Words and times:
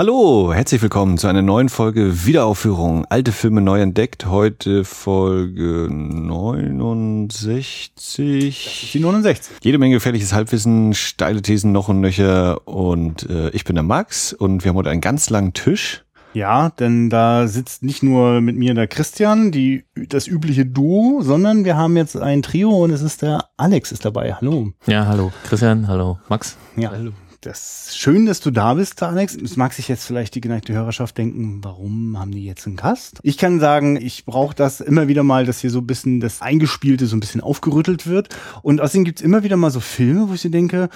Hallo, 0.00 0.48
herzlich 0.54 0.80
willkommen 0.80 1.18
zu 1.18 1.26
einer 1.26 1.42
neuen 1.42 1.68
Folge 1.68 2.24
Wiederaufführung. 2.24 3.04
Alte 3.10 3.32
Filme 3.32 3.60
neu 3.60 3.82
entdeckt. 3.82 4.24
Heute 4.24 4.86
Folge 4.86 5.88
69. 5.90 7.92
Das 7.94 8.18
ist 8.18 8.94
die 8.94 9.00
69. 9.00 9.56
Jede 9.62 9.76
Menge 9.76 9.96
gefährliches 9.96 10.32
Halbwissen, 10.32 10.94
steile 10.94 11.42
Thesen 11.42 11.72
noch 11.72 11.90
und 11.90 12.00
nöcher. 12.00 12.66
Und 12.66 13.28
äh, 13.28 13.50
ich 13.50 13.64
bin 13.64 13.74
der 13.74 13.82
Max 13.82 14.32
und 14.32 14.64
wir 14.64 14.70
haben 14.70 14.76
heute 14.76 14.88
einen 14.88 15.02
ganz 15.02 15.28
langen 15.28 15.52
Tisch. 15.52 16.02
Ja, 16.32 16.70
denn 16.70 17.10
da 17.10 17.46
sitzt 17.46 17.82
nicht 17.82 18.02
nur 18.02 18.40
mit 18.40 18.56
mir 18.56 18.72
der 18.72 18.88
Christian, 18.88 19.52
die, 19.52 19.84
das 20.08 20.26
übliche 20.26 20.64
Duo, 20.64 21.20
sondern 21.20 21.66
wir 21.66 21.76
haben 21.76 21.98
jetzt 21.98 22.16
ein 22.16 22.40
Trio 22.40 22.70
und 22.70 22.90
es 22.90 23.02
ist 23.02 23.20
der 23.20 23.50
Alex 23.58 23.92
ist 23.92 24.06
dabei. 24.06 24.32
Hallo. 24.32 24.72
Ja, 24.86 25.04
hallo. 25.04 25.30
Christian, 25.44 25.88
hallo. 25.88 26.18
Max. 26.30 26.56
Ja, 26.74 26.90
hallo 26.90 27.12
das 27.40 27.96
schön, 27.96 28.26
dass 28.26 28.40
du 28.40 28.50
da 28.50 28.74
bist, 28.74 29.02
Alex. 29.02 29.34
Es 29.34 29.56
mag 29.56 29.72
sich 29.72 29.88
jetzt 29.88 30.04
vielleicht 30.04 30.34
die 30.34 30.40
geneigte 30.40 30.74
Hörerschaft 30.74 31.16
denken, 31.16 31.60
warum 31.62 32.18
haben 32.18 32.32
die 32.32 32.44
jetzt 32.44 32.66
einen 32.66 32.76
Gast? 32.76 33.18
Ich 33.22 33.38
kann 33.38 33.60
sagen, 33.60 33.96
ich 33.96 34.26
brauche 34.26 34.54
das 34.54 34.80
immer 34.80 35.08
wieder 35.08 35.22
mal, 35.22 35.46
dass 35.46 35.60
hier 35.60 35.70
so 35.70 35.78
ein 35.78 35.86
bisschen 35.86 36.20
das 36.20 36.42
Eingespielte 36.42 37.06
so 37.06 37.16
ein 37.16 37.20
bisschen 37.20 37.40
aufgerüttelt 37.40 38.06
wird. 38.06 38.28
Und 38.62 38.80
außerdem 38.80 39.04
gibt's 39.04 39.22
immer 39.22 39.42
wieder 39.42 39.56
mal 39.56 39.70
so 39.70 39.80
Filme, 39.80 40.28
wo 40.28 40.34
ich 40.34 40.42
so 40.42 40.50
denke, 40.50 40.90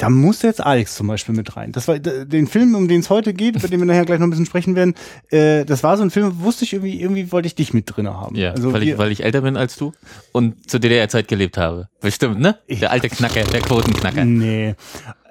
da 0.00 0.08
muss 0.08 0.40
jetzt 0.40 0.64
Alex 0.64 0.94
zum 0.94 1.08
Beispiel 1.08 1.34
mit 1.34 1.56
rein. 1.56 1.72
Das 1.72 1.86
war 1.86 1.98
den 1.98 2.46
Film, 2.46 2.74
um 2.74 2.88
den 2.88 3.00
es 3.00 3.10
heute 3.10 3.34
geht, 3.34 3.56
über 3.56 3.68
den 3.68 3.80
wir 3.80 3.86
nachher 3.86 4.06
gleich 4.06 4.18
noch 4.18 4.26
ein 4.26 4.30
bisschen 4.30 4.46
sprechen 4.46 4.74
werden. 4.74 4.94
Äh, 5.30 5.66
das 5.66 5.82
war 5.82 5.98
so 5.98 6.02
ein 6.02 6.10
Film, 6.10 6.40
wusste 6.40 6.64
ich 6.64 6.72
irgendwie, 6.72 6.98
irgendwie 6.98 7.30
wollte 7.32 7.46
ich 7.46 7.54
dich 7.54 7.74
mit 7.74 7.94
drin 7.94 8.08
haben. 8.08 8.34
Ja, 8.34 8.52
also 8.52 8.72
weil, 8.72 8.82
ich, 8.82 8.96
weil 8.96 9.12
ich 9.12 9.22
älter 9.22 9.42
bin 9.42 9.58
als 9.58 9.76
du 9.76 9.92
und 10.32 10.70
zur 10.70 10.80
DDR-Zeit 10.80 11.28
gelebt 11.28 11.58
habe. 11.58 11.88
Bestimmt, 12.00 12.40
ne? 12.40 12.56
Der 12.70 12.90
alte 12.90 13.10
Knacker, 13.10 13.42
der 13.42 13.60
Quotenknacker. 13.60 14.24
Nee. 14.24 14.74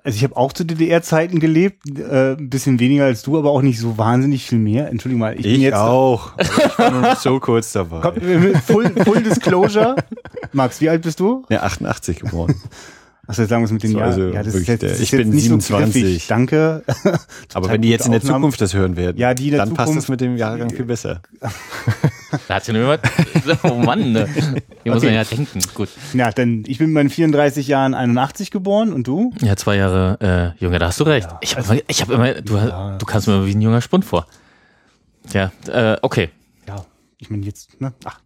Also 0.04 0.18
ich 0.18 0.23
habe 0.23 0.38
auch 0.38 0.54
zu 0.54 0.64
DDR-Zeiten 0.64 1.40
gelebt, 1.40 1.90
äh, 2.00 2.34
ein 2.34 2.50
bisschen 2.52 2.80
weniger 2.80 3.06
als 3.06 3.23
du, 3.23 3.40
aber 3.40 3.50
auch 3.50 3.64
nicht 3.64 3.80
so 3.80 3.98
wahnsinnig 3.98 4.45
viel 4.45 4.59
mehr. 4.59 4.88
Entschuldigung 4.90 5.22
mal. 5.22 5.34
Ich, 5.34 5.45
ich 5.48 5.54
bin 5.54 5.62
jetzt 5.62 5.73
auch. 5.73 6.34
ich 6.40 6.80
war 6.80 6.92
nur 6.92 7.16
so 7.16 7.40
kurz 7.40 7.72
dabei. 7.72 8.02
Komm, 8.02 8.62
full, 8.62 8.94
full 9.03 9.23
Disclosure. 9.23 9.95
Max, 10.53 10.80
wie 10.80 10.90
alt 10.90 11.02
bist 11.02 11.20
du? 11.20 11.44
Ja, 11.50 11.64
88 11.64 12.20
geboren. 12.20 12.53
Achso, 13.30 13.44
jetzt 13.44 13.49
sagen 13.49 13.61
wir 13.61 13.66
es 13.66 13.72
mit 13.72 13.83
den 13.83 13.91
so, 13.91 13.99
Jahren. 13.99 14.09
Also 14.09 14.30
ja, 14.30 14.41
das 14.41 14.55
ist 14.55 14.67
jetzt, 14.67 14.81
ist 14.81 15.02
ich 15.02 15.11
bin 15.11 15.31
27. 15.31 16.23
So 16.23 16.30
Danke. 16.30 16.83
Aber 17.53 17.69
wenn 17.69 17.83
die 17.83 17.89
jetzt 17.89 18.08
in 18.08 18.11
der 18.11 18.22
Aufnahmen. 18.22 18.41
Zukunft 18.41 18.59
das 18.59 18.73
hören 18.73 18.95
werden, 18.95 19.17
ja, 19.17 19.35
die 19.35 19.52
dann 19.52 19.69
Zukunft, 19.69 19.85
passt 19.85 19.97
es 19.99 20.08
mit 20.09 20.19
dem 20.19 20.35
Jahrgang 20.35 20.72
viel 20.72 20.85
besser. 20.85 21.22
da 22.47 22.55
hat 22.55 22.66
sie 22.66 22.73
nur 22.73 22.97
Oh 23.66 23.75
Mann, 23.75 24.13
ne? 24.13 24.27
hier 24.33 24.44
okay. 24.47 24.89
muss 24.89 25.03
man 25.03 25.13
ja 25.13 25.23
denken. 25.23 25.59
Gut. 25.75 25.89
Ja, 26.13 26.31
denn 26.31 26.63
ich 26.66 26.80
bin 26.80 26.88
mit 26.88 26.95
meinen 26.95 27.09
34 27.11 27.67
Jahren 27.67 27.94
81 27.94 28.50
geboren 28.50 28.91
und 28.91 29.05
du? 29.05 29.31
Ja, 29.41 29.55
zwei 29.55 29.75
Jahre 29.75 30.55
äh, 30.57 30.63
Junge, 30.63 30.80
da 30.80 30.88
hast 30.88 31.00
du 31.00 31.03
recht. 31.03 31.30
Ja, 31.30 31.38
ich 31.41 31.55
habe 31.55 31.69
also, 31.69 32.02
hab 32.02 32.09
immer, 32.09 32.33
du, 32.33 32.55
ja. 32.55 32.97
du 32.97 33.05
kannst 33.05 33.27
mir 33.27 33.45
wie 33.45 33.52
ein 33.52 33.61
junger 33.61 33.81
Spund 33.81 34.05
vor. 34.05 34.25
Ja, 35.33 35.52
äh, 35.67 35.97
okay. 36.02 36.30
Ja, 36.67 36.83
ich 37.19 37.30
meine 37.30 37.45
jetzt, 37.45 37.80
ne? 37.80 37.94
Ach. 38.05 38.19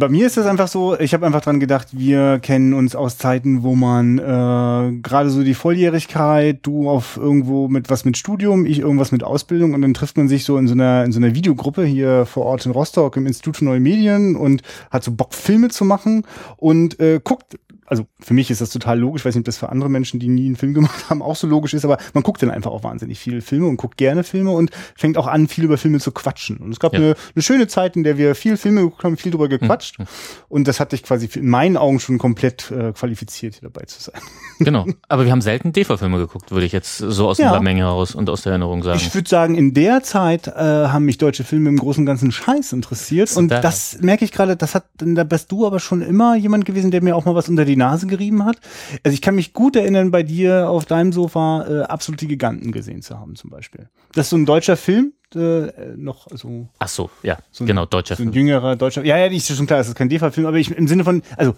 Bei 0.00 0.08
mir 0.08 0.26
ist 0.26 0.38
das 0.38 0.46
einfach 0.46 0.66
so, 0.66 0.98
ich 0.98 1.12
habe 1.12 1.26
einfach 1.26 1.42
dran 1.42 1.60
gedacht, 1.60 1.88
wir 1.92 2.38
kennen 2.38 2.72
uns 2.72 2.96
aus 2.96 3.18
Zeiten, 3.18 3.62
wo 3.62 3.74
man 3.74 4.18
äh, 4.18 4.98
gerade 5.02 5.28
so 5.28 5.42
die 5.42 5.52
Volljährigkeit, 5.52 6.60
du 6.62 6.88
auf 6.88 7.18
irgendwo 7.18 7.68
mit 7.68 7.90
was 7.90 8.06
mit 8.06 8.16
Studium, 8.16 8.64
ich 8.64 8.78
irgendwas 8.78 9.12
mit 9.12 9.22
Ausbildung 9.22 9.74
und 9.74 9.82
dann 9.82 9.92
trifft 9.92 10.16
man 10.16 10.26
sich 10.26 10.44
so 10.44 10.56
in 10.56 10.68
so 10.68 10.72
einer 10.72 11.04
in 11.04 11.12
so 11.12 11.20
einer 11.20 11.34
Videogruppe 11.34 11.84
hier 11.84 12.24
vor 12.24 12.46
Ort 12.46 12.64
in 12.64 12.72
Rostock 12.72 13.18
im 13.18 13.26
Institut 13.26 13.58
für 13.58 13.66
Neue 13.66 13.80
Medien 13.80 14.36
und 14.36 14.62
hat 14.90 15.04
so 15.04 15.12
Bock 15.12 15.34
Filme 15.34 15.68
zu 15.68 15.84
machen 15.84 16.24
und 16.56 16.98
äh, 16.98 17.20
guckt 17.22 17.58
also 17.90 18.06
für 18.20 18.34
mich 18.34 18.50
ist 18.50 18.60
das 18.60 18.70
total 18.70 18.98
logisch, 19.00 19.22
ich 19.22 19.26
weiß 19.26 19.34
nicht, 19.34 19.42
ob 19.42 19.46
das 19.46 19.58
für 19.58 19.68
andere 19.68 19.90
Menschen, 19.90 20.20
die 20.20 20.28
nie 20.28 20.46
einen 20.46 20.56
Film 20.56 20.74
gemacht 20.74 21.10
haben, 21.10 21.22
auch 21.22 21.34
so 21.34 21.48
logisch 21.48 21.74
ist, 21.74 21.84
aber 21.84 21.98
man 22.14 22.22
guckt 22.22 22.40
dann 22.40 22.50
einfach 22.50 22.70
auch 22.70 22.84
wahnsinnig 22.84 23.18
viele 23.18 23.40
Filme 23.40 23.66
und 23.66 23.76
guckt 23.76 23.96
gerne 23.96 24.22
Filme 24.22 24.52
und 24.52 24.70
fängt 24.96 25.18
auch 25.18 25.26
an, 25.26 25.48
viel 25.48 25.64
über 25.64 25.76
Filme 25.76 25.98
zu 25.98 26.12
quatschen. 26.12 26.58
Und 26.58 26.70
es 26.70 26.78
gab 26.78 26.92
ja. 26.92 27.00
eine, 27.00 27.16
eine 27.34 27.42
schöne 27.42 27.66
Zeit, 27.66 27.96
in 27.96 28.04
der 28.04 28.16
wir 28.16 28.36
viel 28.36 28.56
Filme 28.56 28.82
geguckt 28.82 29.02
haben, 29.02 29.16
viel 29.16 29.32
drüber 29.32 29.48
gequatscht. 29.48 29.98
Mhm. 29.98 30.04
Und 30.48 30.68
das 30.68 30.78
hat 30.78 30.92
dich 30.92 31.02
quasi 31.02 31.28
in 31.34 31.48
meinen 31.48 31.76
Augen 31.76 31.98
schon 31.98 32.18
komplett 32.18 32.70
äh, 32.70 32.92
qualifiziert, 32.92 33.54
hier 33.54 33.68
dabei 33.68 33.84
zu 33.84 34.00
sein. 34.00 34.20
Genau. 34.62 34.84
Aber 35.08 35.24
wir 35.24 35.32
haben 35.32 35.40
selten 35.40 35.72
DEFA-Filme 35.72 36.18
geguckt, 36.18 36.50
würde 36.50 36.66
ich 36.66 36.72
jetzt 36.72 36.98
so 36.98 37.28
aus 37.28 37.38
ja. 37.38 37.50
der 37.50 37.62
Menge 37.62 37.80
heraus 37.80 38.14
und 38.14 38.28
aus 38.28 38.42
der 38.42 38.50
Erinnerung 38.52 38.82
sagen. 38.82 39.00
Ich 39.00 39.14
würde 39.14 39.26
sagen, 39.26 39.54
in 39.54 39.72
der 39.72 40.02
Zeit 40.02 40.48
äh, 40.48 40.52
haben 40.52 41.06
mich 41.06 41.16
deutsche 41.16 41.44
Filme 41.44 41.70
im 41.70 41.78
Großen 41.78 42.02
und 42.02 42.06
Ganzen 42.06 42.30
Scheiß 42.30 42.74
interessiert. 42.74 43.34
Und 43.38 43.48
da. 43.48 43.62
das 43.62 43.96
merke 44.02 44.26
ich 44.26 44.32
gerade, 44.32 44.56
das 44.56 44.74
hat, 44.74 44.84
da 44.98 45.24
bist 45.24 45.50
du 45.50 45.66
aber 45.66 45.80
schon 45.80 46.02
immer 46.02 46.36
jemand 46.36 46.66
gewesen, 46.66 46.90
der 46.90 47.02
mir 47.02 47.16
auch 47.16 47.24
mal 47.24 47.34
was 47.34 47.48
unter 47.48 47.64
die 47.64 47.76
Nase 47.80 48.06
gerieben 48.06 48.44
hat. 48.44 48.58
Also 49.02 49.14
ich 49.14 49.22
kann 49.22 49.34
mich 49.34 49.52
gut 49.52 49.74
erinnern, 49.76 50.10
bei 50.10 50.22
dir 50.22 50.68
auf 50.70 50.84
deinem 50.84 51.12
Sofa 51.12 51.66
äh, 51.68 51.82
absolute 51.82 52.26
Giganten 52.26 52.72
gesehen 52.72 53.02
zu 53.02 53.18
haben, 53.18 53.34
zum 53.34 53.50
Beispiel. 53.50 53.88
Das 54.12 54.26
ist 54.26 54.30
so 54.30 54.36
ein 54.36 54.46
deutscher 54.46 54.76
Film, 54.76 55.12
äh, 55.34 55.94
noch 55.96 56.26
so. 56.32 56.68
Ach 56.78 56.88
so, 56.88 57.10
ja, 57.22 57.38
so 57.50 57.64
ein, 57.64 57.68
genau, 57.68 57.86
deutscher 57.86 58.16
so 58.16 58.22
ein 58.22 58.32
Film. 58.32 58.46
jüngerer 58.48 58.76
deutscher. 58.76 59.04
Ja, 59.04 59.16
ja, 59.16 59.26
ist 59.26 59.54
schon 59.54 59.66
klar, 59.66 59.78
das 59.78 59.88
ist 59.88 59.94
kein 59.94 60.08
DEFA-Film, 60.08 60.46
aber 60.46 60.56
ich 60.56 60.70
im 60.70 60.88
Sinne 60.88 61.04
von, 61.04 61.22
also 61.36 61.54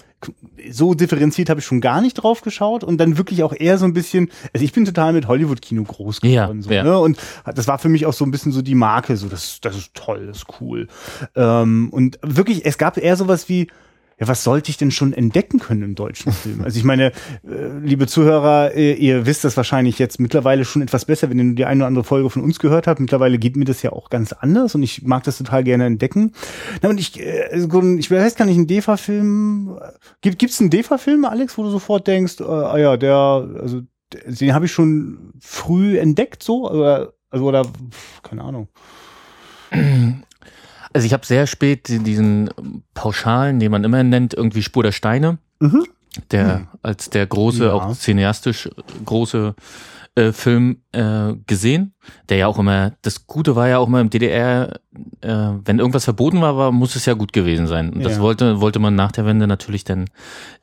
so 0.71 0.95
differenziert 0.95 1.49
habe 1.49 1.61
ich 1.61 1.67
schon 1.67 1.81
gar 1.81 2.03
nicht 2.03 2.15
drauf 2.15 2.43
geschaut 2.43 2.85
und 2.85 2.99
dann 2.99 3.17
wirklich 3.17 3.43
auch 3.43 3.55
eher 3.57 3.79
so 3.79 3.87
ein 3.87 3.95
bisschen, 3.95 4.31
also 4.53 4.65
ich 4.65 4.73
bin 4.73 4.85
total 4.85 5.13
mit 5.15 5.27
Hollywood-Kino 5.27 5.85
groß 5.85 6.21
geworden, 6.21 6.59
ja, 6.59 6.63
so, 6.63 6.71
ja. 6.71 6.85
Ne? 6.85 6.99
und 6.99 7.19
das 7.55 7.67
war 7.67 7.79
für 7.79 7.89
mich 7.89 8.05
auch 8.05 8.13
so 8.13 8.25
ein 8.25 8.31
bisschen 8.31 8.53
so 8.53 8.63
die 8.63 8.75
Marke, 8.75 9.17
so 9.17 9.29
das, 9.29 9.61
das 9.61 9.77
ist 9.77 9.95
toll, 9.95 10.27
das 10.27 10.39
ist 10.39 10.47
cool. 10.61 10.89
Ähm, 11.35 11.89
und 11.91 12.19
wirklich, 12.23 12.67
es 12.67 12.77
gab 12.77 12.99
eher 12.99 13.17
sowas 13.17 13.49
wie 13.49 13.69
ja, 14.23 14.29
was 14.29 14.45
sollte 14.45 14.71
ich 14.71 14.77
denn 14.77 14.93
schon 14.93 15.13
entdecken 15.13 15.59
können 15.59 15.83
im 15.83 15.95
deutschen 15.97 16.31
Film? 16.31 16.63
Also 16.63 16.79
ich 16.79 16.85
meine, 16.85 17.07
äh, 17.45 17.79
liebe 17.83 18.07
Zuhörer, 18.07 18.73
äh, 18.73 18.93
ihr 18.93 19.27
wisst 19.27 19.43
das 19.43 19.57
wahrscheinlich 19.57 19.99
jetzt 19.99 20.21
mittlerweile 20.21 20.65
schon 20.65 20.81
etwas 20.81 21.07
besser, 21.07 21.29
wenn 21.29 21.41
ihr 21.41 21.55
die 21.57 21.65
eine 21.65 21.81
oder 21.81 21.89
andere 21.89 22.05
Folge 22.05 22.31
von 22.31 22.41
uns 22.41 22.61
gehört 22.61 22.87
habt. 22.87 23.01
Mittlerweile 23.01 23.37
geht 23.39 23.57
mir 23.57 23.65
das 23.65 23.83
ja 23.83 23.91
auch 23.91 24.11
ganz 24.11 24.33
anders 24.33 24.77
und 24.77 24.85
ich 24.85 25.03
mag 25.03 25.25
das 25.25 25.39
total 25.39 25.65
gerne 25.65 25.87
entdecken. 25.87 26.35
Na, 26.83 26.91
und 26.91 27.01
ich, 27.01 27.19
äh, 27.19 27.49
ich 27.53 28.11
weiß 28.13 28.37
gar 28.37 28.45
nicht, 28.45 28.59
ein 28.59 28.69
DEFA-Film, 28.69 29.81
gibt 30.21 30.39
gibt's 30.39 30.61
einen 30.61 30.71
DEFA-Film, 30.71 31.25
Alex, 31.25 31.59
wo 31.59 31.65
du 31.65 31.71
sofort 31.71 32.07
denkst, 32.07 32.39
äh, 32.39 32.45
ah 32.45 32.79
ja, 32.79 32.97
der, 32.97 33.17
also 33.61 33.83
den 34.25 34.55
habe 34.55 34.67
ich 34.67 34.73
schon 34.73 35.33
früh 35.41 35.99
entdeckt, 35.99 36.45
so, 36.45 36.71
oder, 36.71 37.13
also, 37.29 37.45
oder, 37.45 37.67
keine 38.23 38.45
Ahnung. 38.45 38.69
Also 40.93 41.07
ich 41.07 41.13
habe 41.13 41.27
sehr 41.27 41.47
spät 41.47 41.89
diesen 41.89 42.51
Pauschalen, 42.95 43.61
den 43.61 43.71
man 43.71 43.85
immer 43.85 44.03
nennt, 44.03 44.35
irgendwie 44.35 44.63
Spur 44.63 44.83
der 44.83 44.93
Steine, 44.93 45.39
mhm. 45.61 45.87
der 46.31 46.59
mhm. 46.59 46.69
als 46.83 47.11
der 47.11 47.27
große, 47.27 47.65
ja. 47.67 47.73
auch 47.73 47.95
cineastisch 47.95 48.69
große 49.05 49.55
äh, 50.15 50.33
Film 50.33 50.83
äh, 50.93 51.33
gesehen, 51.47 51.95
der 52.29 52.37
ja 52.37 52.47
auch 52.47 52.59
immer, 52.59 52.93
das 53.01 53.27
Gute 53.27 53.57
war 53.57 53.69
ja 53.69 53.79
auch 53.79 53.87
immer 53.87 54.01
im 54.03 54.11
DDR, 54.11 54.81
äh, 55.23 55.29
wenn 55.65 55.79
irgendwas 55.79 56.05
verboten 56.05 56.43
war, 56.43 56.57
war, 56.59 56.71
muss 56.71 56.97
es 56.97 57.07
ja 57.07 57.15
gut 57.15 57.33
gewesen 57.33 57.67
sein. 57.67 57.91
Und 57.95 58.05
das 58.05 58.17
ja. 58.17 58.21
wollte, 58.21 58.61
wollte 58.61 58.79
man 58.79 58.95
nach 58.95 59.13
der 59.13 59.25
Wende 59.25 59.47
natürlich 59.47 59.85
dann 59.85 60.11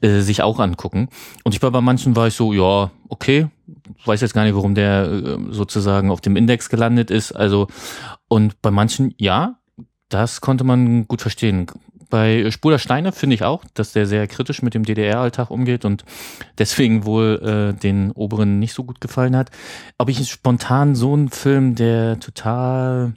äh, 0.02 0.20
sich 0.20 0.44
auch 0.44 0.60
angucken. 0.60 1.10
Und 1.44 1.56
ich 1.56 1.64
war 1.64 1.72
bei 1.72 1.82
manchen 1.82 2.16
war 2.16 2.28
ich 2.28 2.36
so, 2.36 2.54
ja, 2.54 2.92
okay, 3.08 3.48
weiß 4.06 4.22
jetzt 4.22 4.34
gar 4.34 4.44
nicht, 4.44 4.56
warum 4.56 4.76
der 4.76 5.10
äh, 5.10 5.38
sozusagen 5.50 6.12
auf 6.12 6.22
dem 6.22 6.36
Index 6.36 6.70
gelandet 6.70 7.10
ist. 7.10 7.32
Also, 7.32 7.68
und 8.28 8.62
bei 8.62 8.70
manchen, 8.70 9.16
ja, 9.18 9.59
das 10.10 10.42
konnte 10.42 10.64
man 10.64 11.08
gut 11.08 11.22
verstehen. 11.22 11.68
Bei 12.10 12.50
Spur 12.50 12.72
der 12.72 12.80
Steine 12.80 13.12
finde 13.12 13.36
ich 13.36 13.44
auch, 13.44 13.64
dass 13.76 13.94
der 13.94 14.08
sehr 14.08 14.28
kritisch 14.28 14.64
mit 14.64 14.74
dem 14.74 14.84
DDR-Alltag 14.84 15.52
umgeht 15.52 15.86
und 15.86 16.04
deswegen 16.58 17.06
wohl 17.06 17.74
äh, 17.76 17.80
den 17.80 18.12
Oberen 18.14 18.58
nicht 18.58 18.74
so 18.74 18.84
gut 18.84 19.00
gefallen 19.00 19.36
hat. 19.36 19.52
Ob 20.00 20.10
ich 20.10 20.28
spontan 20.28 20.96
so 20.96 21.14
einen 21.14 21.30
Film, 21.30 21.76
der 21.76 22.20
total 22.20 23.14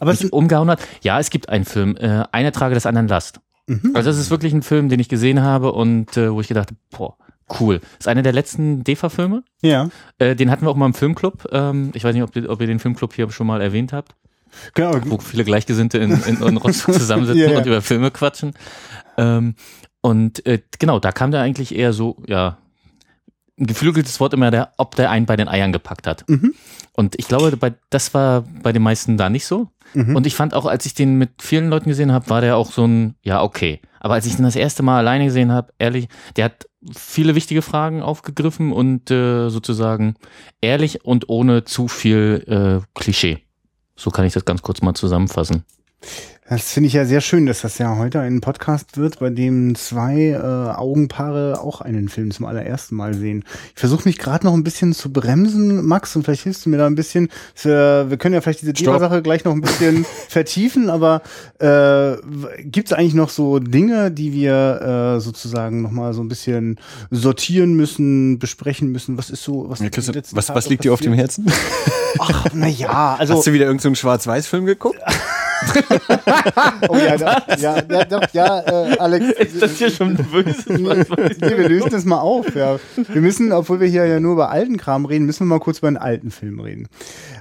aber 0.00 0.12
mich 0.12 0.32
umgehauen 0.32 0.70
hat? 0.70 0.80
Ja, 1.02 1.20
es 1.20 1.28
gibt 1.28 1.50
einen 1.50 1.66
Film, 1.66 1.96
äh, 1.96 2.24
Einer 2.32 2.52
trage 2.52 2.74
des 2.74 2.86
anderen 2.86 3.08
Last. 3.08 3.40
Mhm. 3.66 3.92
Also 3.94 4.10
das 4.10 4.18
ist 4.18 4.30
wirklich 4.30 4.52
ein 4.52 4.62
Film, 4.62 4.88
den 4.88 4.98
ich 4.98 5.08
gesehen 5.08 5.42
habe 5.42 5.72
und 5.72 6.16
äh, 6.16 6.32
wo 6.32 6.40
ich 6.40 6.48
gedacht 6.48 6.70
habe, 6.70 6.80
boah, 6.90 7.16
cool. 7.60 7.80
Das 7.80 8.00
ist 8.00 8.08
einer 8.08 8.22
der 8.22 8.32
letzten 8.32 8.84
DEFA-Filme. 8.84 9.44
Ja. 9.60 9.90
Äh, 10.18 10.34
den 10.34 10.50
hatten 10.50 10.64
wir 10.64 10.70
auch 10.70 10.76
mal 10.76 10.86
im 10.86 10.94
Filmclub. 10.94 11.46
Ähm, 11.52 11.90
ich 11.94 12.04
weiß 12.04 12.14
nicht, 12.14 12.22
ob, 12.22 12.34
ob 12.48 12.60
ihr 12.60 12.66
den 12.66 12.78
Filmclub 12.78 13.14
hier 13.14 13.30
schon 13.30 13.46
mal 13.46 13.60
erwähnt 13.60 13.92
habt. 13.92 14.14
Genau. 14.74 14.94
Wo 15.06 15.18
viele 15.18 15.44
Gleichgesinnte 15.44 15.98
in, 15.98 16.12
in, 16.22 16.42
in 16.42 16.56
Rostock 16.56 16.94
zusammensitzen 16.98 17.50
ja. 17.50 17.58
und 17.58 17.66
über 17.66 17.82
Filme 17.82 18.10
quatschen. 18.10 18.54
Ähm, 19.16 19.54
und 20.00 20.44
äh, 20.46 20.60
genau, 20.78 20.98
da 20.98 21.12
kam 21.12 21.30
der 21.30 21.40
eigentlich 21.40 21.74
eher 21.74 21.92
so, 21.92 22.16
ja, 22.26 22.58
ein 23.58 23.66
geflügeltes 23.66 24.18
Wort 24.20 24.32
immer, 24.32 24.50
der, 24.50 24.72
ob 24.78 24.96
der 24.96 25.10
einen 25.10 25.26
bei 25.26 25.36
den 25.36 25.48
Eiern 25.48 25.72
gepackt 25.72 26.06
hat. 26.06 26.26
Mhm. 26.28 26.54
Und 26.94 27.18
ich 27.18 27.28
glaube, 27.28 27.54
bei, 27.56 27.74
das 27.90 28.14
war 28.14 28.44
bei 28.62 28.72
den 28.72 28.82
meisten 28.82 29.16
da 29.16 29.28
nicht 29.28 29.46
so. 29.46 29.68
Mhm. 29.92 30.16
Und 30.16 30.26
ich 30.26 30.34
fand 30.34 30.54
auch, 30.54 30.66
als 30.66 30.86
ich 30.86 30.94
den 30.94 31.16
mit 31.16 31.42
vielen 31.42 31.68
Leuten 31.68 31.90
gesehen 31.90 32.12
habe, 32.12 32.30
war 32.30 32.40
der 32.40 32.56
auch 32.56 32.72
so 32.72 32.86
ein, 32.86 33.16
ja, 33.22 33.42
okay. 33.42 33.80
Aber 33.98 34.14
als 34.14 34.26
ich 34.26 34.36
den 34.36 34.44
das 34.44 34.56
erste 34.56 34.82
Mal 34.82 34.98
alleine 34.98 35.26
gesehen 35.26 35.52
habe, 35.52 35.72
ehrlich, 35.78 36.08
der 36.36 36.46
hat 36.46 36.66
viele 36.96 37.34
wichtige 37.34 37.60
Fragen 37.60 38.00
aufgegriffen 38.00 38.72
und 38.72 39.10
äh, 39.10 39.50
sozusagen 39.50 40.14
ehrlich 40.62 41.04
und 41.04 41.28
ohne 41.28 41.64
zu 41.64 41.88
viel 41.88 42.44
äh, 42.46 42.86
Klischee. 42.98 43.44
So 44.00 44.10
kann 44.10 44.24
ich 44.24 44.32
das 44.32 44.46
ganz 44.46 44.62
kurz 44.62 44.80
mal 44.80 44.94
zusammenfassen. 44.94 45.62
Das 46.50 46.72
finde 46.72 46.88
ich 46.88 46.94
ja 46.94 47.04
sehr 47.04 47.20
schön, 47.20 47.46
dass 47.46 47.60
das 47.60 47.78
ja 47.78 47.96
heute 47.96 48.18
ein 48.18 48.40
Podcast 48.40 48.96
wird, 48.96 49.20
bei 49.20 49.30
dem 49.30 49.76
zwei 49.76 50.30
äh, 50.30 50.76
Augenpaare 50.76 51.60
auch 51.60 51.80
einen 51.80 52.08
Film 52.08 52.32
zum 52.32 52.44
allerersten 52.44 52.96
Mal 52.96 53.14
sehen. 53.14 53.44
Ich 53.76 53.78
versuche 53.78 54.08
mich 54.08 54.18
gerade 54.18 54.44
noch 54.44 54.54
ein 54.54 54.64
bisschen 54.64 54.92
zu 54.92 55.12
bremsen, 55.12 55.86
Max, 55.86 56.16
und 56.16 56.24
vielleicht 56.24 56.42
hilfst 56.42 56.66
du 56.66 56.70
mir 56.70 56.78
da 56.78 56.86
ein 56.88 56.96
bisschen. 56.96 57.28
Wir, 57.62 58.06
wir 58.08 58.16
können 58.16 58.34
ja 58.34 58.40
vielleicht 58.40 58.62
diese 58.62 58.72
Thema-Sache 58.72 59.22
gleich 59.22 59.44
noch 59.44 59.52
ein 59.52 59.60
bisschen 59.60 60.04
vertiefen, 60.28 60.90
aber 60.90 61.22
äh, 61.60 62.16
gibt 62.64 62.88
es 62.88 62.94
eigentlich 62.94 63.14
noch 63.14 63.30
so 63.30 63.60
Dinge, 63.60 64.10
die 64.10 64.32
wir 64.32 65.16
äh, 65.18 65.20
sozusagen 65.20 65.82
nochmal 65.82 66.14
so 66.14 66.20
ein 66.20 66.28
bisschen 66.28 66.80
sortieren 67.12 67.74
müssen, 67.74 68.40
besprechen 68.40 68.90
müssen? 68.90 69.16
Was 69.16 69.30
ist 69.30 69.44
so, 69.44 69.66
was, 69.68 69.78
ja, 69.78 69.88
was, 70.32 70.48
was 70.48 70.68
liegt 70.68 70.82
dir 70.82 70.92
auf 70.92 71.00
dem 71.00 71.12
Herzen? 71.12 71.46
Ach, 72.18 72.46
na 72.52 72.66
ja, 72.66 73.14
also. 73.20 73.36
Hast 73.36 73.46
du 73.46 73.52
wieder 73.52 73.66
irgendeinen 73.66 73.94
so 73.94 74.00
Schwarz-Weiß-Film 74.00 74.66
geguckt? 74.66 74.98
oh 76.88 76.96
ja, 76.96 77.16
da, 77.16 77.42
ja, 77.58 77.82
ja, 77.88 78.04
doch, 78.04 78.22
ja, 78.32 78.60
äh, 78.60 78.98
Alex. 78.98 79.30
Ist 79.38 79.62
das 79.62 79.76
hier 79.76 79.90
schon 79.90 80.16
böse? 80.16 80.72
nee, 80.72 81.56
wir 81.56 81.68
lösen 81.68 81.90
das 81.90 82.04
mal 82.04 82.20
auf. 82.20 82.54
Ja. 82.54 82.78
Wir 83.08 83.20
müssen, 83.20 83.52
obwohl 83.52 83.80
wir 83.80 83.88
hier 83.88 84.06
ja 84.06 84.20
nur 84.20 84.32
über 84.32 84.50
alten 84.50 84.76
Kram 84.76 85.04
reden, 85.04 85.26
müssen 85.26 85.40
wir 85.46 85.56
mal 85.56 85.60
kurz 85.60 85.78
über 85.78 85.88
einen 85.88 85.96
alten 85.96 86.30
Film 86.30 86.60
reden. 86.60 86.88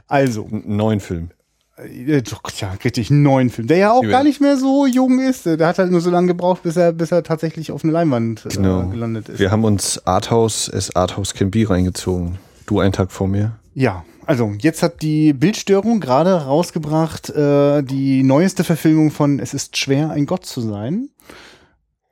Also. 0.08 0.48
Einen 0.52 0.76
neuen 0.76 1.00
Film. 1.00 1.30
Äh, 1.78 2.22
ja, 2.58 2.72
richtig, 2.84 3.12
einen 3.12 3.24
neuen 3.24 3.50
Film, 3.50 3.68
der 3.68 3.78
ja 3.78 3.92
auch 3.92 4.04
gar 4.04 4.24
nicht 4.24 4.42
mehr 4.42 4.58
so 4.58 4.86
jung 4.86 5.20
ist. 5.20 5.46
Der 5.46 5.68
hat 5.68 5.80
halt 5.80 5.92
nur 5.92 6.02
so 6.02 6.10
lange 6.10 6.28
gebraucht, 6.28 6.64
bis 6.64 6.76
er, 6.76 6.92
bis 6.92 7.12
er 7.12 7.24
tatsächlich 7.24 7.72
auf 7.72 7.84
eine 7.84 7.94
Leinwand 7.94 8.46
äh, 8.46 8.50
genau. 8.50 8.88
gelandet 8.88 9.30
ist. 9.30 9.40
Wir 9.40 9.52
haben 9.52 9.64
uns 9.64 10.06
Arthouse 10.06 10.68
es 10.68 10.96
Arthouse 10.96 11.34
Can 11.34 11.52
Be 11.52 11.70
reingezogen. 11.70 12.38
Du 12.66 12.80
einen 12.80 12.92
Tag 12.92 13.12
vor 13.12 13.28
mir. 13.28 13.54
Ja, 13.74 14.04
also 14.30 14.54
jetzt 14.60 14.84
hat 14.84 15.02
die 15.02 15.34
Bildstörung 15.34 16.00
gerade 16.00 16.46
rausgebracht 16.46 17.32
äh, 17.32 17.82
die 17.82 18.22
neueste 18.22 18.64
Verfilmung 18.64 19.10
von 19.10 19.40
Es 19.40 19.56
ist 19.56 19.76
schwer, 19.76 20.12
ein 20.12 20.28
Gott 20.28 20.46
zu 20.46 20.62
sein. 20.62 21.10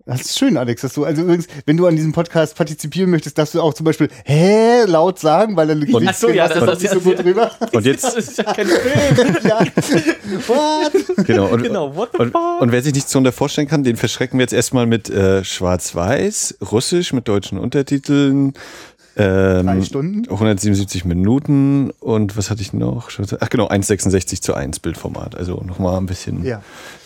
Das 0.08 0.22
ist 0.22 0.40
schön, 0.40 0.58
Alex, 0.58 0.82
dass 0.82 0.94
du, 0.94 1.04
also 1.04 1.22
übrigens, 1.22 1.48
wenn 1.68 1.78
du 1.78 1.86
an 1.86 1.96
diesem 1.96 2.14
Podcast 2.14 2.56
partizipieren 2.56 3.12
möchtest, 3.12 3.38
darfst 3.38 3.54
du 3.54 3.62
auch 3.62 3.74
zum 3.74 3.84
Beispiel 3.84 4.08
hä 4.26 4.86
laut 4.86 5.20
sagen, 5.20 5.56
weil 5.58 5.68
dann 5.68 5.84
und, 5.84 6.08
Ach 6.08 6.14
so, 6.16 6.30
ja, 6.30 6.48
das, 6.48 6.66
das 6.66 6.82
nicht 6.82 6.94
so 6.94 7.02
gut 7.02 7.24
drüber. 7.24 7.52
Und 7.74 7.86
jetzt. 7.86 8.06
Das 8.06 8.16
ist 8.16 8.38
ja 8.38 8.46
kein 8.46 8.66
Film. 8.66 9.38
ja. 9.44 9.60
What? 10.48 11.28
Genau, 11.28 11.48
und, 11.48 11.62
genau, 11.62 11.96
what 11.96 12.10
the 12.14 12.20
und, 12.20 12.32
fuck? 12.32 12.62
und 12.62 12.72
wer 12.72 12.82
sich 12.82 12.94
nichts 12.94 13.12
darunter 13.12 13.32
vorstellen 13.32 13.68
kann, 13.68 13.84
den 13.84 13.96
verschrecken 13.96 14.40
wir 14.40 14.44
jetzt 14.44 14.54
erstmal 14.54 14.88
mit 14.88 15.10
äh, 15.10 15.44
Schwarz-Weiß, 15.44 16.60
Russisch 16.72 17.14
mit 17.14 17.28
deutschen 17.28 17.60
Untertiteln, 17.60 18.54
ähm, 19.18 19.66
Drei 19.66 19.82
Stunden? 19.82 20.24
177 20.30 21.06
Minuten 21.06 21.90
und 22.00 22.38
was 22.38 22.52
hatte 22.52 22.62
ich 22.62 22.72
noch? 22.72 23.10
Ach 23.40 23.50
genau, 23.50 23.68
1,66 23.68 24.42
zu 24.42 24.54
1 24.54 24.80
Bildformat. 24.80 25.36
Also 25.36 25.64
nochmal 25.66 25.98
ein 25.98 26.06
bisschen 26.06 26.44
ja. 26.46 26.62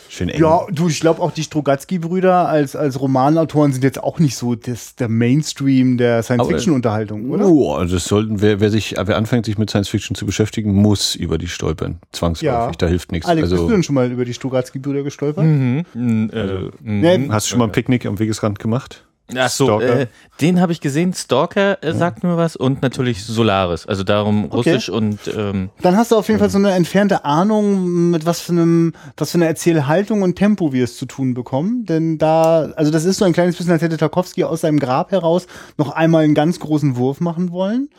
schön 0.10 0.28
eng. 0.28 0.42
Ja, 0.42 0.66
du, 0.70 0.90
ich 0.90 1.00
glaube 1.00 1.22
auch 1.22 1.32
die 1.32 1.44
Strugatsky-Brüder 1.44 2.50
als, 2.50 2.76
als 2.76 3.00
Romanautoren 3.00 3.72
sind 3.72 3.86
jetzt 3.86 4.04
auch 4.04 4.20
nicht 4.20 4.36
so 4.36 4.56
das, 4.56 4.96
der 4.96 5.08
Mainstream 5.08 5.98
der 5.98 6.22
Science-Fiction-Unterhaltung, 6.22 7.30
oder? 7.30 7.48
Oh, 7.48 7.76
also 7.76 7.96
das 7.96 8.04
sollten, 8.04 8.42
wer, 8.42 8.60
wer 8.60 8.70
sich, 8.70 8.96
wer 9.02 9.16
anfängt, 9.16 9.46
sich 9.46 9.58
mit 9.58 9.70
Science-Fiction 9.70 10.16
zu 10.16 10.26
beschäftigen, 10.26 10.74
muss 10.74 11.16
über 11.16 11.38
die 11.38 11.48
stolpern. 11.48 12.00
Zwangsläufig, 12.12 12.46
ja. 12.46 12.72
da 12.78 12.88
hilft 12.88 13.14
nichts. 13.14 13.30
Alex, 13.30 13.44
also, 13.44 13.56
bist 13.56 13.70
du 13.70 13.72
denn 13.72 13.84
schon 13.84 13.96
mal 13.96 14.12
über 14.12 14.26
die 14.26 14.34
Strugatsky-Brüder 14.34 15.04
gestolpert? 15.04 15.46
Mhm. 15.46 15.86
Mhm. 15.94 16.32
Also, 16.34 16.72
mhm. 16.82 17.32
Hast 17.32 17.48
du 17.48 17.52
schon 17.52 17.60
mal 17.60 17.66
ein 17.66 17.72
Picknick 17.72 18.06
am 18.06 18.20
Wegesrand 18.20 18.60
gemacht? 18.60 19.06
Ach 19.38 19.50
so, 19.50 19.80
äh, 19.80 20.08
den 20.40 20.60
habe 20.60 20.72
ich 20.72 20.82
gesehen. 20.82 21.14
Stalker 21.14 21.84
äh, 21.84 21.94
sagt 21.94 22.24
ja. 22.24 22.30
mir 22.30 22.38
was 22.38 22.56
und 22.56 22.82
natürlich 22.82 23.24
Solaris. 23.24 23.86
Also 23.86 24.04
darum 24.04 24.46
okay. 24.46 24.56
Russisch 24.56 24.90
und. 24.90 25.20
Ähm, 25.36 25.70
Dann 25.82 25.98
hast 25.98 26.12
du 26.12 26.18
auf 26.18 26.28
jeden 26.28 26.40
Fall 26.40 26.50
so 26.50 26.58
eine 26.58 26.72
entfernte 26.72 27.26
Ahnung, 27.26 28.12
mit 28.12 28.26
was 28.26 28.42
für 28.42 28.54
einem, 28.54 28.94
was 29.18 29.32
für 29.32 29.38
einer 29.38 29.48
Erzählhaltung 29.48 30.22
und 30.22 30.36
Tempo 30.36 30.74
wir 30.74 30.84
es 30.84 30.98
zu 30.98 31.06
tun 31.06 31.34
bekommen. 31.34 31.86
Denn 31.86 32.18
da, 32.18 32.72
also 32.76 32.92
das 32.92 33.06
ist 33.06 33.18
so 33.18 33.26
ein 33.26 33.34
kleines 33.34 33.58
bisschen, 33.58 33.72
als 33.72 33.82
hätte 33.82 33.98
Tarkovsky 33.98 34.44
aus 34.44 34.62
seinem 34.62 34.80
Grab 34.80 35.12
heraus 35.12 35.48
noch 35.78 35.92
einmal 35.92 36.24
einen 36.24 36.36
ganz 36.36 36.60
großen 36.60 36.96
Wurf 36.96 37.20
machen 37.20 37.52
wollen 37.52 37.90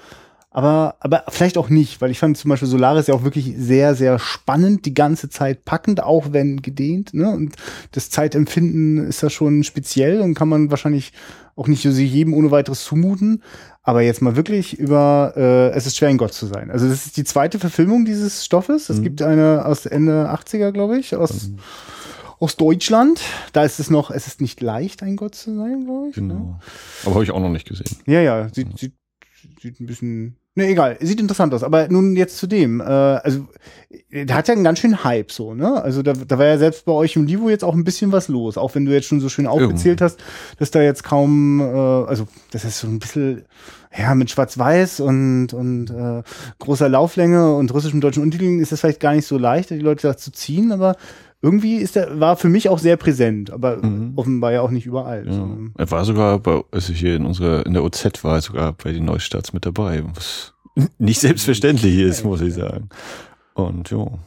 aber, 0.53 0.97
aber 1.01 1.25
vielleicht 1.29 1.57
auch 1.57 1.71
nicht, 1.71 2.03
weil 2.03 2.11
ich 2.11 2.19
fand 2.19 2.37
zum 2.37 2.51
Beispiel 2.51 2.69
Solaris 2.69 3.07
ja 3.07 3.15
auch 3.15 3.25
wirklich 3.25 3.55
sehr, 3.57 3.95
sehr 3.95 4.19
spannend, 4.19 4.85
die 4.85 4.93
ganze 4.93 5.31
Zeit 5.31 5.65
packend, 5.65 6.03
auch 6.03 6.33
wenn 6.33 6.61
gedehnt. 6.61 7.15
Ne? 7.15 7.31
Und 7.31 7.57
das 7.93 8.11
Zeitempfinden 8.11 8.99
ist 9.07 9.23
da 9.23 9.31
schon 9.31 9.65
speziell 9.65 10.21
und 10.21 10.35
kann 10.35 10.51
man 10.51 10.71
wahrscheinlich 10.71 11.13
auch 11.57 11.69
nicht 11.69 11.83
sich 11.83 12.13
jedem 12.13 12.35
ohne 12.35 12.51
weiteres 12.51 12.85
zumuten. 12.85 13.43
Aber 13.83 14.03
jetzt 14.03 14.21
mal 14.21 14.37
wirklich 14.37 14.79
über 14.79 15.33
äh, 15.37 15.71
Es 15.71 15.87
ist 15.87 15.97
schwer, 15.97 16.11
ein 16.11 16.19
Gott 16.19 16.35
zu 16.35 16.47
sein. 16.47 16.71
Also 16.71 16.87
das 16.87 17.07
ist 17.07 17.17
die 17.17 17.25
zweite 17.25 17.59
Verfilmung 17.59 18.05
dieses 18.05 18.45
Stoffes. 18.45 18.91
Es 18.91 18.99
mhm. 18.99 19.03
gibt 19.05 19.23
eine 19.23 19.65
aus 19.65 19.87
Ende 19.87 20.31
80er, 20.31 20.71
glaube 20.71 20.99
ich, 20.99 21.17
aus, 21.17 21.49
mhm. 21.49 21.59
aus 22.39 22.57
Deutschland. 22.57 23.21
Da 23.55 23.65
ist 23.65 23.81
es 23.81 23.89
noch, 23.89 24.11
es 24.11 24.27
ist 24.27 24.43
nicht 24.43 24.61
leicht, 24.61 25.03
ein 25.03 25.17
Gott 25.17 25.35
zu 25.35 25.57
sein, 25.57 25.87
glaube 25.87 26.11
ich. 26.11 26.15
Genau. 26.15 26.35
Ne? 26.35 26.59
Aber 27.05 27.15
habe 27.15 27.25
ich 27.25 27.31
auch 27.31 27.41
noch 27.41 27.51
nicht 27.51 27.67
gesehen. 27.67 27.97
Ja, 28.07 28.21
ja, 28.21 28.49
sieht, 28.53 28.79
sieht, 28.79 28.95
sieht 29.61 29.81
ein 29.81 29.87
bisschen 29.87 30.37
Ne, 30.55 30.67
egal, 30.67 30.99
sieht 31.01 31.19
interessant 31.19 31.55
aus. 31.55 31.63
Aber 31.63 31.89
nun 31.89 32.15
jetzt 32.15 32.37
zu 32.37 32.47
dem. 32.47 32.81
Äh, 32.81 32.85
also, 32.85 33.47
der 34.11 34.37
hat 34.37 34.49
ja 34.49 34.55
einen 34.55 34.65
ganz 34.65 34.81
schönen 34.81 35.03
Hype 35.03 35.33
so, 35.33 35.55
ne? 35.55 35.83
Also 35.83 36.03
da, 36.03 36.13
da 36.13 36.39
war 36.39 36.45
ja 36.45 36.59
selbst 36.59 36.85
bei 36.85 36.93
euch 36.93 37.17
im 37.17 37.25
Livo 37.25 37.49
jetzt 37.49 37.65
auch 37.65 37.75
ein 37.75 37.85
bisschen 37.85 38.13
was 38.13 38.29
los. 38.29 38.59
Auch 38.59 38.75
wenn 38.75 38.85
du 38.85 38.93
jetzt 38.93 39.07
schon 39.07 39.21
so 39.21 39.31
schön 39.31 39.47
aufgezählt 39.47 40.03
hast, 40.03 40.21
dass 40.59 40.71
da 40.71 40.83
jetzt 40.83 41.05
kaum, 41.05 41.61
äh, 41.61 41.65
also 41.65 42.29
das 42.51 42.65
ist 42.65 42.81
so 42.81 42.87
ein 42.87 42.99
bisschen, 42.99 43.45
ja, 43.97 44.15
mit 44.15 44.31
Schwarz-Weiß 44.31 45.01
und, 45.01 45.55
und 45.55 45.91
äh, 45.91 46.23
großer 46.59 46.89
Lauflänge 46.89 47.55
und 47.55 47.73
russischem 47.73 48.03
deutschen 48.03 48.23
Untertiteln 48.23 48.61
ist 48.61 48.73
es 48.73 48.81
vielleicht 48.81 49.01
gar 49.01 49.15
nicht 49.15 49.27
so 49.27 49.39
leicht, 49.39 49.71
die 49.71 49.79
Leute 49.79 50.07
da 50.07 50.17
zu 50.19 50.33
ziehen, 50.33 50.71
aber 50.71 50.97
irgendwie 51.43 51.77
ist 51.77 51.97
er, 51.97 52.21
war 52.21 52.37
für 52.37 52.49
mich 52.49 52.69
auch 52.69 52.79
sehr 52.79 52.97
präsent, 52.97 53.51
aber 53.51 53.85
mhm. 53.85 54.13
offenbar 54.15 54.53
ja 54.53 54.61
auch 54.61 54.71
nicht 54.71 54.87
überall. 54.87 55.27
Ja. 55.29 55.49
Er 55.77 55.91
war 55.91 56.05
sogar 56.05 56.39
bei, 56.39 56.63
also 56.71 56.93
hier 56.93 57.17
in 57.17 57.27
unserer, 57.27 57.67
in 57.67 57.75
der 57.75 57.83
OZ 57.83 58.23
war 58.23 58.37
er 58.37 58.41
sogar 58.41 58.73
bei 58.73 58.93
den 58.93 59.05
Neustarts 59.05 59.53
mit 59.53 59.67
dabei, 59.67 60.05
was 60.15 60.55
nicht 60.99 61.21
selbstverständlich 61.21 61.99
ist, 61.99 62.25
muss 62.25 62.41
ich 62.41 62.55
sagen. 62.55 62.89
Und 63.55 63.91
jo. 63.91 64.19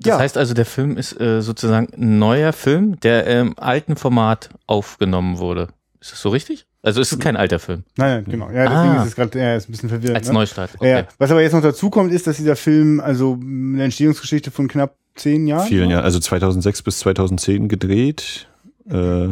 Das 0.00 0.10
ja. 0.10 0.18
heißt 0.18 0.36
also, 0.36 0.52
der 0.52 0.66
Film 0.66 0.98
ist 0.98 1.18
äh, 1.20 1.40
sozusagen 1.40 1.88
ein 1.94 2.18
neuer 2.18 2.52
Film, 2.52 2.98
der 3.00 3.26
im 3.26 3.58
alten 3.58 3.96
Format 3.96 4.50
aufgenommen 4.66 5.38
wurde. 5.38 5.68
Ist 6.00 6.12
das 6.12 6.20
so 6.20 6.28
richtig? 6.28 6.66
Also 6.82 7.00
ist 7.00 7.12
es 7.12 7.18
kein 7.18 7.36
alter 7.36 7.58
Film? 7.58 7.84
Nein, 7.96 8.24
nein 8.24 8.24
genau. 8.30 8.50
Ja, 8.50 8.64
deswegen 8.64 8.96
ah. 8.96 9.02
ist 9.02 9.08
es 9.08 9.16
gerade 9.16 9.38
ja, 9.38 9.56
ist 9.56 9.68
ein 9.68 9.72
bisschen 9.72 9.88
verwirrend. 9.88 10.16
Als 10.16 10.28
ne? 10.28 10.34
Neustart. 10.34 10.70
Okay. 10.76 10.90
Ja. 10.90 11.06
Was 11.18 11.30
aber 11.30 11.42
jetzt 11.42 11.52
noch 11.52 11.62
dazu 11.62 11.88
kommt, 11.88 12.12
ist, 12.12 12.26
dass 12.26 12.36
dieser 12.36 12.56
Film 12.56 13.00
also 13.00 13.38
eine 13.40 13.84
Entstehungsgeschichte 13.84 14.50
von 14.50 14.68
knapp 14.68 14.96
zehn 15.16 15.46
Jahren. 15.46 15.66
Vielen 15.66 15.90
Jahren, 15.90 16.04
also 16.04 16.20
2006 16.20 16.82
bis 16.82 16.98
2010 17.00 17.68
gedreht. 17.68 18.48
Äh, 18.88 19.28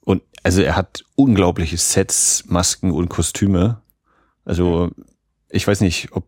und 0.00 0.22
also 0.42 0.62
er 0.62 0.76
hat 0.76 1.04
unglaubliche 1.14 1.76
Sets, 1.76 2.44
Masken 2.46 2.90
und 2.90 3.08
Kostüme. 3.08 3.80
Also 4.44 4.90
ich 5.48 5.66
weiß 5.66 5.80
nicht, 5.80 6.12
ob 6.12 6.24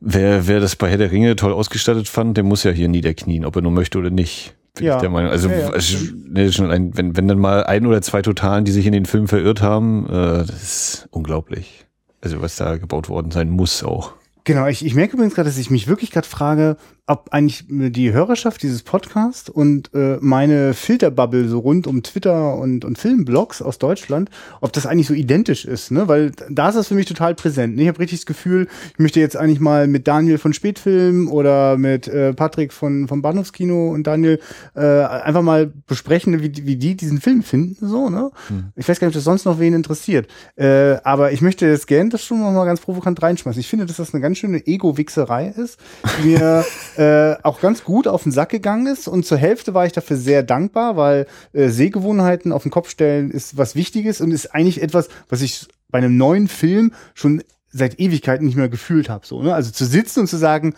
wer, 0.00 0.46
wer 0.46 0.60
das 0.60 0.76
bei 0.76 0.90
Herr 0.90 0.98
der 0.98 1.10
Ringe 1.10 1.36
toll 1.36 1.52
ausgestattet 1.52 2.08
fand, 2.08 2.36
der 2.36 2.44
muss 2.44 2.64
ja 2.64 2.70
hier 2.70 2.88
niederknien, 2.88 3.44
ob 3.44 3.56
er 3.56 3.62
nur 3.62 3.72
möchte 3.72 3.98
oder 3.98 4.10
nicht. 4.10 4.54
Bin 4.74 4.86
ja. 4.86 4.96
ich 4.96 5.00
der 5.00 5.10
Meinung. 5.10 5.30
Also, 5.30 5.48
ja, 5.48 5.72
ja. 5.74 6.52
schon 6.52 6.70
ein, 6.70 6.96
wenn, 6.96 7.16
wenn 7.16 7.28
dann 7.28 7.38
mal 7.38 7.64
ein 7.64 7.86
oder 7.86 8.00
zwei 8.02 8.22
Totalen, 8.22 8.64
die 8.64 8.72
sich 8.72 8.86
in 8.86 8.92
den 8.92 9.06
Film 9.06 9.28
verirrt 9.28 9.60
haben, 9.60 10.06
äh, 10.06 10.44
das 10.44 10.62
ist 10.62 11.08
unglaublich. 11.10 11.86
Also 12.20 12.42
was 12.42 12.56
da 12.56 12.76
gebaut 12.76 13.08
worden 13.08 13.30
sein 13.30 13.50
muss 13.50 13.82
auch. 13.82 14.14
Genau, 14.48 14.66
ich, 14.66 14.82
ich 14.82 14.94
merke 14.94 15.12
übrigens 15.12 15.34
gerade, 15.34 15.50
dass 15.50 15.58
ich 15.58 15.68
mich 15.68 15.88
wirklich 15.88 16.10
gerade 16.10 16.26
frage, 16.26 16.78
ob 17.08 17.28
eigentlich 17.30 17.64
die 17.68 18.12
Hörerschaft 18.12 18.62
dieses 18.62 18.82
Podcast 18.82 19.48
und 19.48 19.90
äh, 19.94 20.18
meine 20.20 20.74
Filterbubble 20.74 21.48
so 21.48 21.58
rund 21.58 21.86
um 21.86 22.02
Twitter 22.02 22.54
und, 22.54 22.84
und 22.84 22.98
Filmblogs 22.98 23.62
aus 23.62 23.78
Deutschland, 23.78 24.28
ob 24.60 24.74
das 24.74 24.84
eigentlich 24.84 25.06
so 25.06 25.14
identisch 25.14 25.64
ist, 25.64 25.90
ne? 25.90 26.06
Weil 26.06 26.32
da 26.50 26.68
ist 26.68 26.74
das 26.74 26.88
für 26.88 26.94
mich 26.94 27.06
total 27.06 27.34
präsent. 27.34 27.76
Ne? 27.76 27.82
Ich 27.82 27.88
habe 27.88 27.98
richtig 27.98 28.20
das 28.20 28.26
Gefühl, 28.26 28.68
ich 28.92 28.98
möchte 28.98 29.20
jetzt 29.20 29.38
eigentlich 29.38 29.58
mal 29.58 29.86
mit 29.86 30.06
Daniel 30.06 30.36
von 30.36 30.52
Spätfilm 30.52 31.30
oder 31.30 31.78
mit 31.78 32.08
äh, 32.08 32.34
Patrick 32.34 32.74
von 32.74 33.08
vom 33.08 33.22
Bahnhofskino 33.22 33.90
und 33.90 34.06
Daniel 34.06 34.38
äh, 34.74 34.80
einfach 34.80 35.42
mal 35.42 35.72
besprechen, 35.86 36.42
wie, 36.42 36.66
wie 36.66 36.76
die 36.76 36.94
diesen 36.94 37.22
Film 37.22 37.42
finden. 37.42 37.86
So, 37.86 38.10
ne? 38.10 38.30
Hm. 38.48 38.66
Ich 38.76 38.86
weiß 38.86 39.00
gar 39.00 39.06
nicht, 39.06 39.16
ob 39.16 39.18
das 39.18 39.24
sonst 39.24 39.46
noch 39.46 39.58
wen 39.58 39.72
interessiert. 39.72 40.28
Äh, 40.56 40.96
aber 41.04 41.32
ich 41.32 41.40
möchte 41.40 41.66
jetzt 41.66 41.86
gerne 41.86 42.10
das 42.10 42.22
schon 42.22 42.40
noch 42.40 42.52
mal 42.52 42.66
ganz 42.66 42.80
provokant 42.80 43.22
reinschmeißen. 43.22 43.60
Ich 43.60 43.68
finde, 43.68 43.86
dass 43.86 43.96
das 43.96 44.12
eine 44.12 44.20
ganz 44.20 44.36
schöne 44.36 44.66
Ego-Wichserei 44.66 45.54
ist. 45.56 45.78
Mir 46.22 46.66
äh, 46.98 47.36
auch 47.44 47.60
ganz 47.60 47.84
gut 47.84 48.08
auf 48.08 48.24
den 48.24 48.32
Sack 48.32 48.48
gegangen 48.48 48.86
ist 48.86 49.06
und 49.06 49.24
zur 49.24 49.38
Hälfte 49.38 49.72
war 49.72 49.86
ich 49.86 49.92
dafür 49.92 50.16
sehr 50.16 50.42
dankbar, 50.42 50.96
weil 50.96 51.26
äh, 51.52 51.68
Sehgewohnheiten 51.68 52.50
auf 52.50 52.64
den 52.64 52.72
Kopf 52.72 52.90
stellen 52.90 53.30
ist 53.30 53.56
was 53.56 53.76
Wichtiges 53.76 54.20
und 54.20 54.32
ist 54.32 54.52
eigentlich 54.52 54.82
etwas, 54.82 55.08
was 55.28 55.40
ich 55.40 55.68
bei 55.90 55.98
einem 55.98 56.16
neuen 56.16 56.48
Film 56.48 56.92
schon 57.14 57.44
seit 57.70 58.00
Ewigkeiten 58.00 58.46
nicht 58.46 58.56
mehr 58.56 58.68
gefühlt 58.68 59.08
habe. 59.08 59.24
So, 59.26 59.42
ne? 59.42 59.54
Also 59.54 59.70
zu 59.70 59.84
sitzen 59.84 60.20
und 60.20 60.26
zu 60.26 60.36
sagen, 60.38 60.74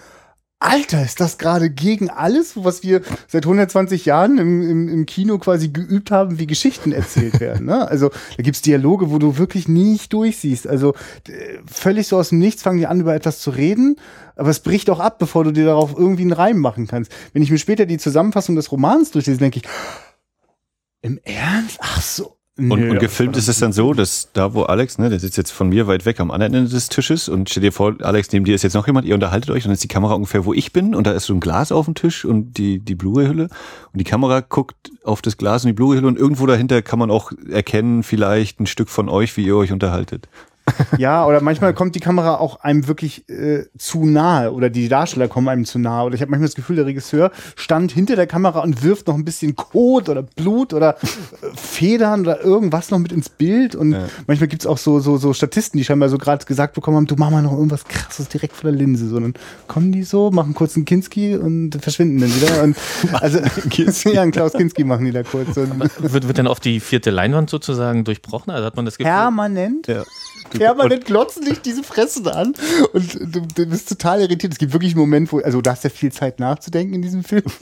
Alter, 0.62 1.02
ist 1.02 1.20
das 1.20 1.38
gerade 1.38 1.70
gegen 1.70 2.10
alles, 2.10 2.52
was 2.54 2.82
wir 2.82 3.00
seit 3.26 3.44
120 3.44 4.04
Jahren 4.04 4.36
im, 4.36 4.62
im, 4.62 4.88
im 4.90 5.06
Kino 5.06 5.38
quasi 5.38 5.70
geübt 5.70 6.10
haben, 6.10 6.38
wie 6.38 6.46
Geschichten 6.46 6.92
erzählt 6.92 7.40
werden. 7.40 7.64
Ne? 7.64 7.88
Also 7.88 8.10
da 8.36 8.42
gibt's 8.42 8.60
Dialoge, 8.60 9.10
wo 9.10 9.18
du 9.18 9.38
wirklich 9.38 9.68
nicht 9.68 10.12
durchsiehst. 10.12 10.66
Also 10.66 10.94
völlig 11.66 12.08
so 12.08 12.18
aus 12.18 12.28
dem 12.28 12.40
Nichts 12.40 12.62
fangen 12.62 12.76
die 12.76 12.86
an, 12.86 13.00
über 13.00 13.14
etwas 13.14 13.40
zu 13.40 13.50
reden, 13.50 13.96
aber 14.36 14.50
es 14.50 14.60
bricht 14.60 14.90
auch 14.90 15.00
ab, 15.00 15.18
bevor 15.18 15.44
du 15.44 15.50
dir 15.50 15.64
darauf 15.64 15.94
irgendwie 15.96 16.22
einen 16.22 16.32
Reim 16.32 16.58
machen 16.58 16.86
kannst. 16.86 17.10
Wenn 17.32 17.42
ich 17.42 17.50
mir 17.50 17.58
später 17.58 17.86
die 17.86 17.98
Zusammenfassung 17.98 18.54
des 18.54 18.70
Romans 18.70 19.12
durchlese, 19.12 19.38
denke 19.38 19.60
ich, 19.60 19.64
im 21.00 21.18
Ernst? 21.24 21.78
Ach 21.80 22.02
so. 22.02 22.39
Und, 22.68 22.90
und 22.90 22.98
gefilmt 22.98 23.36
ist 23.36 23.48
es 23.48 23.58
dann 23.58 23.72
so, 23.72 23.94
dass 23.94 24.28
da, 24.32 24.52
wo 24.54 24.64
Alex, 24.64 24.98
ne, 24.98 25.08
der 25.08 25.18
sitzt 25.18 25.36
jetzt 25.36 25.50
von 25.50 25.68
mir 25.68 25.86
weit 25.86 26.04
weg 26.04 26.20
am 26.20 26.30
anderen 26.30 26.54
Ende 26.54 26.70
des 26.70 26.88
Tisches 26.88 27.28
und 27.28 27.48
stell 27.48 27.62
dir 27.62 27.72
vor, 27.72 27.94
Alex, 28.00 28.30
neben 28.32 28.44
dir 28.44 28.54
ist 28.54 28.62
jetzt 28.62 28.74
noch 28.74 28.86
jemand, 28.86 29.06
ihr 29.06 29.14
unterhaltet 29.14 29.50
euch 29.50 29.64
und 29.64 29.68
dann 29.68 29.74
ist 29.74 29.84
die 29.84 29.88
Kamera 29.88 30.14
ungefähr, 30.14 30.44
wo 30.44 30.52
ich 30.52 30.72
bin 30.72 30.94
und 30.94 31.06
da 31.06 31.12
ist 31.12 31.24
so 31.24 31.34
ein 31.34 31.40
Glas 31.40 31.72
auf 31.72 31.86
dem 31.86 31.94
Tisch 31.94 32.24
und 32.24 32.58
die, 32.58 32.78
die 32.78 32.94
Blu-ray-Hülle 32.94 33.44
und 33.44 33.98
die 33.98 34.04
Kamera 34.04 34.40
guckt 34.40 34.90
auf 35.04 35.22
das 35.22 35.36
Glas 35.36 35.64
und 35.64 35.68
die 35.68 35.74
Blu-ray-Hülle 35.74 36.06
und 36.08 36.18
irgendwo 36.18 36.46
dahinter 36.46 36.82
kann 36.82 36.98
man 36.98 37.10
auch 37.10 37.32
erkennen, 37.48 38.02
vielleicht 38.02 38.60
ein 38.60 38.66
Stück 38.66 38.90
von 38.90 39.08
euch, 39.08 39.36
wie 39.36 39.46
ihr 39.46 39.56
euch 39.56 39.72
unterhaltet. 39.72 40.28
Ja, 40.98 41.26
oder 41.26 41.40
manchmal 41.40 41.74
kommt 41.74 41.94
die 41.94 42.00
Kamera 42.00 42.36
auch 42.36 42.60
einem 42.60 42.86
wirklich 42.86 43.28
äh, 43.28 43.64
zu 43.78 44.04
nahe 44.04 44.52
oder 44.52 44.70
die 44.70 44.88
Darsteller 44.88 45.28
kommen 45.28 45.48
einem 45.48 45.64
zu 45.64 45.78
nahe. 45.78 46.06
Oder 46.06 46.14
ich 46.14 46.20
habe 46.20 46.30
manchmal 46.30 46.48
das 46.48 46.54
Gefühl, 46.54 46.76
der 46.76 46.86
Regisseur 46.86 47.30
stand 47.56 47.92
hinter 47.92 48.16
der 48.16 48.26
Kamera 48.26 48.60
und 48.60 48.82
wirft 48.82 49.08
noch 49.08 49.14
ein 49.14 49.24
bisschen 49.24 49.56
Kot 49.56 50.08
oder 50.08 50.22
Blut 50.22 50.74
oder 50.74 50.96
äh, 51.02 51.06
Federn 51.54 52.22
oder 52.22 52.42
irgendwas 52.42 52.90
noch 52.90 52.98
mit 52.98 53.12
ins 53.12 53.28
Bild. 53.28 53.74
Und 53.74 53.92
ja. 53.92 54.06
manchmal 54.26 54.48
gibt's 54.48 54.66
auch 54.66 54.78
so, 54.78 55.00
so, 55.00 55.16
so 55.16 55.32
Statisten, 55.32 55.78
die 55.78 55.84
scheinbar 55.84 56.08
so 56.08 56.18
gerade 56.18 56.44
gesagt 56.44 56.74
bekommen 56.74 56.96
haben, 56.96 57.06
du 57.06 57.16
mach 57.16 57.30
mal 57.30 57.42
noch 57.42 57.52
irgendwas 57.52 57.84
krasses 57.84 58.28
direkt 58.28 58.54
vor 58.56 58.70
der 58.70 58.78
Linse. 58.78 59.08
So, 59.08 59.18
dann 59.18 59.34
kommen 59.66 59.92
die 59.92 60.02
so, 60.02 60.30
machen 60.30 60.54
kurz 60.54 60.76
einen 60.76 60.84
Kinski 60.84 61.36
und 61.36 61.76
verschwinden 61.80 62.20
dann 62.20 62.34
wieder. 62.34 62.62
Und, 62.62 62.76
also 63.12 63.38
ja, 64.10 64.22
einen 64.22 64.32
Klaus 64.32 64.52
Kinski 64.52 64.84
machen 64.84 65.04
die 65.04 65.12
da 65.12 65.22
kurz. 65.22 65.56
Und 65.56 65.80
wird, 65.98 66.26
wird 66.26 66.38
dann 66.38 66.46
auf 66.46 66.60
die 66.60 66.80
vierte 66.80 67.10
Leinwand 67.10 67.50
sozusagen 67.50 68.04
durchbrochen? 68.04 68.50
Also 68.52 68.66
hat 68.66 68.76
man 68.76 68.84
das 68.84 68.98
Gefühl? 68.98 69.10
Permanent. 69.12 69.86
Ja. 69.86 70.04
Permanent 70.50 71.04
glotzen 71.04 71.44
dich 71.44 71.60
diese 71.60 71.82
Fressen 71.82 72.28
an 72.28 72.54
und 72.92 73.14
du, 73.14 73.40
du, 73.54 73.66
bist 73.66 73.88
total 73.88 74.20
irritiert. 74.20 74.52
Es 74.52 74.58
gibt 74.58 74.72
wirklich 74.72 74.92
einen 74.92 75.00
Moment, 75.00 75.32
wo, 75.32 75.38
also 75.40 75.60
du 75.60 75.70
hast 75.70 75.84
ja 75.84 75.90
viel 75.90 76.12
Zeit 76.12 76.40
nachzudenken 76.40 76.94
in 76.94 77.02
diesem 77.02 77.24
Film. 77.24 77.44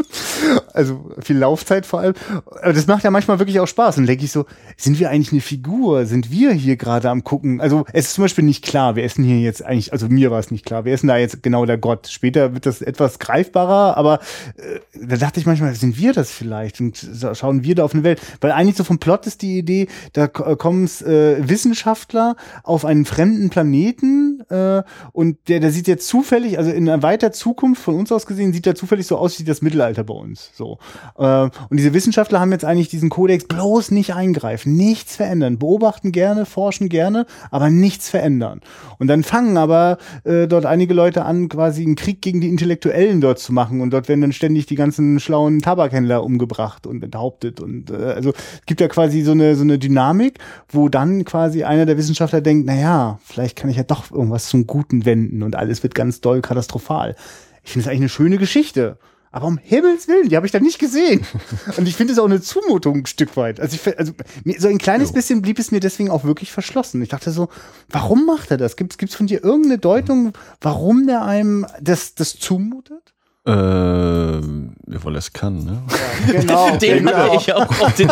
Also 0.72 1.10
viel 1.20 1.36
Laufzeit 1.36 1.84
vor 1.84 2.00
allem. 2.00 2.14
Aber 2.46 2.72
das 2.72 2.86
macht 2.86 3.02
ja 3.02 3.10
manchmal 3.10 3.40
wirklich 3.40 3.58
auch 3.58 3.66
Spaß. 3.66 3.98
Und 3.98 4.06
denke 4.06 4.24
ich 4.24 4.30
so, 4.30 4.46
sind 4.76 5.00
wir 5.00 5.10
eigentlich 5.10 5.32
eine 5.32 5.40
Figur? 5.40 6.06
Sind 6.06 6.30
wir 6.30 6.52
hier 6.52 6.76
gerade 6.76 7.10
am 7.10 7.24
gucken? 7.24 7.60
Also 7.60 7.84
es 7.92 8.06
ist 8.06 8.14
zum 8.14 8.24
Beispiel 8.24 8.44
nicht 8.44 8.64
klar, 8.64 8.94
wer 8.94 9.04
ist 9.04 9.18
denn 9.18 9.24
hier 9.24 9.40
jetzt 9.40 9.64
eigentlich, 9.64 9.92
also 9.92 10.08
mir 10.08 10.30
war 10.30 10.38
es 10.38 10.52
nicht 10.52 10.64
klar, 10.64 10.84
wer 10.84 10.94
ist 10.94 11.00
denn 11.00 11.08
da 11.08 11.16
jetzt 11.16 11.42
genau 11.42 11.66
der 11.66 11.78
Gott? 11.78 12.06
Später 12.08 12.54
wird 12.54 12.66
das 12.66 12.80
etwas 12.80 13.18
greifbarer, 13.18 13.96
aber 13.96 14.20
äh, 14.56 14.78
da 14.94 15.16
dachte 15.16 15.40
ich 15.40 15.46
manchmal, 15.46 15.74
sind 15.74 15.98
wir 15.98 16.12
das 16.12 16.30
vielleicht? 16.30 16.80
Und 16.80 17.04
schauen 17.32 17.64
wir 17.64 17.74
da 17.74 17.84
auf 17.84 17.94
eine 17.94 18.04
Welt? 18.04 18.20
Weil 18.40 18.52
eigentlich 18.52 18.76
so 18.76 18.84
vom 18.84 18.98
Plot 18.98 19.26
ist 19.26 19.42
die 19.42 19.58
Idee, 19.58 19.88
da 20.12 20.28
kommen 20.28 20.86
äh, 21.04 21.48
Wissenschaftler 21.48 22.36
auf 22.62 22.77
einen 22.84 23.04
fremden 23.04 23.50
Planeten 23.50 24.37
äh, 24.50 24.82
und 25.12 25.36
der, 25.48 25.60
der 25.60 25.70
sieht 25.70 25.88
jetzt 25.88 26.08
zufällig, 26.08 26.58
also 26.58 26.70
in 26.70 26.88
einer 26.88 27.02
weiter 27.02 27.32
Zukunft 27.32 27.82
von 27.82 27.94
uns 27.94 28.12
aus 28.12 28.26
gesehen, 28.26 28.52
sieht 28.52 28.66
er 28.66 28.74
zufällig 28.74 29.06
so 29.06 29.16
aus 29.16 29.38
wie 29.38 29.44
das 29.44 29.62
Mittelalter 29.62 30.04
bei 30.04 30.14
uns. 30.14 30.50
So. 30.54 30.78
Äh, 31.18 31.42
und 31.44 31.76
diese 31.76 31.94
Wissenschaftler 31.94 32.40
haben 32.40 32.52
jetzt 32.52 32.64
eigentlich 32.64 32.88
diesen 32.88 33.10
Kodex 33.10 33.44
bloß 33.44 33.90
nicht 33.90 34.14
eingreifen, 34.14 34.76
nichts 34.76 35.16
verändern, 35.16 35.58
beobachten 35.58 36.12
gerne, 36.12 36.46
forschen 36.46 36.88
gerne, 36.88 37.26
aber 37.50 37.70
nichts 37.70 38.08
verändern. 38.08 38.60
Und 38.98 39.08
dann 39.08 39.22
fangen 39.22 39.56
aber 39.56 39.98
äh, 40.24 40.46
dort 40.46 40.66
einige 40.66 40.94
Leute 40.94 41.24
an, 41.24 41.48
quasi 41.48 41.82
einen 41.84 41.96
Krieg 41.96 42.22
gegen 42.22 42.40
die 42.40 42.48
Intellektuellen 42.48 43.20
dort 43.20 43.38
zu 43.38 43.52
machen 43.52 43.80
und 43.80 43.90
dort 43.90 44.08
werden 44.08 44.20
dann 44.20 44.32
ständig 44.32 44.66
die 44.66 44.74
ganzen 44.74 45.20
schlauen 45.20 45.60
Tabakhändler 45.60 46.24
umgebracht 46.24 46.86
und 46.86 47.02
enthauptet 47.02 47.60
und 47.60 47.90
äh, 47.90 47.94
also 47.96 48.30
es 48.30 48.66
gibt 48.66 48.80
ja 48.80 48.88
quasi 48.88 49.22
so 49.22 49.32
eine 49.32 49.54
so 49.54 49.62
eine 49.62 49.78
Dynamik, 49.78 50.38
wo 50.68 50.88
dann 50.88 51.24
quasi 51.24 51.64
einer 51.64 51.86
der 51.86 51.96
Wissenschaftler 51.96 52.40
denkt, 52.40 52.66
naja, 52.66 53.18
vielleicht 53.24 53.56
kann 53.56 53.70
ich 53.70 53.76
ja 53.76 53.82
doch 53.82 54.10
irgendwas 54.10 54.37
zum 54.46 54.66
Guten 54.66 55.04
wenden 55.04 55.42
und 55.42 55.56
alles 55.56 55.82
wird 55.82 55.94
ganz 55.94 56.20
doll 56.20 56.40
katastrophal. 56.40 57.16
Ich 57.64 57.72
finde 57.72 57.84
es 57.84 57.88
eigentlich 57.88 58.00
eine 58.00 58.08
schöne 58.08 58.38
Geschichte. 58.38 58.98
Aber 59.30 59.46
um 59.46 59.58
Himmels 59.58 60.08
Willen, 60.08 60.30
die 60.30 60.36
habe 60.36 60.46
ich 60.46 60.52
da 60.52 60.58
nicht 60.58 60.78
gesehen. 60.78 61.26
Und 61.76 61.86
ich 61.86 61.96
finde 61.96 62.14
es 62.14 62.18
auch 62.18 62.24
eine 62.24 62.40
Zumutung 62.40 62.96
ein 63.00 63.06
Stück 63.06 63.36
weit. 63.36 63.60
Also, 63.60 63.76
ich, 63.76 63.98
also 63.98 64.12
so 64.58 64.68
ein 64.68 64.78
kleines 64.78 65.10
jo. 65.10 65.14
bisschen 65.14 65.42
blieb 65.42 65.58
es 65.58 65.70
mir 65.70 65.80
deswegen 65.80 66.10
auch 66.10 66.24
wirklich 66.24 66.50
verschlossen. 66.50 67.02
Ich 67.02 67.10
dachte 67.10 67.30
so, 67.30 67.48
warum 67.90 68.24
macht 68.24 68.50
er 68.50 68.56
das? 68.56 68.76
Gibt 68.76 68.98
es 69.00 69.14
von 69.14 69.26
dir 69.26 69.44
irgendeine 69.44 69.78
Deutung, 69.78 70.32
warum 70.62 71.06
der 71.06 71.24
einem 71.24 71.66
das, 71.80 72.14
das 72.14 72.38
zumutet? 72.38 73.14
Äh, 73.48 73.52
weil 73.52 75.14
er 75.14 75.18
es 75.18 75.32
kann, 75.32 75.64
ne? 75.64 75.78
Ja, 76.26 76.40
genau. 76.40 76.76
den 76.80 77.06
genau. 77.06 77.34
ich 77.34 77.52
auch 77.54 77.80
auf 77.80 77.94
den 77.94 78.08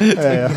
ja, 0.00 0.32
ja. 0.32 0.50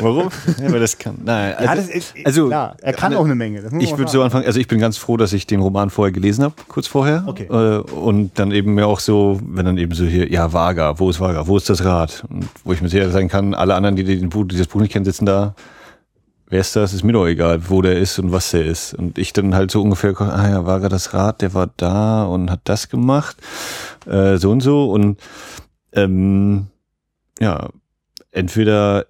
Warum? 0.00 0.30
Ja, 0.58 0.72
weil 0.72 0.76
er 0.76 0.82
es 0.82 0.96
kann. 0.96 1.18
Nein, 1.22 1.54
also, 1.54 1.64
ja, 1.64 1.74
das 1.74 1.88
ist, 1.88 2.14
also 2.24 2.46
klar, 2.46 2.76
er 2.80 2.92
kann 2.94 3.14
auch 3.14 3.26
eine 3.26 3.34
Menge. 3.34 3.62
ich 3.78 3.96
würde 3.98 4.10
so 4.10 4.22
anfangen, 4.22 4.46
also 4.46 4.58
ich 4.58 4.68
bin 4.68 4.78
ganz 4.78 4.96
froh, 4.96 5.18
dass 5.18 5.34
ich 5.34 5.46
den 5.46 5.60
Roman 5.60 5.90
vorher 5.90 6.12
gelesen 6.12 6.44
habe, 6.44 6.54
kurz 6.68 6.86
vorher. 6.86 7.24
Okay. 7.26 7.44
Äh, 7.44 7.80
und 7.92 8.38
dann 8.38 8.52
eben 8.52 8.74
mir 8.74 8.86
auch 8.86 9.00
so, 9.00 9.38
wenn 9.44 9.66
dann 9.66 9.76
eben 9.76 9.94
so 9.94 10.04
hier, 10.04 10.30
ja, 10.32 10.50
Vaga, 10.50 10.98
wo 10.98 11.10
ist 11.10 11.20
Vaga, 11.20 11.46
wo 11.46 11.58
ist 11.58 11.68
das 11.68 11.84
Rad? 11.84 12.24
Und 12.30 12.48
wo 12.64 12.72
ich 12.72 12.80
mir 12.80 12.88
sicher 12.88 13.10
sein 13.10 13.28
kann, 13.28 13.52
alle 13.52 13.74
anderen, 13.74 13.96
die 13.96 14.04
den 14.04 14.30
Buch, 14.30 14.46
dieses 14.48 14.66
Buch 14.66 14.80
nicht 14.80 14.92
kennen, 14.92 15.04
sitzen 15.04 15.26
da 15.26 15.54
wer 16.48 16.60
ist 16.60 16.76
das? 16.76 16.92
Ist 16.92 17.04
mir 17.04 17.12
doch 17.12 17.26
egal, 17.26 17.68
wo 17.68 17.82
der 17.82 17.98
ist 17.98 18.18
und 18.18 18.32
was 18.32 18.50
der 18.50 18.64
ist. 18.64 18.94
Und 18.94 19.18
ich 19.18 19.32
dann 19.32 19.54
halt 19.54 19.70
so 19.70 19.82
ungefähr, 19.82 20.18
ah 20.20 20.48
ja, 20.48 20.66
war 20.66 20.80
gerade 20.80 20.94
das 20.94 21.14
Rad, 21.14 21.42
der 21.42 21.54
war 21.54 21.70
da 21.76 22.24
und 22.24 22.50
hat 22.50 22.60
das 22.64 22.88
gemacht, 22.88 23.36
äh, 24.06 24.36
so 24.36 24.50
und 24.50 24.60
so. 24.60 24.90
Und 24.90 25.18
ähm, 25.92 26.66
ja, 27.40 27.68
entweder 28.32 29.06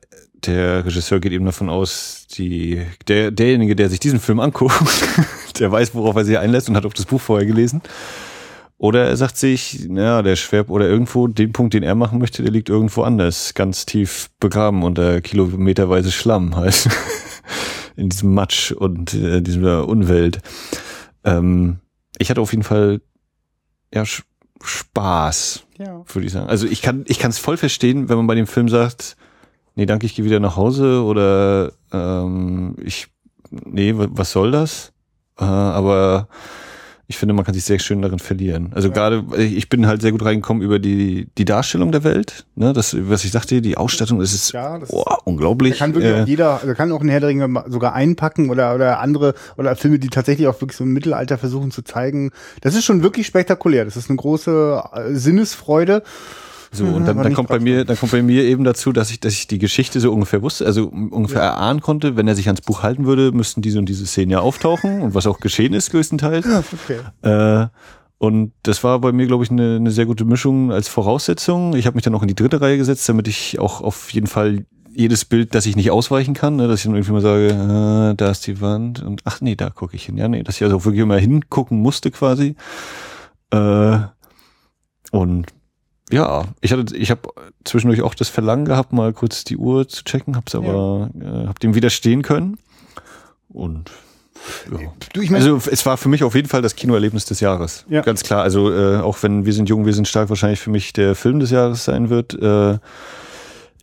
der 0.47 0.85
Regisseur 0.85 1.21
geht 1.21 1.33
eben 1.33 1.47
davon 1.47 1.69
aus, 1.69 2.27
die, 2.37 2.83
der, 3.09 3.31
derjenige, 3.31 3.75
der 3.75 3.89
sich 3.89 4.01
diesen 4.01 4.21
Film 4.21 4.41
anguckt, 4.41 4.75
der 5.59 5.73
weiß, 5.73 5.95
worauf 5.95 6.17
er 6.17 6.25
sich 6.25 6.39
einlässt 6.39 6.69
und 6.69 6.77
hat 6.77 6.87
auch 6.87 6.93
das 6.93 7.07
Buch 7.07 7.21
vorher 7.21 7.47
gelesen. 7.47 7.83
Oder 8.81 9.07
er 9.07 9.17
sagt 9.17 9.37
sich, 9.37 9.89
ja, 9.91 10.23
der 10.23 10.37
Schwerp 10.37 10.71
oder 10.71 10.87
irgendwo, 10.87 11.27
den 11.27 11.53
Punkt, 11.53 11.75
den 11.75 11.83
er 11.83 11.97
machen 11.97 12.21
möchte, 12.21 12.45
der 12.45 12.53
liegt 12.53 12.69
irgendwo 12.69 13.03
anders, 13.03 13.55
ganz 13.55 13.87
tief 13.87 14.31
begraben 14.39 14.85
unter 14.85 15.21
kilometerweise 15.21 16.13
Schlamm 16.13 16.55
halt. 16.55 16.89
in 17.97 18.09
diesem 18.09 18.35
Matsch 18.35 18.73
und 18.73 19.15
äh, 19.15 19.41
dieser 19.41 19.89
Unwelt. 19.89 20.41
Ähm, 21.25 21.79
ich 22.19 22.31
hatte 22.31 22.41
auf 22.41 22.53
jeden 22.53 22.65
Fall 22.65 23.01
ja 23.93 24.05
Spaß, 24.61 25.65
ja. 25.79 26.03
würde 26.07 26.27
ich 26.27 26.33
sagen. 26.33 26.49
Also 26.49 26.67
ich 26.67 26.83
kann 26.83 27.05
ich 27.07 27.19
kann 27.19 27.31
es 27.31 27.39
voll 27.39 27.57
verstehen, 27.57 28.09
wenn 28.09 28.17
man 28.17 28.27
bei 28.27 28.35
dem 28.35 28.47
Film 28.47 28.69
sagt, 28.69 29.17
nee, 29.75 29.87
danke, 29.87 30.07
ich 30.07 30.15
gehe 30.15 30.25
wieder 30.25 30.41
nach 30.41 30.57
Hause 30.57 31.03
oder 31.05 31.73
ähm, 31.93 32.77
ich 32.83 33.09
nee, 33.51 33.93
was 33.95 34.33
soll 34.33 34.51
das? 34.51 34.93
Äh, 35.39 35.45
aber 35.45 36.29
ich 37.11 37.17
finde, 37.17 37.33
man 37.33 37.43
kann 37.47 37.55
sich 37.55 37.65
sehr 37.65 37.79
schön 37.79 38.03
darin 38.03 38.19
verlieren. 38.19 38.71
Also 38.75 38.89
ja. 38.89 38.95
gerade, 38.95 39.25
ich 39.43 39.71
bin 39.71 39.87
halt 39.87 40.03
sehr 40.03 40.13
gut 40.13 40.23
reingekommen 40.23 40.63
über 40.63 40.79
die, 40.79 41.29
die 41.39 41.47
Darstellung 41.47 41.91
der 41.91 42.05
Welt. 42.05 42.45
Ne? 42.55 42.75
Das, 42.75 42.95
was 42.99 43.25
ich 43.25 43.33
sagte, 43.33 43.63
die 43.63 43.79
Ausstattung, 43.79 44.19
das 44.19 44.35
ist 44.35 44.53
ja, 44.53 44.79
das 44.79 44.93
oh, 44.93 45.05
unglaublich. 45.25 45.79
Da 45.79 45.87
kann 45.87 45.95
wirklich 45.95 46.13
äh, 46.13 46.25
jeder, 46.25 46.61
da 46.63 46.75
kann 46.75 46.93
auch 46.93 47.01
ein 47.01 47.09
Herr 47.09 47.21
der 47.21 47.31
Ringe 47.31 47.65
sogar 47.67 47.95
einpacken 47.95 48.51
oder, 48.51 48.75
oder 48.75 49.01
andere, 49.01 49.35
oder 49.57 49.75
Filme, 49.75 49.99
die 49.99 50.09
tatsächlich 50.09 50.49
auch 50.49 50.61
wirklich 50.61 50.77
so 50.77 50.85
im 50.85 50.93
Mittelalter 50.93 51.39
versuchen 51.39 51.71
zu 51.71 51.81
zeigen. 51.81 52.31
Das 52.61 52.75
ist 52.75 52.85
schon 52.85 53.03
wirklich 53.03 53.27
spektakulär. 53.27 53.87
Das 53.87 53.97
ist 53.97 54.11
eine 54.11 54.19
große 54.19 54.83
äh, 54.93 55.15
Sinnesfreude. 55.15 56.03
So, 56.71 56.85
und 56.85 57.07
dann, 57.07 57.17
dann 57.17 57.35
kommt 57.35 57.49
bei 57.49 57.61
mir, 57.61 57.85
dann 57.85 57.97
kommt 57.97 58.13
bei 58.13 58.23
mir 58.23 58.45
eben 58.45 58.65
dazu, 58.65 58.93
dass 58.93 59.11
ich, 59.11 59.21
dass 59.21 59.33
ich 59.33 59.47
die 59.47 59.59
Geschichte 59.59 60.01
so 60.01 60.13
ungefähr 60.13 60.43
wusste, 60.43 60.67
also 60.67 60.87
ungefähr 60.89 61.43
ja. 61.43 61.49
erahnen 61.49 61.81
konnte, 61.81 62.17
wenn 62.17 62.29
er 62.29 62.35
sich 62.35 62.47
ans 62.47 62.61
Buch 62.61 62.83
halten 62.83 63.07
würde, 63.07 63.33
müssten 63.33 63.63
diese 63.63 63.79
und 63.79 63.87
diese 63.87 64.07
Szenen 64.07 64.31
ja 64.31 64.41
auftauchen 64.41 65.01
und 65.01 65.15
was 65.15 65.27
auch 65.27 65.41
geschehen 65.41 65.73
ist, 65.73 65.91
größtenteils. 65.91 66.47
Ja, 66.47 66.63
okay. 66.73 66.99
Äh, 67.23 67.69
und 68.19 68.53
das 68.65 68.83
war 68.83 68.99
bei 68.99 69.13
mir, 69.13 69.27
glaube 69.27 69.45
ich, 69.45 69.51
eine, 69.51 69.77
eine 69.77 69.91
sehr 69.93 70.05
gute 70.05 70.25
Mischung 70.25 70.73
als 70.73 70.89
Voraussetzung. 70.89 71.75
Ich 71.77 71.87
habe 71.87 71.95
mich 71.95 72.05
dann 72.05 72.15
auch 72.15 72.23
in 72.23 72.29
die 72.29 72.35
dritte 72.35 72.61
Reihe 72.61 72.77
gesetzt, 72.77 73.09
damit 73.09 73.29
ich 73.29 73.59
auch 73.61 73.81
auf 73.81 74.13
jeden 74.13 74.27
Fall 74.27 74.67
jedes 74.91 75.25
Bild, 75.25 75.55
das 75.55 75.65
ich 75.67 75.77
nicht 75.77 75.93
ausweichen 75.93 76.35
kann, 76.35 76.57
ne, 76.57 76.67
dass 76.67 76.81
ich 76.81 76.87
dann 76.87 76.95
irgendwie 76.95 77.13
mal 77.13 77.21
sage, 77.21 77.47
äh, 77.47 78.17
da 78.17 78.31
ist 78.31 78.47
die 78.49 78.61
Wand 78.61 79.01
und 79.01 79.23
ach 79.25 79.41
nee, 79.41 79.55
da 79.55 79.71
gucke 79.71 79.95
ich 79.95 80.07
hin. 80.07 80.17
Ja, 80.17 80.27
nee, 80.27 80.43
dass 80.43 80.57
ich 80.57 80.65
also 80.65 80.85
wirklich 80.85 81.03
immer 81.03 81.17
hingucken 81.17 81.79
musste 81.79 82.11
quasi. 82.11 82.57
Äh, 83.53 83.99
und 85.13 85.47
ja, 86.11 86.45
ich 86.61 86.73
hatte, 86.73 86.97
ich 86.97 87.11
habe 87.11 87.29
zwischendurch 87.65 88.03
auch 88.03 88.15
das 88.15 88.29
Verlangen 88.29 88.65
gehabt, 88.65 88.93
mal 88.93 89.13
kurz 89.13 89.45
die 89.45 89.57
Uhr 89.57 89.89
zu 89.89 90.05
checken, 90.05 90.37
hab's 90.37 90.55
aber, 90.55 91.11
ja. 91.21 91.43
äh, 91.43 91.47
hab 91.47 91.59
dem 91.61 91.75
widerstehen 91.75 92.23
können. 92.23 92.59
Und 93.49 93.91
ja. 94.71 94.93
Du, 95.13 95.21
ich 95.21 95.31
mein, 95.31 95.43
also 95.43 95.61
es 95.71 95.85
war 95.85 95.97
für 95.97 96.09
mich 96.09 96.23
auf 96.23 96.35
jeden 96.35 96.49
Fall 96.49 96.63
das 96.63 96.77
Kinoerlebnis 96.77 97.25
des 97.25 97.41
Jahres. 97.41 97.85
Ja. 97.89 98.03
Ganz 98.03 98.23
klar. 98.23 98.43
Also 98.43 98.73
äh, 98.73 98.99
auch 98.99 99.23
wenn 99.23 99.45
wir 99.47 99.53
sind 99.53 99.69
jung, 99.69 99.87
wir 99.87 99.93
sind 99.93 100.09
stark 100.09 100.29
wahrscheinlich 100.29 100.61
für 100.61 100.71
mich 100.71 100.93
der 100.93 101.15
Film 101.15 101.41
des 101.41 101.51
Jahres 101.51 101.85
sein 101.85 102.09
wird. 102.09 102.35
Äh, 102.35 102.79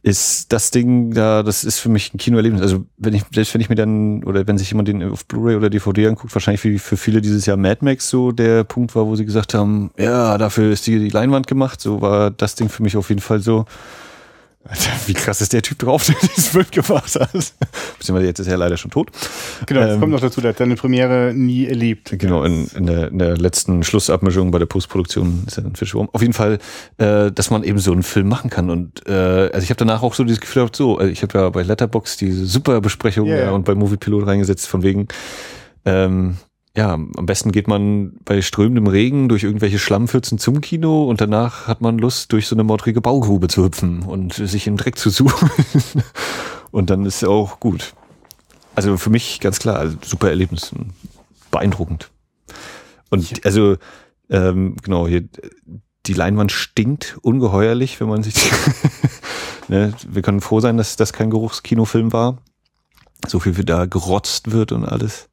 ist 0.05 0.53
das 0.53 0.69
Ding 0.69 1.15
da, 1.15 1.41
das 1.41 1.63
ist 1.63 1.79
für 1.79 1.89
mich 1.89 2.13
ein 2.13 2.19
Kinoerlebnis. 2.19 2.61
Also 2.61 2.85
wenn 2.95 3.15
ich, 3.15 3.23
selbst 3.33 3.55
wenn 3.55 3.61
ich 3.61 3.69
mir 3.69 3.75
dann, 3.75 4.23
oder 4.23 4.45
wenn 4.45 4.59
sich 4.59 4.69
jemand 4.69 4.87
den 4.87 5.01
auf 5.01 5.25
Blu-ray 5.25 5.55
oder 5.55 5.71
DVD 5.71 6.05
anguckt, 6.07 6.35
wahrscheinlich 6.35 6.61
für, 6.61 6.77
für 6.77 6.95
viele 6.95 7.21
dieses 7.21 7.47
Jahr 7.47 7.57
Mad 7.57 7.83
Max 7.83 8.07
so 8.07 8.31
der 8.31 8.63
Punkt 8.65 8.95
war, 8.95 9.07
wo 9.07 9.15
sie 9.15 9.25
gesagt 9.25 9.55
haben, 9.55 9.89
ja, 9.97 10.37
dafür 10.37 10.71
ist 10.71 10.85
die, 10.85 10.99
die 10.99 11.09
Leinwand 11.09 11.47
gemacht. 11.47 11.81
So 11.81 12.01
war 12.01 12.29
das 12.29 12.53
Ding 12.53 12.69
für 12.69 12.83
mich 12.83 12.95
auf 12.95 13.09
jeden 13.09 13.19
Fall 13.19 13.39
so. 13.39 13.65
Alter, 14.67 14.89
wie 15.05 15.13
krass 15.13 15.41
ist 15.41 15.53
der 15.53 15.61
Typ 15.61 15.77
drauf, 15.77 16.05
der 16.07 16.15
dieses 16.21 16.47
Film 16.47 16.65
gemacht 16.71 17.15
hat. 17.15 17.31
Beziehungsweise 17.99 18.25
jetzt 18.25 18.39
ist 18.39 18.47
er 18.47 18.57
leider 18.57 18.77
schon 18.77 18.89
tot. 18.89 19.11
Genau, 19.67 19.81
das 19.81 19.93
ähm, 19.93 19.99
kommt 19.99 20.11
noch 20.11 20.19
dazu, 20.19 20.41
der 20.41 20.49
hat 20.49 20.57
seine 20.57 20.75
Premiere 20.75 21.33
nie 21.35 21.67
erlebt. 21.67 22.15
Genau, 22.17 22.43
in, 22.43 22.67
in, 22.75 22.87
der, 22.87 23.09
in 23.09 23.19
der 23.19 23.37
letzten 23.37 23.83
Schlussabmischung 23.83 24.49
bei 24.49 24.57
der 24.57 24.65
Postproduktion 24.65 25.43
ist 25.45 25.57
er 25.57 25.63
dann 25.63 25.75
verschwunden. 25.75 26.09
Auf 26.13 26.21
jeden 26.21 26.33
Fall, 26.33 26.57
äh, 26.97 27.31
dass 27.31 27.51
man 27.51 27.63
eben 27.63 27.77
so 27.77 27.91
einen 27.91 28.03
Film 28.03 28.27
machen 28.27 28.49
kann. 28.49 28.71
Und 28.71 29.07
äh, 29.07 29.11
also 29.11 29.59
ich 29.59 29.69
habe 29.69 29.77
danach 29.77 30.01
auch 30.01 30.15
so 30.15 30.23
dieses 30.23 30.41
Gefühl 30.41 30.63
gehabt, 30.63 30.75
so, 30.75 30.97
also 30.97 31.11
ich 31.11 31.21
habe 31.21 31.37
ja 31.37 31.49
bei 31.49 31.61
Letterbox 31.61 32.17
diese 32.17 32.45
super 32.45 32.81
Besprechung 32.81 33.27
yeah. 33.27 33.45
ja, 33.45 33.51
und 33.51 33.65
bei 33.65 33.75
Movie 33.75 33.97
Pilot 33.97 34.25
reingesetzt, 34.25 34.67
von 34.67 34.81
wegen, 34.81 35.07
ähm, 35.85 36.37
ja, 36.75 36.93
am 36.93 37.25
besten 37.25 37.51
geht 37.51 37.67
man 37.67 38.17
bei 38.25 38.41
strömendem 38.41 38.87
Regen 38.87 39.29
durch 39.29 39.43
irgendwelche 39.43 39.79
Schlammpfützen 39.79 40.37
zum 40.37 40.59
Kino 40.59 41.05
und 41.05 41.21
danach 41.21 41.67
hat 41.67 41.81
man 41.81 41.97
Lust, 41.97 42.33
durch 42.33 42.47
so 42.47 42.55
eine 42.55 42.63
mordrige 42.63 42.99
Baugrube 42.99 43.47
zu 43.47 43.63
hüpfen 43.63 44.03
und 44.03 44.33
sich 44.33 44.67
im 44.67 44.75
Dreck 44.75 44.97
zu 44.97 45.09
suchen. 45.09 45.49
und 46.71 46.89
dann 46.89 47.05
ist 47.05 47.17
es 47.17 47.23
auch 47.23 47.61
gut. 47.61 47.93
Also 48.75 48.97
für 48.97 49.09
mich 49.09 49.39
ganz 49.39 49.59
klar, 49.59 49.77
also 49.77 49.95
super 50.03 50.29
Erlebnis, 50.29 50.71
beeindruckend. 51.49 52.11
Und 53.09 53.45
also, 53.45 53.77
ähm, 54.29 54.75
genau, 54.83 55.07
hier, 55.07 55.23
die 56.07 56.13
Leinwand 56.13 56.51
stinkt 56.51 57.17
ungeheuerlich, 57.21 58.01
wenn 58.01 58.09
man 58.09 58.21
sich, 58.21 58.35
ne, 59.69 59.93
wir 60.05 60.21
können 60.21 60.41
froh 60.41 60.59
sein, 60.59 60.75
dass 60.75 60.97
das 60.97 61.13
kein 61.13 61.29
Geruchskinofilm 61.29 62.11
war. 62.11 62.39
So 63.27 63.39
viel 63.39 63.55
wie 63.55 63.63
da 63.63 63.85
gerotzt 63.85 64.51
wird 64.51 64.73
und 64.73 64.83
alles. 64.83 65.29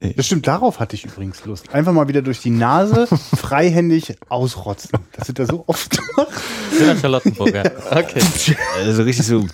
Das 0.00 0.26
stimmt, 0.26 0.46
darauf 0.46 0.78
hatte 0.78 0.94
ich 0.94 1.04
übrigens 1.04 1.44
Lust. 1.44 1.74
Einfach 1.74 1.92
mal 1.92 2.06
wieder 2.06 2.22
durch 2.22 2.40
die 2.40 2.50
Nase 2.50 3.06
freihändig 3.36 4.16
ausrotzen. 4.28 4.90
Das 5.12 5.26
wird 5.26 5.40
da 5.40 5.46
so 5.46 5.64
oft 5.66 5.90
gemacht. 6.16 6.40
Villa 6.70 6.96
Charlottenburger. 6.96 7.72
Okay. 7.90 8.20
Also 8.76 9.02
richtig 9.02 9.26
so. 9.26 9.44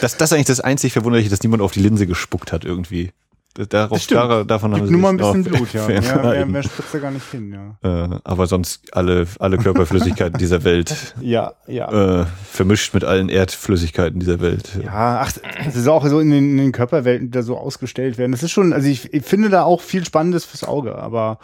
Das, 0.00 0.16
das 0.16 0.30
ist 0.30 0.32
eigentlich 0.32 0.46
das 0.46 0.60
einzig 0.60 0.92
Verwunderliche, 0.92 1.30
dass 1.30 1.42
niemand 1.42 1.62
auf 1.62 1.72
die 1.72 1.80
Linse 1.80 2.06
gespuckt 2.06 2.52
hat 2.52 2.64
irgendwie. 2.64 3.12
Darauf, 3.54 4.06
dar, 4.06 4.46
davon 4.46 4.74
haben 4.74 4.86
sie 4.86 4.92
nur 4.92 5.00
mal 5.02 5.10
ein 5.10 5.18
bisschen 5.18 5.44
Blut, 5.44 5.72
ja. 5.74 5.90
ja 5.90 6.00
mehr, 6.00 6.46
mehr 6.46 6.62
spritzt 6.62 6.94
er 6.94 7.00
gar 7.00 7.10
nicht 7.10 7.30
hin, 7.30 7.52
ja. 7.82 8.04
Äh, 8.04 8.18
aber 8.24 8.46
sonst 8.46 8.94
alle, 8.96 9.26
alle 9.40 9.58
Körperflüssigkeiten 9.58 10.38
dieser 10.38 10.64
Welt. 10.64 10.94
Ja, 11.22 11.52
ja. 11.66 12.22
Äh, 12.22 12.26
vermischt 12.50 12.94
mit 12.94 13.04
allen 13.04 13.28
Erdflüssigkeiten 13.28 14.18
dieser 14.18 14.40
Welt. 14.40 14.70
Ja, 14.82 15.20
ach, 15.20 15.32
das 15.64 15.76
ist 15.76 15.86
auch 15.86 16.06
so 16.06 16.20
in 16.20 16.30
den, 16.30 16.50
in 16.52 16.56
den 16.56 16.72
Körperwelten, 16.72 17.26
die 17.26 17.30
da 17.30 17.42
so 17.42 17.56
ausgestellt 17.56 18.18
werden. 18.18 18.32
Das 18.32 18.42
ist 18.42 18.50
schon, 18.50 18.72
also 18.72 18.88
ich, 18.88 19.12
ich 19.12 19.24
finde 19.24 19.50
da 19.50 19.62
auch 19.62 19.80
viel 19.80 20.04
Spannendes 20.04 20.44
fürs 20.44 20.64
Auge, 20.64 20.96
aber, 20.96 21.38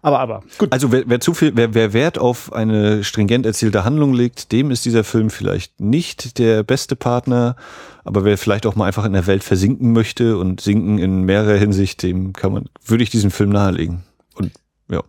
aber, 0.00 0.20
aber, 0.20 0.42
gut. 0.58 0.72
Also 0.72 0.90
wer, 0.92 1.02
wer 1.06 1.20
zu 1.20 1.34
viel, 1.34 1.52
wer, 1.54 1.74
wer 1.74 1.92
Wert 1.92 2.18
auf 2.18 2.52
eine 2.52 3.04
stringent 3.04 3.46
erzählte 3.46 3.84
Handlung 3.84 4.14
legt, 4.14 4.52
dem 4.52 4.70
ist 4.70 4.84
dieser 4.84 5.04
Film 5.04 5.30
vielleicht 5.30 5.80
nicht 5.80 6.38
der 6.38 6.62
beste 6.62 6.96
Partner. 6.96 7.56
Aber 8.04 8.24
wer 8.24 8.38
vielleicht 8.38 8.66
auch 8.66 8.76
mal 8.76 8.86
einfach 8.86 9.04
in 9.04 9.12
der 9.12 9.26
Welt 9.26 9.44
versinken 9.44 9.92
möchte 9.92 10.38
und 10.38 10.60
sinken 10.60 10.98
in 10.98 11.22
mehrerer 11.22 11.58
Hinsicht, 11.58 12.02
dem 12.02 12.32
kann 12.32 12.52
man, 12.52 12.66
würde 12.84 13.02
ich 13.02 13.10
diesen 13.10 13.30
Film 13.30 13.50
nahelegen. 13.50 14.02
Und 14.34 14.52
ja. 14.90 15.02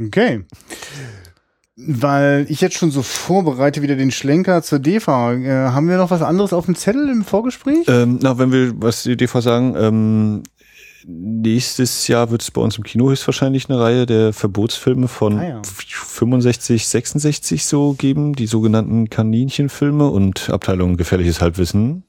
Okay. 0.00 0.44
Weil 1.76 2.46
ich 2.48 2.60
jetzt 2.60 2.76
schon 2.76 2.90
so 2.90 3.02
vorbereite, 3.02 3.82
wieder 3.82 3.96
den 3.96 4.10
Schlenker 4.10 4.62
zur 4.62 4.78
DEFA. 4.80 5.34
Äh, 5.34 5.70
haben 5.70 5.88
wir 5.88 5.96
noch 5.96 6.10
was 6.10 6.22
anderes 6.22 6.52
auf 6.52 6.66
dem 6.66 6.74
Zettel 6.74 7.08
im 7.08 7.24
Vorgespräch? 7.24 7.86
Ähm, 7.88 8.18
na, 8.20 8.38
wenn 8.38 8.52
wir 8.52 8.80
was 8.80 9.04
die 9.04 9.16
DEFA 9.16 9.40
sagen, 9.40 9.74
ähm, 9.76 10.42
nächstes 11.08 12.06
Jahr 12.06 12.30
wird 12.30 12.42
es 12.42 12.50
bei 12.50 12.60
uns 12.60 12.76
im 12.76 12.84
Kino 12.84 13.08
höchstwahrscheinlich 13.08 13.68
eine 13.68 13.80
Reihe 13.80 14.06
der 14.06 14.32
Verbotsfilme 14.32 15.08
von 15.08 15.38
ah, 15.38 15.48
ja. 15.48 15.62
65, 15.64 16.86
66 16.86 17.64
so 17.64 17.94
geben, 17.94 18.34
die 18.34 18.46
sogenannten 18.46 19.08
Kaninchenfilme 19.08 20.08
und 20.08 20.50
Abteilung 20.50 20.96
gefährliches 20.96 21.40
Halbwissen. 21.40 22.04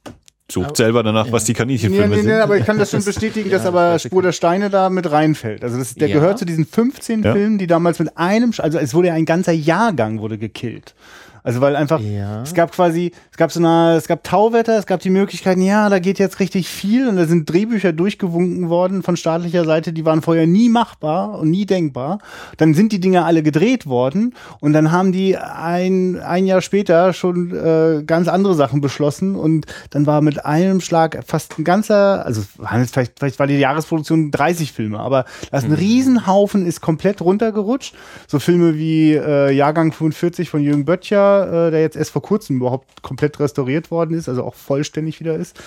Sucht 0.52 0.66
aber, 0.66 0.76
selber 0.76 1.04
danach, 1.04 1.28
ja. 1.28 1.32
was 1.32 1.46
die 1.46 1.54
Kaninchenfilme 1.54 2.08
nee, 2.08 2.16
nee, 2.16 2.22
sind. 2.22 2.32
Nee, 2.32 2.40
aber 2.40 2.58
ich 2.58 2.66
kann 2.66 2.78
das 2.78 2.92
schon 2.92 3.04
bestätigen, 3.04 3.50
dass 3.52 3.66
aber 3.66 4.00
Spur 4.00 4.22
der 4.22 4.32
Steine 4.32 4.70
da 4.70 4.90
mit 4.90 5.10
reinfällt. 5.10 5.64
Also 5.64 5.78
das, 5.78 5.94
der 5.96 6.10
gehört 6.10 6.40
zu 6.40 6.46
diesen 6.46 6.66
15 6.66 7.22
Filmen, 7.22 7.58
die 7.58 7.68
damals 7.68 8.00
mit 8.00 8.18
einem, 8.18 8.52
also 8.58 8.80
es 8.80 8.94
wurde 8.94 9.10
ja 9.10 9.14
ein 9.14 9.26
ganzer 9.26 9.54
Jahrgang 9.54 10.20
wurde 10.20 10.38
gekillt. 10.38 10.96
Also 11.44 11.62
weil 11.62 11.76
einfach, 11.76 12.00
ja. 12.00 12.42
es 12.42 12.54
gab 12.54 12.72
quasi, 12.72 13.12
es 13.32 13.38
gab 13.38 13.52
so 13.52 13.60
eine, 13.60 13.96
es 13.96 14.08
gab 14.08 14.24
Tauwetter, 14.24 14.78
es 14.78 14.86
gab 14.86 15.00
die 15.00 15.10
Möglichkeiten, 15.10 15.62
ja, 15.62 15.90
da 15.90 16.00
geht 16.00 16.20
jetzt 16.20 16.40
richtig 16.40 16.68
viel 16.68 17.08
und 17.08 17.16
da 17.16 17.26
sind 17.26 17.50
Drehbücher 17.50 17.94
durchgewunken 17.94 18.70
worden 18.70 19.04
von 19.04 19.18
staatlicher 19.18 19.66
Seite, 19.66 19.94
die 19.94 20.06
waren 20.06 20.22
vorher 20.22 20.48
nie 20.48 20.70
machbar 20.70 21.40
und 21.40 21.50
nie 21.50 21.66
denkbar. 21.66 22.20
Dann 22.58 22.74
sind 22.74 22.92
die 22.92 23.00
Dinge 23.00 23.26
alle 23.26 23.44
gedreht 23.44 23.88
worden 23.88 24.36
und 24.60 24.74
dann 24.74 24.92
haben 24.92 25.12
die 25.12 25.38
ein, 25.38 26.20
ein 26.20 26.46
Jahr 26.46 26.62
später 26.62 27.14
schon 27.14 27.56
äh, 27.56 28.04
ganz 28.04 28.28
andere 28.28 28.56
Sachen 28.56 28.82
beschlossen 28.82 29.36
und 29.36 29.66
dann 29.92 30.06
war 30.06 30.22
mit 30.22 30.46
einem 30.46 30.82
Schlag 30.82 31.24
fast 31.26 31.58
ein 31.58 31.64
ganzer, 31.64 32.26
also 32.26 32.42
vielleicht, 32.86 33.20
vielleicht 33.20 33.40
war 33.40 33.48
die 33.48 33.58
Jahresproduktion 33.58 34.32
30 34.32 34.72
Filme, 34.72 35.00
aber 35.00 35.26
das 35.52 35.64
ein 35.64 35.72
mhm. 35.72 35.76
Riesenhaufen 35.78 36.66
ist 36.66 36.82
komplett 36.82 37.22
runtergerutscht. 37.22 37.96
So 38.28 38.40
Filme 38.40 38.76
wie 38.76 39.14
äh, 39.14 39.52
Jahrgang 39.52 39.92
45 39.92 40.50
von 40.50 40.62
Jürgen 40.62 40.86
Böttcher, 40.86 41.29
äh, 41.68 41.72
der 41.72 41.82
jetzt 41.82 41.96
erst 41.96 42.12
vor 42.12 42.22
kurzem 42.22 42.58
überhaupt 42.58 43.02
komplett 43.02 43.40
restauriert 43.40 43.92
worden 43.92 44.16
ist, 44.16 44.30
also 44.30 44.44
auch 44.44 44.56
vollständig 44.56 45.20
wieder 45.20 45.36
ist. 45.36 45.60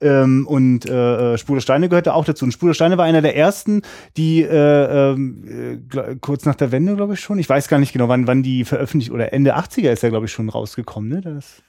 Ähm, 0.00 0.46
und 0.46 0.88
äh, 0.88 1.34
äh 1.34 1.38
Spur 1.38 1.56
der 1.56 1.60
Steine 1.60 1.88
gehörte 1.88 2.14
auch 2.14 2.24
dazu. 2.24 2.44
Und 2.44 2.52
Spur 2.52 2.70
der 2.70 2.74
Steine 2.74 2.98
war 2.98 3.04
einer 3.04 3.22
der 3.22 3.36
ersten, 3.36 3.82
die 4.16 4.42
äh, 4.42 5.12
äh, 5.12 5.78
kurz 6.20 6.44
nach 6.44 6.54
der 6.54 6.72
Wende, 6.72 6.96
glaube 6.96 7.14
ich 7.14 7.20
schon. 7.20 7.38
Ich 7.38 7.48
weiß 7.48 7.68
gar 7.68 7.78
nicht 7.78 7.92
genau, 7.92 8.08
wann, 8.08 8.26
wann 8.26 8.42
die 8.42 8.64
veröffentlicht 8.64 9.12
oder 9.12 9.32
Ende 9.32 9.56
80er 9.56 9.90
ist 9.90 10.02
er, 10.02 10.10
glaube 10.10 10.26
ich, 10.26 10.32
schon 10.32 10.48
rausgekommen. 10.48 11.10
Ne? 11.10 11.20
Das 11.20 11.62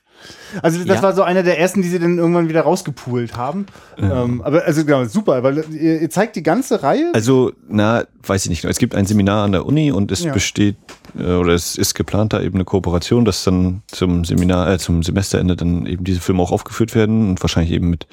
also 0.61 0.83
das 0.83 0.97
ja. 0.97 1.03
war 1.03 1.13
so 1.13 1.23
einer 1.23 1.43
der 1.43 1.59
ersten, 1.59 1.81
die 1.81 1.89
sie 1.89 1.99
dann 1.99 2.17
irgendwann 2.17 2.49
wieder 2.49 2.61
rausgepoolt 2.61 3.35
haben. 3.35 3.65
Ja. 3.97 4.23
Ähm, 4.23 4.41
aber 4.41 4.63
also 4.65 4.83
genau, 4.85 5.05
super, 5.05 5.43
weil 5.43 5.63
ihr, 5.71 6.01
ihr, 6.01 6.09
zeigt 6.09 6.35
die 6.35 6.43
ganze 6.43 6.83
Reihe. 6.83 7.11
Also, 7.13 7.51
na, 7.67 8.03
weiß 8.23 8.45
ich 8.45 8.49
nicht. 8.49 8.65
Es 8.65 8.77
gibt 8.77 8.95
ein 8.95 9.05
Seminar 9.05 9.45
an 9.45 9.51
der 9.51 9.65
Uni 9.65 9.91
und 9.91 10.11
es 10.11 10.23
ja. 10.23 10.33
besteht 10.33 10.77
äh, 11.17 11.33
oder 11.33 11.53
es 11.53 11.77
ist 11.77 11.93
geplant, 11.93 12.33
da 12.33 12.41
eben 12.41 12.55
eine 12.55 12.65
Kooperation, 12.65 13.25
dass 13.25 13.43
dann 13.43 13.81
zum 13.87 14.25
Seminar, 14.25 14.71
äh, 14.71 14.77
zum 14.77 15.03
Semesterende 15.03 15.55
dann 15.55 15.85
eben 15.85 16.03
diese 16.03 16.19
Filme 16.19 16.41
auch 16.41 16.51
aufgeführt 16.51 16.95
werden 16.95 17.29
und 17.29 17.41
wahrscheinlich 17.41 17.73
eben 17.73 17.89
mit 17.89 18.07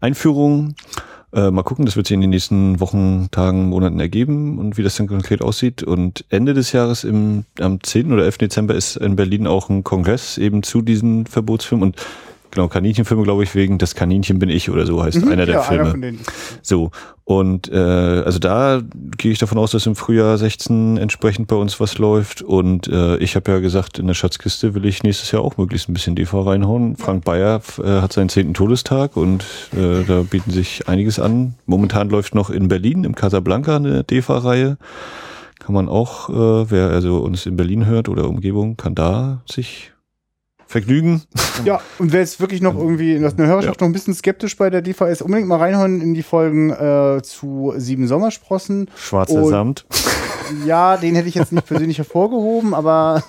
Einführungen. 0.00 0.74
Äh, 1.34 1.50
mal 1.50 1.62
gucken, 1.62 1.86
das 1.86 1.96
wird 1.96 2.06
sich 2.06 2.14
in 2.14 2.20
den 2.20 2.30
nächsten 2.30 2.78
Wochen, 2.80 3.28
Tagen, 3.30 3.68
Monaten 3.68 3.98
ergeben 4.00 4.58
und 4.58 4.76
wie 4.76 4.82
das 4.82 4.96
dann 4.96 5.06
konkret 5.06 5.40
aussieht. 5.40 5.82
Und 5.82 6.26
Ende 6.28 6.52
des 6.52 6.72
Jahres, 6.72 7.04
im, 7.04 7.44
am 7.58 7.82
10. 7.82 8.12
oder 8.12 8.24
11. 8.24 8.38
Dezember, 8.38 8.74
ist 8.74 8.96
in 8.96 9.16
Berlin 9.16 9.46
auch 9.46 9.70
ein 9.70 9.82
Kongress 9.82 10.36
eben 10.36 10.62
zu 10.62 10.82
diesen 10.82 11.26
Verbotsfilmen. 11.26 11.88
Und 11.88 11.96
Genau, 12.52 12.68
Kaninchenfilme, 12.68 13.22
glaube 13.22 13.44
ich, 13.44 13.54
wegen 13.54 13.78
Das 13.78 13.94
Kaninchen 13.94 14.38
bin 14.38 14.50
ich 14.50 14.68
oder 14.68 14.84
so 14.84 15.02
heißt 15.02 15.24
mhm, 15.24 15.32
einer 15.32 15.46
der 15.46 15.54
ja, 15.56 15.62
Filme. 15.62 15.90
Einer 15.90 16.12
so. 16.60 16.90
Und 17.24 17.72
äh, 17.72 17.76
also 17.76 18.38
da 18.38 18.82
gehe 19.16 19.32
ich 19.32 19.38
davon 19.38 19.56
aus, 19.56 19.70
dass 19.70 19.86
im 19.86 19.96
Frühjahr 19.96 20.36
16 20.36 20.98
entsprechend 20.98 21.48
bei 21.48 21.56
uns 21.56 21.80
was 21.80 21.96
läuft. 21.96 22.42
Und 22.42 22.88
äh, 22.88 23.16
ich 23.16 23.36
habe 23.36 23.50
ja 23.52 23.58
gesagt, 23.60 23.98
in 23.98 24.06
der 24.06 24.12
Schatzkiste 24.12 24.74
will 24.74 24.84
ich 24.84 25.02
nächstes 25.02 25.32
Jahr 25.32 25.40
auch 25.40 25.56
möglichst 25.56 25.88
ein 25.88 25.94
bisschen 25.94 26.14
DV 26.14 26.42
reinhauen. 26.42 26.96
Frank 26.96 27.24
Bayer 27.24 27.62
äh, 27.82 28.02
hat 28.02 28.12
seinen 28.12 28.28
zehnten 28.28 28.52
Todestag 28.52 29.16
und 29.16 29.44
äh, 29.74 30.04
da 30.06 30.20
bieten 30.20 30.50
sich 30.50 30.88
einiges 30.88 31.18
an. 31.18 31.54
Momentan 31.64 32.10
läuft 32.10 32.34
noch 32.34 32.50
in 32.50 32.68
Berlin 32.68 33.04
im 33.04 33.14
Casablanca 33.14 33.76
eine 33.76 34.04
DV-Reihe. 34.04 34.76
Kann 35.58 35.74
man 35.74 35.88
auch, 35.88 36.28
äh, 36.28 36.70
wer 36.70 36.90
also 36.90 37.18
uns 37.20 37.46
in 37.46 37.56
Berlin 37.56 37.86
hört 37.86 38.10
oder 38.10 38.28
Umgebung, 38.28 38.76
kann 38.76 38.94
da 38.94 39.40
sich 39.50 39.91
Vergnügen. 40.72 41.22
Ja, 41.66 41.82
und 41.98 42.12
wer 42.12 42.20
jetzt 42.20 42.40
wirklich 42.40 42.62
noch 42.62 42.74
irgendwie 42.74 43.14
in 43.14 43.22
der 43.22 43.46
Hörerschaft 43.46 43.80
ja. 43.80 43.84
noch 43.84 43.90
ein 43.90 43.92
bisschen 43.92 44.14
skeptisch 44.14 44.56
bei 44.56 44.70
der 44.70 44.80
DVS, 44.80 45.20
unbedingt 45.20 45.48
mal 45.48 45.58
reinhören 45.58 46.00
in 46.00 46.14
die 46.14 46.22
Folgen 46.22 46.70
äh, 46.70 47.20
zu 47.22 47.74
Sieben 47.76 48.08
Sommersprossen. 48.08 48.90
Schwarzer 48.96 49.44
Samt. 49.44 49.84
Ja, 50.66 50.96
den 50.96 51.14
hätte 51.14 51.28
ich 51.28 51.34
jetzt 51.34 51.52
nicht 51.52 51.66
persönlich 51.66 51.98
hervorgehoben, 51.98 52.74
aber. 52.74 53.22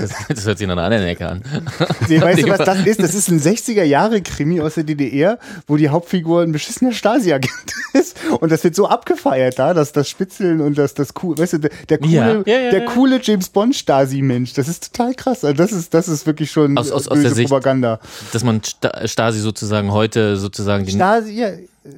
das, 0.00 0.10
das, 0.28 0.46
hört 0.46 0.58
sich 0.58 0.66
nach 0.66 0.74
einer 0.74 0.84
anderen 0.84 1.06
Ecke 1.06 1.28
an. 1.28 1.42
Nee, 2.08 2.20
weißt 2.20 2.42
du, 2.42 2.48
was 2.48 2.58
das 2.58 2.86
ist? 2.86 3.02
Das 3.02 3.14
ist 3.14 3.28
ein 3.28 3.40
60er-Jahre-Krimi 3.40 4.60
aus 4.60 4.74
der 4.74 4.84
DDR, 4.84 5.38
wo 5.66 5.76
die 5.76 5.88
Hauptfigur 5.88 6.42
ein 6.42 6.52
beschissener 6.52 6.92
Stasi-Agent 6.92 7.74
ist 7.92 8.16
Und 8.40 8.52
das 8.52 8.62
wird 8.64 8.74
so 8.74 8.88
abgefeiert 8.88 9.58
da, 9.58 9.74
dass 9.74 9.92
das 9.92 10.08
Spitzeln 10.08 10.60
und 10.60 10.78
das, 10.78 10.94
das 10.94 11.14
cool, 11.22 11.36
weißt 11.36 11.54
du, 11.54 11.58
der, 11.58 11.70
der 11.88 11.98
coole, 11.98 12.44
ja. 12.46 12.58
Ja, 12.58 12.70
der 12.70 12.84
coole 12.84 13.20
James 13.22 13.48
Bond 13.48 13.74
Stasi-Mensch, 13.74 14.52
das 14.54 14.68
ist 14.68 14.92
total 14.92 15.14
krass. 15.14 15.44
Also 15.44 15.56
das 15.56 15.72
ist, 15.72 15.94
das 15.94 16.08
ist 16.08 16.26
wirklich 16.26 16.50
schon 16.50 16.78
aus, 16.78 16.90
aus, 16.90 17.08
aus 17.08 17.20
der 17.20 17.34
Sicht, 17.34 17.48
Propaganda. 17.48 18.00
Dass 18.32 18.44
man 18.44 18.60
Stasi 19.04 19.40
sozusagen 19.40 19.92
heute 19.92 20.36
sozusagen 20.36 20.84
den 20.84 20.96
Stasi, 20.96 21.32
ja. 21.32 21.48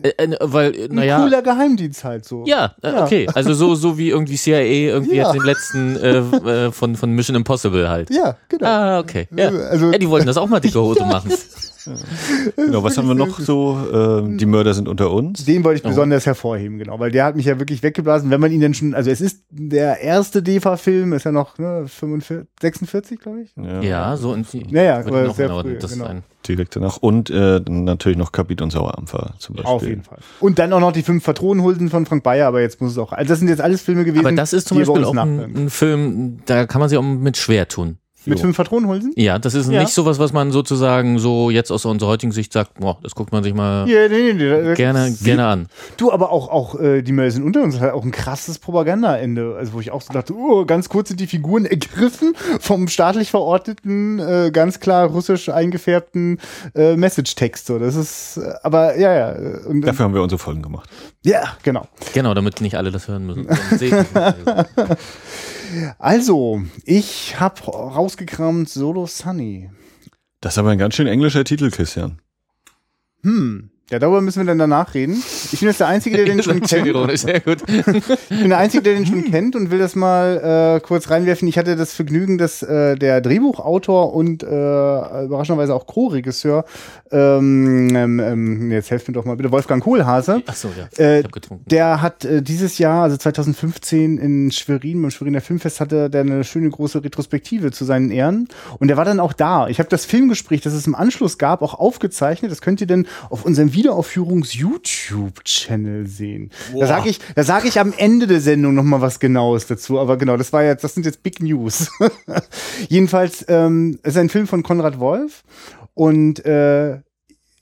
Äh, 0.03 0.09
äh, 0.09 0.37
weil, 0.41 0.89
naja. 0.91 1.17
Ein 1.17 1.23
cooler 1.25 1.43
Geheimdienst 1.43 2.05
halt 2.05 2.25
so. 2.25 2.45
Ja, 2.47 2.75
äh, 2.83 2.93
ja, 2.93 3.05
okay. 3.05 3.27
Also 3.35 3.55
so, 3.55 3.75
so 3.75 3.99
wie 3.99 4.11
irgendwie 4.11 4.37
CIA 4.37 4.61
irgendwie 4.61 5.17
ja. 5.17 5.25
jetzt 5.25 5.35
den 5.35 5.45
letzten 5.45 5.97
äh, 5.97 6.67
äh, 6.67 6.73
von, 6.73 6.97
von 6.97 7.11
Mission 7.11 7.37
Impossible 7.37 7.89
halt. 7.89 8.11
Ja, 8.11 8.37
genau. 8.49 8.67
Ah, 8.67 8.99
okay. 9.01 9.29
Ja. 9.35 9.49
Also, 9.49 9.91
die 9.91 10.09
wollten 10.09 10.27
das 10.27 10.37
auch 10.37 10.47
mal 10.47 10.61
dicke 10.61 10.81
Hose 10.81 11.01
machen. 11.05 11.33
genau, 12.57 12.83
was 12.83 12.99
haben 12.99 13.09
wir 13.09 13.15
noch 13.15 13.39
so? 13.39 13.79
Äh, 14.27 14.37
die 14.37 14.47
Mörder 14.47 14.75
sind 14.75 14.89
unter 14.89 15.11
uns. 15.11 15.45
Den 15.45 15.65
wollte 15.65 15.81
ich 15.81 15.85
oh. 15.85 15.89
besonders 15.89 16.27
hervorheben, 16.27 16.79
genau, 16.79 16.99
weil 16.99 17.11
der 17.11 17.25
hat 17.25 17.37
mich 17.37 17.47
ja 17.47 17.59
wirklich 17.59 17.83
weggeblasen. 17.83 18.31
Wenn 18.31 18.41
man 18.41 18.53
ihn 18.53 18.61
denn 18.61 18.75
schon, 18.75 18.95
also 18.95 19.11
es 19.11 19.21
ist 19.21 19.45
der 19.51 20.01
erste 20.01 20.43
DEFA-Film, 20.43 21.13
ist 21.13 21.25
ja 21.25 21.33
noch 21.33 21.59
ne, 21.59 21.85
45, 21.87 22.49
46, 22.61 23.21
glaube 23.21 23.43
ich. 23.43 23.51
Ja. 23.57 23.81
ja, 23.83 24.17
so 24.17 24.35
in 24.35 24.45
die. 24.53 24.65
Naja, 24.71 24.99
aber 24.99 25.31
sehr 25.31 25.49
genau, 25.49 25.63
früh, 25.63 25.79
das 25.79 25.93
genau. 25.93 26.07
ein 26.07 26.23
direkt 26.49 26.77
danach. 26.77 26.97
Und 26.97 27.31
äh, 27.31 27.61
natürlich 27.69 28.19
noch 28.19 28.33
Kapit 28.33 28.63
und 28.63 28.71
Sauerampfer 28.71 29.35
zum 29.39 29.57
Beispiel. 29.57 29.73
Auf 29.73 29.83
jeden 29.83 30.03
Fall. 30.03 30.19
Und 30.41 30.59
dann 30.59 30.73
auch 30.73 30.81
noch 30.81 30.93
die 30.93 31.03
fünf 31.03 31.25
Patronenhulden 31.25 31.91
von 31.91 32.07
Frank 32.07 32.23
Bayer, 32.23 32.49
aber 32.49 32.61
jetzt 32.61 32.81
muss 32.81 32.93
es 32.93 32.99
auch. 32.99 33.13
Also 33.13 33.29
das 33.29 33.39
sind 33.39 33.49
jetzt 33.49 33.61
alles 33.61 33.83
Filme 33.83 34.05
gewesen. 34.05 34.27
Aber 34.27 34.35
das 34.35 34.53
ist 34.53 34.69
zum 34.69 34.79
Beispiel 34.79 35.05
auch 35.05 35.17
ein, 35.17 35.57
ein, 35.57 35.71
Film, 35.71 36.39
da 36.47 36.67
kann 36.67 36.81
man 36.81 36.89
sich 36.89 36.99
auch 36.99 37.03
mit 37.03 37.37
schwer 37.37 37.69
tun. 37.69 37.99
Mit 38.29 38.41
fünf 38.41 38.57
Patronenhülsen? 38.57 39.13
Ja, 39.17 39.39
das 39.39 39.55
ist 39.55 39.71
ja. 39.71 39.81
nicht 39.81 39.93
sowas, 39.93 40.19
was 40.19 40.33
man 40.33 40.51
sozusagen 40.51 41.19
so 41.19 41.51
jetzt 41.51 41.71
aus 41.71 41.85
unserer 41.85 42.11
heutigen 42.11 42.33
Sicht 42.33 42.53
sagt, 42.53 42.75
boah, 42.81 42.99
das 43.03 43.15
guckt 43.15 43.33
man 43.33 43.43
sich 43.43 43.55
mal 43.55 43.89
ja, 43.89 44.09
nee, 44.09 44.33
nee, 44.33 44.61
nee, 44.63 44.75
gerne, 44.75 45.13
gerne 45.23 45.47
an. 45.47 45.67
Du, 45.97 46.13
aber 46.13 46.31
auch, 46.31 46.49
auch 46.49 46.79
äh, 46.79 47.03
die 47.03 47.13
Mörder 47.13 47.31
sind 47.31 47.45
unter 47.45 47.63
uns 47.63 47.81
hat 47.81 47.93
auch 47.93 48.05
ein 48.05 48.11
krasses 48.11 48.59
Propagandaende. 48.59 49.57
Also 49.57 49.73
wo 49.73 49.81
ich 49.81 49.91
auch 49.91 50.03
so 50.03 50.13
dachte, 50.13 50.35
oh, 50.35 50.65
ganz 50.65 50.89
kurz 50.89 51.09
sind 51.09 51.21
die 51.21 51.27
Figuren 51.27 51.65
ergriffen 51.67 52.35
vom 52.61 52.89
staatlich 52.89 53.31
verordneten, 53.31 54.19
äh, 54.19 54.51
ganz 54.53 54.81
klar 54.81 55.09
russisch 55.09 55.49
eingefärbten 55.49 56.39
äh, 56.75 56.97
Message-Text. 56.97 57.67
So. 57.67 57.79
Das 57.79 57.95
ist, 57.95 58.39
äh, 58.39 58.53
aber 58.63 58.99
ja, 58.99 59.15
ja. 59.15 59.59
Und, 59.67 59.83
Dafür 59.83 60.05
haben 60.05 60.15
wir 60.15 60.23
unsere 60.23 60.39
Folgen 60.39 60.63
gemacht. 60.63 60.89
Ja, 61.25 61.57
genau. 61.63 61.87
Genau, 62.15 62.35
damit 62.35 62.61
nicht 62.61 62.77
alle 62.77 62.91
das 62.91 63.09
hören 63.09 63.27
müssen. 63.27 63.49
Also, 65.99 66.63
ich 66.85 67.39
habe 67.41 67.61
rausgekramt 67.63 68.69
Solo 68.69 69.07
Sunny. 69.07 69.71
Das 70.41 70.55
ist 70.55 70.59
aber 70.59 70.71
ein 70.71 70.79
ganz 70.79 70.95
schön 70.95 71.07
englischer 71.07 71.45
Titel, 71.45 71.71
Christian. 71.71 72.21
Hm. 73.23 73.71
Ja, 73.91 73.99
darüber 73.99 74.21
müssen 74.21 74.41
wir 74.41 74.47
dann 74.47 74.59
danach 74.59 74.93
reden. 74.93 75.23
Ich 75.51 75.61
bin 75.61 75.69
jetzt 75.69 75.81
der 75.81 75.87
Einzige, 75.87 76.19
der 76.19 76.27
den 76.27 76.43
schon 76.43 76.61
kennt. 76.61 76.87
Ironisch, 76.87 77.23
sehr 77.23 77.41
gut. 77.41 77.63
ich 77.67 78.41
bin 78.41 78.51
der 78.51 78.59
Einzige, 78.59 78.83
der 78.83 78.95
den 78.95 79.07
schon 79.07 79.25
kennt 79.25 79.57
und 79.57 79.71
will 79.71 79.79
das 79.79 79.95
mal 79.95 80.77
äh, 80.77 80.81
kurz 80.81 81.09
reinwerfen. 81.09 81.49
Ich 81.49 81.57
hatte 81.57 81.75
das 81.75 81.95
Vergnügen, 81.95 82.37
dass 82.37 82.63
äh, 82.63 82.97
der 82.97 83.23
Drehbuchautor 83.23 84.13
und 84.13 84.43
äh, 84.43 84.47
überraschenderweise 84.47 85.75
auch 85.75 85.87
Co-Regisseur, 85.87 86.67
ähm, 87.11 87.89
ähm, 87.97 88.21
ähm, 88.21 88.73
jetzt 88.73 88.91
helft 88.91 89.09
mir 89.09 89.15
doch 89.15 89.25
mal 89.25 89.37
bitte, 89.37 89.51
Wolfgang 89.51 89.83
Kohlhase. 89.83 90.43
Ach 90.47 90.55
so, 90.55 90.69
ja. 90.77 91.03
Äh, 91.03 91.25
der 91.65 92.03
hat 92.03 92.27
äh, 92.27 92.43
dieses 92.43 92.77
Jahr, 92.77 93.05
also 93.05 93.17
2015 93.17 94.19
in 94.19 94.51
Schwerin, 94.51 95.01
beim 95.01 95.11
Schweriner 95.11 95.41
Filmfest, 95.41 95.81
hatte 95.81 96.11
der 96.11 96.21
eine 96.23 96.45
schöne 96.45 96.69
große 96.69 97.03
Retrospektive 97.03 97.71
zu 97.71 97.87
seinen 97.87 98.11
Ehren. 98.11 98.49
Und 98.79 98.89
der 98.89 98.99
war 98.99 99.07
dann 99.07 99.19
auch 99.19 99.33
da. 99.33 99.69
Ich 99.69 99.79
habe 99.79 99.89
das 99.89 100.05
Filmgespräch, 100.05 100.61
das 100.61 100.75
es 100.75 100.87
im 100.87 100.95
Anschluss 100.95 101.39
gab, 101.39 101.63
auch 101.63 101.73
aufgezeichnet. 101.73 102.51
Das 102.51 102.61
könnt 102.61 102.83
ihr 102.83 102.87
denn 102.87 103.07
auf 103.31 103.47
unserem 103.47 103.73
Wiederaufführungs-YouTube-Channel 103.79 106.07
sehen. 106.07 106.51
Boah. 106.73 106.81
Da 106.81 106.87
sage 106.89 107.11
ich, 107.11 107.21
da 107.35 107.45
sage 107.45 107.69
ich 107.69 107.79
am 107.79 107.93
Ende 107.97 108.27
der 108.27 108.41
Sendung 108.41 108.75
noch 108.75 108.83
mal 108.83 109.01
was 109.01 109.21
Genaues 109.21 109.69
dazu. 109.69 110.01
Aber 110.01 110.17
genau, 110.17 110.37
das 110.37 110.53
war 110.53 110.65
jetzt, 110.65 110.83
das 110.83 110.95
sind 110.95 111.07
jetzt 111.07 111.23
Big 111.23 111.41
News. 111.41 111.89
Jedenfalls 112.89 113.45
ähm, 113.49 114.01
ist 114.03 114.17
ein 114.17 114.29
Film 114.29 114.49
von 114.49 114.65
Konrad 114.65 114.99
Wolf 114.99 115.45
und 115.95 116.45
äh, 116.45 116.99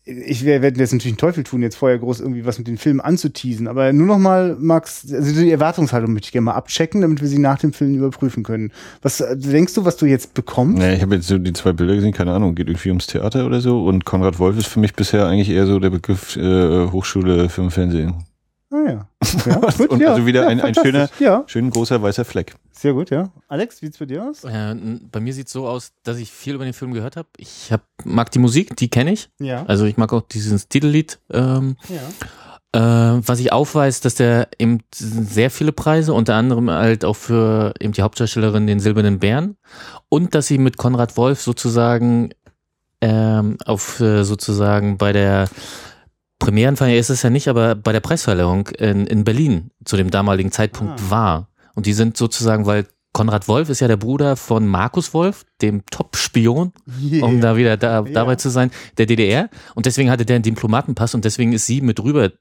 ich 0.08 0.44
werde 0.44 0.68
jetzt 0.68 0.92
natürlich 0.92 1.14
einen 1.14 1.18
Teufel 1.18 1.42
tun, 1.42 1.62
jetzt 1.62 1.74
vorher 1.74 1.98
groß 1.98 2.20
irgendwie 2.20 2.46
was 2.46 2.58
mit 2.58 2.68
den 2.68 2.78
Filmen 2.78 3.00
anzuteasen, 3.00 3.66
aber 3.66 3.92
nur 3.92 4.06
noch 4.06 4.18
mal, 4.18 4.56
Max, 4.58 5.04
also 5.12 5.40
die 5.40 5.50
Erwartungshaltung 5.50 6.12
möchte 6.12 6.26
ich 6.26 6.32
gerne 6.32 6.44
mal 6.44 6.54
abchecken, 6.54 7.00
damit 7.00 7.20
wir 7.20 7.26
sie 7.26 7.40
nach 7.40 7.58
dem 7.58 7.72
Film 7.72 7.96
überprüfen 7.96 8.44
können. 8.44 8.70
Was 9.02 9.20
äh, 9.20 9.36
denkst 9.36 9.74
du, 9.74 9.84
was 9.84 9.96
du 9.96 10.06
jetzt 10.06 10.34
bekommst? 10.34 10.78
Nee, 10.78 10.94
ich 10.94 11.02
habe 11.02 11.16
jetzt 11.16 11.26
so 11.26 11.38
die 11.38 11.52
zwei 11.52 11.72
Bilder 11.72 11.96
gesehen, 11.96 12.12
keine 12.12 12.32
Ahnung, 12.32 12.54
geht 12.54 12.68
irgendwie 12.68 12.90
ums 12.90 13.08
Theater 13.08 13.46
oder 13.46 13.60
so 13.60 13.84
und 13.84 14.04
Konrad 14.04 14.38
Wolf 14.38 14.56
ist 14.56 14.68
für 14.68 14.78
mich 14.78 14.94
bisher 14.94 15.26
eigentlich 15.26 15.50
eher 15.50 15.66
so 15.66 15.80
der 15.80 15.90
Begriff 15.90 16.36
äh, 16.36 16.86
Hochschule 16.86 17.48
Film 17.48 17.72
Fernsehen. 17.72 18.14
Ah 18.70 18.82
ja. 18.84 19.08
ja 19.46 19.70
gut, 19.76 19.90
und 19.90 20.00
ja, 20.00 20.10
also 20.10 20.26
wieder 20.26 20.42
ja, 20.42 20.48
ein, 20.48 20.60
ein 20.60 20.74
schöner, 20.74 21.08
ja. 21.20 21.44
schön 21.46 21.70
großer 21.70 22.02
weißer 22.02 22.24
Fleck. 22.24 22.56
Sehr 22.72 22.94
gut, 22.94 23.10
ja. 23.10 23.30
Alex, 23.48 23.80
wie 23.80 23.86
sieht's 23.86 23.98
bei 23.98 24.06
dir 24.06 24.24
aus? 24.24 24.44
Äh, 24.44 24.74
bei 25.10 25.20
mir 25.20 25.32
sieht's 25.32 25.52
so 25.52 25.68
aus, 25.68 25.92
dass 26.02 26.18
ich 26.18 26.32
viel 26.32 26.54
über 26.54 26.64
den 26.64 26.74
Film 26.74 26.92
gehört 26.92 27.16
habe. 27.16 27.28
Ich 27.36 27.70
hab, 27.70 27.82
mag 28.04 28.30
die 28.32 28.38
Musik, 28.40 28.76
die 28.76 28.88
kenne 28.88 29.12
ich. 29.12 29.30
Ja. 29.38 29.64
Also 29.66 29.84
ich 29.84 29.96
mag 29.96 30.12
auch 30.12 30.22
dieses 30.22 30.68
Titellied. 30.68 31.20
Ähm, 31.30 31.76
ja. 31.88 32.02
Äh, 32.76 33.22
was 33.26 33.40
ich 33.40 33.52
aufweist, 33.52 34.04
dass 34.04 34.16
der 34.16 34.48
eben 34.58 34.80
sehr 34.92 35.50
viele 35.50 35.72
Preise, 35.72 36.12
unter 36.12 36.34
anderem 36.34 36.68
halt 36.68 37.04
auch 37.04 37.16
für 37.16 37.72
eben 37.80 37.92
die 37.92 38.02
Hauptdarstellerin 38.02 38.66
den 38.66 38.80
Silbernen 38.80 39.20
Bären 39.20 39.56
und 40.08 40.34
dass 40.34 40.48
sie 40.48 40.58
mit 40.58 40.76
Konrad 40.76 41.16
Wolf 41.16 41.40
sozusagen 41.40 42.30
ähm, 43.00 43.56
auf 43.64 44.00
äh, 44.00 44.24
sozusagen 44.24 44.98
bei 44.98 45.12
der 45.12 45.48
Premierenfeier 46.38 46.98
ist 46.98 47.10
es 47.10 47.22
ja 47.22 47.30
nicht, 47.30 47.48
aber 47.48 47.74
bei 47.74 47.92
der 47.92 48.00
Preisverleihung 48.00 48.68
in, 48.68 49.06
in 49.06 49.24
Berlin 49.24 49.70
zu 49.84 49.96
dem 49.96 50.10
damaligen 50.10 50.52
Zeitpunkt 50.52 51.00
ah. 51.00 51.10
war. 51.10 51.48
Und 51.74 51.86
die 51.86 51.92
sind 51.92 52.16
sozusagen, 52.16 52.66
weil 52.66 52.86
Konrad 53.16 53.48
Wolf 53.48 53.70
ist 53.70 53.80
ja 53.80 53.88
der 53.88 53.96
Bruder 53.96 54.36
von 54.36 54.66
Markus 54.66 55.14
Wolf, 55.14 55.46
dem 55.62 55.86
Top-Spion, 55.86 56.72
yeah. 57.02 57.24
um 57.24 57.40
da 57.40 57.56
wieder 57.56 57.78
da, 57.78 58.02
yeah. 58.02 58.12
dabei 58.12 58.36
zu 58.36 58.50
sein, 58.50 58.70
der 58.98 59.06
DDR. 59.06 59.48
Und 59.74 59.86
deswegen 59.86 60.10
hatte 60.10 60.26
der 60.26 60.36
einen 60.36 60.42
Diplomatenpass 60.42 61.14
und 61.14 61.24
deswegen 61.24 61.54
ist 61.54 61.64
sie 61.64 61.80
mit 61.80 61.98
rüber, 61.98 62.32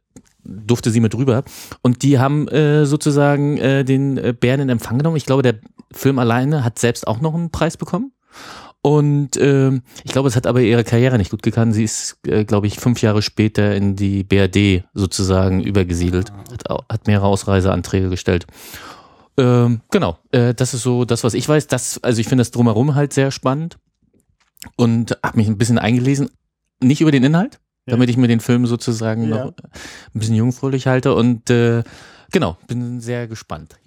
durfte 0.43 0.91
sie 0.91 0.99
mit 0.99 1.15
rüber. 1.15 1.45
Und 1.81 2.03
die 2.03 2.19
haben 2.19 2.49
äh, 2.49 2.85
sozusagen 2.85 3.57
äh, 3.57 3.85
den 3.85 4.17
äh, 4.17 4.33
Bären 4.37 4.59
in 4.59 4.69
Empfang 4.69 4.97
genommen. 4.97 5.15
Ich 5.15 5.25
glaube, 5.25 5.43
der 5.43 5.55
Film 5.93 6.19
alleine 6.19 6.65
hat 6.65 6.77
selbst 6.77 7.07
auch 7.07 7.21
noch 7.21 7.33
einen 7.33 7.51
Preis 7.51 7.77
bekommen. 7.77 8.11
Und 8.85 9.35
äh, 9.37 9.71
ich 10.03 10.11
glaube, 10.11 10.27
es 10.27 10.35
hat 10.35 10.45
aber 10.45 10.61
ihre 10.61 10.83
Karriere 10.83 11.17
nicht 11.17 11.31
gut 11.31 11.41
gekannt. 11.41 11.73
Sie 11.73 11.83
ist, 11.83 12.19
äh, 12.27 12.45
glaube 12.45 12.67
ich, 12.67 12.77
fünf 12.77 13.01
Jahre 13.01 13.23
später 13.23 13.75
in 13.75 13.95
die 13.95 14.23
BRD 14.23 14.83
sozusagen 14.93 15.63
übergesiedelt, 15.63 16.31
hat, 16.51 16.85
hat 16.87 17.07
mehrere 17.07 17.25
Ausreiseanträge 17.25 18.09
gestellt. 18.09 18.45
Ähm, 19.37 19.81
genau, 19.89 20.19
äh, 20.29 20.53
das 20.53 20.75
ist 20.75 20.83
so 20.83 21.03
das, 21.03 21.23
was 21.23 21.33
ich 21.33 21.49
weiß. 21.49 21.65
Das, 21.65 21.97
also 22.03 22.21
ich 22.21 22.27
finde 22.27 22.41
das 22.41 22.51
drumherum 22.51 22.93
halt 22.93 23.11
sehr 23.11 23.31
spannend 23.31 23.79
und 24.75 25.17
habe 25.23 25.37
mich 25.37 25.47
ein 25.47 25.57
bisschen 25.57 25.79
eingelesen, 25.79 26.29
nicht 26.79 27.01
über 27.01 27.09
den 27.09 27.23
Inhalt, 27.23 27.59
ja. 27.87 27.93
damit 27.93 28.11
ich 28.11 28.17
mir 28.17 28.27
den 28.27 28.39
Film 28.39 28.67
sozusagen 28.67 29.23
ja. 29.23 29.45
noch 29.45 29.45
ein 29.47 30.19
bisschen 30.19 30.35
jungfräulich 30.35 30.85
halte 30.85 31.15
und 31.15 31.49
äh, 31.49 31.81
genau, 32.31 32.55
bin 32.67 33.01
sehr 33.01 33.27
gespannt. 33.27 33.77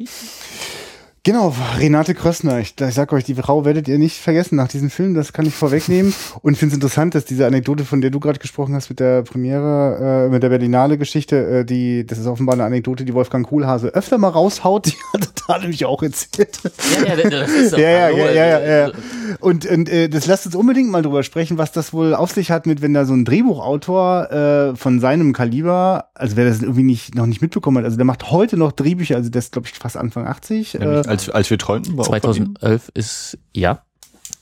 Genau, 1.28 1.54
Renate 1.78 2.14
Krössner. 2.14 2.58
Ich, 2.58 2.72
ich 2.80 2.94
sag 2.94 3.12
euch, 3.12 3.22
die 3.22 3.34
Frau 3.34 3.66
werdet 3.66 3.86
ihr 3.86 3.98
nicht 3.98 4.16
vergessen 4.16 4.56
nach 4.56 4.68
diesem 4.68 4.88
Film, 4.88 5.12
das 5.12 5.34
kann 5.34 5.44
ich 5.44 5.54
vorwegnehmen. 5.54 6.14
Und 6.40 6.54
ich 6.54 6.58
finde 6.58 6.72
es 6.72 6.76
interessant, 6.76 7.14
dass 7.14 7.26
diese 7.26 7.46
Anekdote, 7.46 7.84
von 7.84 8.00
der 8.00 8.08
du 8.08 8.18
gerade 8.18 8.38
gesprochen 8.38 8.74
hast 8.74 8.88
mit 8.88 8.98
der 8.98 9.24
Premiere, 9.24 10.24
äh, 10.24 10.32
mit 10.32 10.42
der 10.42 10.48
Berlinale-Geschichte, 10.48 11.36
äh, 11.36 11.64
die, 11.66 12.06
das 12.06 12.16
ist 12.16 12.26
offenbar 12.26 12.54
eine 12.54 12.64
Anekdote, 12.64 13.04
die 13.04 13.12
Wolfgang 13.12 13.46
Kuhlhase 13.46 13.88
öfter 13.88 14.16
mal 14.16 14.30
raushaut. 14.30 14.86
Die 14.88 14.94
hat 15.12 15.26
er 15.26 15.42
da 15.46 15.58
nämlich 15.58 15.84
auch 15.84 16.02
erzählt. 16.02 16.60
Ja, 17.04 17.14
ja, 17.14 17.28
das 17.28 17.50
ist 17.50 17.72
ja, 17.72 17.78
ja, 17.78 18.08
ja, 18.08 18.30
ja, 18.30 18.46
ja, 18.46 18.86
ja. 18.86 18.92
Und, 19.40 19.66
und 19.66 19.90
äh, 19.90 20.08
das 20.08 20.26
lasst 20.26 20.46
uns 20.46 20.54
unbedingt 20.54 20.90
mal 20.90 21.02
drüber 21.02 21.22
sprechen, 21.22 21.58
was 21.58 21.72
das 21.72 21.92
wohl 21.92 22.14
auf 22.14 22.32
sich 22.32 22.50
hat 22.50 22.64
mit, 22.64 22.80
wenn 22.80 22.94
da 22.94 23.04
so 23.04 23.12
ein 23.12 23.26
Drehbuchautor 23.26 24.32
äh, 24.32 24.76
von 24.76 24.98
seinem 24.98 25.34
Kaliber, 25.34 26.06
also 26.14 26.36
wer 26.36 26.46
das 26.46 26.62
irgendwie 26.62 26.84
nicht, 26.84 27.14
noch 27.14 27.26
nicht 27.26 27.42
mitbekommen 27.42 27.76
hat, 27.78 27.84
also 27.84 27.98
der 27.98 28.06
macht 28.06 28.30
heute 28.30 28.56
noch 28.56 28.72
Drehbücher, 28.72 29.16
also 29.16 29.28
der 29.28 29.40
ist, 29.40 29.52
glaube 29.52 29.68
ich, 29.68 29.74
fast 29.74 29.98
Anfang 29.98 30.26
80. 30.26 30.76
Äh, 30.76 31.02
als, 31.26 31.30
als 31.30 31.50
wir 31.50 31.58
träumten? 31.58 31.96
War 31.96 32.04
2011 32.04 32.90
ist, 32.94 33.38
ja, 33.54 33.82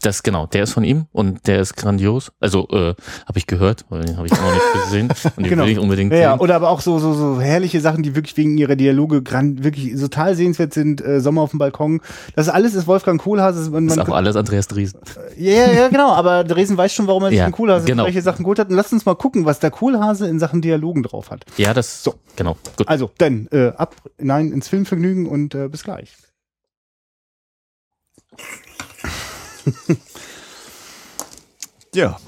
das 0.03 0.23
genau, 0.23 0.47
der 0.47 0.63
ist 0.63 0.73
von 0.73 0.85
ihm 0.85 1.07
und 1.13 1.47
der 1.47 1.61
ist 1.61 1.75
grandios. 1.77 2.31
Also 2.39 2.69
äh, 2.71 2.95
habe 3.27 3.39
ich 3.39 3.47
gehört, 3.47 3.87
weil 3.89 4.05
den 4.05 4.17
habe 4.17 4.27
ich 4.27 4.33
noch 4.33 4.53
nicht 4.53 4.85
gesehen 4.85 5.09
und 5.37 5.45
den 5.45 5.51
genau. 5.51 5.65
will 5.65 5.73
ich 5.73 5.79
unbedingt 5.79 6.13
ja, 6.13 6.33
sehen. 6.33 6.41
Oder 6.41 6.57
aber 6.57 6.71
auch 6.71 6.81
so 6.81 6.99
so 6.99 7.13
so 7.13 7.41
herrliche 7.41 7.81
Sachen, 7.81 8.03
die 8.03 8.15
wirklich 8.15 8.37
wegen 8.37 8.57
ihrer 8.59 8.77
Dialoge 8.77 9.23
grand, 9.23 9.65
wirklich 9.65 9.99
total 9.99 10.35
sehenswert 10.35 10.75
sind. 10.75 11.05
Äh, 11.05 11.21
Sommer 11.21 11.43
auf 11.43 11.51
dem 11.51 11.59
Balkon. 11.59 12.01
Das 12.35 12.49
alles 12.49 12.75
ist 12.75 12.87
Wolfgang 12.87 13.21
Kohlhase. 13.21 13.71
Man, 13.71 13.87
das 13.87 13.97
ist 13.97 14.09
auch 14.09 14.15
alles 14.15 14.37
Andreas 14.37 14.69
Driesen. 14.69 15.01
Ja, 15.37 15.53
ja, 15.53 15.73
ja, 15.73 15.89
genau. 15.89 16.13
Aber 16.13 16.45
Driesen 16.45 16.77
weiß 16.77 16.93
schon, 16.93 17.07
warum 17.07 17.25
er 17.25 17.31
sich 17.31 17.39
ja, 17.39 17.47
den 17.47 17.53
Kohlhase 17.53 17.87
genau. 17.87 18.05
solche 18.05 18.23
Sachen 18.23 18.45
gut 18.45 18.59
hat. 18.59 18.69
Und 18.69 18.77
lasst 18.77 18.93
uns 18.93 19.07
mal 19.07 19.17
gucken, 19.17 19.45
was 19.45 19.61
der 19.61 19.71
Kohlhase 19.71 20.29
in 20.29 20.39
Sachen 20.39 20.63
Dialogen 20.63 21.03
drauf 21.03 21.31
hat. 21.31 21.45
Ja, 21.57 21.75
das 21.75 22.05
so 22.05 22.15
genau. 22.37 22.57
Gut. 22.77 22.89
Also 22.89 23.11
dann 23.19 23.49
äh, 23.51 23.69
ab, 23.77 23.97
nein, 24.19 24.53
ins 24.53 24.69
Filmvergnügen 24.69 25.27
und 25.27 25.55
äh, 25.55 25.69
bis 25.69 25.83
gleich. 25.83 26.13
Ja, 31.95 32.19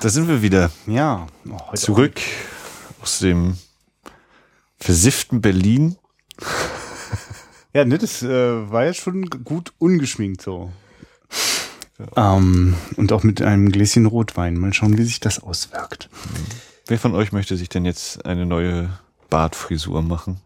da 0.00 0.08
sind 0.08 0.28
wir 0.28 0.42
wieder. 0.42 0.70
Ja, 0.86 1.26
oh, 1.48 1.74
zurück 1.74 2.20
aus 3.00 3.18
dem 3.18 3.58
versifften 4.78 5.40
Berlin. 5.40 5.96
Ja, 7.74 7.84
ne, 7.84 7.96
das 7.98 8.22
äh, 8.22 8.70
war 8.70 8.84
ja 8.84 8.92
schon 8.92 9.24
gut 9.30 9.72
ungeschminkt 9.78 10.42
so. 10.42 10.70
Ähm, 12.16 12.74
und 12.96 13.12
auch 13.12 13.22
mit 13.22 13.40
einem 13.40 13.70
Gläschen 13.70 14.06
Rotwein. 14.06 14.58
Mal 14.58 14.72
schauen, 14.72 14.98
wie 14.98 15.04
sich 15.04 15.20
das 15.20 15.42
auswirkt. 15.42 16.10
Wer 16.86 16.98
von 16.98 17.14
euch 17.14 17.32
möchte 17.32 17.56
sich 17.56 17.68
denn 17.68 17.84
jetzt 17.84 18.26
eine 18.26 18.44
neue 18.44 18.90
Bartfrisur 19.30 20.02
machen? 20.02 20.40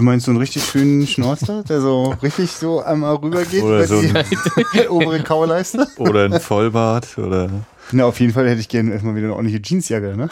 Du 0.00 0.06
meinst 0.06 0.24
so 0.24 0.30
einen 0.30 0.40
richtig 0.40 0.64
schönen 0.64 1.06
Schnauzer, 1.06 1.62
der 1.62 1.82
so 1.82 2.14
richtig 2.22 2.52
so 2.52 2.80
einmal 2.82 3.16
rübergeht 3.16 3.62
Oder 3.62 3.84
über 3.84 3.86
so 3.86 4.00
die 4.00 4.88
obere 4.88 5.22
Kauleiste? 5.22 5.86
oder 5.98 6.24
ein 6.24 6.40
Vollbart 6.40 7.18
oder 7.18 7.50
Na, 7.92 8.06
auf 8.06 8.18
jeden 8.18 8.32
Fall 8.32 8.48
hätte 8.48 8.62
ich 8.62 8.70
gerne 8.70 8.92
erstmal 8.92 9.14
wieder 9.14 9.26
eine 9.26 9.34
ordentliche 9.34 9.60
Jeansjacke, 9.62 10.16
ne? 10.16 10.30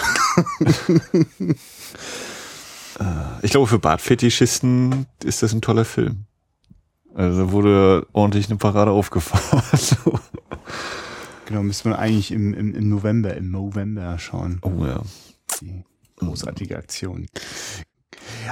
ich 3.42 3.50
glaube 3.50 3.66
für 3.66 3.78
Bartfetischisten 3.78 5.04
ist 5.22 5.42
das 5.42 5.52
ein 5.52 5.60
toller 5.60 5.84
Film. 5.84 6.24
Also 7.14 7.52
wurde 7.52 8.06
ordentlich 8.14 8.48
eine 8.48 8.56
Parade 8.56 8.90
aufgefahren. 8.90 9.62
So. 9.76 10.18
Genau, 11.44 11.62
müsste 11.62 11.90
man 11.90 11.98
eigentlich 11.98 12.32
im, 12.32 12.54
im, 12.54 12.74
im 12.74 12.88
November, 12.88 13.36
im 13.36 13.50
November 13.50 14.18
schauen. 14.18 14.60
Oh 14.62 14.86
ja. 14.86 15.02
Die 15.60 15.84
großartige 16.16 16.78
Aktion. 16.78 17.26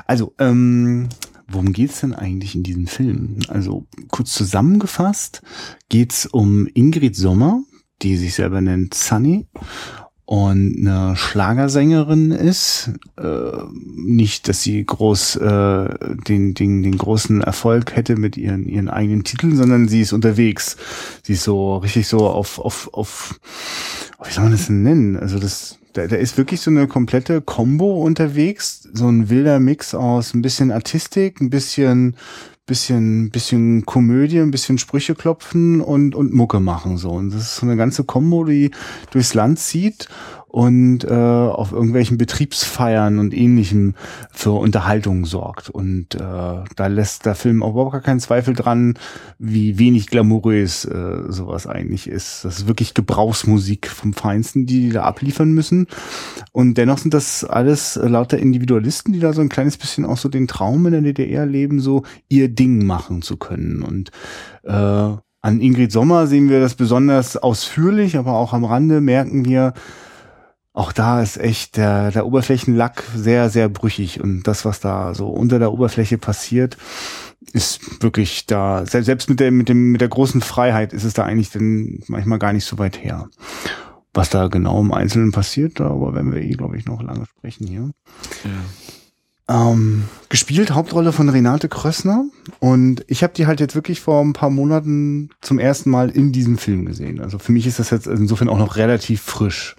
Also, 0.06 0.34
ähm, 0.38 1.08
worum 1.48 1.72
geht's 1.72 2.00
denn 2.00 2.14
eigentlich 2.14 2.54
in 2.54 2.62
diesem 2.62 2.86
Film? 2.86 3.38
Also, 3.48 3.86
kurz 4.08 4.32
zusammengefasst 4.32 5.42
geht's 5.88 6.26
um 6.26 6.66
Ingrid 6.74 7.16
Sommer, 7.16 7.62
die 8.02 8.16
sich 8.16 8.34
selber 8.34 8.60
nennt 8.60 8.94
Sunny 8.94 9.46
und 10.26 10.76
eine 10.78 11.16
Schlagersängerin 11.16 12.32
ist. 12.32 12.90
Äh, 13.16 13.52
nicht, 13.96 14.48
dass 14.48 14.60
sie 14.60 14.84
groß 14.84 15.36
äh, 15.36 15.88
den, 16.26 16.52
den, 16.52 16.82
den 16.82 16.98
großen 16.98 17.40
Erfolg 17.40 17.94
hätte 17.94 18.16
mit 18.16 18.36
ihren, 18.36 18.66
ihren 18.66 18.90
eigenen 18.90 19.22
Titeln, 19.22 19.56
sondern 19.56 19.88
sie 19.88 20.00
ist 20.00 20.12
unterwegs. 20.12 20.76
Sie 21.22 21.34
ist 21.34 21.44
so 21.44 21.76
richtig 21.76 22.08
so 22.08 22.28
auf, 22.28 22.58
auf, 22.58 22.92
auf, 22.92 23.40
wie 24.24 24.32
soll 24.32 24.44
man 24.44 24.52
das 24.52 24.66
denn 24.66 24.82
nennen? 24.82 25.16
Also 25.16 25.38
das, 25.38 25.78
da, 25.96 26.06
da 26.06 26.16
ist 26.16 26.36
wirklich 26.36 26.60
so 26.60 26.70
eine 26.70 26.86
komplette 26.86 27.40
Combo 27.40 28.02
unterwegs, 28.02 28.88
so 28.92 29.08
ein 29.08 29.30
wilder 29.30 29.60
Mix 29.60 29.94
aus 29.94 30.34
ein 30.34 30.42
bisschen 30.42 30.70
Artistik, 30.70 31.40
ein 31.40 31.50
bisschen 31.50 32.16
bisschen, 32.66 33.30
bisschen 33.30 33.86
Komödie, 33.86 34.40
ein 34.40 34.50
bisschen 34.50 34.78
Sprüche 34.78 35.14
klopfen 35.14 35.80
und, 35.80 36.16
und 36.16 36.34
Mucke 36.34 36.58
machen, 36.60 36.98
so. 36.98 37.10
Und 37.10 37.30
das 37.30 37.42
ist 37.42 37.56
so 37.56 37.66
eine 37.66 37.76
ganze 37.76 38.02
Kombo, 38.04 38.44
die 38.44 38.72
durchs 39.12 39.34
Land 39.34 39.60
zieht 39.60 40.08
und 40.56 41.04
äh, 41.04 41.12
auf 41.12 41.72
irgendwelchen 41.72 42.16
Betriebsfeiern 42.16 43.18
und 43.18 43.34
ähnlichem 43.34 43.92
für 44.32 44.52
Unterhaltung 44.52 45.26
sorgt. 45.26 45.68
Und 45.68 46.14
äh, 46.14 46.18
da 46.18 46.86
lässt 46.86 47.26
der 47.26 47.34
Film 47.34 47.62
auch 47.62 47.72
überhaupt 47.72 47.92
gar 47.92 48.00
keinen 48.00 48.20
Zweifel 48.20 48.54
dran, 48.54 48.94
wie 49.38 49.78
wenig 49.78 50.06
glamourös 50.06 50.86
äh, 50.86 51.24
sowas 51.28 51.66
eigentlich 51.66 52.08
ist. 52.08 52.46
Das 52.46 52.60
ist 52.60 52.68
wirklich 52.68 52.94
Gebrauchsmusik 52.94 53.86
vom 53.86 54.14
Feinsten, 54.14 54.64
die 54.64 54.80
die 54.80 54.92
da 54.92 55.02
abliefern 55.02 55.52
müssen. 55.52 55.88
Und 56.52 56.78
dennoch 56.78 56.96
sind 56.96 57.12
das 57.12 57.44
alles 57.44 58.00
lauter 58.02 58.38
Individualisten, 58.38 59.12
die 59.12 59.20
da 59.20 59.34
so 59.34 59.42
ein 59.42 59.50
kleines 59.50 59.76
bisschen 59.76 60.06
auch 60.06 60.16
so 60.16 60.30
den 60.30 60.48
Traum 60.48 60.86
in 60.86 60.92
der 60.92 61.02
DDR 61.02 61.44
leben, 61.44 61.80
so 61.80 62.02
ihr 62.30 62.48
Ding 62.48 62.86
machen 62.86 63.20
zu 63.20 63.36
können. 63.36 63.82
Und 63.82 64.10
äh, 64.62 64.72
an 64.72 65.60
Ingrid 65.60 65.92
Sommer 65.92 66.26
sehen 66.26 66.48
wir 66.48 66.60
das 66.60 66.76
besonders 66.76 67.36
ausführlich, 67.36 68.16
aber 68.16 68.32
auch 68.32 68.54
am 68.54 68.64
Rande 68.64 69.02
merken 69.02 69.44
wir, 69.44 69.74
auch 70.76 70.92
da 70.92 71.22
ist 71.22 71.38
echt 71.38 71.78
der, 71.78 72.10
der 72.10 72.26
Oberflächenlack 72.26 73.02
sehr, 73.14 73.48
sehr 73.48 73.70
brüchig. 73.70 74.20
Und 74.20 74.42
das, 74.42 74.66
was 74.66 74.78
da 74.78 75.14
so 75.14 75.28
unter 75.28 75.58
der 75.58 75.72
Oberfläche 75.72 76.18
passiert, 76.18 76.76
ist 77.52 78.02
wirklich 78.02 78.44
da, 78.44 78.84
selbst 78.84 79.30
mit 79.30 79.40
der, 79.40 79.50
mit 79.52 79.70
dem, 79.70 79.92
mit 79.92 80.02
der 80.02 80.08
großen 80.08 80.42
Freiheit 80.42 80.92
ist 80.92 81.04
es 81.04 81.14
da 81.14 81.24
eigentlich 81.24 81.50
dann 81.50 82.00
manchmal 82.08 82.38
gar 82.38 82.52
nicht 82.52 82.66
so 82.66 82.76
weit 82.76 83.02
her. 83.02 83.28
Was 84.12 84.28
da 84.28 84.48
genau 84.48 84.82
im 84.82 84.92
Einzelnen 84.92 85.32
passiert, 85.32 85.80
darüber 85.80 86.14
werden 86.14 86.34
wir 86.34 86.42
eh, 86.42 86.50
glaube 86.50 86.76
ich, 86.76 86.84
noch 86.84 87.02
lange 87.02 87.24
sprechen 87.24 87.66
hier. 87.66 87.90
Ja. 88.44 89.70
Ähm, 89.72 90.04
gespielt 90.28 90.72
Hauptrolle 90.72 91.12
von 91.12 91.30
Renate 91.30 91.70
Krössner 91.70 92.26
und 92.58 93.02
ich 93.06 93.22
habe 93.22 93.32
die 93.32 93.46
halt 93.46 93.60
jetzt 93.60 93.76
wirklich 93.76 94.00
vor 94.00 94.22
ein 94.22 94.34
paar 94.34 94.50
Monaten 94.50 95.30
zum 95.40 95.58
ersten 95.58 95.88
Mal 95.88 96.10
in 96.10 96.32
diesem 96.32 96.58
Film 96.58 96.84
gesehen. 96.84 97.20
Also 97.20 97.38
für 97.38 97.52
mich 97.52 97.66
ist 97.66 97.78
das 97.78 97.90
jetzt 97.90 98.08
insofern 98.08 98.50
auch 98.50 98.58
noch 98.58 98.76
relativ 98.76 99.22
frisch. 99.22 99.76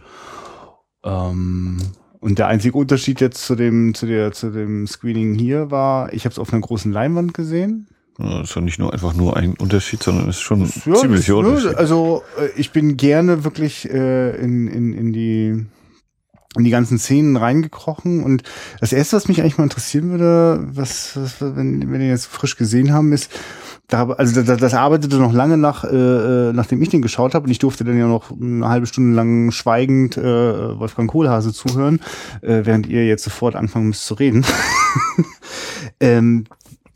Ähm, 1.03 1.77
und 2.19 2.39
der 2.39 2.47
einzige 2.47 2.77
Unterschied 2.77 3.21
jetzt 3.21 3.45
zu 3.45 3.55
dem, 3.55 3.93
zu 3.93 4.05
der, 4.05 4.31
zu 4.31 4.51
dem 4.51 4.87
Screening 4.87 5.35
hier 5.35 5.71
war, 5.71 6.11
ich 6.13 6.25
habe 6.25 6.33
es 6.33 6.39
auf 6.39 6.51
einer 6.51 6.61
großen 6.61 6.91
Leinwand 6.91 7.33
gesehen. 7.33 7.87
Ja, 8.19 8.41
ist 8.41 8.55
ja 8.55 8.61
nicht 8.61 8.79
nur 8.79 8.93
einfach 8.93 9.13
nur 9.13 9.37
ein 9.37 9.53
Unterschied, 9.53 10.01
sondern 10.01 10.27
ist 10.27 10.39
schon 10.39 10.61
ja, 10.61 10.95
ziemlich 10.95 11.27
das, 11.27 11.35
Unterschied. 11.35 11.75
Also 11.75 12.23
äh, 12.39 12.49
ich 12.59 12.71
bin 12.71 12.97
gerne 12.97 13.43
wirklich 13.43 13.87
äh, 13.89 14.35
in, 14.37 14.67
in, 14.67 14.93
in 14.93 15.13
die 15.13 15.65
in 16.57 16.65
die 16.65 16.71
ganzen 16.71 16.97
Szenen 16.97 17.37
reingekrochen 17.37 18.23
und 18.23 18.43
das 18.79 18.93
erste, 18.93 19.15
was 19.15 19.27
mich 19.27 19.41
eigentlich 19.41 19.57
mal 19.57 19.65
interessieren 19.65 20.09
würde, 20.11 20.67
was, 20.73 21.11
was 21.15 21.35
wenn, 21.39 21.91
wenn 21.91 22.01
ihr 22.01 22.09
jetzt 22.09 22.27
frisch 22.27 22.57
gesehen 22.57 22.93
haben, 22.93 23.13
ist, 23.13 23.31
da, 23.87 24.09
also 24.09 24.41
das, 24.41 24.59
das 24.59 24.73
arbeitete 24.73 25.17
noch 25.17 25.31
lange 25.31 25.57
nach, 25.57 25.85
äh, 25.85 26.49
äh, 26.49 26.53
nachdem 26.53 26.81
ich 26.81 26.89
den 26.89 27.01
geschaut 27.01 27.33
habe 27.33 27.45
und 27.45 27.51
ich 27.51 27.59
durfte 27.59 27.85
dann 27.85 27.97
ja 27.97 28.07
noch 28.07 28.31
eine 28.31 28.67
halbe 28.67 28.85
Stunde 28.85 29.15
lang 29.15 29.51
schweigend 29.51 30.17
äh, 30.17 30.79
Wolfgang 30.79 31.09
Kohlhase 31.09 31.53
zuhören, 31.53 32.01
äh, 32.41 32.61
während 32.63 32.87
ihr 32.87 33.05
jetzt 33.07 33.23
sofort 33.23 33.55
anfangen 33.55 33.87
müsst 33.87 34.05
zu 34.05 34.15
reden. 34.15 34.45
ähm, 35.99 36.45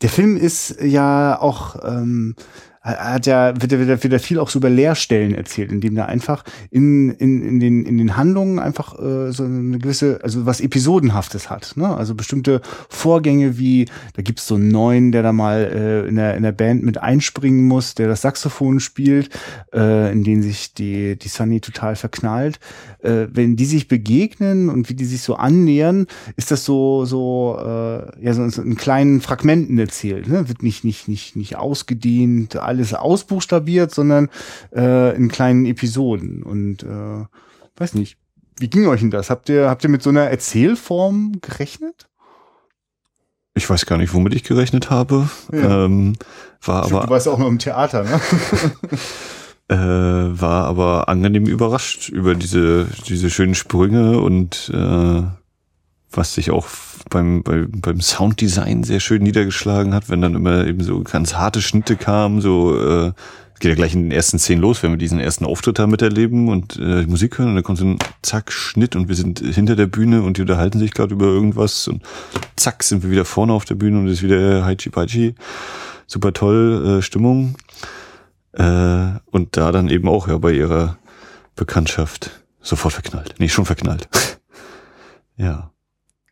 der 0.02 0.10
Film 0.10 0.36
ist 0.36 0.82
ja 0.82 1.40
auch 1.40 1.76
ähm, 1.82 2.34
hat 2.82 3.26
ja, 3.26 3.54
wird 3.60 3.70
ja 3.70 3.80
wieder, 3.80 4.02
wieder 4.02 4.18
viel 4.18 4.40
auch 4.40 4.48
so 4.48 4.58
über 4.58 4.68
Leerstellen 4.68 5.34
erzählt, 5.34 5.70
indem 5.70 5.94
da 5.94 6.06
einfach 6.06 6.44
in, 6.70 7.10
in, 7.12 7.40
in, 7.40 7.60
den, 7.60 7.86
in 7.86 7.96
den 7.96 8.16
Handlungen 8.16 8.58
einfach 8.58 8.98
äh, 8.98 9.30
so 9.30 9.44
eine 9.44 9.78
gewisse, 9.78 10.18
also 10.22 10.46
was 10.46 10.60
Episodenhaftes 10.60 11.48
hat. 11.48 11.76
Ne? 11.76 11.96
Also 11.96 12.16
bestimmte 12.16 12.60
Vorgänge 12.88 13.56
wie, 13.56 13.86
da 14.14 14.22
gibt's 14.22 14.48
so 14.48 14.56
einen 14.56 14.68
neuen, 14.68 15.12
der 15.12 15.22
da 15.22 15.32
mal 15.32 15.60
äh, 15.72 16.08
in, 16.08 16.16
der, 16.16 16.36
in 16.36 16.42
der 16.42 16.50
Band 16.50 16.82
mit 16.82 16.98
einspringen 16.98 17.68
muss, 17.68 17.94
der 17.94 18.08
das 18.08 18.22
Saxophon 18.22 18.80
spielt, 18.80 19.30
äh, 19.72 20.10
in 20.10 20.24
den 20.24 20.42
sich 20.42 20.74
die, 20.74 21.16
die 21.16 21.28
Sunny 21.28 21.60
total 21.60 21.94
verknallt. 21.94 22.58
Äh, 23.02 23.28
wenn 23.32 23.54
die 23.54 23.64
sich 23.64 23.86
begegnen 23.86 24.68
und 24.68 24.88
wie 24.88 24.94
die 24.94 25.04
sich 25.04 25.22
so 25.22 25.36
annähern, 25.36 26.08
ist 26.36 26.50
das 26.50 26.64
so, 26.64 27.04
so, 27.04 27.58
äh, 27.60 28.24
ja, 28.24 28.34
so, 28.34 28.42
in 28.60 28.76
kleinen 28.76 29.20
Fragmenten 29.20 29.78
erzählt. 29.78 30.26
Ne? 30.26 30.48
Wird 30.48 30.64
nicht, 30.64 30.82
nicht, 30.82 31.06
nicht, 31.06 31.36
nicht 31.36 31.54
ausgedehnt, 31.54 32.56
alles 32.72 32.94
ausbuchstabiert, 32.94 33.94
sondern 33.94 34.28
äh, 34.74 35.14
in 35.16 35.28
kleinen 35.28 35.66
Episoden. 35.66 36.42
Und 36.42 36.82
äh, 36.82 37.24
weiß 37.76 37.94
nicht, 37.94 38.16
wie 38.58 38.68
ging 38.68 38.86
euch 38.86 39.00
denn 39.00 39.10
das? 39.10 39.30
Habt 39.30 39.48
ihr, 39.48 39.68
habt 39.68 39.84
ihr 39.84 39.90
mit 39.90 40.02
so 40.02 40.10
einer 40.10 40.30
Erzählform 40.30 41.40
gerechnet? 41.40 42.08
Ich 43.54 43.68
weiß 43.68 43.86
gar 43.86 43.98
nicht, 43.98 44.14
womit 44.14 44.34
ich 44.34 44.44
gerechnet 44.44 44.90
habe. 44.90 45.28
Ja. 45.52 45.84
Ähm, 45.84 46.14
war 46.62 46.84
aber. 46.84 47.02
Du 47.02 47.10
warst 47.10 47.28
auch 47.28 47.38
noch 47.38 47.48
im 47.48 47.58
Theater, 47.58 48.04
ne? 48.04 48.20
äh, 49.68 49.76
war 50.40 50.66
aber 50.66 51.08
angenehm 51.08 51.46
überrascht 51.46 52.08
über 52.08 52.34
diese, 52.34 52.86
diese 53.06 53.30
schönen 53.30 53.54
Sprünge 53.54 54.20
und 54.20 54.70
äh, 54.72 55.22
was 56.12 56.34
sich 56.34 56.50
auch 56.50 56.66
beim, 57.10 57.42
beim, 57.42 57.70
beim 57.70 58.00
Sounddesign 58.00 58.84
sehr 58.84 59.00
schön 59.00 59.22
niedergeschlagen 59.22 59.94
hat, 59.94 60.08
wenn 60.08 60.22
dann 60.22 60.34
immer 60.34 60.66
eben 60.66 60.82
so 60.82 61.02
ganz 61.02 61.34
harte 61.34 61.62
Schnitte 61.62 61.96
kamen, 61.96 62.40
so 62.40 62.78
äh, 62.78 63.12
geht 63.62 63.70
ja 63.70 63.74
gleich 63.76 63.94
in 63.94 64.02
den 64.02 64.12
ersten 64.12 64.38
Szenen 64.38 64.60
los, 64.60 64.82
wenn 64.82 64.90
wir 64.90 64.98
diesen 64.98 65.20
ersten 65.20 65.44
Auftritt 65.44 65.78
da 65.78 65.86
miterleben 65.86 66.48
und 66.48 66.76
äh, 66.76 67.06
Musik 67.06 67.38
hören 67.38 67.50
und 67.50 67.54
dann 67.54 67.64
kommt 67.64 67.78
so 67.78 67.86
ein 67.86 67.98
Zack, 68.20 68.52
Schnitt 68.52 68.96
und 68.96 69.08
wir 69.08 69.14
sind 69.14 69.38
hinter 69.38 69.76
der 69.76 69.86
Bühne 69.86 70.22
und 70.22 70.36
die 70.36 70.42
unterhalten 70.42 70.78
sich 70.78 70.92
gerade 70.92 71.14
über 71.14 71.26
irgendwas 71.26 71.86
und 71.88 72.02
zack, 72.56 72.82
sind 72.82 73.04
wir 73.04 73.10
wieder 73.10 73.24
vorne 73.24 73.52
auf 73.52 73.64
der 73.64 73.76
Bühne 73.76 74.00
und 74.00 74.08
es 74.08 74.14
ist 74.14 74.22
wieder 74.22 74.64
Haichi 74.64 74.90
Paichi. 74.90 75.34
Super 76.06 76.32
toll, 76.32 76.98
äh, 76.98 77.02
Stimmung. 77.02 77.56
Äh, 78.52 79.18
und 79.30 79.56
da 79.56 79.72
dann 79.72 79.88
eben 79.88 80.08
auch 80.08 80.28
ja 80.28 80.36
bei 80.38 80.52
ihrer 80.52 80.98
Bekanntschaft 81.54 82.42
sofort 82.60 82.94
verknallt. 82.94 83.36
Nee, 83.38 83.48
schon 83.48 83.64
verknallt. 83.64 84.08
ja. 85.36 85.71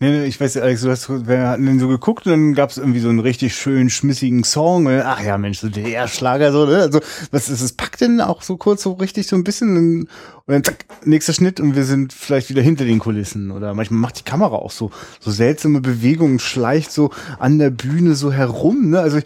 Nee, 0.03 0.13
nee, 0.13 0.25
ich 0.25 0.41
weiß, 0.41 0.57
Alex, 0.57 0.81
du 0.81 0.91
hast, 0.91 1.11
wir 1.29 1.49
hatten 1.49 1.67
den 1.67 1.79
so 1.79 1.87
geguckt 1.87 2.25
und 2.25 2.33
dann 2.33 2.55
gab 2.55 2.71
es 2.71 2.79
irgendwie 2.79 3.01
so 3.01 3.11
einen 3.11 3.21
richtig 3.21 3.55
schönen, 3.55 3.91
schmissigen 3.91 4.45
Song. 4.45 4.89
Ach 4.89 5.23
ja, 5.23 5.37
Mensch, 5.37 5.59
so 5.59 5.69
der 5.69 6.09
Schlager, 6.09 6.53
so, 6.53 6.65
ne? 6.65 6.79
Also, 6.79 7.01
was 7.33 7.51
ist 7.51 7.61
es? 7.61 7.75
Packt 7.75 8.01
denn 8.01 8.23
auch 8.23 8.41
so 8.41 8.57
kurz 8.57 8.83
so 8.83 8.93
richtig 8.93 9.27
so 9.27 9.37
ein 9.37 9.45
bisschen 9.45 9.77
und 9.77 10.09
dann 10.47 10.65
zack, 10.65 10.87
nächster 11.05 11.35
Schnitt 11.35 11.61
und 11.61 11.77
wir 11.77 11.85
sind 11.85 12.15
vielleicht 12.15 12.49
wieder 12.49 12.63
hinter 12.63 12.87
den 12.87 12.99
Kulissen. 12.99 13.51
Oder 13.51 13.75
manchmal 13.75 14.01
macht 14.01 14.19
die 14.19 14.25
Kamera 14.25 14.57
auch 14.57 14.71
so, 14.71 14.91
so 15.21 15.31
seltsame 15.31 15.83
Bewegungen, 15.83 16.39
schleicht 16.39 16.93
so 16.93 17.11
an 17.39 17.59
der 17.59 17.69
Bühne 17.69 18.15
so 18.15 18.33
herum, 18.33 18.89
ne? 18.89 19.01
Also 19.01 19.19
ich, 19.19 19.25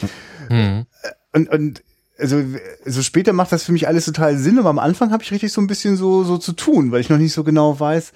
mhm. 0.51 0.87
und, 1.33 1.49
und 1.51 1.85
also 2.19 2.43
so 2.85 3.03
später 3.03 3.33
macht 3.33 3.53
das 3.53 3.63
für 3.63 3.73
mich 3.73 3.87
alles 3.87 4.07
total 4.07 4.37
Sinn, 4.39 4.59
aber 4.59 4.71
am 4.71 4.81
Anfang 4.81 5.13
habe 5.13 5.23
ich 5.23 5.31
richtig 5.31 5.53
so 5.53 5.61
ein 5.61 5.69
bisschen 5.69 5.97
so 5.97 6.25
so 6.25 6.37
zu 6.37 6.53
tun, 6.53 6.91
weil 6.91 7.01
ich 7.01 7.11
noch 7.11 7.19
nicht 7.19 7.33
so 7.33 7.45
genau 7.45 7.79
weiß, 7.79 8.13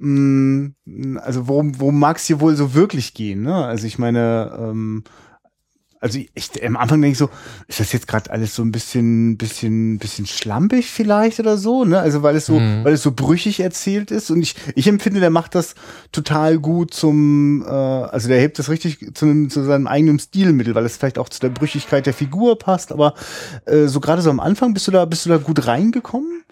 mh, 0.00 0.72
mm, 0.84 1.18
also 1.18 1.46
worum, 1.48 1.78
worum 1.78 1.98
mag 1.98 2.16
es 2.16 2.26
hier 2.26 2.40
wohl 2.40 2.56
so 2.56 2.74
wirklich 2.74 3.14
gehen? 3.14 3.42
Ne? 3.42 3.54
Also 3.54 3.86
ich 3.86 3.98
meine, 3.98 4.56
ähm, 4.58 5.04
also 6.00 6.18
ich, 6.34 6.64
am 6.64 6.78
Anfang 6.78 7.02
denke 7.02 7.12
ich 7.12 7.18
so, 7.18 7.28
ist 7.68 7.78
das 7.78 7.92
jetzt 7.92 8.08
gerade 8.08 8.30
alles 8.30 8.54
so 8.54 8.62
ein 8.62 8.72
bisschen, 8.72 9.36
bisschen, 9.36 9.98
bisschen 9.98 10.26
schlampig 10.26 10.90
vielleicht 10.90 11.38
oder 11.40 11.58
so, 11.58 11.84
ne? 11.84 12.00
Also 12.00 12.22
weil 12.22 12.36
es 12.36 12.46
so, 12.46 12.58
mhm. 12.58 12.84
weil 12.84 12.94
es 12.94 13.02
so 13.02 13.12
brüchig 13.12 13.60
erzählt 13.60 14.10
ist. 14.10 14.30
Und 14.30 14.40
ich, 14.40 14.54
ich 14.74 14.86
empfinde, 14.86 15.20
der 15.20 15.28
macht 15.28 15.54
das 15.54 15.74
total 16.10 16.58
gut 16.58 16.94
zum, 16.94 17.62
äh, 17.66 17.68
also 17.68 18.28
der 18.28 18.40
hebt 18.40 18.58
das 18.58 18.70
richtig 18.70 19.14
zu, 19.14 19.48
zu 19.48 19.62
seinem 19.62 19.86
eigenen 19.86 20.18
Stilmittel, 20.18 20.74
weil 20.74 20.86
es 20.86 20.96
vielleicht 20.96 21.18
auch 21.18 21.28
zu 21.28 21.40
der 21.40 21.50
Brüchigkeit 21.50 22.06
der 22.06 22.14
Figur 22.14 22.58
passt. 22.58 22.92
Aber 22.92 23.12
äh, 23.66 23.86
so 23.86 24.00
gerade 24.00 24.22
so 24.22 24.30
am 24.30 24.40
Anfang 24.40 24.72
bist 24.72 24.88
du 24.88 24.92
da, 24.92 25.04
bist 25.04 25.26
du 25.26 25.28
da 25.30 25.36
gut 25.36 25.66
reingekommen? 25.66 26.44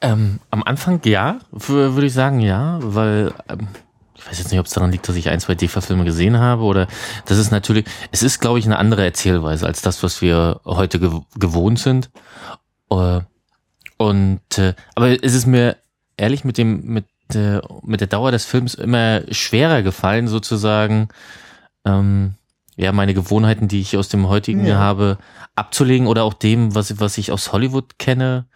Ähm, 0.00 0.38
am 0.50 0.62
Anfang 0.62 1.00
ja, 1.04 1.40
würde 1.50 2.06
ich 2.06 2.12
sagen 2.12 2.40
ja, 2.40 2.78
weil 2.80 3.32
ähm, 3.48 3.68
ich 4.14 4.26
weiß 4.26 4.38
jetzt 4.38 4.50
nicht, 4.50 4.60
ob 4.60 4.66
es 4.66 4.72
daran 4.72 4.92
liegt, 4.92 5.08
dass 5.08 5.16
ich 5.16 5.28
ein, 5.28 5.40
zwei 5.40 5.54
DEFA-Filme 5.54 6.04
gesehen 6.04 6.38
habe 6.38 6.62
oder 6.62 6.86
das 7.24 7.38
ist 7.38 7.50
natürlich, 7.50 7.84
es 8.12 8.22
ist, 8.22 8.40
glaube 8.40 8.58
ich, 8.58 8.66
eine 8.66 8.78
andere 8.78 9.04
Erzählweise 9.04 9.66
als 9.66 9.82
das, 9.82 10.02
was 10.02 10.22
wir 10.22 10.60
heute 10.64 11.00
gew 11.00 11.22
gewohnt 11.36 11.80
sind. 11.80 12.10
Äh, 12.90 13.20
und 13.96 14.58
äh, 14.58 14.74
aber 14.94 15.22
es 15.24 15.34
ist 15.34 15.46
mir 15.46 15.76
ehrlich 16.16 16.44
mit 16.44 16.58
dem 16.58 16.84
mit 16.84 17.06
äh, 17.34 17.60
mit 17.82 18.00
der 18.00 18.08
Dauer 18.08 18.30
des 18.30 18.44
Films 18.44 18.74
immer 18.74 19.22
schwerer 19.32 19.82
gefallen, 19.82 20.28
sozusagen 20.28 21.08
ähm, 21.84 22.34
ja 22.76 22.92
meine 22.92 23.14
Gewohnheiten, 23.14 23.66
die 23.66 23.80
ich 23.80 23.96
aus 23.96 24.08
dem 24.08 24.28
heutigen 24.28 24.64
ja. 24.64 24.78
habe, 24.78 25.18
abzulegen 25.56 26.06
oder 26.06 26.22
auch 26.22 26.34
dem, 26.34 26.76
was 26.76 27.00
was 27.00 27.18
ich 27.18 27.32
aus 27.32 27.52
Hollywood 27.52 27.98
kenne 27.98 28.46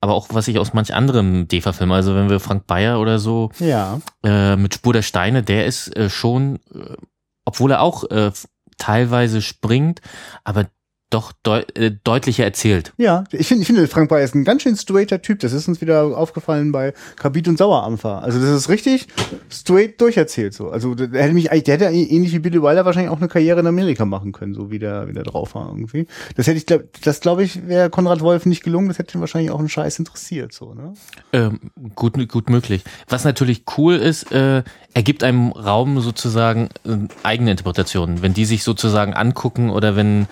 aber 0.00 0.14
auch 0.14 0.28
was 0.30 0.48
ich 0.48 0.58
aus 0.58 0.72
manch 0.72 0.94
anderem 0.94 1.46
DEFA-Film, 1.48 1.92
also 1.92 2.14
wenn 2.14 2.30
wir 2.30 2.40
Frank 2.40 2.66
Bayer 2.66 3.00
oder 3.00 3.18
so 3.18 3.50
ja. 3.58 4.00
äh, 4.24 4.56
mit 4.56 4.74
Spur 4.74 4.92
der 4.92 5.02
Steine, 5.02 5.42
der 5.42 5.66
ist 5.66 5.94
äh, 5.96 6.08
schon, 6.08 6.56
äh, 6.74 6.96
obwohl 7.44 7.72
er 7.72 7.82
auch 7.82 8.04
äh, 8.10 8.32
teilweise 8.78 9.42
springt, 9.42 10.00
aber 10.42 10.66
doch 11.10 11.32
deut 11.42 11.76
äh, 11.76 11.92
deutlicher 12.04 12.44
erzählt. 12.44 12.92
Ja, 12.96 13.24
ich 13.32 13.48
finde, 13.48 13.62
ich 13.62 13.66
finde, 13.66 13.86
Frank 13.88 14.08
Bayer 14.08 14.24
ist 14.24 14.34
ein 14.34 14.44
ganz 14.44 14.62
schön 14.62 14.76
straighter 14.76 15.20
Typ. 15.20 15.40
Das 15.40 15.52
ist 15.52 15.68
uns 15.68 15.80
wieder 15.80 16.16
aufgefallen 16.16 16.72
bei 16.72 16.94
Kabit 17.16 17.48
und 17.48 17.58
Sauerampfer. 17.58 18.22
Also 18.22 18.40
das 18.40 18.50
ist 18.50 18.68
richtig 18.68 19.08
straight 19.50 20.00
durcherzählt 20.00 20.54
so. 20.54 20.70
Also 20.70 20.94
der 20.94 21.08
hätte 21.22 21.34
mich, 21.34 21.48
der 21.48 21.58
hätte 21.58 21.84
ähnlich 21.86 22.32
wie 22.32 22.38
Billy 22.38 22.62
Wilder 22.62 22.84
wahrscheinlich 22.84 23.10
auch 23.10 23.18
eine 23.18 23.28
Karriere 23.28 23.60
in 23.60 23.66
Amerika 23.66 24.04
machen 24.04 24.32
können, 24.32 24.54
so 24.54 24.70
wie 24.70 24.78
der, 24.78 25.08
wie 25.08 25.12
der 25.12 25.24
drauf 25.24 25.54
war 25.54 25.66
irgendwie. 25.68 26.06
Das 26.36 26.46
hätte 26.46 26.58
ich, 26.58 26.66
glaub, 26.66 26.82
das 27.02 27.20
glaube 27.20 27.42
ich, 27.42 27.66
wäre 27.66 27.90
Konrad 27.90 28.20
Wolf 28.20 28.46
nicht 28.46 28.62
gelungen. 28.62 28.88
Das 28.88 28.98
hätte 28.98 29.18
ihn 29.18 29.20
wahrscheinlich 29.20 29.50
auch 29.50 29.58
einen 29.58 29.68
Scheiß 29.68 29.98
interessiert, 29.98 30.52
so 30.52 30.74
ne? 30.74 30.94
Ähm, 31.32 31.58
gut, 31.94 32.16
gut 32.28 32.50
möglich. 32.50 32.84
Was 33.08 33.24
natürlich 33.24 33.64
cool 33.76 33.96
ist, 33.96 34.30
äh, 34.32 34.62
er 34.92 35.02
gibt 35.02 35.22
einem 35.24 35.52
Raum 35.52 36.00
sozusagen 36.00 36.68
äh, 36.84 36.96
eigene 37.22 37.52
Interpretationen. 37.52 38.22
Wenn 38.22 38.34
die 38.34 38.44
sich 38.44 38.62
sozusagen 38.62 39.14
angucken 39.14 39.70
oder 39.70 39.96
wenn 39.96 40.26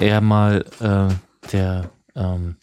er 0.00 0.20
mal 0.20 0.64
äh, 0.80 1.48
der, 1.52 1.90
ähm, 2.14 2.56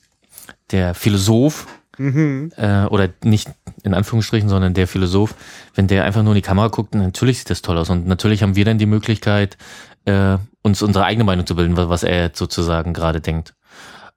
der 0.71 0.93
Philosoph 0.93 1.67
mhm. 1.97 2.51
äh, 2.57 2.85
oder 2.85 3.09
nicht 3.23 3.49
in 3.83 3.93
Anführungsstrichen, 3.93 4.49
sondern 4.49 4.73
der 4.73 4.87
Philosoph, 4.87 5.35
wenn 5.75 5.87
der 5.87 6.03
einfach 6.03 6.23
nur 6.23 6.33
in 6.33 6.37
die 6.37 6.41
Kamera 6.41 6.67
guckt, 6.67 6.95
natürlich 6.95 7.39
sieht 7.39 7.49
das 7.49 7.61
toll 7.61 7.77
aus. 7.77 7.89
Und 7.89 8.07
natürlich 8.07 8.43
haben 8.43 8.55
wir 8.55 8.65
dann 8.65 8.77
die 8.77 8.85
Möglichkeit, 8.85 9.57
äh, 10.05 10.37
uns 10.61 10.81
unsere 10.81 11.05
eigene 11.05 11.23
Meinung 11.23 11.45
zu 11.45 11.55
bilden, 11.55 11.77
was 11.77 12.03
er 12.03 12.23
jetzt 12.23 12.39
sozusagen 12.39 12.93
gerade 12.93 13.21
denkt. 13.21 13.53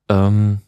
Ähm, 0.08 0.58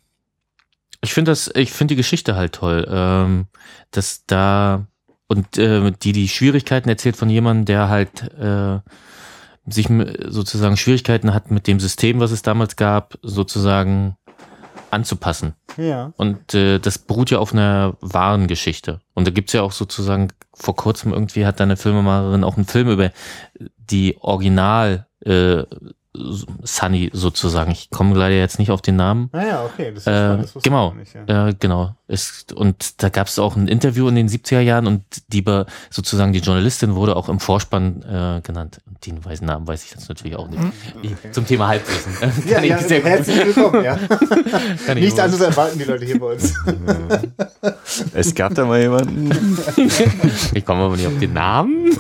ich 1.01 1.15
finde 1.15 1.33
das, 1.33 1.51
ich 1.55 1.73
finde 1.73 1.93
die 1.93 1.97
Geschichte 1.97 2.37
halt 2.37 2.55
toll, 2.55 2.87
ähm, 2.89 3.47
dass 3.91 4.25
da 4.27 4.87
und 5.27 5.59
äh, 5.59 5.91
die 6.03 6.13
die 6.13 6.29
Schwierigkeiten 6.29 6.89
erzählt 6.89 7.17
von 7.17 7.31
jemandem, 7.31 7.65
der 7.65 7.89
halt 7.89 8.23
äh, 8.39 8.79
sich 9.67 9.89
sozusagen 10.29 10.77
Schwierigkeiten 10.77 11.35
hat 11.35 11.51
mit 11.51 11.67
dem 11.67 11.81
System, 11.81 12.21
was 12.21 12.33
es 12.33 12.43
damals 12.43 12.77
gab, 12.77 13.19
sozusagen 13.23 14.17
anzupassen. 14.91 15.55
Ja. 15.77 16.13
Und 16.17 16.55
äh, 16.55 16.79
das 16.79 16.99
beruht 16.99 17.31
ja 17.31 17.39
auf 17.39 17.53
einer 17.53 17.97
wahren 18.01 18.47
Geschichte. 18.47 19.01
Und 19.15 19.27
da 19.27 19.31
gibt's 19.31 19.53
ja 19.55 19.63
auch 19.63 19.73
sozusagen, 19.73 20.29
vor 20.53 20.77
kurzem 20.77 21.13
irgendwie 21.13 21.47
hat 21.47 21.61
da 21.61 21.65
eine 21.65 21.77
Filmemacherin 21.77 22.45
auch 22.45 22.57
einen 22.57 22.67
Film 22.67 22.91
über 22.91 23.11
die 23.79 24.19
Original 24.21 25.07
äh, 25.25 25.65
Sunny 26.15 27.11
sozusagen. 27.15 27.71
Ich 27.71 27.89
komme 27.89 28.15
leider 28.15 28.35
jetzt 28.35 28.59
nicht 28.59 28.71
auf 28.71 28.83
den 28.83 28.97
Namen. 28.97 29.31
Ah 29.33 29.47
ja, 29.47 29.65
okay. 29.65 29.93
Das 29.95 30.03
ist 30.03 30.07
äh, 30.07 30.53
das 30.55 30.63
genau, 30.63 30.93
nicht, 30.93 31.15
ja. 31.15 31.49
äh, 31.49 31.55
genau. 31.59 31.97
Ist, 32.07 32.53
und 32.53 33.03
da 33.03 33.09
gab 33.09 33.29
es 33.29 33.39
auch 33.39 33.57
ein 33.57 33.67
Interview 33.67 34.09
in 34.09 34.17
den 34.17 34.29
70er 34.29 34.61
Jahren 34.61 34.87
und 34.87 35.03
die 35.29 35.43
sozusagen 35.89 36.35
die 36.35 36.41
Journalistin 36.41 36.95
wurde 36.97 37.17
auch 37.17 37.31
im 37.31 37.41
Vorspann 37.41 38.03
äh, 38.03 38.43
genannt. 38.43 38.83
Den 39.07 39.25
weißen 39.25 39.47
Namen 39.47 39.67
weiß 39.67 39.85
ich 39.85 39.93
jetzt 39.93 40.07
natürlich 40.11 40.37
auch 40.37 40.49
nicht. 40.49 40.61
Hm, 40.61 40.73
okay. 40.99 41.33
Zum 41.33 41.47
Thema 41.47 41.69
Halbwissen. 41.69 42.13
ja, 42.47 42.61
ja, 42.63 42.77
herzlich 42.77 43.47
willkommen, 43.47 43.83
ja. 43.83 43.99
Nichts 44.95 45.19
anderes 45.19 45.41
erwarten 45.41 45.79
die 45.79 45.85
Leute 45.85 46.05
hier 46.05 46.21
bei 46.21 46.27
uns. 46.27 46.55
es 48.13 48.35
gab 48.35 48.55
da 48.55 48.67
mal 48.67 48.81
jemanden. 48.81 49.31
ich 50.55 50.65
komme 50.67 50.83
aber 50.83 50.97
nicht 50.97 51.07
auf 51.07 51.19
den 51.19 51.33
Namen. 51.33 51.97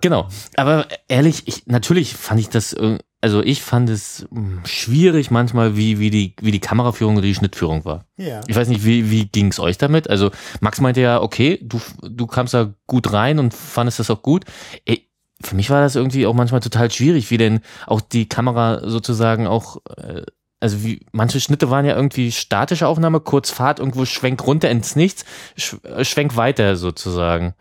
Genau. 0.00 0.28
Aber 0.56 0.86
ehrlich, 1.08 1.46
ich, 1.46 1.66
natürlich 1.66 2.14
fand 2.14 2.40
ich 2.40 2.48
das, 2.48 2.76
also 3.20 3.42
ich 3.42 3.62
fand 3.62 3.90
es 3.90 4.26
hm, 4.30 4.60
schwierig 4.64 5.30
manchmal, 5.30 5.76
wie, 5.76 5.98
wie 5.98 6.10
die, 6.10 6.34
wie 6.40 6.52
die 6.52 6.60
Kameraführung 6.60 7.16
oder 7.16 7.26
die 7.26 7.34
Schnittführung 7.34 7.84
war. 7.84 8.06
Ja. 8.16 8.40
Ich 8.46 8.56
weiß 8.56 8.68
nicht, 8.68 8.84
wie, 8.84 9.10
wie 9.10 9.26
ging 9.26 9.48
es 9.48 9.60
euch 9.60 9.78
damit? 9.78 10.08
Also 10.08 10.30
Max 10.60 10.80
meinte 10.80 11.00
ja, 11.00 11.20
okay, 11.20 11.58
du, 11.62 11.80
du 12.02 12.26
kamst 12.26 12.54
da 12.54 12.72
gut 12.86 13.12
rein 13.12 13.38
und 13.38 13.54
fandest 13.54 13.98
das 13.98 14.10
auch 14.10 14.22
gut. 14.22 14.44
Ey, 14.84 15.10
für 15.42 15.56
mich 15.56 15.70
war 15.70 15.80
das 15.80 15.96
irgendwie 15.96 16.26
auch 16.26 16.34
manchmal 16.34 16.60
total 16.60 16.90
schwierig, 16.90 17.30
wie 17.30 17.38
denn 17.38 17.60
auch 17.86 18.00
die 18.00 18.28
Kamera 18.28 18.88
sozusagen 18.88 19.46
auch, 19.46 19.78
äh, 19.96 20.22
also 20.60 20.82
wie 20.84 21.00
manche 21.12 21.40
Schnitte 21.40 21.70
waren 21.70 21.86
ja 21.86 21.96
irgendwie 21.96 22.32
statische 22.32 22.86
Aufnahme, 22.86 23.20
kurz 23.20 23.50
Fahrt, 23.50 23.78
irgendwo 23.78 24.04
schwenk 24.04 24.46
runter 24.46 24.70
ins 24.70 24.96
Nichts, 24.96 25.24
schwenk 25.56 26.36
weiter 26.36 26.76
sozusagen. 26.76 27.54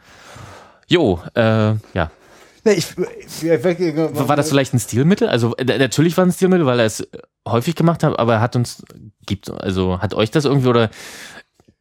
Jo, 0.88 1.22
äh, 1.36 1.76
ja. 1.94 2.12
Nee, 2.66 2.74
ich, 2.74 2.98
war 2.98 4.36
das 4.36 4.50
vielleicht 4.50 4.74
ein 4.74 4.80
Stilmittel? 4.80 5.30
Also 5.30 5.56
natürlich 5.60 6.18
war 6.18 6.26
es 6.26 6.34
ein 6.34 6.36
Stilmittel, 6.36 6.66
weil 6.66 6.80
er 6.80 6.86
es 6.86 7.08
häufig 7.48 7.76
gemacht 7.76 8.04
hat, 8.04 8.20
aber 8.20 8.34
er 8.36 8.42
hat 8.42 8.56
uns, 8.56 8.84
gibt, 9.26 9.50
also 9.50 10.00
hat 10.00 10.14
euch 10.14 10.32
das 10.32 10.46
irgendwie 10.46 10.68
oder 10.68 10.90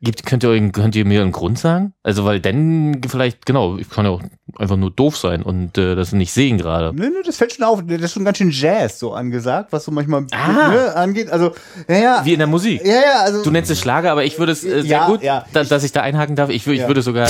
Gibt, 0.01 0.25
könnt, 0.27 0.45
ihr, 0.45 0.71
könnt 0.71 0.95
ihr 0.95 1.05
mir 1.05 1.23
einen 1.23 1.33
Grund 1.33 1.59
sagen? 1.59 1.93
Also, 2.05 2.25
weil 2.25 2.39
dann 2.39 3.01
vielleicht, 3.09 3.45
genau, 3.47 3.79
ich 3.79 3.91
kann 3.91 4.05
ja 4.05 4.13
auch 4.13 4.23
einfach 4.57 4.77
nur 4.77 4.93
doof 4.93 5.17
sein 5.17 5.43
und 5.43 5.77
äh, 5.77 5.97
das 5.97 6.13
nicht 6.13 6.33
sehen 6.33 6.57
gerade. 6.57 6.95
Nö, 6.95 7.11
nö, 7.11 7.23
das 7.27 7.37
fällt 7.37 7.53
schon 7.53 7.65
auf. 7.65 7.83
Das 7.85 8.01
ist 8.01 8.13
schon 8.13 8.25
ganz 8.25 8.39
schön 8.39 8.53
Jazz 8.53 9.01
so 9.01 9.13
angesagt, 9.13 9.73
was 9.73 9.85
so 9.85 9.91
manchmal 9.91 10.27
ah. 10.31 10.69
ne, 10.69 10.95
angeht. 10.95 11.31
Also, 11.31 11.53
ja, 11.89 11.97
ja. 11.97 12.21
Wie 12.25 12.33
in 12.33 12.39
der 12.39 12.47
Musik. 12.47 12.81
Ja, 12.85 12.93
ja, 12.93 13.21
also. 13.25 13.43
Du 13.43 13.51
nennst 13.51 13.73
es 13.73 13.81
Schlager, 13.81 14.13
aber 14.13 14.25
ich 14.25 14.39
würde 14.39 14.53
es 14.53 14.63
äh, 14.63 14.83
sehr 14.83 14.85
ja, 14.85 15.07
gut, 15.09 15.23
ja. 15.25 15.45
Da, 15.53 15.65
dass 15.65 15.83
ich 15.83 15.91
da 15.91 16.03
einhaken 16.03 16.37
darf. 16.37 16.51
Ich, 16.51 16.65
ich 16.69 16.79
ja. 16.79 16.87
würde 16.87 17.03
sogar 17.03 17.29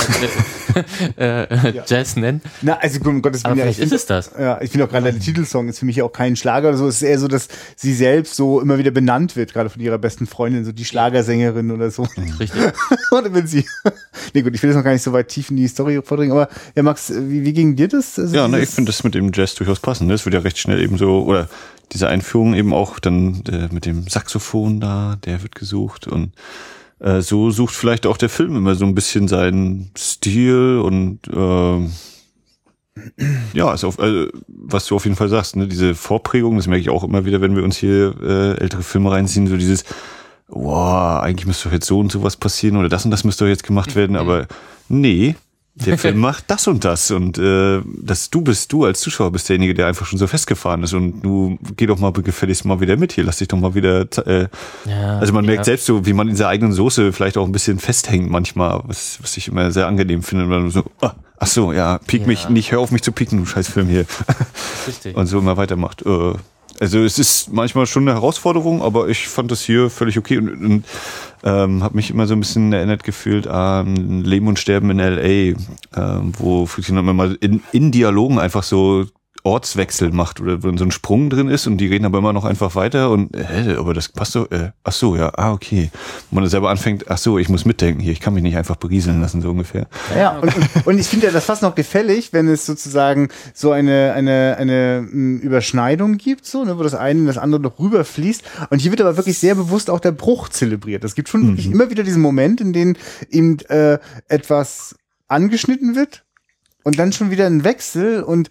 äh, 1.17 1.45
äh, 1.45 1.81
Jazz 1.87 2.17
nennen. 2.17 2.39
Na, 2.61 2.77
also, 2.79 2.99
um 3.09 3.23
Gottes 3.23 3.43
Willen. 3.45 3.57
vielleicht 3.57 3.79
ist 3.79 3.93
es 3.93 4.05
das. 4.05 4.31
Ja, 4.39 4.61
ich 4.61 4.69
finde 4.69 4.85
auch 4.85 4.89
gerade 4.89 5.11
der 5.11 5.19
Titelsong 5.19 5.69
ist 5.69 5.79
für 5.79 5.85
mich 5.85 6.03
auch 6.03 6.13
kein 6.13 6.35
Schlager 6.35 6.69
oder 6.69 6.77
so. 6.77 6.87
Es 6.87 6.97
ist 6.97 7.01
eher 7.01 7.17
so, 7.17 7.27
dass 7.27 7.47
sie 7.75 7.95
selbst 7.95 8.35
so 8.35 8.61
immer 8.61 8.77
wieder 8.77 8.91
benannt 8.91 9.35
wird, 9.35 9.53
gerade 9.53 9.71
von 9.71 9.81
ihrer 9.81 9.97
besten 9.97 10.27
Freundin, 10.27 10.65
so 10.65 10.71
die 10.71 10.85
Schlagersängerin 10.85 11.71
oder 11.71 11.89
so. 11.89 12.07
Richtig. 12.39 12.58
wenn 13.11 13.47
sie. 13.47 13.65
nee, 14.33 14.41
gut, 14.41 14.53
ich 14.55 14.61
will 14.61 14.69
jetzt 14.69 14.77
noch 14.77 14.83
gar 14.83 14.93
nicht 14.93 15.03
so 15.03 15.13
weit 15.13 15.27
tief 15.29 15.49
in 15.49 15.57
die 15.57 15.67
Story 15.67 16.01
vordringen, 16.03 16.31
aber 16.31 16.49
ja, 16.75 16.83
Max, 16.83 17.11
wie, 17.13 17.43
wie 17.43 17.53
ging 17.53 17.75
dir 17.75 17.87
das? 17.87 18.17
Also 18.17 18.35
ja, 18.35 18.47
ne, 18.47 18.61
ich 18.61 18.69
finde 18.69 18.89
das 18.89 19.03
mit 19.03 19.15
dem 19.15 19.31
Jazz 19.33 19.55
durchaus 19.55 19.79
passend. 19.79 20.07
Ne? 20.07 20.13
Es 20.13 20.25
wird 20.25 20.33
ja 20.33 20.41
recht 20.41 20.57
schnell 20.57 20.81
eben 20.81 20.97
so, 20.97 21.23
oder 21.23 21.49
diese 21.91 22.07
Einführung 22.07 22.53
eben 22.53 22.73
auch 22.73 22.99
dann 22.99 23.43
äh, 23.51 23.69
mit 23.71 23.85
dem 23.85 24.07
Saxophon 24.07 24.79
da, 24.79 25.17
der 25.25 25.41
wird 25.41 25.55
gesucht 25.55 26.07
und 26.07 26.33
äh, 26.99 27.21
so 27.21 27.51
sucht 27.51 27.73
vielleicht 27.73 28.05
auch 28.05 28.17
der 28.17 28.29
Film 28.29 28.55
immer 28.55 28.75
so 28.75 28.85
ein 28.85 28.95
bisschen 28.95 29.27
seinen 29.27 29.91
Stil 29.97 30.81
und 30.83 31.19
äh, 31.27 31.89
ja, 33.53 33.73
ist 33.73 33.83
auf, 33.83 33.99
äh, 33.99 34.27
was 34.47 34.85
du 34.85 34.95
auf 34.95 35.05
jeden 35.05 35.15
Fall 35.15 35.29
sagst, 35.29 35.55
ne, 35.55 35.67
diese 35.67 35.95
Vorprägung, 35.95 36.57
das 36.57 36.67
merke 36.67 36.81
ich 36.81 36.89
auch 36.89 37.03
immer 37.03 37.25
wieder, 37.25 37.41
wenn 37.41 37.55
wir 37.55 37.63
uns 37.63 37.77
hier 37.77 38.13
äh, 38.21 38.59
ältere 38.59 38.83
Filme 38.83 39.11
reinziehen, 39.11 39.47
so 39.47 39.57
dieses 39.57 39.85
wow, 40.49 41.21
eigentlich 41.21 41.45
müsste 41.45 41.69
doch 41.69 41.73
jetzt 41.73 41.87
so 41.87 41.99
und 41.99 42.11
so 42.11 42.23
was 42.23 42.35
passieren 42.35 42.77
oder 42.77 42.89
das 42.89 43.05
und 43.05 43.11
das 43.11 43.23
müsste 43.23 43.45
doch 43.45 43.49
jetzt 43.49 43.63
gemacht 43.63 43.95
werden, 43.95 44.13
mhm. 44.13 44.19
aber 44.19 44.47
nee, 44.87 45.35
der 45.75 45.97
Film 45.97 46.17
macht 46.17 46.45
das 46.47 46.67
und 46.67 46.83
das 46.83 47.11
und 47.11 47.37
äh, 47.37 47.81
das 47.85 48.29
du 48.29 48.41
bist, 48.41 48.71
du 48.71 48.85
als 48.85 48.99
Zuschauer 48.99 49.31
bist 49.31 49.49
derjenige, 49.49 49.73
der 49.73 49.87
einfach 49.87 50.05
schon 50.05 50.19
so 50.19 50.27
festgefahren 50.27 50.83
ist 50.83 50.93
und 50.93 51.21
du 51.21 51.57
geh 51.77 51.85
doch 51.85 51.99
mal 51.99 52.11
gefälligst 52.11 52.65
mal 52.65 52.81
wieder 52.81 52.97
mit 52.97 53.13
hier, 53.13 53.23
lass 53.23 53.37
dich 53.37 53.47
doch 53.47 53.57
mal 53.57 53.75
wieder 53.75 54.01
äh, 54.25 54.47
ja, 54.85 55.19
also 55.19 55.33
man 55.33 55.45
merkt 55.45 55.65
selbst 55.65 55.85
so, 55.85 56.05
wie 56.05 56.13
man 56.13 56.27
in 56.27 56.35
seiner 56.35 56.49
eigenen 56.49 56.73
Soße 56.73 57.13
vielleicht 57.13 57.37
auch 57.37 57.45
ein 57.45 57.51
bisschen 57.51 57.79
festhängt 57.79 58.29
manchmal, 58.29 58.81
was, 58.85 59.19
was 59.21 59.37
ich 59.37 59.47
immer 59.47 59.71
sehr 59.71 59.87
angenehm 59.87 60.23
finde, 60.23 60.49
wenn 60.49 60.63
man 60.63 60.71
so, 60.71 60.83
ah, 61.01 61.13
ach 61.37 61.47
so, 61.47 61.71
ja, 61.71 61.99
piek 61.99 62.21
ja. 62.21 62.27
mich 62.27 62.49
nicht, 62.49 62.71
hör 62.71 62.79
auf 62.79 62.91
mich 62.91 63.03
zu 63.03 63.11
pieken, 63.11 63.39
du 63.39 63.45
scheiß 63.45 63.69
Film 63.69 63.87
hier. 63.87 64.05
Richtig. 64.87 65.15
Und 65.15 65.27
so 65.27 65.39
immer 65.39 65.57
weitermacht. 65.57 66.05
Äh, 66.05 66.33
Also 66.79 66.99
es 66.99 67.19
ist 67.19 67.51
manchmal 67.51 67.85
schon 67.85 68.03
eine 68.03 68.13
Herausforderung, 68.13 68.81
aber 68.81 69.09
ich 69.09 69.27
fand 69.27 69.51
das 69.51 69.61
hier 69.61 69.89
völlig 69.89 70.17
okay 70.17 70.37
und, 70.37 70.49
und 70.49 70.85
ähm, 71.43 71.83
habe 71.83 71.95
mich 71.95 72.09
immer 72.09 72.25
so 72.25 72.33
ein 72.33 72.39
bisschen 72.39 72.71
erinnert 72.71 73.03
gefühlt 73.03 73.47
an 73.47 74.23
Leben 74.23 74.47
und 74.47 74.59
Sterben 74.59 74.89
in 74.89 74.99
L.A., 74.99 75.57
ähm, 75.99 76.33
wo 76.37 76.65
Friedrich 76.65 76.93
mal 76.93 77.37
in, 77.41 77.61
in 77.73 77.91
Dialogen 77.91 78.39
einfach 78.39 78.63
so 78.63 79.05
Ortswechsel 79.43 80.11
macht 80.11 80.41
oder 80.41 80.63
wenn 80.63 80.77
so 80.77 80.85
ein 80.85 80.91
Sprung 80.91 81.29
drin 81.29 81.49
ist 81.49 81.67
und 81.67 81.77
die 81.77 81.87
reden 81.87 82.05
aber 82.05 82.17
immer 82.17 82.33
noch 82.33 82.45
einfach 82.45 82.75
weiter 82.75 83.09
und 83.11 83.35
äh, 83.35 83.75
aber 83.77 83.93
das 83.93 84.09
passt 84.09 84.33
so, 84.33 84.49
äh, 84.49 84.71
ach 84.83 84.91
so, 84.91 85.15
ja, 85.15 85.31
ah, 85.37 85.53
okay. 85.53 85.89
Und 86.29 86.35
man 86.35 86.47
selber 86.47 86.69
anfängt, 86.69 87.05
ach 87.09 87.17
so, 87.17 87.37
ich 87.37 87.49
muss 87.49 87.65
mitdenken 87.65 88.01
hier, 88.01 88.11
ich 88.11 88.19
kann 88.19 88.33
mich 88.33 88.43
nicht 88.43 88.57
einfach 88.57 88.75
berieseln 88.75 89.21
lassen, 89.21 89.41
so 89.41 89.51
ungefähr. 89.51 89.87
Ja, 90.15 90.39
und, 90.39 90.53
und, 90.85 90.99
ich 90.99 91.07
finde 91.07 91.27
ja 91.27 91.31
das 91.31 91.45
fast 91.45 91.61
noch 91.61 91.75
gefällig, 91.75 92.33
wenn 92.33 92.47
es 92.47 92.65
sozusagen 92.65 93.29
so 93.53 93.71
eine, 93.71 94.13
eine, 94.13 94.57
eine 94.59 95.07
m, 95.09 95.39
Überschneidung 95.39 96.17
gibt, 96.17 96.45
so, 96.45 96.65
ne, 96.65 96.77
wo 96.77 96.83
das 96.83 96.95
eine 96.95 97.19
in 97.19 97.25
das 97.27 97.37
andere 97.37 97.61
noch 97.61 97.79
rüberfließt. 97.79 98.43
Und 98.69 98.79
hier 98.79 98.91
wird 98.91 99.01
aber 99.01 99.17
wirklich 99.17 99.39
sehr 99.39 99.55
bewusst 99.55 99.89
auch 99.89 99.99
der 99.99 100.11
Bruch 100.11 100.49
zelebriert. 100.49 101.03
Es 101.03 101.15
gibt 101.15 101.29
schon 101.29 101.41
mhm. 101.41 101.47
wirklich 101.49 101.71
immer 101.71 101.89
wieder 101.89 102.03
diesen 102.03 102.21
Moment, 102.21 102.61
in 102.61 102.73
dem 102.73 102.95
eben 103.29 103.59
äh, 103.69 103.99
etwas 104.27 104.95
angeschnitten 105.27 105.95
wird 105.95 106.25
und 106.83 106.99
dann 106.99 107.13
schon 107.13 107.31
wieder 107.31 107.45
ein 107.45 107.63
Wechsel 107.63 108.23
und 108.23 108.49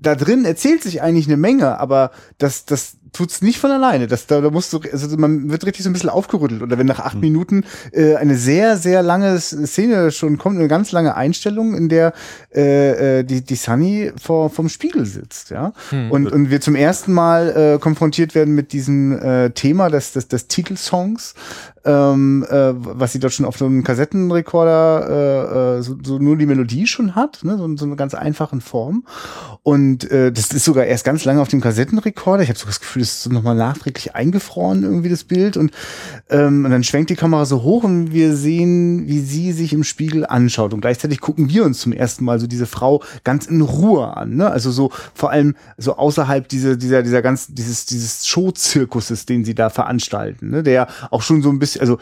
da 0.00 0.14
drin 0.14 0.44
erzählt 0.44 0.82
sich 0.82 1.02
eigentlich 1.02 1.26
eine 1.26 1.36
Menge, 1.36 1.78
aber 1.78 2.10
das, 2.38 2.64
das 2.64 2.96
tut's 3.12 3.42
nicht 3.42 3.58
von 3.58 3.70
alleine. 3.70 4.06
Das, 4.06 4.26
da, 4.26 4.40
da 4.40 4.50
musst 4.50 4.72
du, 4.72 4.80
also 4.92 5.16
man 5.16 5.50
wird 5.50 5.66
richtig 5.66 5.84
so 5.84 5.90
ein 5.90 5.92
bisschen 5.92 6.10
aufgerüttelt. 6.10 6.62
Oder 6.62 6.78
wenn 6.78 6.86
nach 6.86 7.00
acht 7.00 7.14
mhm. 7.14 7.20
Minuten 7.20 7.64
äh, 7.92 8.16
eine 8.16 8.36
sehr, 8.36 8.76
sehr 8.76 9.02
lange 9.02 9.38
Szene 9.38 10.10
schon 10.10 10.38
kommt, 10.38 10.58
eine 10.58 10.68
ganz 10.68 10.92
lange 10.92 11.14
Einstellung, 11.16 11.74
in 11.74 11.88
der 11.88 12.12
äh, 12.54 13.18
äh, 13.20 13.24
die, 13.24 13.42
die 13.42 13.54
Sunny 13.54 14.12
vor, 14.20 14.50
vom 14.50 14.68
Spiegel 14.68 15.06
sitzt, 15.06 15.50
ja. 15.50 15.72
Mhm. 15.90 16.10
Und, 16.10 16.32
und 16.32 16.50
wir 16.50 16.60
zum 16.60 16.74
ersten 16.74 17.12
Mal 17.12 17.74
äh, 17.76 17.78
konfrontiert 17.78 18.34
werden 18.34 18.54
mit 18.54 18.72
diesem 18.72 19.18
äh, 19.18 19.50
Thema 19.50 19.88
des, 19.88 20.12
des, 20.12 20.28
des 20.28 20.48
Titelsongs, 20.48 21.34
ähm, 21.84 22.44
äh, 22.48 22.72
was 22.74 23.12
sie 23.12 23.20
dort 23.20 23.32
schon 23.32 23.46
auf 23.46 23.56
so 23.56 23.66
einem 23.66 23.84
Kassettenrekorder 23.84 25.76
äh, 25.76 25.78
äh, 25.78 25.82
so, 25.82 25.96
so 26.02 26.18
nur 26.18 26.36
die 26.36 26.46
Melodie 26.46 26.86
schon 26.86 27.14
hat, 27.14 27.40
ne? 27.42 27.56
so, 27.56 27.76
so 27.76 27.86
eine 27.86 27.96
ganz 27.96 28.14
einfachen 28.14 28.60
Form. 28.60 29.04
Und 29.62 30.10
äh, 30.10 30.32
das 30.32 30.50
ist 30.50 30.64
sogar 30.64 30.84
erst 30.84 31.04
ganz 31.04 31.24
lange 31.24 31.40
auf 31.40 31.48
dem 31.48 31.60
Kassettenrekorder. 31.60 32.42
Ich 32.42 32.48
habe 32.48 32.58
so 32.58 32.66
das 32.66 32.80
Gefühl, 32.80 32.99
das 33.00 33.26
ist 33.26 33.32
nochmal 33.32 33.56
nachträglich 33.56 34.14
eingefroren, 34.14 34.84
irgendwie 34.84 35.08
das 35.08 35.24
Bild. 35.24 35.56
Und, 35.56 35.72
ähm, 36.28 36.64
und 36.64 36.70
dann 36.70 36.84
schwenkt 36.84 37.10
die 37.10 37.16
Kamera 37.16 37.44
so 37.44 37.62
hoch 37.62 37.84
und 37.84 38.12
wir 38.12 38.36
sehen, 38.36 39.06
wie 39.08 39.20
sie 39.20 39.52
sich 39.52 39.72
im 39.72 39.84
Spiegel 39.84 40.26
anschaut. 40.26 40.72
Und 40.72 40.80
gleichzeitig 40.80 41.20
gucken 41.20 41.48
wir 41.48 41.64
uns 41.64 41.80
zum 41.80 41.92
ersten 41.92 42.24
Mal 42.24 42.38
so 42.38 42.46
diese 42.46 42.66
Frau 42.66 43.02
ganz 43.24 43.46
in 43.46 43.60
Ruhe 43.60 44.16
an. 44.16 44.36
Ne? 44.36 44.50
Also 44.50 44.70
so 44.70 44.90
vor 45.14 45.30
allem 45.30 45.56
so 45.76 45.96
außerhalb 45.96 46.48
dieser, 46.48 46.76
dieser, 46.76 47.02
dieser 47.02 47.22
ganz, 47.22 47.48
dieses, 47.48 47.86
dieses 47.86 48.26
Show-Zirkuses, 48.26 49.26
den 49.26 49.44
sie 49.44 49.54
da 49.54 49.70
veranstalten, 49.70 50.50
ne? 50.50 50.62
der 50.62 50.88
auch 51.10 51.22
schon 51.22 51.42
so 51.42 51.50
ein 51.50 51.58
bisschen 51.58 51.80
also 51.80 51.98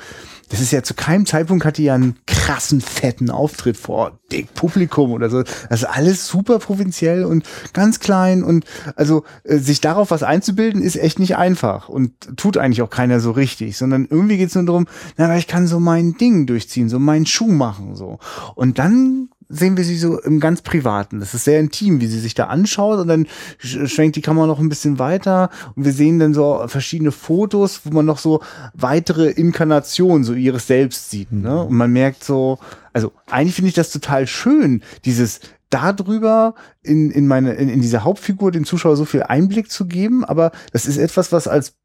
das 0.49 0.61
ist 0.61 0.72
ja 0.72 0.82
zu 0.82 0.94
keinem 0.94 1.26
Zeitpunkt 1.26 1.64
hat 1.64 1.78
die 1.78 1.84
ja 1.84 1.94
einen 1.94 2.16
krassen, 2.26 2.80
fetten 2.80 3.30
Auftritt 3.30 3.76
vor 3.76 4.18
dick 4.31 4.55
Publikum 4.55 5.12
oder 5.12 5.31
so. 5.31 5.43
Das 5.43 5.83
ist 5.83 5.89
alles 5.89 6.26
super 6.26 6.59
provinziell 6.59 7.24
und 7.24 7.45
ganz 7.72 8.01
klein 8.01 8.43
und 8.43 8.64
also 8.97 9.24
äh, 9.45 9.59
sich 9.59 9.81
darauf 9.81 10.11
was 10.11 10.22
einzubilden 10.22 10.83
ist 10.83 10.97
echt 10.97 11.18
nicht 11.18 11.37
einfach 11.37 11.89
und 11.89 12.12
tut 12.37 12.57
eigentlich 12.57 12.83
auch 12.83 12.91
keiner 12.91 13.20
so 13.20 13.31
richtig, 13.31 13.76
sondern 13.76 14.07
irgendwie 14.11 14.37
geht 14.37 14.49
es 14.49 14.55
nur 14.55 14.64
darum, 14.64 14.87
na, 15.16 15.37
ich 15.37 15.47
kann 15.47 15.66
so 15.66 15.81
mein 15.81 16.14
Ding 16.14 16.47
durchziehen, 16.47 16.89
so 16.89 16.99
meinen 16.99 17.26
Schuh 17.26 17.49
machen 17.49 17.97
so. 17.97 18.18
Und 18.55 18.79
dann 18.79 19.29
sehen 19.49 19.76
wir 19.76 19.85
sie 19.85 19.97
so 19.97 20.20
im 20.20 20.41
ganz 20.41 20.61
Privaten. 20.62 21.20
Das 21.20 21.35
ist 21.35 21.45
sehr 21.45 21.61
intim, 21.61 22.01
wie 22.01 22.07
sie 22.07 22.20
sich 22.20 22.35
da 22.35 22.49
anschaut 22.49 23.01
und 23.01 23.09
dann 23.09 23.26
schwenkt 23.59 24.16
die 24.16 24.20
Kamera 24.20 24.47
noch 24.47 24.59
ein 24.59 24.68
bisschen 24.68 24.99
weiter 24.99 25.51
und 25.74 25.85
wir 25.85 25.93
sehen 25.93 26.18
dann 26.18 26.35
so 26.35 26.64
verschiedene 26.66 27.12
Fotos, 27.12 27.81
wo 27.85 27.91
man 27.91 28.07
noch 28.07 28.18
so 28.18 28.43
weitere 28.74 29.31
Inkarnationen 29.31 30.24
so 30.24 30.35
ihres 30.35 30.66
Selbst 30.66 31.11
sieht. 31.11 31.33
Ne? 31.33 31.64
Und 31.64 31.76
man 31.76 31.93
merkt 31.93 32.24
so, 32.24 32.59
also 32.99 33.12
eigentlich 33.26 33.55
finde 33.55 33.68
ich 33.68 33.76
das 33.76 33.92
total 33.92 34.26
schön, 34.26 34.82
dieses 35.05 35.38
darüber 35.70 36.57
in, 36.82 37.12
in 37.12 37.28
meine, 37.28 37.53
in, 37.53 37.68
in 37.68 37.80
diese 37.80 38.03
Hauptfigur 38.03 38.51
den 38.51 38.64
Zuschauer 38.64 38.96
so 38.96 39.05
viel 39.05 39.22
Einblick 39.22 39.70
zu 39.70 39.86
geben, 39.86 40.24
aber 40.24 40.51
das 40.72 40.86
ist 40.86 40.96
etwas, 40.96 41.30
was 41.30 41.46
als 41.46 41.76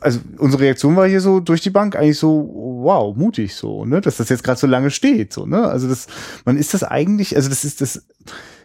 also 0.00 0.20
unsere 0.38 0.62
Reaktion 0.62 0.96
war 0.96 1.06
hier 1.06 1.20
so 1.20 1.40
durch 1.40 1.60
die 1.60 1.70
Bank 1.70 1.94
eigentlich 1.94 2.18
so, 2.18 2.50
wow, 2.82 3.14
mutig 3.14 3.54
so, 3.54 3.84
ne, 3.84 4.00
dass 4.00 4.16
das 4.16 4.30
jetzt 4.30 4.44
gerade 4.44 4.58
so 4.58 4.66
lange 4.66 4.90
steht, 4.90 5.34
so, 5.34 5.44
ne? 5.44 5.68
Also 5.68 5.88
das, 5.88 6.06
man 6.46 6.56
ist 6.56 6.72
das 6.72 6.84
eigentlich, 6.84 7.36
also 7.36 7.50
das 7.50 7.64
ist 7.64 7.82
das, 7.82 8.06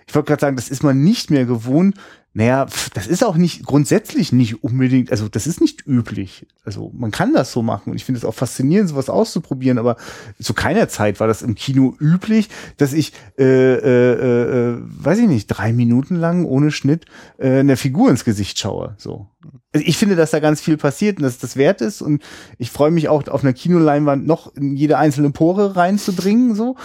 ich 0.07 0.15
wollte 0.15 0.27
gerade 0.27 0.41
sagen, 0.41 0.55
das 0.55 0.69
ist 0.69 0.83
man 0.83 1.03
nicht 1.03 1.29
mehr 1.29 1.43
gewohnt, 1.43 1.95
naja, 2.33 2.65
das 2.93 3.07
ist 3.07 3.25
auch 3.25 3.35
nicht 3.35 3.65
grundsätzlich 3.65 4.31
nicht 4.31 4.63
unbedingt, 4.63 5.11
also 5.11 5.27
das 5.27 5.47
ist 5.47 5.59
nicht 5.59 5.85
üblich. 5.85 6.47
Also 6.63 6.89
man 6.93 7.11
kann 7.11 7.33
das 7.33 7.51
so 7.51 7.61
machen 7.61 7.89
und 7.91 7.97
ich 7.97 8.05
finde 8.05 8.19
es 8.19 8.25
auch 8.25 8.33
faszinierend, 8.33 8.87
sowas 8.87 9.09
auszuprobieren, 9.09 9.77
aber 9.77 9.97
zu 10.39 10.53
keiner 10.53 10.87
Zeit 10.87 11.19
war 11.19 11.27
das 11.27 11.41
im 11.41 11.55
Kino 11.55 11.93
üblich, 11.99 12.47
dass 12.77 12.93
ich, 12.93 13.11
äh, 13.37 13.43
äh, 13.43 14.75
äh, 14.75 14.77
weiß 14.79 15.19
ich 15.19 15.27
nicht, 15.27 15.47
drei 15.47 15.73
Minuten 15.73 16.15
lang 16.15 16.45
ohne 16.45 16.71
Schnitt 16.71 17.05
äh, 17.37 17.59
einer 17.59 17.75
Figur 17.75 18.09
ins 18.09 18.23
Gesicht 18.23 18.57
schaue. 18.57 18.95
So. 18.97 19.27
Also 19.73 19.85
ich 19.85 19.97
finde, 19.97 20.15
dass 20.15 20.31
da 20.31 20.39
ganz 20.39 20.61
viel 20.61 20.77
passiert 20.77 21.17
und 21.17 21.23
dass 21.23 21.37
das 21.37 21.57
wert 21.57 21.81
ist 21.81 22.01
und 22.01 22.23
ich 22.57 22.71
freue 22.71 22.91
mich 22.91 23.09
auch 23.09 23.27
auf 23.27 23.43
einer 23.43 23.53
Kinoleinwand 23.53 24.25
noch 24.25 24.55
in 24.55 24.77
jede 24.77 24.97
einzelne 24.97 25.31
Pore 25.31 25.75
reinzudringen. 25.75 26.55
So. 26.55 26.77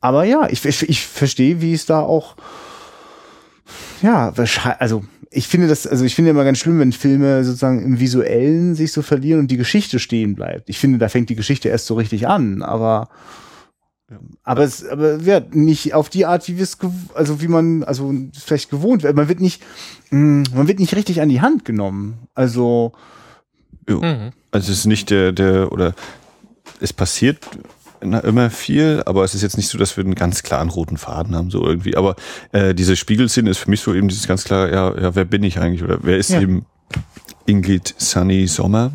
Aber 0.00 0.24
ja, 0.24 0.50
ich, 0.50 0.62
ich, 0.66 0.86
ich 0.86 1.06
verstehe, 1.06 1.62
wie 1.62 1.72
es 1.72 1.86
da 1.86 2.00
auch 2.00 2.36
ja, 4.02 4.32
also 4.78 5.04
ich 5.30 5.48
finde 5.48 5.68
das, 5.68 5.86
also 5.86 6.04
ich 6.04 6.14
finde 6.14 6.30
immer 6.30 6.44
ganz 6.44 6.58
schlimm, 6.58 6.78
wenn 6.78 6.92
Filme 6.92 7.44
sozusagen 7.44 7.82
im 7.82 8.00
Visuellen 8.00 8.74
sich 8.74 8.92
so 8.92 9.02
verlieren 9.02 9.40
und 9.40 9.50
die 9.50 9.56
Geschichte 9.56 9.98
stehen 9.98 10.34
bleibt. 10.34 10.68
Ich 10.68 10.78
finde, 10.78 10.98
da 10.98 11.08
fängt 11.08 11.30
die 11.30 11.36
Geschichte 11.36 11.68
erst 11.68 11.86
so 11.86 11.94
richtig 11.94 12.28
an, 12.28 12.62
aber 12.62 13.08
aber 14.42 14.62
es, 14.62 14.86
aber 14.86 15.16
ja, 15.20 15.40
nicht 15.52 15.94
auf 15.94 16.10
die 16.10 16.26
Art, 16.26 16.46
wie 16.48 16.56
wir 16.56 16.64
es, 16.64 16.76
also 17.14 17.40
wie 17.40 17.48
man, 17.48 17.82
also 17.82 18.12
vielleicht 18.34 18.70
gewohnt 18.70 19.02
wird. 19.02 19.16
Man 19.16 19.28
wird 19.28 19.40
nicht, 19.40 19.62
mh, 20.10 20.18
mm, 20.18 20.44
man 20.54 20.68
wird 20.68 20.80
nicht 20.80 20.94
richtig 20.94 21.20
an 21.20 21.28
die 21.28 21.40
Hand 21.40 21.64
genommen. 21.64 22.18
Also, 22.34 22.92
mhm. 23.88 24.32
also 24.50 24.72
es 24.72 24.80
ist 24.80 24.86
nicht 24.86 25.10
der, 25.10 25.32
der, 25.32 25.72
oder 25.72 25.94
es 26.80 26.92
passiert 26.92 27.38
immer 28.02 28.50
viel, 28.50 29.02
aber 29.06 29.24
es 29.24 29.34
ist 29.34 29.42
jetzt 29.42 29.56
nicht 29.56 29.68
so, 29.68 29.78
dass 29.78 29.96
wir 29.96 30.04
einen 30.04 30.14
ganz 30.14 30.42
klaren 30.42 30.68
roten 30.68 30.96
Faden 30.96 31.34
haben, 31.34 31.50
so 31.50 31.64
irgendwie. 31.64 31.96
Aber 31.96 32.16
äh, 32.52 32.74
diese 32.74 32.96
Spiegelszene 32.96 33.50
ist 33.50 33.58
für 33.58 33.70
mich 33.70 33.80
so 33.80 33.94
eben 33.94 34.08
dieses 34.08 34.26
ganz 34.26 34.44
klare, 34.44 34.72
ja, 34.72 35.00
ja, 35.00 35.14
wer 35.14 35.24
bin 35.24 35.42
ich 35.42 35.58
eigentlich 35.58 35.82
oder 35.82 35.98
wer 36.02 36.18
ist 36.18 36.30
ja. 36.30 36.40
eben 36.40 36.66
Ingrid 37.46 37.94
Sunny 37.96 38.46
Sommer? 38.46 38.92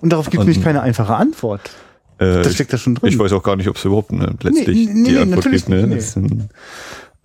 Und 0.00 0.12
darauf 0.12 0.30
gibt 0.30 0.42
es 0.42 0.46
nämlich 0.46 0.62
keine 0.62 0.82
einfache 0.82 1.14
Antwort. 1.14 1.70
Äh, 2.18 2.42
das 2.42 2.54
steckt 2.54 2.72
da 2.72 2.78
schon 2.78 2.94
drin. 2.94 3.10
Ich 3.10 3.18
weiß 3.18 3.32
auch 3.32 3.42
gar 3.42 3.56
nicht, 3.56 3.68
ob 3.68 3.76
es 3.76 3.84
überhaupt 3.84 4.12
ne, 4.12 4.34
letztlich 4.40 4.88
nee, 4.88 4.92
nee, 4.92 5.08
die 5.08 5.14
nee, 5.14 5.18
Antwort 5.18 5.50
gibt. 5.50 5.68
Ne? 5.68 5.86
Nee. 5.86 6.02
Ein, 6.16 6.48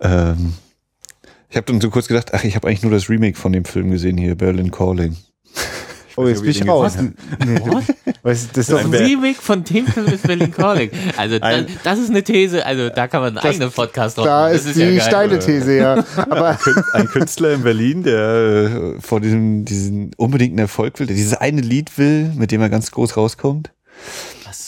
ähm, 0.00 0.54
ich 1.48 1.56
habe 1.56 1.66
dann 1.66 1.80
so 1.80 1.90
kurz 1.90 2.08
gedacht, 2.08 2.30
ach, 2.32 2.44
ich 2.44 2.56
habe 2.56 2.68
eigentlich 2.68 2.82
nur 2.82 2.92
das 2.92 3.08
Remake 3.08 3.38
von 3.38 3.52
dem 3.52 3.64
Film 3.64 3.90
gesehen 3.90 4.16
hier, 4.16 4.34
Berlin 4.34 4.70
Calling. 4.70 5.16
Oh, 6.16 6.26
jetzt 6.26 6.42
bin 6.42 6.50
ich 6.50 6.68
raus. 6.68 6.96
Nee, 7.44 7.60
das, 8.22 8.48
das 8.48 8.58
ist 8.58 8.72
doch 8.72 8.80
ein 8.80 8.92
Remake 8.92 9.40
von 9.40 9.64
dem 9.64 9.86
Film 9.86 10.06
ist 10.06 10.26
Berlin 10.26 10.50
Calling. 10.50 10.90
Also 11.16 11.38
das, 11.38 11.64
das, 11.82 11.98
ist 11.98 12.10
eine 12.10 12.22
These, 12.22 12.64
also 12.64 12.88
da 12.88 13.08
kann 13.08 13.22
man 13.22 13.36
einen 13.36 13.46
eigenen 13.46 13.70
Podcast 13.70 14.18
drauf 14.18 14.26
Da 14.26 14.48
ist, 14.48 14.66
ist, 14.66 14.76
die 14.76 14.82
ja 14.82 15.00
steile 15.00 15.38
These, 15.38 15.76
ja. 15.76 16.04
Aber 16.16 16.58
ein 16.94 17.08
Künstler 17.08 17.52
in 17.52 17.62
Berlin, 17.62 18.02
der 18.02 18.94
äh, 18.96 19.00
vor 19.00 19.20
diesem 19.20 19.64
diesen 19.64 20.12
unbedingten 20.16 20.58
Erfolg 20.58 20.98
will, 21.00 21.06
der 21.06 21.16
dieses 21.16 21.34
eine 21.34 21.60
Lied 21.60 21.96
will, 21.98 22.30
mit 22.36 22.52
dem 22.52 22.60
er 22.60 22.68
ganz 22.68 22.90
groß 22.90 23.16
rauskommt 23.16 23.70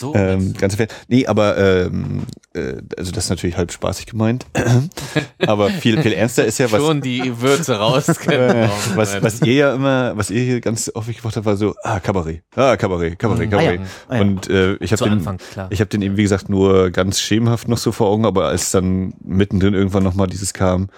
so. 0.05 0.14
Ähm, 0.14 0.52
ganz 0.55 0.74
Fan. 0.74 0.88
Nee, 1.09 1.26
aber 1.26 1.57
ähm, 1.57 2.22
äh, 2.55 2.74
also 2.96 3.11
das 3.12 3.24
ist 3.24 3.30
natürlich 3.30 3.57
halb 3.57 3.72
spaßig 3.72 4.07
gemeint. 4.07 4.46
aber 5.46 5.70
viel, 5.70 6.00
viel 6.02 6.12
ernster 6.12 6.44
ist 6.44 6.59
ja, 6.59 6.70
was. 6.70 6.80
Schon 6.80 7.00
die 7.00 7.40
Würze 7.40 7.76
raus. 7.76 8.09
äh, 8.26 8.68
was, 8.94 9.22
was 9.22 9.40
ihr 9.42 9.55
ja 9.55 9.74
immer, 9.74 10.16
was 10.16 10.30
ihr 10.30 10.42
hier 10.42 10.61
ganz 10.61 10.90
häufig 10.94 11.18
gemacht 11.18 11.36
habt, 11.36 11.46
war 11.46 11.57
so, 11.57 11.74
ah, 11.82 12.00
Kabarett. 12.00 12.42
Ah, 12.55 12.76
Kabarett, 12.76 13.18
Kabarett, 13.18 13.50
Kabarett. 13.50 13.80
Ah, 13.80 13.82
ja. 13.82 13.88
ah, 14.09 14.14
ja. 14.16 14.20
Und 14.20 14.50
äh, 14.50 14.74
ich 14.74 14.92
habe 14.92 15.05
den, 15.05 15.12
Anfang, 15.12 15.38
ich 15.70 15.80
habe 15.80 15.88
den 15.88 16.02
eben, 16.02 16.16
wie 16.16 16.22
gesagt, 16.22 16.48
nur 16.48 16.90
ganz 16.90 17.20
schemenhaft 17.20 17.68
noch 17.68 17.78
so 17.78 17.92
vor 17.92 18.09
Augen, 18.09 18.26
aber 18.26 18.46
als 18.48 18.70
dann 18.70 19.14
mittendrin 19.24 19.74
irgendwann 19.74 20.02
nochmal 20.02 20.26
dieses 20.26 20.52
kam, 20.52 20.88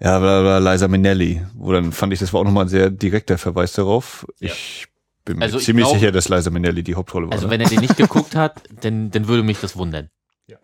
ja, 0.00 0.18
bla, 0.18 0.40
bla, 0.40 0.72
Liza 0.72 0.88
Minnelli, 0.88 1.42
wo 1.54 1.72
dann 1.72 1.92
fand 1.92 2.12
ich, 2.12 2.18
das 2.18 2.32
war 2.32 2.40
auch 2.40 2.44
nochmal 2.44 2.64
ein 2.64 2.68
sehr 2.68 2.90
direkter 2.90 3.38
Verweis 3.38 3.72
darauf. 3.72 4.26
Ja. 4.40 4.48
Ich 4.48 4.86
bin 5.24 5.38
mir 5.38 5.44
also 5.44 5.58
ziemlich 5.58 5.86
sicher, 5.86 6.12
dass 6.12 6.28
Liza 6.28 6.50
Minnelli 6.50 6.82
die 6.82 6.94
Hauptrolle 6.94 7.26
war. 7.26 7.32
Also 7.32 7.46
ne? 7.46 7.52
wenn 7.52 7.60
er 7.60 7.68
den 7.68 7.80
nicht 7.80 7.96
geguckt 7.96 8.34
hat, 8.34 8.62
dann, 8.80 9.10
dann 9.10 9.28
würde 9.28 9.42
mich 9.42 9.60
das 9.60 9.76
wundern. 9.76 10.08
Ja. 10.48 10.56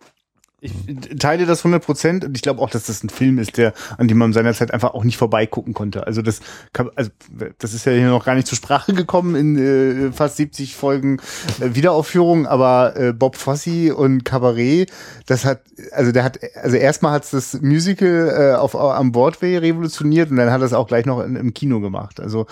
Ich 0.61 0.73
teile 1.17 1.45
das 1.45 1.59
100 1.59 1.83
Prozent 1.83 2.25
und 2.25 2.35
ich 2.35 2.41
glaube 2.41 2.61
auch, 2.61 2.69
dass 2.69 2.83
das 2.87 3.01
ein 3.01 3.09
Film 3.09 3.39
ist, 3.39 3.55
der, 3.55 3.73
an 3.97 4.09
dem 4.09 4.17
man 4.17 4.33
seinerzeit 4.33 4.73
einfach 4.73 4.93
auch 4.93 5.05
nicht 5.05 5.15
vorbeigucken 5.15 5.73
konnte. 5.73 6.05
Also 6.05 6.21
das, 6.21 6.41
kann, 6.73 6.89
also 6.95 7.11
das 7.59 7.73
ist 7.73 7.85
ja 7.85 7.93
hier 7.93 8.09
noch 8.09 8.25
gar 8.25 8.35
nicht 8.35 8.47
zur 8.47 8.57
Sprache 8.57 8.93
gekommen 8.93 9.35
in 9.35 9.57
äh, 9.57 10.11
fast 10.11 10.35
70 10.35 10.75
Folgen 10.75 11.21
äh, 11.61 11.75
Wiederaufführung, 11.75 12.45
aber 12.45 12.97
äh, 12.97 13.13
Bob 13.13 13.37
Fosse 13.37 13.95
und 13.95 14.25
Cabaret, 14.25 14.91
das 15.27 15.45
hat, 15.45 15.61
also 15.91 16.11
der 16.11 16.25
hat, 16.25 16.39
also 16.61 16.75
erstmal 16.75 17.13
hat 17.13 17.23
es 17.23 17.29
das 17.29 17.61
Musical 17.61 18.51
äh, 18.53 18.55
auf 18.57 18.75
am 18.75 19.13
Broadway 19.13 19.57
revolutioniert 19.57 20.29
und 20.29 20.35
dann 20.35 20.51
hat 20.51 20.59
er 20.59 20.65
es 20.65 20.73
auch 20.73 20.87
gleich 20.87 21.05
noch 21.05 21.21
in, 21.21 21.37
im 21.37 21.53
Kino 21.53 21.79
gemacht. 21.79 22.19
Also 22.19 22.47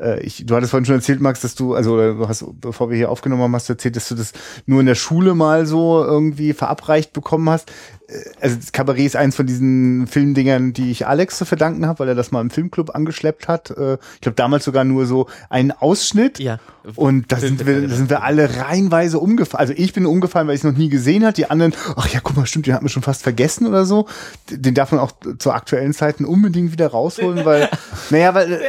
äh, 0.00 0.20
ich, 0.20 0.44
du 0.46 0.54
hattest 0.54 0.70
vorhin 0.70 0.84
schon 0.84 0.96
erzählt, 0.96 1.20
Max, 1.20 1.40
dass 1.40 1.54
du, 1.54 1.74
also 1.74 1.96
du 1.96 2.28
hast, 2.28 2.44
bevor 2.60 2.90
wir 2.90 2.96
hier 2.96 3.10
aufgenommen 3.10 3.42
haben, 3.42 3.54
hast 3.54 3.68
du 3.68 3.74
erzählt, 3.74 3.96
dass 3.96 4.08
du 4.08 4.14
das 4.14 4.32
nur 4.66 4.80
in 4.80 4.86
der 4.86 4.94
Schule 4.94 5.34
mal 5.34 5.66
so 5.66 6.04
irgendwie 6.04 6.52
verabreicht 6.52 7.12
bekommen 7.12 7.48
hast. 7.50 7.70
Äh, 8.08 8.14
also 8.40 8.56
das 8.56 8.72
Kabarett 8.72 9.06
ist 9.06 9.16
eins 9.16 9.36
von 9.36 9.46
diesen 9.46 10.06
Filmdingern, 10.06 10.72
die 10.72 10.90
ich 10.90 11.06
Alex 11.06 11.38
zu 11.38 11.44
verdanken 11.44 11.86
habe, 11.86 12.00
weil 12.00 12.08
er 12.08 12.14
das 12.14 12.30
mal 12.30 12.40
im 12.40 12.50
Filmclub 12.50 12.94
angeschleppt 12.94 13.48
hat. 13.48 13.70
Äh, 13.70 13.98
ich 14.14 14.20
glaube 14.20 14.36
damals 14.36 14.64
sogar 14.64 14.84
nur 14.84 15.06
so 15.06 15.28
einen 15.48 15.72
Ausschnitt. 15.72 16.38
Ja. 16.38 16.58
Und 16.94 17.32
da 17.32 17.38
sind 17.38 17.66
wir, 17.66 17.88
da 17.88 17.94
sind 17.94 18.10
wir 18.10 18.22
alle 18.22 18.58
reihenweise 18.58 19.18
umgefallen. 19.18 19.60
Also 19.60 19.74
ich 19.76 19.92
bin 19.92 20.06
umgefallen, 20.06 20.46
weil 20.46 20.54
ich 20.54 20.60
es 20.60 20.64
noch 20.64 20.76
nie 20.76 20.88
gesehen 20.88 21.24
hat. 21.24 21.36
Die 21.36 21.50
anderen, 21.50 21.74
ach 21.96 22.08
ja, 22.08 22.20
guck 22.22 22.36
mal, 22.36 22.46
stimmt, 22.46 22.66
den 22.66 22.74
hat 22.74 22.82
man 22.82 22.88
schon 22.88 23.02
fast 23.02 23.22
vergessen 23.22 23.66
oder 23.66 23.84
so. 23.84 24.06
Den 24.50 24.74
darf 24.74 24.92
man 24.92 25.00
auch 25.00 25.12
zu 25.38 25.50
aktuellen 25.50 25.92
Zeiten 25.92 26.24
unbedingt 26.24 26.70
wieder 26.70 26.86
rausholen, 26.88 27.44
weil, 27.44 27.68
naja, 28.10 28.34
weil, 28.34 28.60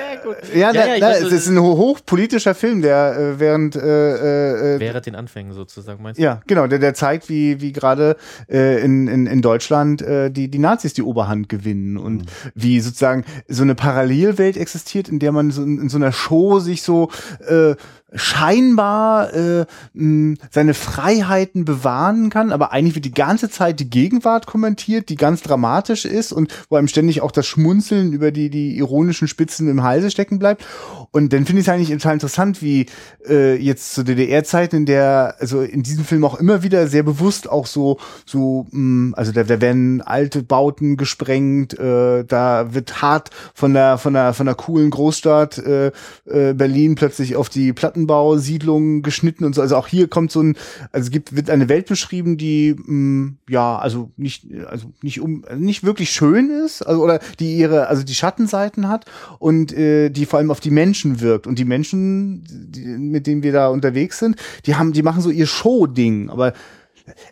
ja, 0.56 0.72
ja, 0.72 0.86
ja, 0.86 0.98
na, 1.00 1.12
es 1.12 1.32
ist 1.32 1.48
ein 1.48 1.60
hochpolitischer 1.60 2.56
Film, 2.56 2.82
der 2.82 3.18
äh, 3.18 3.40
während 3.40 3.76
äh, 3.76 4.76
äh, 4.76 4.80
während 4.80 5.06
den 5.06 5.16
Anfängen 5.16 5.54
sozusagen 5.54 6.02
meinst 6.02 6.20
du? 6.20 6.24
Ja, 6.24 6.42
genau, 6.48 6.68
der, 6.68 6.80
der 6.80 6.94
zeigt, 6.94 7.30
wie 7.30 7.62
wie 7.62 7.72
gerade 7.72 8.18
äh, 8.50 8.82
in, 8.84 9.08
in 9.08 9.28
in 9.28 9.42
Deutschland 9.42 10.02
äh, 10.02 10.32
die 10.32 10.50
die 10.50 10.60
Nazis 10.60 10.94
die 10.94 11.04
Oberhand 11.04 11.50
gewinnen 11.50 11.98
und 11.98 12.24
mhm. 12.24 12.52
wie 12.56 12.80
sozusagen 12.80 13.26
so 13.48 13.64
eine 13.64 13.76
Parallelwelt 13.76 14.58
existiert, 14.58 15.08
in 15.08 15.20
der 15.20 15.32
man 15.32 15.52
so 15.52 15.62
in, 15.62 15.80
in 15.82 15.90
so 15.90 15.98
einer 15.98 16.12
Show 16.12 16.60
sich 16.60 16.82
so 16.82 17.10
äh, 17.48 17.76
scheinbar 18.14 19.34
äh, 19.34 19.66
mh, 19.94 20.38
seine 20.50 20.74
Freiheiten 20.74 21.66
bewahren 21.66 22.30
kann, 22.30 22.54
aber 22.54 22.72
eigentlich 22.72 22.96
wird 22.96 23.04
die 23.04 23.14
ganze 23.14 23.50
Zeit 23.50 23.82
die 23.82 23.90
Gegenwart 23.90 24.48
kommentiert, 24.48 25.10
die 25.10 25.18
ganz 25.18 25.42
dramatisch 25.42 26.06
ist 26.06 26.32
und 26.32 26.54
wo 26.70 26.78
einem 26.78 26.88
ständig 26.88 27.22
auch 27.22 27.32
das 27.32 27.46
Schmunzeln 27.46 28.14
über 28.14 28.32
die, 28.32 28.50
die 28.50 28.78
ironischen 28.78 29.28
Spitzen 29.28 29.68
im 29.68 29.84
Halse 29.84 30.10
stecken 30.10 30.40
bleibt. 30.40 30.66
Und 31.12 31.34
dann 31.34 31.46
finde 31.46 31.62
ich 31.62 31.68
es 31.68 31.74
eigentlich 31.74 31.90
total 31.90 32.14
interessant, 32.14 32.62
wie 32.62 32.86
äh, 33.28 33.56
jetzt 33.56 33.94
zu 33.94 34.04
DDR-Zeiten, 34.04 34.78
in 34.78 34.86
der, 34.86 35.36
also 35.40 35.62
in 35.62 35.84
diesem 35.84 36.06
Film 36.06 36.24
auch 36.24 36.40
immer 36.40 36.64
wieder 36.64 36.88
sehr 36.88 37.04
bewusst 37.04 37.50
auch 37.50 37.66
so, 37.66 37.98
so, 38.26 38.68
mh, 38.72 39.18
also 39.18 39.34
da, 39.34 39.44
da 39.44 39.60
werden 39.60 40.02
alte 40.02 40.44
Bauten 40.44 40.96
gesprengt, 40.96 41.78
äh, 41.78 42.24
da 42.24 42.74
wird 42.74 43.02
hart 43.02 43.32
von 43.54 43.74
der, 43.74 43.98
von 43.98 44.14
der, 44.14 44.34
von 44.34 44.46
der 44.46 44.56
coolen 44.56 44.92
Großstadt 44.92 45.58
äh, 45.58 45.88
äh, 46.26 46.54
Berlin 46.54 46.96
plötzlich 46.96 47.36
auf 47.36 47.50
die 47.50 47.74
Platten 47.74 47.97
Plattenbau, 47.98 48.38
Siedlungen 48.38 49.02
geschnitten 49.02 49.44
und 49.44 49.56
so. 49.56 49.62
Also 49.62 49.76
auch 49.76 49.88
hier 49.88 50.08
kommt 50.08 50.32
so 50.32 50.42
ein, 50.42 50.56
also 50.92 51.08
es 51.08 51.12
gibt, 51.12 51.36
wird 51.36 51.50
eine 51.50 51.70
Welt 51.70 51.88
beschrieben, 51.88 52.38
die 52.38 52.76
mh, 52.78 52.86
mm, 52.86 53.38
ja, 53.50 53.78
also 53.78 54.12
nicht, 54.18 54.46
also 54.68 54.92
nicht 55.02 55.20
um, 55.20 55.44
nicht 55.56 55.84
wirklich 55.84 56.12
schön 56.12 56.50
ist, 56.50 56.82
also 56.84 57.04
oder 57.04 57.20
die 57.40 57.58
ihre, 57.58 57.88
also 57.88 58.04
die 58.04 58.14
Schattenseiten 58.14 58.88
hat 58.88 59.06
und 59.40 59.74
äh, 59.74 60.10
die 60.10 60.26
vor 60.26 60.40
allem 60.40 60.52
auf 60.52 60.60
die 60.60 60.72
Menschen 60.72 61.22
wirkt. 61.22 61.48
Und 61.48 61.58
die 61.58 61.66
Menschen, 61.66 62.44
die, 62.48 62.86
mit 62.86 63.26
denen 63.26 63.44
wir 63.44 63.52
da 63.52 63.70
unterwegs 63.70 64.20
sind, 64.20 64.36
die 64.66 64.76
haben, 64.76 64.94
die 64.94 65.04
machen 65.04 65.22
so 65.22 65.30
ihr 65.30 65.48
Show-Ding, 65.48 66.30
aber 66.30 66.54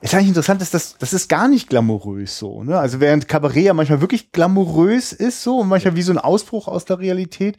es 0.01 0.11
ist 0.11 0.15
eigentlich 0.15 0.29
interessant, 0.29 0.61
dass 0.61 0.71
das, 0.71 0.97
das 0.97 1.11
ist 1.11 1.27
gar 1.27 1.49
nicht 1.49 1.67
glamourös 1.67 2.39
so, 2.39 2.63
ne? 2.63 2.79
Also 2.79 3.01
während 3.01 3.27
Cabaret 3.27 3.65
ja 3.65 3.73
manchmal 3.73 3.99
wirklich 3.99 4.31
glamourös 4.31 5.11
ist 5.11 5.43
so 5.43 5.59
und 5.59 5.67
manchmal 5.67 5.97
wie 5.97 6.01
so 6.01 6.13
ein 6.13 6.17
Ausbruch 6.17 6.69
aus 6.69 6.85
der 6.85 6.99
Realität, 6.99 7.57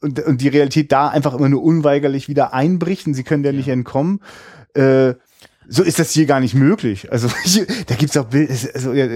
und, 0.00 0.20
und 0.20 0.40
die 0.40 0.48
Realität 0.48 0.92
da 0.92 1.08
einfach 1.08 1.34
immer 1.34 1.48
nur 1.48 1.62
unweigerlich 1.62 2.28
wieder 2.28 2.52
einbricht 2.52 3.06
und 3.06 3.14
sie 3.14 3.24
können 3.24 3.42
der 3.42 3.52
ja. 3.52 3.58
nicht 3.58 3.68
entkommen. 3.68 4.20
Äh, 4.74 5.14
so 5.70 5.82
ist 5.82 5.98
das 5.98 6.12
hier 6.12 6.26
gar 6.26 6.40
nicht 6.40 6.54
möglich. 6.54 7.12
Also 7.12 7.28
hier, 7.44 7.66
da 7.86 7.94
gibt's 7.94 8.16
auch 8.16 8.24
Bilder, 8.24 8.52
also, 8.74 8.92
ja, 8.94 9.06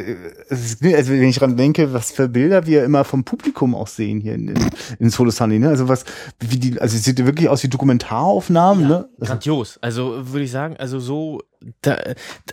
also 0.48 1.12
wenn 1.12 1.22
ich 1.22 1.38
dran 1.38 1.56
denke, 1.56 1.92
was 1.92 2.12
für 2.12 2.28
Bilder 2.28 2.66
wir 2.66 2.84
immer 2.84 3.04
vom 3.04 3.24
Publikum 3.24 3.74
auch 3.74 3.86
sehen 3.88 4.20
hier 4.20 4.34
in, 4.34 4.48
in, 4.48 4.70
in 4.98 5.10
Solo 5.10 5.30
Sunny, 5.30 5.58
ne? 5.58 5.70
Also 5.70 5.88
was, 5.88 6.04
wie 6.40 6.58
die, 6.58 6.80
also 6.80 6.96
es 6.96 7.04
sieht 7.04 7.24
wirklich 7.24 7.48
aus 7.48 7.62
wie 7.62 7.68
Dokumentaraufnahmen, 7.68 8.82
ja, 8.82 8.88
ne? 8.88 9.08
Also, 9.18 9.32
grandios. 9.32 9.78
Also 9.80 10.30
würde 10.30 10.44
ich 10.44 10.50
sagen, 10.50 10.76
also 10.76 11.00
so, 11.00 11.40
da, 11.80 11.96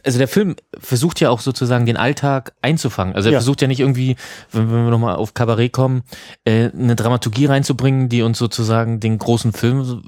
also 0.06 0.18
der 0.18 0.28
Film 0.28 0.56
versucht 0.80 1.20
ja 1.20 1.30
auch 1.30 1.41
sozusagen 1.41 1.86
den 1.86 1.97
Alltag 1.97 2.54
einzufangen. 2.62 3.16
Also 3.16 3.30
er 3.30 3.34
ja. 3.34 3.39
versucht 3.39 3.62
ja 3.62 3.68
nicht 3.68 3.82
irgendwie, 3.82 4.16
wenn, 4.52 4.72
wenn 4.72 4.86
wir 4.86 4.91
nochmal 4.91 5.16
auf 5.16 5.34
Kabarett 5.34 5.74
kommen, 5.74 6.04
äh, 6.45 6.70
eine 6.72 6.95
Dramaturgie 6.95 7.47
reinzubringen, 7.47 8.08
die 8.08 8.22
uns 8.22 8.38
sozusagen 8.38 9.00
den 9.00 9.18
großen 9.18 9.52
Film 9.52 10.04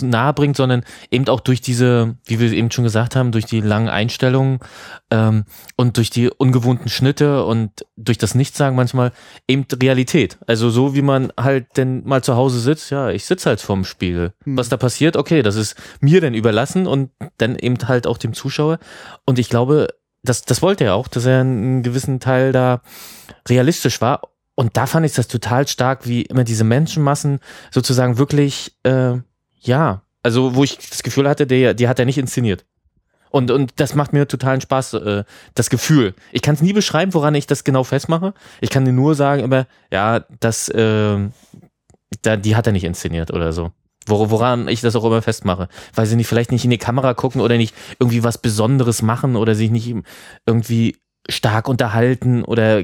nahe 0.00 0.32
bringt, 0.32 0.56
sondern 0.56 0.84
eben 1.10 1.28
auch 1.28 1.40
durch 1.40 1.60
diese, 1.60 2.16
wie 2.24 2.40
wir 2.40 2.52
eben 2.52 2.70
schon 2.70 2.84
gesagt 2.84 3.16
haben, 3.16 3.32
durch 3.32 3.44
die 3.44 3.60
langen 3.60 3.88
Einstellungen 3.88 4.60
ähm, 5.10 5.44
und 5.76 5.96
durch 5.96 6.10
die 6.10 6.30
ungewohnten 6.30 6.88
Schnitte 6.88 7.44
und 7.44 7.84
durch 7.96 8.18
das 8.18 8.34
Nichtsagen 8.34 8.76
manchmal 8.76 9.12
eben 9.48 9.66
Realität. 9.82 10.38
Also 10.46 10.70
so 10.70 10.94
wie 10.94 11.02
man 11.02 11.32
halt 11.38 11.76
denn 11.76 12.04
mal 12.04 12.22
zu 12.22 12.36
Hause 12.36 12.60
sitzt, 12.60 12.90
ja, 12.90 13.10
ich 13.10 13.26
sitze 13.26 13.50
halt 13.50 13.60
vorm 13.60 13.84
Spiegel. 13.84 14.32
Hm. 14.44 14.56
Was 14.56 14.68
da 14.68 14.76
passiert, 14.76 15.16
okay, 15.16 15.42
das 15.42 15.56
ist 15.56 15.76
mir 16.00 16.20
denn 16.20 16.34
überlassen 16.34 16.86
und 16.86 17.10
dann 17.38 17.56
eben 17.56 17.76
halt 17.86 18.06
auch 18.06 18.18
dem 18.18 18.32
Zuschauer. 18.32 18.78
Und 19.26 19.38
ich 19.38 19.48
glaube, 19.48 19.88
das, 20.22 20.42
das 20.42 20.62
wollte 20.62 20.84
er 20.84 20.94
auch, 20.94 21.08
dass 21.08 21.26
er 21.26 21.40
einen 21.40 21.82
gewissen 21.82 22.20
Teil 22.20 22.52
da 22.52 22.80
realistisch 23.48 24.00
war. 24.00 24.22
Und 24.54 24.76
da 24.76 24.86
fand 24.86 25.06
ich 25.06 25.14
das 25.14 25.28
total 25.28 25.66
stark, 25.66 26.06
wie 26.06 26.22
immer 26.22 26.44
diese 26.44 26.64
Menschenmassen 26.64 27.40
sozusagen 27.70 28.18
wirklich 28.18 28.76
äh, 28.84 29.14
ja, 29.62 30.02
also 30.22 30.54
wo 30.54 30.64
ich 30.64 30.78
das 30.78 31.02
Gefühl 31.02 31.28
hatte, 31.28 31.46
der, 31.46 31.74
die 31.74 31.88
hat 31.88 31.98
er 31.98 32.04
nicht 32.04 32.18
inszeniert. 32.18 32.64
Und, 33.30 33.50
und 33.50 33.72
das 33.76 33.94
macht 33.94 34.12
mir 34.12 34.28
totalen 34.28 34.60
Spaß, 34.60 34.94
äh, 34.94 35.24
das 35.54 35.70
Gefühl. 35.70 36.14
Ich 36.32 36.42
kann 36.42 36.54
es 36.54 36.62
nie 36.62 36.74
beschreiben, 36.74 37.14
woran 37.14 37.34
ich 37.34 37.46
das 37.46 37.64
genau 37.64 37.82
festmache. 37.82 38.34
Ich 38.60 38.68
kann 38.68 38.84
dir 38.84 38.92
nur 38.92 39.14
sagen, 39.14 39.42
immer, 39.42 39.66
ja, 39.90 40.20
das, 40.40 40.68
äh, 40.68 41.18
da, 42.20 42.36
die 42.36 42.56
hat 42.56 42.66
er 42.66 42.74
nicht 42.74 42.84
inszeniert 42.84 43.32
oder 43.32 43.52
so. 43.52 43.72
Wor 44.06 44.30
woran 44.30 44.68
ich 44.68 44.82
das 44.82 44.96
auch 44.96 45.04
immer 45.04 45.22
festmache. 45.22 45.68
Weil 45.94 46.06
sie 46.06 46.16
nicht 46.16 46.26
vielleicht 46.26 46.52
nicht 46.52 46.64
in 46.64 46.70
die 46.70 46.78
Kamera 46.78 47.14
gucken 47.14 47.40
oder 47.40 47.56
nicht 47.56 47.74
irgendwie 47.98 48.22
was 48.22 48.36
Besonderes 48.36 49.00
machen 49.00 49.36
oder 49.36 49.54
sich 49.54 49.70
nicht 49.70 49.94
irgendwie 50.44 50.96
stark 51.28 51.68
unterhalten 51.68 52.44
oder 52.44 52.82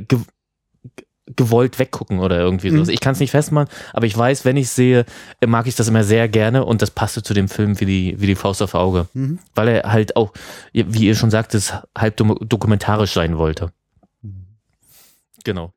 gewollt 1.37 1.79
weggucken 1.79 2.21
oder 2.21 2.39
irgendwie 2.39 2.71
so. 2.71 2.77
Mhm. 2.77 2.91
Ich 2.91 3.01
kann 3.01 3.13
es 3.13 3.21
nicht 3.21 3.31
festmachen, 3.31 3.69
aber 3.93 4.07
ich 4.07 4.17
weiß, 4.17 4.45
wenn 4.45 4.57
ich 4.57 4.71
sehe, 4.71 5.05
mag 5.47 5.67
ich 5.67 5.77
das 5.77 5.89
immer 5.89 6.05
sehr 6.05 6.29
gerne 6.29 6.65
und 6.65 6.83
das 6.83 6.91
passte 6.91 7.23
zu 7.23 7.35
dem 7.35 7.49
Film 7.49 7.81
wie 7.81 7.87
die, 7.87 8.21
wie 8.21 8.27
die 8.27 8.35
Faust 8.35 8.63
auf 8.63 8.75
Auge. 8.75 9.07
Mhm. 9.15 9.39
Weil 9.55 9.69
er 9.69 9.93
halt 9.93 10.17
auch, 10.17 10.33
wie 10.73 11.07
ihr 11.07 11.15
schon 11.15 11.31
sagt, 11.31 11.55
es 11.55 11.73
halb 11.97 12.17
dokumentarisch 12.17 13.13
sein 13.13 13.39
wollte. 13.39 13.73
Mhm. 14.23 14.47
Genau. 15.45 15.73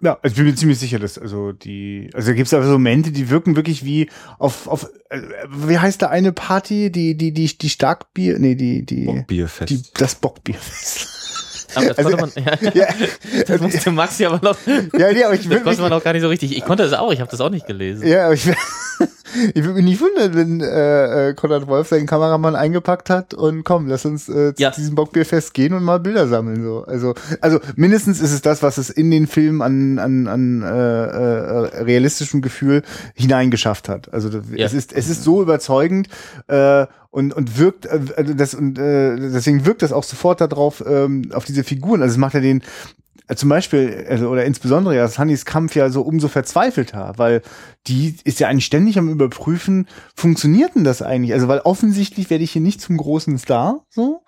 Ja. 0.00 0.18
also 0.22 0.32
ich 0.32 0.34
bin 0.34 0.46
mir 0.46 0.54
ziemlich 0.54 0.78
sicher, 0.78 0.98
dass 0.98 1.18
also 1.18 1.52
die, 1.52 2.10
also 2.14 2.28
da 2.28 2.34
gibt 2.34 2.46
es 2.46 2.54
aber 2.54 2.64
so 2.64 2.72
Momente, 2.72 3.12
die 3.12 3.28
wirken 3.28 3.54
wirklich 3.54 3.84
wie 3.84 4.08
auf, 4.38 4.66
auf, 4.66 4.90
äh, 5.10 5.20
wie 5.50 5.78
heißt 5.78 6.00
da 6.00 6.08
eine 6.08 6.32
Party, 6.32 6.90
die, 6.90 7.16
die, 7.16 7.32
die, 7.32 7.56
die 7.56 7.68
Starkbier, 7.68 8.38
nee, 8.38 8.54
die, 8.54 8.84
die, 8.86 9.04
Bockbierfest. 9.04 9.70
Die, 9.70 9.82
das 9.94 10.14
Bockbierfest. 10.14 11.11
Aber 11.74 11.86
das 11.86 11.98
also, 11.98 12.16
konnte 12.16 12.40
man, 12.40 12.58
ja, 12.74 12.86
ja, 12.86 12.86
das 13.46 13.60
musste 13.60 13.90
Maxi 13.90 14.24
aber 14.24 14.40
noch, 14.42 14.56
ja, 14.66 15.12
nee, 15.12 15.24
aber 15.24 15.34
ich 15.34 15.48
das 15.48 15.62
konnte 15.62 15.82
man 15.82 15.92
auch 15.92 16.02
gar 16.02 16.12
nicht 16.12 16.22
so 16.22 16.28
richtig. 16.28 16.56
Ich 16.56 16.64
konnte 16.64 16.84
das 16.84 16.92
auch, 16.92 17.12
ich 17.12 17.20
habe 17.20 17.30
das 17.30 17.40
auch 17.40 17.50
nicht 17.50 17.66
gelesen. 17.66 18.06
Ja, 18.06 18.26
aber 18.26 18.34
ich, 18.34 18.46
ich 19.54 19.62
würde 19.62 19.74
mich 19.74 19.84
nicht 19.84 20.00
wundern, 20.00 20.34
wenn 20.34 20.60
äh, 20.60 21.30
äh, 21.30 21.34
Konrad 21.34 21.66
Wolf 21.66 21.88
seinen 21.88 22.06
Kameramann 22.06 22.54
eingepackt 22.54 23.10
hat 23.10 23.34
und 23.34 23.64
komm, 23.64 23.86
lass 23.86 24.04
uns 24.04 24.28
äh, 24.28 24.54
zu 24.54 24.62
ja. 24.62 24.70
diesem 24.70 24.94
Bockbierfest 24.94 25.54
gehen 25.54 25.72
und 25.72 25.82
mal 25.82 26.00
Bilder 26.00 26.28
sammeln. 26.28 26.62
So. 26.62 26.84
Also, 26.84 27.14
also 27.40 27.60
mindestens 27.76 28.20
ist 28.20 28.32
es 28.32 28.42
das, 28.42 28.62
was 28.62 28.78
es 28.78 28.90
in 28.90 29.10
den 29.10 29.26
Film 29.26 29.62
an, 29.62 29.98
an, 29.98 30.26
an 30.26 30.62
äh, 30.62 30.66
äh, 30.66 31.82
realistischem 31.82 32.42
Gefühl 32.42 32.82
hineingeschafft 33.14 33.88
hat. 33.88 34.12
Also 34.12 34.28
ja. 34.28 34.66
es 34.66 34.74
ist 34.74 34.92
es 34.92 35.08
ist 35.08 35.24
so 35.24 35.42
überzeugend 35.42 36.08
äh, 36.48 36.86
und 37.10 37.34
und 37.34 37.58
wirkt 37.58 37.86
äh, 37.86 38.00
also 38.16 38.34
das 38.34 38.54
und 38.54 38.78
äh, 38.78 39.16
deswegen 39.16 39.66
wirkt 39.66 39.82
das 39.82 39.92
auch 39.92 40.04
sofort 40.04 40.40
darauf 40.40 40.82
ähm, 40.86 41.30
auf 41.32 41.44
diese 41.44 41.64
Figuren. 41.64 42.02
Also 42.02 42.12
es 42.12 42.18
macht 42.18 42.34
ja 42.34 42.40
den 42.40 42.62
zum 43.36 43.48
Beispiel, 43.48 44.06
also, 44.08 44.28
oder 44.28 44.44
insbesondere 44.44 44.96
ja 44.96 45.08
Sunnys 45.08 45.44
Kampf 45.44 45.74
ja 45.74 45.90
so 45.90 46.02
umso 46.02 46.28
verzweifelter, 46.28 47.14
weil 47.16 47.42
die 47.88 48.14
ist 48.22 48.38
ja 48.38 48.48
eigentlich 48.48 48.66
ständig 48.66 48.96
am 48.96 49.08
Überprüfen, 49.08 49.88
funktioniert 50.14 50.76
denn 50.76 50.84
das 50.84 51.02
eigentlich? 51.02 51.32
Also, 51.32 51.48
weil 51.48 51.60
offensichtlich 51.60 52.30
werde 52.30 52.44
ich 52.44 52.52
hier 52.52 52.62
nicht 52.62 52.80
zum 52.80 52.96
großen 52.96 53.38
Star, 53.38 53.84
so. 53.90 54.22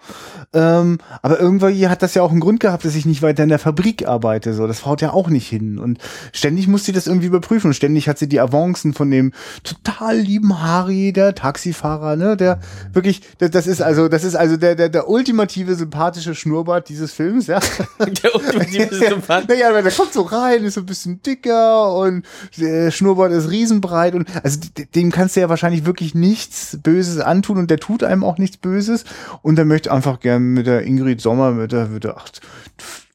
Ähm, 0.53 0.99
aber 1.23 1.39
irgendwie 1.39 1.87
hat 1.87 2.03
das 2.03 2.15
ja 2.15 2.23
auch 2.23 2.33
einen 2.33 2.41
Grund 2.41 2.59
gehabt, 2.59 2.85
dass 2.85 2.97
ich 2.97 3.07
nicht 3.07 3.23
weiter 3.23 3.45
in 3.45 3.49
der 3.49 3.61
Fabrik 3.61 4.09
arbeite, 4.09 4.55
so. 4.55 4.67
Das 4.67 4.85
haut 4.87 5.03
ja 5.03 5.13
auch 5.13 5.29
nicht 5.29 5.49
hin. 5.49 5.79
Und 5.79 5.99
ständig 6.33 6.67
muss 6.67 6.85
sie 6.85 6.93
das 6.93 7.07
irgendwie 7.07 7.29
überprüfen. 7.29 7.69
Und 7.69 7.75
ständig 7.75 8.09
hat 8.09 8.19
sie 8.19 8.29
die 8.29 8.41
Avancen 8.41 8.93
von 8.93 9.11
dem 9.11 9.33
total 9.63 10.19
lieben 10.19 10.61
Harry, 10.61 11.13
der 11.13 11.35
Taxifahrer, 11.37 12.17
ne, 12.17 12.37
der 12.37 12.59
wirklich, 12.93 13.23
das 13.39 13.69
ist 13.69 13.81
also, 13.81 14.09
das 14.09 14.25
ist 14.25 14.35
also 14.35 14.57
der, 14.57 14.75
der, 14.75 14.89
der 14.89 15.09
ultimative 15.09 15.77
sympathische 15.77 16.35
Schnurrbart 16.35 16.89
dieses 16.89 17.13
Films, 17.13 17.47
ja. 17.47 17.61
Der 17.99 18.35
ultimative 18.35 18.95
Sympath. 19.09 19.49
naja, 19.49 19.81
der 19.81 19.93
kommt 19.93 20.13
so 20.13 20.23
rein, 20.23 20.65
ist 20.65 20.75
so 20.75 20.81
ein 20.81 20.87
bisschen 20.87 21.23
dicker 21.23 21.95
und 21.95 22.25
der 22.57 22.91
Schnurrbart 22.91 23.33
ist 23.33 23.44
ist 23.45 23.51
riesenbreit 23.51 24.15
und 24.15 24.29
also 24.43 24.61
dem 24.95 25.11
kannst 25.11 25.37
du 25.37 25.41
ja 25.41 25.49
wahrscheinlich 25.49 25.87
wirklich 25.87 26.15
nichts 26.15 26.79
Böses 26.83 27.21
antun 27.21 27.59
und 27.59 27.71
der 27.71 27.79
tut 27.79 28.03
einem 28.03 28.25
auch 28.25 28.39
nichts 28.39 28.57
Böses 28.57 29.05
und 29.43 29.57
der 29.57 29.65
möchte 29.65 29.93
einfach 29.93 30.21
gern 30.21 30.43
mit 30.43 30.67
der 30.67 30.83
Ingrid 30.83 31.21
Sommer, 31.21 31.53
mit 31.53 31.73
der, 31.73 31.87
mit 31.87 32.05
der 32.05 32.17
ach, 32.17 32.29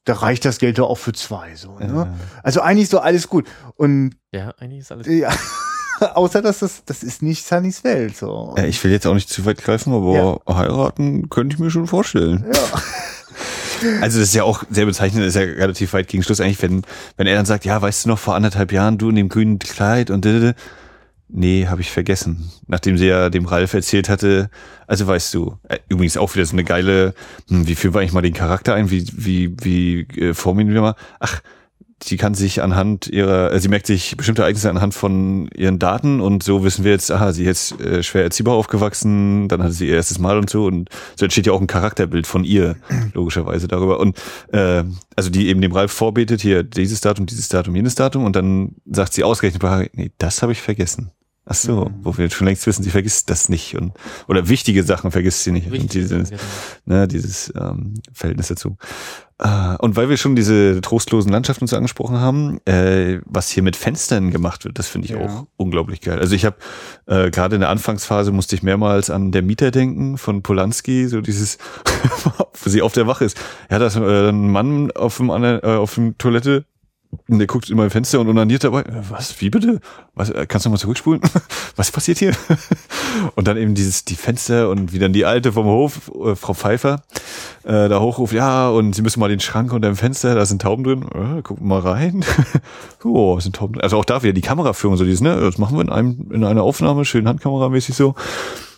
da 0.04 0.14
reicht 0.14 0.44
das 0.44 0.58
Geld 0.58 0.78
doch 0.78 0.88
auch 0.88 0.98
für 0.98 1.12
zwei, 1.12 1.54
so, 1.54 1.78
ne? 1.78 1.86
Ja. 1.94 2.14
Also 2.42 2.60
eigentlich 2.62 2.88
so 2.88 3.00
alles 3.00 3.28
gut 3.28 3.46
und. 3.76 4.16
Ja, 4.32 4.54
eigentlich 4.58 4.80
ist 4.80 4.92
alles 4.92 5.06
gut. 5.06 5.14
Ja. 5.14 5.30
Außer 6.14 6.40
dass 6.40 6.60
das, 6.60 6.82
das 6.86 7.02
ist 7.02 7.20
nicht 7.22 7.46
Sunnys 7.46 7.84
Welt, 7.84 8.16
so. 8.16 8.54
Ja, 8.56 8.64
ich 8.64 8.82
will 8.82 8.90
jetzt 8.90 9.06
auch 9.06 9.14
nicht 9.14 9.28
zu 9.28 9.44
weit 9.44 9.62
greifen, 9.62 9.92
aber 9.92 10.40
ja. 10.46 10.56
heiraten 10.56 11.28
könnte 11.28 11.54
ich 11.54 11.60
mir 11.60 11.70
schon 11.70 11.86
vorstellen. 11.86 12.46
Ja. 12.52 12.82
Also 14.00 14.18
das 14.18 14.28
ist 14.28 14.34
ja 14.34 14.44
auch 14.44 14.64
sehr 14.70 14.86
bezeichnend, 14.86 15.24
das 15.24 15.34
ist 15.34 15.40
ja 15.40 15.46
relativ 15.46 15.92
weit 15.92 16.08
gegen 16.08 16.22
Schluss 16.22 16.40
eigentlich, 16.40 16.62
wenn, 16.62 16.82
wenn 17.16 17.26
er 17.26 17.36
dann 17.36 17.46
sagt, 17.46 17.64
ja, 17.64 17.80
weißt 17.80 18.04
du 18.04 18.10
noch, 18.10 18.18
vor 18.18 18.34
anderthalb 18.34 18.72
Jahren, 18.72 18.98
du 18.98 19.08
in 19.10 19.16
dem 19.16 19.28
grünen 19.28 19.58
Kleid 19.58 20.10
und 20.10 20.24
didede. 20.24 20.54
Nee, 21.32 21.66
habe 21.68 21.80
ich 21.80 21.90
vergessen. 21.90 22.50
Nachdem 22.66 22.98
sie 22.98 23.06
ja 23.06 23.30
dem 23.30 23.44
Ralf 23.44 23.72
erzählt 23.72 24.08
hatte, 24.08 24.50
also 24.88 25.06
weißt 25.06 25.32
du, 25.34 25.58
äh, 25.68 25.78
übrigens 25.88 26.16
auch 26.16 26.34
wieder 26.34 26.44
so 26.44 26.54
eine 26.54 26.64
geile, 26.64 27.14
hm, 27.48 27.68
wie 27.68 27.76
führen 27.76 27.94
wir 27.94 28.00
eigentlich 28.00 28.12
mal 28.12 28.22
den 28.22 28.34
Charakter 28.34 28.74
ein, 28.74 28.90
wie, 28.90 29.06
wie, 29.12 29.54
wie 29.62 30.00
äh, 30.20 30.34
formen 30.34 30.74
wir 30.74 30.80
mal? 30.80 30.96
Ach, 31.20 31.40
sie 32.02 32.16
kann 32.16 32.34
sich 32.34 32.62
anhand 32.62 33.06
ihrer, 33.06 33.52
äh, 33.52 33.60
sie 33.60 33.68
merkt 33.68 33.86
sich 33.86 34.16
bestimmte 34.16 34.42
Ereignisse 34.42 34.70
anhand 34.70 34.94
von 34.94 35.48
ihren 35.54 35.78
Daten 35.78 36.20
und 36.20 36.42
so 36.42 36.64
wissen 36.64 36.84
wir 36.84 36.92
jetzt, 36.92 37.10
aha, 37.10 37.32
sie 37.32 37.44
ist 37.44 37.70
jetzt 37.70 37.80
äh, 37.80 38.02
schwer 38.02 38.22
erziehbar 38.22 38.54
aufgewachsen, 38.54 39.48
dann 39.48 39.62
hatte 39.62 39.72
sie 39.72 39.88
ihr 39.88 39.96
erstes 39.96 40.18
Mal 40.18 40.38
und 40.38 40.50
so 40.50 40.66
und 40.66 40.88
so 41.16 41.24
entsteht 41.24 41.46
ja 41.46 41.52
auch 41.52 41.60
ein 41.60 41.66
Charakterbild 41.66 42.26
von 42.26 42.44
ihr, 42.44 42.76
logischerweise 43.14 43.68
darüber. 43.68 44.00
Und 44.00 44.18
äh, 44.52 44.84
also 45.16 45.30
die 45.30 45.48
eben 45.48 45.60
dem 45.60 45.72
Ralf 45.72 45.92
vorbetet, 45.92 46.40
hier 46.40 46.62
dieses 46.62 47.00
Datum, 47.00 47.26
dieses 47.26 47.48
Datum, 47.48 47.76
jenes 47.76 47.94
Datum 47.94 48.24
und 48.24 48.36
dann 48.36 48.76
sagt 48.86 49.12
sie 49.12 49.24
ausgerechnet 49.24 49.90
nee, 49.94 50.10
das 50.18 50.42
habe 50.42 50.52
ich 50.52 50.60
vergessen. 50.60 51.10
Ach 51.46 51.54
so, 51.54 51.86
mhm. 51.86 51.94
wo 52.02 52.16
wir 52.16 52.30
schon 52.30 52.46
längst 52.46 52.66
wissen, 52.66 52.84
sie 52.84 52.90
vergisst 52.90 53.28
das 53.28 53.48
nicht 53.48 53.74
und 53.74 53.92
oder 54.28 54.48
wichtige 54.48 54.84
Sachen 54.84 55.10
vergisst 55.10 55.42
sie 55.42 55.50
nicht 55.50 55.70
und 55.70 55.92
dieses, 55.92 56.30
genau. 56.30 56.42
ne, 56.84 57.08
dieses 57.08 57.52
ähm, 57.56 57.94
Verhältnis 58.12 58.48
dazu. 58.48 58.76
Äh, 59.40 59.76
und 59.78 59.96
weil 59.96 60.10
wir 60.10 60.18
schon 60.18 60.36
diese 60.36 60.80
trostlosen 60.82 61.32
Landschaften 61.32 61.66
so 61.66 61.76
angesprochen 61.76 62.18
haben, 62.20 62.60
äh, 62.66 63.20
was 63.24 63.48
hier 63.48 63.62
mit 63.62 63.74
Fenstern 63.74 64.30
gemacht 64.30 64.64
wird, 64.64 64.78
das 64.78 64.88
finde 64.88 65.06
ich 65.06 65.12
ja. 65.12 65.20
auch 65.20 65.46
unglaublich 65.56 66.02
geil. 66.02 66.18
Also 66.18 66.34
ich 66.34 66.44
habe 66.44 66.56
äh, 67.06 67.30
gerade 67.30 67.54
in 67.54 67.60
der 67.60 67.70
Anfangsphase 67.70 68.32
musste 68.32 68.54
ich 68.54 68.62
mehrmals 68.62 69.08
an 69.08 69.32
der 69.32 69.42
Mieter 69.42 69.70
denken 69.70 70.18
von 70.18 70.42
Polanski, 70.42 71.08
so 71.08 71.22
dieses, 71.22 71.56
wo 72.24 72.68
sie 72.68 72.82
auf 72.82 72.92
der 72.92 73.06
Wache 73.06 73.24
ist. 73.24 73.40
Ja, 73.70 73.78
da 73.78 73.86
ist 73.86 73.96
äh, 73.96 74.28
ein 74.28 74.50
Mann 74.50 74.90
auf 74.92 75.16
dem, 75.16 75.30
äh, 75.30 75.60
auf 75.62 75.94
dem 75.94 76.18
Toilette 76.18 76.66
und 77.28 77.38
der 77.38 77.46
guckt 77.46 77.68
immer 77.70 77.84
im 77.84 77.90
Fenster 77.90 78.20
und 78.20 78.28
unaniert 78.28 78.62
dabei. 78.62 78.82
Äh, 78.82 79.02
was? 79.08 79.40
Wie 79.40 79.50
bitte? 79.50 79.80
Was? 80.14 80.30
Äh, 80.30 80.46
kannst 80.46 80.66
du 80.66 80.70
mal 80.70 80.78
zurückspulen? 80.78 81.20
Was 81.76 81.90
passiert 81.90 82.18
hier? 82.18 82.32
Und 83.34 83.48
dann 83.48 83.56
eben 83.56 83.74
dieses, 83.74 84.04
die 84.04 84.14
Fenster 84.14 84.68
und 84.68 84.92
wie 84.92 84.98
dann 84.98 85.12
die 85.12 85.24
Alte 85.24 85.52
vom 85.52 85.66
Hof, 85.66 86.10
äh, 86.24 86.36
Frau 86.36 86.54
Pfeiffer, 86.54 87.02
äh, 87.64 87.88
da 87.88 88.00
hochruft, 88.00 88.32
ja, 88.32 88.70
und 88.70 88.94
sie 88.94 89.02
müssen 89.02 89.20
mal 89.20 89.28
den 89.28 89.40
Schrank 89.40 89.72
unter 89.72 89.88
dem 89.88 89.96
Fenster, 89.96 90.34
da 90.34 90.46
sind 90.46 90.62
Tauben 90.62 90.82
drin. 90.82 91.02
Äh, 91.02 91.42
gucken 91.42 91.68
mal 91.68 91.80
rein. 91.80 92.24
oh, 93.04 93.38
sind 93.38 93.56
Tauben 93.56 93.74
drin. 93.74 93.82
Also 93.82 93.98
auch 93.98 94.04
da 94.04 94.22
wieder 94.22 94.32
die 94.32 94.40
Kameraführung, 94.40 94.96
so 94.96 95.04
dieses, 95.04 95.20
ne, 95.20 95.36
das 95.38 95.58
machen 95.58 95.76
wir 95.76 95.82
in 95.82 95.90
einem, 95.90 96.30
in 96.32 96.44
einer 96.44 96.62
Aufnahme, 96.62 97.04
schön 97.04 97.28
handkameramäßig 97.28 97.94
so. 97.94 98.14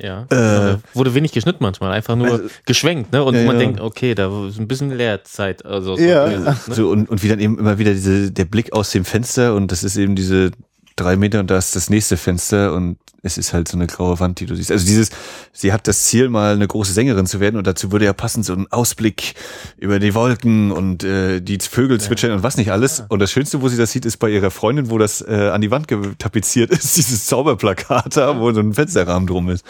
Ja. 0.00 0.24
Äh, 0.30 0.78
wurde 0.94 1.14
wenig 1.14 1.30
geschnitten 1.30 1.62
manchmal, 1.62 1.92
einfach 1.92 2.16
nur 2.16 2.32
also, 2.32 2.44
geschwenkt, 2.66 3.12
ne? 3.12 3.22
Und 3.22 3.34
man 3.44 3.54
ja. 3.54 3.60
denkt, 3.60 3.80
okay, 3.80 4.16
da 4.16 4.48
ist 4.48 4.58
ein 4.58 4.66
bisschen 4.66 4.90
Leerzeit. 4.90 5.64
Also 5.64 5.96
ja. 5.96 6.28
So, 6.30 6.38
ne? 6.40 6.56
so, 6.70 6.90
und, 6.90 7.08
und 7.08 7.22
wie 7.22 7.28
dann 7.28 7.38
eben 7.38 7.58
immer 7.58 7.78
wieder 7.78 7.92
diese, 7.92 8.32
der 8.32 8.46
Blick 8.46 8.72
aus 8.72 8.90
dem 8.90 9.04
Fenster 9.04 9.54
und 9.54 9.70
das 9.70 9.84
ist 9.84 9.96
eben 9.96 10.16
diese 10.16 10.50
drei 10.96 11.16
Meter 11.16 11.38
und 11.40 11.50
da 11.50 11.56
ist 11.56 11.76
das 11.76 11.88
nächste 11.88 12.16
Fenster 12.16 12.74
und 12.74 12.98
es 13.22 13.38
ist 13.38 13.52
halt 13.52 13.68
so 13.68 13.76
eine 13.76 13.86
graue 13.86 14.18
Wand, 14.18 14.40
die 14.40 14.46
du 14.46 14.56
siehst. 14.56 14.72
Also 14.72 14.84
dieses, 14.84 15.10
sie 15.52 15.72
hat 15.72 15.86
das 15.86 16.04
Ziel, 16.04 16.28
mal 16.28 16.54
eine 16.54 16.66
große 16.66 16.92
Sängerin 16.92 17.26
zu 17.26 17.38
werden 17.38 17.56
und 17.56 17.66
dazu 17.66 17.92
würde 17.92 18.04
ja 18.04 18.12
passend 18.12 18.44
so 18.44 18.52
ein 18.52 18.66
Ausblick 18.70 19.34
über 19.78 20.00
die 20.00 20.14
Wolken 20.14 20.72
und 20.72 21.04
äh, 21.04 21.40
die 21.40 21.58
Vögel 21.58 22.00
zwitschern 22.00 22.30
ja. 22.30 22.36
und 22.36 22.42
was 22.42 22.56
nicht 22.56 22.72
alles. 22.72 23.04
Und 23.08 23.20
das 23.20 23.30
Schönste, 23.30 23.62
wo 23.62 23.68
sie 23.68 23.76
das 23.76 23.92
sieht, 23.92 24.04
ist 24.04 24.16
bei 24.16 24.28
ihrer 24.28 24.50
Freundin, 24.50 24.90
wo 24.90 24.98
das 24.98 25.20
äh, 25.22 25.50
an 25.52 25.60
die 25.60 25.70
Wand 25.70 25.86
tapeziert 26.18 26.70
ist, 26.70 26.96
dieses 26.96 27.26
Zauberplakat 27.26 28.16
da, 28.16 28.38
wo 28.38 28.52
so 28.52 28.60
ein 28.60 28.74
Fensterrahmen 28.74 29.28
drum 29.28 29.50
ist. 29.50 29.64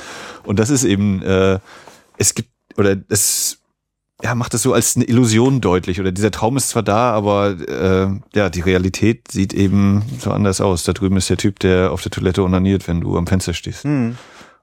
Und 0.44 0.58
das 0.58 0.70
ist 0.70 0.84
eben, 0.84 1.22
äh, 1.22 1.58
es 2.16 2.34
gibt, 2.34 2.48
oder 2.76 2.96
es 3.10 3.61
ja, 4.22 4.34
macht 4.34 4.54
das 4.54 4.62
so 4.62 4.72
als 4.72 4.96
eine 4.96 5.04
Illusion 5.04 5.60
deutlich. 5.60 6.00
Oder 6.00 6.12
dieser 6.12 6.30
Traum 6.30 6.56
ist 6.56 6.68
zwar 6.68 6.82
da, 6.82 7.12
aber 7.12 7.56
äh, 7.68 8.08
ja, 8.34 8.50
die 8.50 8.60
Realität 8.60 9.30
sieht 9.30 9.52
eben 9.52 10.02
so 10.18 10.30
anders 10.30 10.60
aus. 10.60 10.84
Da 10.84 10.92
drüben 10.92 11.16
ist 11.16 11.28
der 11.28 11.36
Typ, 11.36 11.58
der 11.58 11.92
auf 11.92 12.02
der 12.02 12.10
Toilette 12.10 12.42
onaniert, 12.42 12.86
wenn 12.86 13.00
du 13.00 13.16
am 13.16 13.26
Fenster 13.26 13.54
stehst. 13.54 13.84
Mhm. 13.84 14.16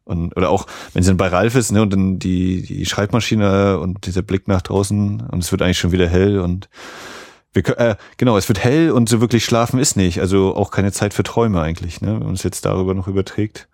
Und, 0.05 0.35
oder 0.35 0.49
auch, 0.49 0.65
wenn 0.93 1.03
sie 1.03 1.09
dann 1.09 1.17
bei 1.17 1.27
Ralf 1.27 1.55
ist, 1.55 1.71
ne, 1.71 1.81
und 1.81 1.93
dann 1.93 2.17
die, 2.17 2.63
die 2.63 2.85
Schreibmaschine 2.85 3.79
und 3.79 4.07
dieser 4.07 4.23
Blick 4.23 4.47
nach 4.47 4.61
draußen 4.61 5.21
und 5.21 5.43
es 5.43 5.51
wird 5.51 5.61
eigentlich 5.61 5.77
schon 5.77 5.91
wieder 5.91 6.07
hell 6.07 6.39
und 6.39 6.67
wir, 7.53 7.79
äh, 7.79 7.95
genau, 8.17 8.37
es 8.37 8.47
wird 8.47 8.63
hell 8.63 8.91
und 8.91 9.07
so 9.07 9.21
wirklich 9.21 9.45
schlafen 9.45 9.79
ist 9.79 9.97
nicht. 9.97 10.19
Also 10.19 10.55
auch 10.55 10.71
keine 10.71 10.91
Zeit 10.91 11.13
für 11.13 11.23
Träume 11.23 11.61
eigentlich, 11.61 12.01
ne, 12.01 12.13
wenn 12.13 12.25
man 12.25 12.33
es 12.33 12.43
jetzt 12.43 12.65
darüber 12.65 12.95
noch 12.95 13.07
überträgt 13.07 13.67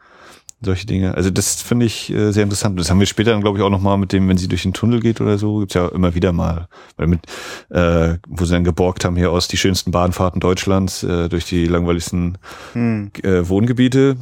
solche 0.66 0.86
Dinge. 0.86 1.16
Also 1.16 1.30
das 1.30 1.61
finde 1.61 1.86
ich 1.86 2.11
äh, 2.11 2.32
sehr 2.32 2.43
interessant. 2.43 2.80
Das 2.80 2.89
haben 2.89 2.99
wir 2.99 3.05
später 3.05 3.32
dann, 3.32 3.41
glaube 3.41 3.57
ich, 3.57 3.63
auch 3.63 3.70
nochmal 3.70 3.97
mit 3.97 4.11
dem, 4.11 4.28
wenn 4.28 4.38
sie 4.38 4.47
durch 4.47 4.63
den 4.63 4.74
Tunnel 4.74 4.99
geht 4.99 5.22
oder 5.22 5.38
so, 5.38 5.59
gibt's 5.59 5.76
ja 5.76 5.88
immer 5.88 6.16
wieder 6.16 6.32
mal. 6.32 6.68
Weil 6.97 7.07
mit, 7.07 7.22
äh, 7.70 8.18
wo 8.28 8.45
sie 8.45 8.53
dann 8.53 8.63
geborgt 8.63 9.05
haben 9.05 9.16
hier 9.16 9.32
aus 9.32 9.47
die 9.47 9.57
schönsten 9.57 9.91
Bahnfahrten 9.91 10.41
Deutschlands 10.41 11.03
äh, 11.03 11.30
durch 11.30 11.45
die 11.45 11.66
langweiligsten 11.68 12.38
hm. 12.74 13.11
äh, 13.24 13.47
Wohngebiete. 13.47 14.18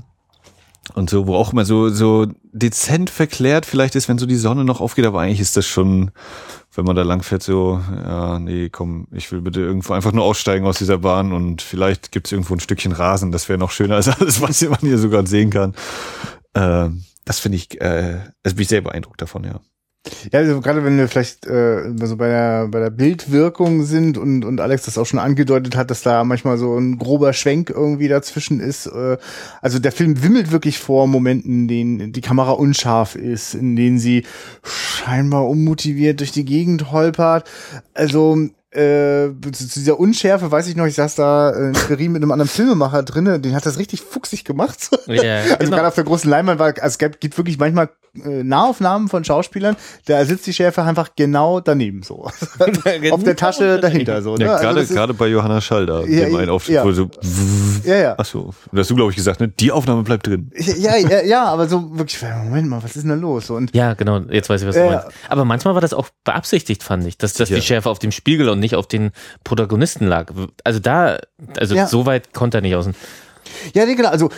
Und 0.95 1.09
so, 1.09 1.27
wo 1.27 1.35
auch 1.35 1.53
immer 1.53 1.63
so, 1.63 1.87
so 1.89 2.27
dezent 2.51 3.09
verklärt 3.09 3.65
vielleicht 3.65 3.95
ist, 3.95 4.09
wenn 4.09 4.17
so 4.17 4.25
die 4.25 4.35
Sonne 4.35 4.65
noch 4.65 4.81
aufgeht, 4.81 5.05
aber 5.05 5.21
eigentlich 5.21 5.39
ist 5.39 5.55
das 5.55 5.65
schon, 5.65 6.11
wenn 6.75 6.83
man 6.83 6.95
da 6.95 7.03
langfährt, 7.03 7.41
so, 7.41 7.81
ja, 7.89 8.37
nee, 8.37 8.69
komm, 8.69 9.07
ich 9.11 9.31
will 9.31 9.41
bitte 9.41 9.61
irgendwo 9.61 9.93
einfach 9.93 10.11
nur 10.11 10.25
aussteigen 10.25 10.65
aus 10.65 10.77
dieser 10.77 10.97
Bahn 10.97 11.31
und 11.31 11.61
vielleicht 11.61 12.11
gibt's 12.11 12.33
irgendwo 12.33 12.53
ein 12.53 12.59
Stückchen 12.59 12.91
Rasen, 12.91 13.31
das 13.31 13.47
wäre 13.47 13.57
noch 13.57 13.71
schöner 13.71 13.95
als 13.95 14.09
alles, 14.09 14.41
was 14.41 14.61
man 14.61 14.79
hier 14.81 14.97
sogar 14.97 15.25
sehen 15.25 15.51
kann. 15.51 15.73
Äh, 16.53 16.89
das 17.23 17.39
finde 17.39 17.57
ich, 17.57 17.79
äh, 17.79 18.19
also 18.43 18.55
bin 18.55 18.63
ich 18.63 18.67
sehr 18.67 18.81
beeindruckt 18.81 19.21
davon, 19.21 19.45
ja. 19.45 19.61
Ja, 20.33 20.39
also 20.39 20.59
gerade 20.59 20.83
wenn 20.83 20.97
wir 20.97 21.07
vielleicht 21.07 21.45
äh, 21.45 21.93
so 22.03 22.17
bei 22.17 22.27
der 22.27 22.67
bei 22.67 22.79
der 22.81 22.89
Bildwirkung 22.89 23.85
sind 23.85 24.17
und 24.17 24.43
und 24.43 24.59
Alex 24.59 24.83
das 24.83 24.97
auch 24.97 25.05
schon 25.05 25.19
angedeutet 25.19 25.77
hat, 25.77 25.91
dass 25.91 26.01
da 26.01 26.25
manchmal 26.25 26.57
so 26.57 26.77
ein 26.77 26.97
grober 26.97 27.31
Schwenk 27.31 27.69
irgendwie 27.69 28.09
dazwischen 28.09 28.59
ist. 28.59 28.87
Äh, 28.87 29.17
also 29.61 29.79
der 29.79 29.93
Film 29.93 30.21
wimmelt 30.21 30.51
wirklich 30.51 30.77
vor 30.79 31.07
Momenten, 31.07 31.51
in 31.51 31.67
denen 31.69 32.11
die 32.11 32.21
Kamera 32.21 32.51
unscharf 32.51 33.15
ist, 33.15 33.55
in 33.55 33.77
denen 33.77 33.97
sie 33.97 34.25
scheinbar 34.63 35.47
unmotiviert 35.47 36.19
durch 36.19 36.33
die 36.33 36.45
Gegend 36.45 36.91
holpert. 36.91 37.49
Also 37.93 38.49
äh, 38.75 39.29
zu 39.51 39.79
dieser 39.79 39.99
Unschärfe 39.99 40.51
weiß 40.51 40.67
ich 40.67 40.75
noch, 40.75 40.85
ich 40.85 40.95
saß 40.95 41.15
da 41.15 41.51
in 41.51 41.73
Berlin 41.87 42.11
mit 42.11 42.21
einem 42.21 42.31
anderen 42.31 42.49
Filmemacher 42.49 43.03
drinne, 43.03 43.39
den 43.39 43.55
hat 43.55 43.65
das 43.65 43.77
richtig 43.77 44.01
fuchsig 44.01 44.45
gemacht. 44.45 44.89
Yeah, 45.13 45.41
also 45.41 45.57
genau. 45.57 45.75
gerade 45.75 45.87
auf 45.89 45.95
der 45.95 46.05
großen 46.05 46.29
Leinwand 46.29 46.59
war, 46.59 46.67
also 46.67 46.85
es 46.85 46.97
gibt 46.97 47.37
wirklich 47.37 47.59
manchmal 47.59 47.89
äh, 48.15 48.43
Nahaufnahmen 48.43 49.09
von 49.09 49.23
Schauspielern, 49.23 49.75
da 50.05 50.23
sitzt 50.25 50.47
die 50.47 50.53
Schärfe 50.53 50.81
einfach 50.83 51.09
genau 51.15 51.59
daneben 51.59 52.03
so. 52.03 52.25
Auf 53.11 53.23
der 53.23 53.35
Tasche 53.35 53.79
dahinter 53.79 54.21
so. 54.21 54.35
Ne? 54.35 54.45
Ja, 54.45 54.59
gerade 54.59 54.79
also 54.79 54.93
gerade 54.93 55.13
bei 55.13 55.27
Johanna 55.27 55.61
Schalder, 55.61 56.07
ja, 56.07 56.25
dem 56.25 56.35
einen 56.35 56.49
Auftritt, 56.49 56.75
ja. 56.75 56.91
so 56.91 57.09
ja, 57.83 57.95
ja. 57.95 58.15
Ach 58.17 58.25
so, 58.25 58.53
da 58.71 58.79
hast 58.79 58.89
du 58.89 58.95
glaube 58.95 59.11
ich 59.11 59.17
gesagt, 59.17 59.39
ne? 59.39 59.47
Die 59.47 59.71
Aufnahme 59.71 60.03
bleibt 60.03 60.27
drin. 60.27 60.51
Ja, 60.55 60.95
ja, 60.95 61.23
ja, 61.23 61.45
aber 61.45 61.67
so 61.67 61.97
wirklich 61.97 62.21
Moment 62.21 62.69
mal, 62.69 62.83
was 62.83 62.95
ist 62.95 63.03
denn 63.03 63.09
da 63.09 63.15
los? 63.15 63.49
Und 63.49 63.75
ja, 63.75 63.93
genau, 63.93 64.19
jetzt 64.29 64.49
weiß 64.49 64.61
ich, 64.61 64.67
was 64.67 64.75
du 64.75 64.85
meinst. 64.85 65.07
Aber 65.29 65.45
manchmal 65.45 65.73
war 65.73 65.81
das 65.81 65.93
auch 65.93 66.09
beabsichtigt, 66.23 66.83
fand 66.83 67.05
ich, 67.07 67.17
dass, 67.17 67.33
dass 67.33 67.49
die 67.49 67.61
Schärfe 67.61 67.89
auf 67.89 67.99
dem 67.99 68.11
Spiegel 68.11 68.49
und 68.49 68.59
nicht 68.63 68.75
auf 68.75 68.87
den 68.87 69.11
Protagonisten 69.43 70.07
lag. 70.07 70.33
Also 70.63 70.79
da, 70.79 71.19
also 71.57 71.85
so 71.85 72.05
weit 72.05 72.33
konnte 72.33 72.57
er 72.57 72.61
nicht 72.61 72.75
außen. 72.75 72.95
Ja, 73.73 73.85
nee, 73.85 73.95
genau. 73.95 74.09
Also 74.09 74.29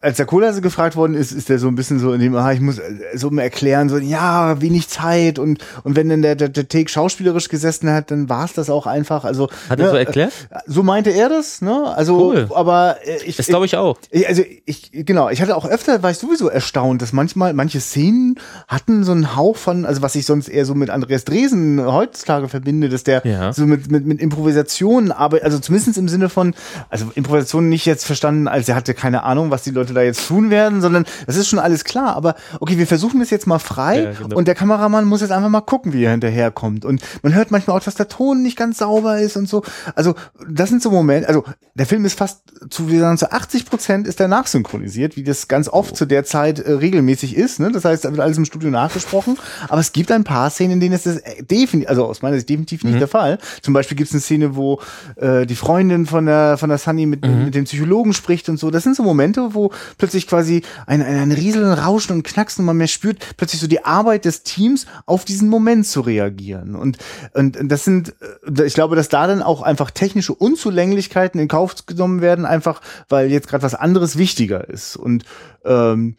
als 0.00 0.18
der 0.18 0.26
Kohlhase 0.26 0.60
gefragt 0.60 0.96
worden 0.96 1.14
ist, 1.14 1.32
ist 1.32 1.48
der 1.48 1.58
so 1.58 1.68
ein 1.68 1.74
bisschen 1.74 1.98
so 1.98 2.12
in 2.12 2.20
dem, 2.20 2.34
ah, 2.36 2.52
ich 2.52 2.60
muss 2.60 2.78
äh, 2.78 2.92
so 3.14 3.30
erklären, 3.30 3.88
so 3.88 3.96
ja, 3.96 4.60
wenig 4.60 4.88
Zeit 4.88 5.38
und 5.38 5.64
und 5.82 5.96
wenn 5.96 6.08
dann 6.08 6.22
der 6.22 6.36
der, 6.36 6.48
der 6.50 6.68
Take 6.68 6.88
schauspielerisch 6.88 7.48
gesessen 7.48 7.90
hat, 7.90 8.10
dann 8.10 8.28
war 8.28 8.44
es 8.44 8.52
das 8.52 8.68
auch 8.68 8.86
einfach. 8.86 9.24
Also 9.24 9.48
hat 9.68 9.78
er 9.80 9.86
ne, 9.86 9.90
so 9.90 9.96
erklärt? 9.96 10.32
So 10.66 10.82
meinte 10.82 11.10
er 11.10 11.28
das, 11.28 11.62
ne? 11.62 11.92
Also, 11.96 12.32
cool. 12.32 12.48
aber 12.54 12.96
äh, 13.04 13.22
ich 13.24 13.36
das 13.36 13.46
glaube 13.46 13.66
ich 13.66 13.76
auch. 13.76 13.98
Ich, 14.10 14.28
also 14.28 14.42
ich 14.66 14.90
genau, 14.92 15.30
ich 15.30 15.40
hatte 15.40 15.56
auch 15.56 15.66
öfter, 15.66 16.02
war 16.02 16.10
ich 16.10 16.18
sowieso 16.18 16.48
erstaunt, 16.48 17.00
dass 17.00 17.12
manchmal 17.12 17.54
manche 17.54 17.80
Szenen 17.80 18.38
hatten 18.68 19.04
so 19.04 19.12
einen 19.12 19.36
Hauch 19.36 19.56
von, 19.56 19.86
also 19.86 20.02
was 20.02 20.14
ich 20.14 20.26
sonst 20.26 20.48
eher 20.48 20.66
so 20.66 20.74
mit 20.74 20.90
Andreas 20.90 21.24
Dresen 21.24 21.84
heutzutage 21.84 22.48
verbinde, 22.48 22.88
dass 22.88 23.04
der 23.04 23.22
ja. 23.24 23.52
so 23.52 23.66
mit 23.66 23.90
mit 23.90 24.06
mit 24.06 24.20
Improvisationen, 24.20 25.12
aber 25.12 25.42
also 25.42 25.58
zumindest 25.58 25.96
im 25.96 26.08
Sinne 26.08 26.28
von, 26.28 26.54
also 26.90 27.10
Improvisationen 27.14 27.70
nicht 27.70 27.86
jetzt 27.86 28.04
verstanden, 28.12 28.48
als 28.48 28.68
er 28.68 28.74
hatte 28.74 28.94
keine 28.94 29.22
Ahnung, 29.24 29.50
was 29.50 29.62
die 29.62 29.70
Leute 29.70 29.94
da 29.94 30.02
jetzt 30.02 30.26
tun 30.28 30.50
werden, 30.50 30.80
sondern 30.80 31.04
das 31.26 31.36
ist 31.36 31.48
schon 31.48 31.58
alles 31.58 31.84
klar. 31.84 32.14
Aber 32.16 32.34
okay, 32.60 32.78
wir 32.78 32.86
versuchen 32.86 33.20
das 33.20 33.30
jetzt 33.30 33.46
mal 33.46 33.58
frei 33.58 34.02
ja, 34.02 34.12
genau. 34.12 34.36
und 34.36 34.46
der 34.46 34.54
Kameramann 34.54 35.04
muss 35.04 35.20
jetzt 35.20 35.30
einfach 35.30 35.48
mal 35.48 35.60
gucken, 35.60 35.92
wie 35.92 36.04
er 36.04 36.12
hinterherkommt. 36.12 36.84
Und 36.84 37.02
man 37.22 37.34
hört 37.34 37.50
manchmal 37.50 37.76
auch, 37.76 37.82
dass 37.82 37.94
der 37.94 38.08
Ton 38.08 38.42
nicht 38.42 38.56
ganz 38.56 38.78
sauber 38.78 39.18
ist 39.18 39.36
und 39.36 39.48
so. 39.48 39.62
Also 39.94 40.14
das 40.48 40.68
sind 40.68 40.82
so 40.82 40.90
Momente, 40.90 41.28
also 41.28 41.44
der 41.74 41.86
Film 41.86 42.04
ist 42.04 42.18
fast 42.18 42.42
zu, 42.70 42.88
wir 42.88 43.00
sagen, 43.00 43.18
zu 43.18 43.32
80 43.32 43.66
Prozent 43.66 44.06
ist 44.06 44.20
er 44.20 44.28
nachsynchronisiert, 44.28 45.16
wie 45.16 45.22
das 45.22 45.48
ganz 45.48 45.68
oft 45.68 45.96
zu 45.96 46.06
der 46.06 46.24
Zeit 46.24 46.58
äh, 46.58 46.72
regelmäßig 46.72 47.36
ist. 47.36 47.60
Ne? 47.60 47.72
Das 47.72 47.84
heißt, 47.84 48.04
da 48.04 48.10
wird 48.10 48.20
alles 48.20 48.36
im 48.36 48.44
Studio 48.44 48.70
nachgesprochen. 48.70 49.38
Aber 49.68 49.80
es 49.80 49.92
gibt 49.92 50.12
ein 50.12 50.24
paar 50.24 50.50
Szenen, 50.50 50.72
in 50.72 50.80
denen 50.80 50.94
ist 50.94 51.06
das 51.06 51.16
äh, 51.18 51.42
definitiv, 51.42 51.88
also 51.88 52.04
aus 52.04 52.22
meiner 52.22 52.36
Sicht 52.36 52.48
definitiv 52.48 52.84
nicht 52.84 52.94
mhm. 52.94 52.98
der 52.98 53.08
Fall. 53.08 53.38
Zum 53.62 53.74
Beispiel 53.74 53.96
gibt 53.96 54.08
es 54.08 54.14
eine 54.14 54.20
Szene, 54.20 54.56
wo 54.56 54.80
äh, 55.16 55.46
die 55.46 55.56
Freundin 55.56 56.06
von 56.06 56.26
der 56.26 56.58
von 56.58 56.68
der 56.68 56.78
Sunny 56.78 57.06
mit, 57.06 57.24
mhm. 57.24 57.44
mit 57.46 57.54
dem 57.54 57.64
Psychologen 57.64 58.01
spricht 58.12 58.48
und 58.48 58.58
so. 58.58 58.72
Das 58.72 58.82
sind 58.82 58.96
so 58.96 59.04
Momente, 59.04 59.54
wo 59.54 59.70
plötzlich 59.98 60.26
quasi 60.26 60.62
ein, 60.86 61.00
ein, 61.02 61.16
ein 61.16 61.32
Rieseln, 61.32 61.72
Rauschen 61.72 62.16
und 62.16 62.24
Knacksen 62.24 62.62
und 62.62 62.66
man 62.66 62.76
mehr 62.76 62.88
spürt, 62.88 63.24
plötzlich 63.36 63.60
so 63.60 63.68
die 63.68 63.84
Arbeit 63.84 64.24
des 64.24 64.42
Teams 64.42 64.86
auf 65.06 65.24
diesen 65.24 65.48
Moment 65.48 65.86
zu 65.86 66.00
reagieren. 66.00 66.74
Und, 66.74 66.98
und 67.34 67.56
das 67.62 67.84
sind, 67.84 68.14
äh, 68.58 68.64
ich 68.64 68.74
glaube, 68.74 68.96
dass 68.96 69.08
da 69.08 69.28
dann 69.28 69.42
auch 69.42 69.62
einfach 69.62 69.92
technische 69.92 70.34
Unzulänglichkeiten 70.34 71.40
in 71.40 71.46
Kauf 71.46 71.86
genommen 71.86 72.20
werden, 72.20 72.44
einfach 72.44 72.80
weil 73.08 73.30
jetzt 73.30 73.46
gerade 73.46 73.62
was 73.62 73.76
anderes 73.76 74.18
wichtiger 74.18 74.68
ist. 74.68 74.96
Und 74.96 75.24
ähm, 75.64 76.16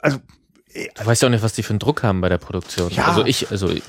also 0.00 0.18
Du 0.96 1.04
weißt 1.04 1.22
ja 1.22 1.26
auch 1.28 1.30
nicht, 1.30 1.42
was 1.42 1.52
die 1.54 1.64
für 1.64 1.70
einen 1.70 1.80
Druck 1.80 2.04
haben 2.04 2.20
bei 2.20 2.28
der 2.28 2.38
Produktion. 2.38 2.92
Ja. 2.92 3.06
Also 3.06 3.24
ich, 3.24 3.50
also 3.50 3.68
ich. 3.68 3.82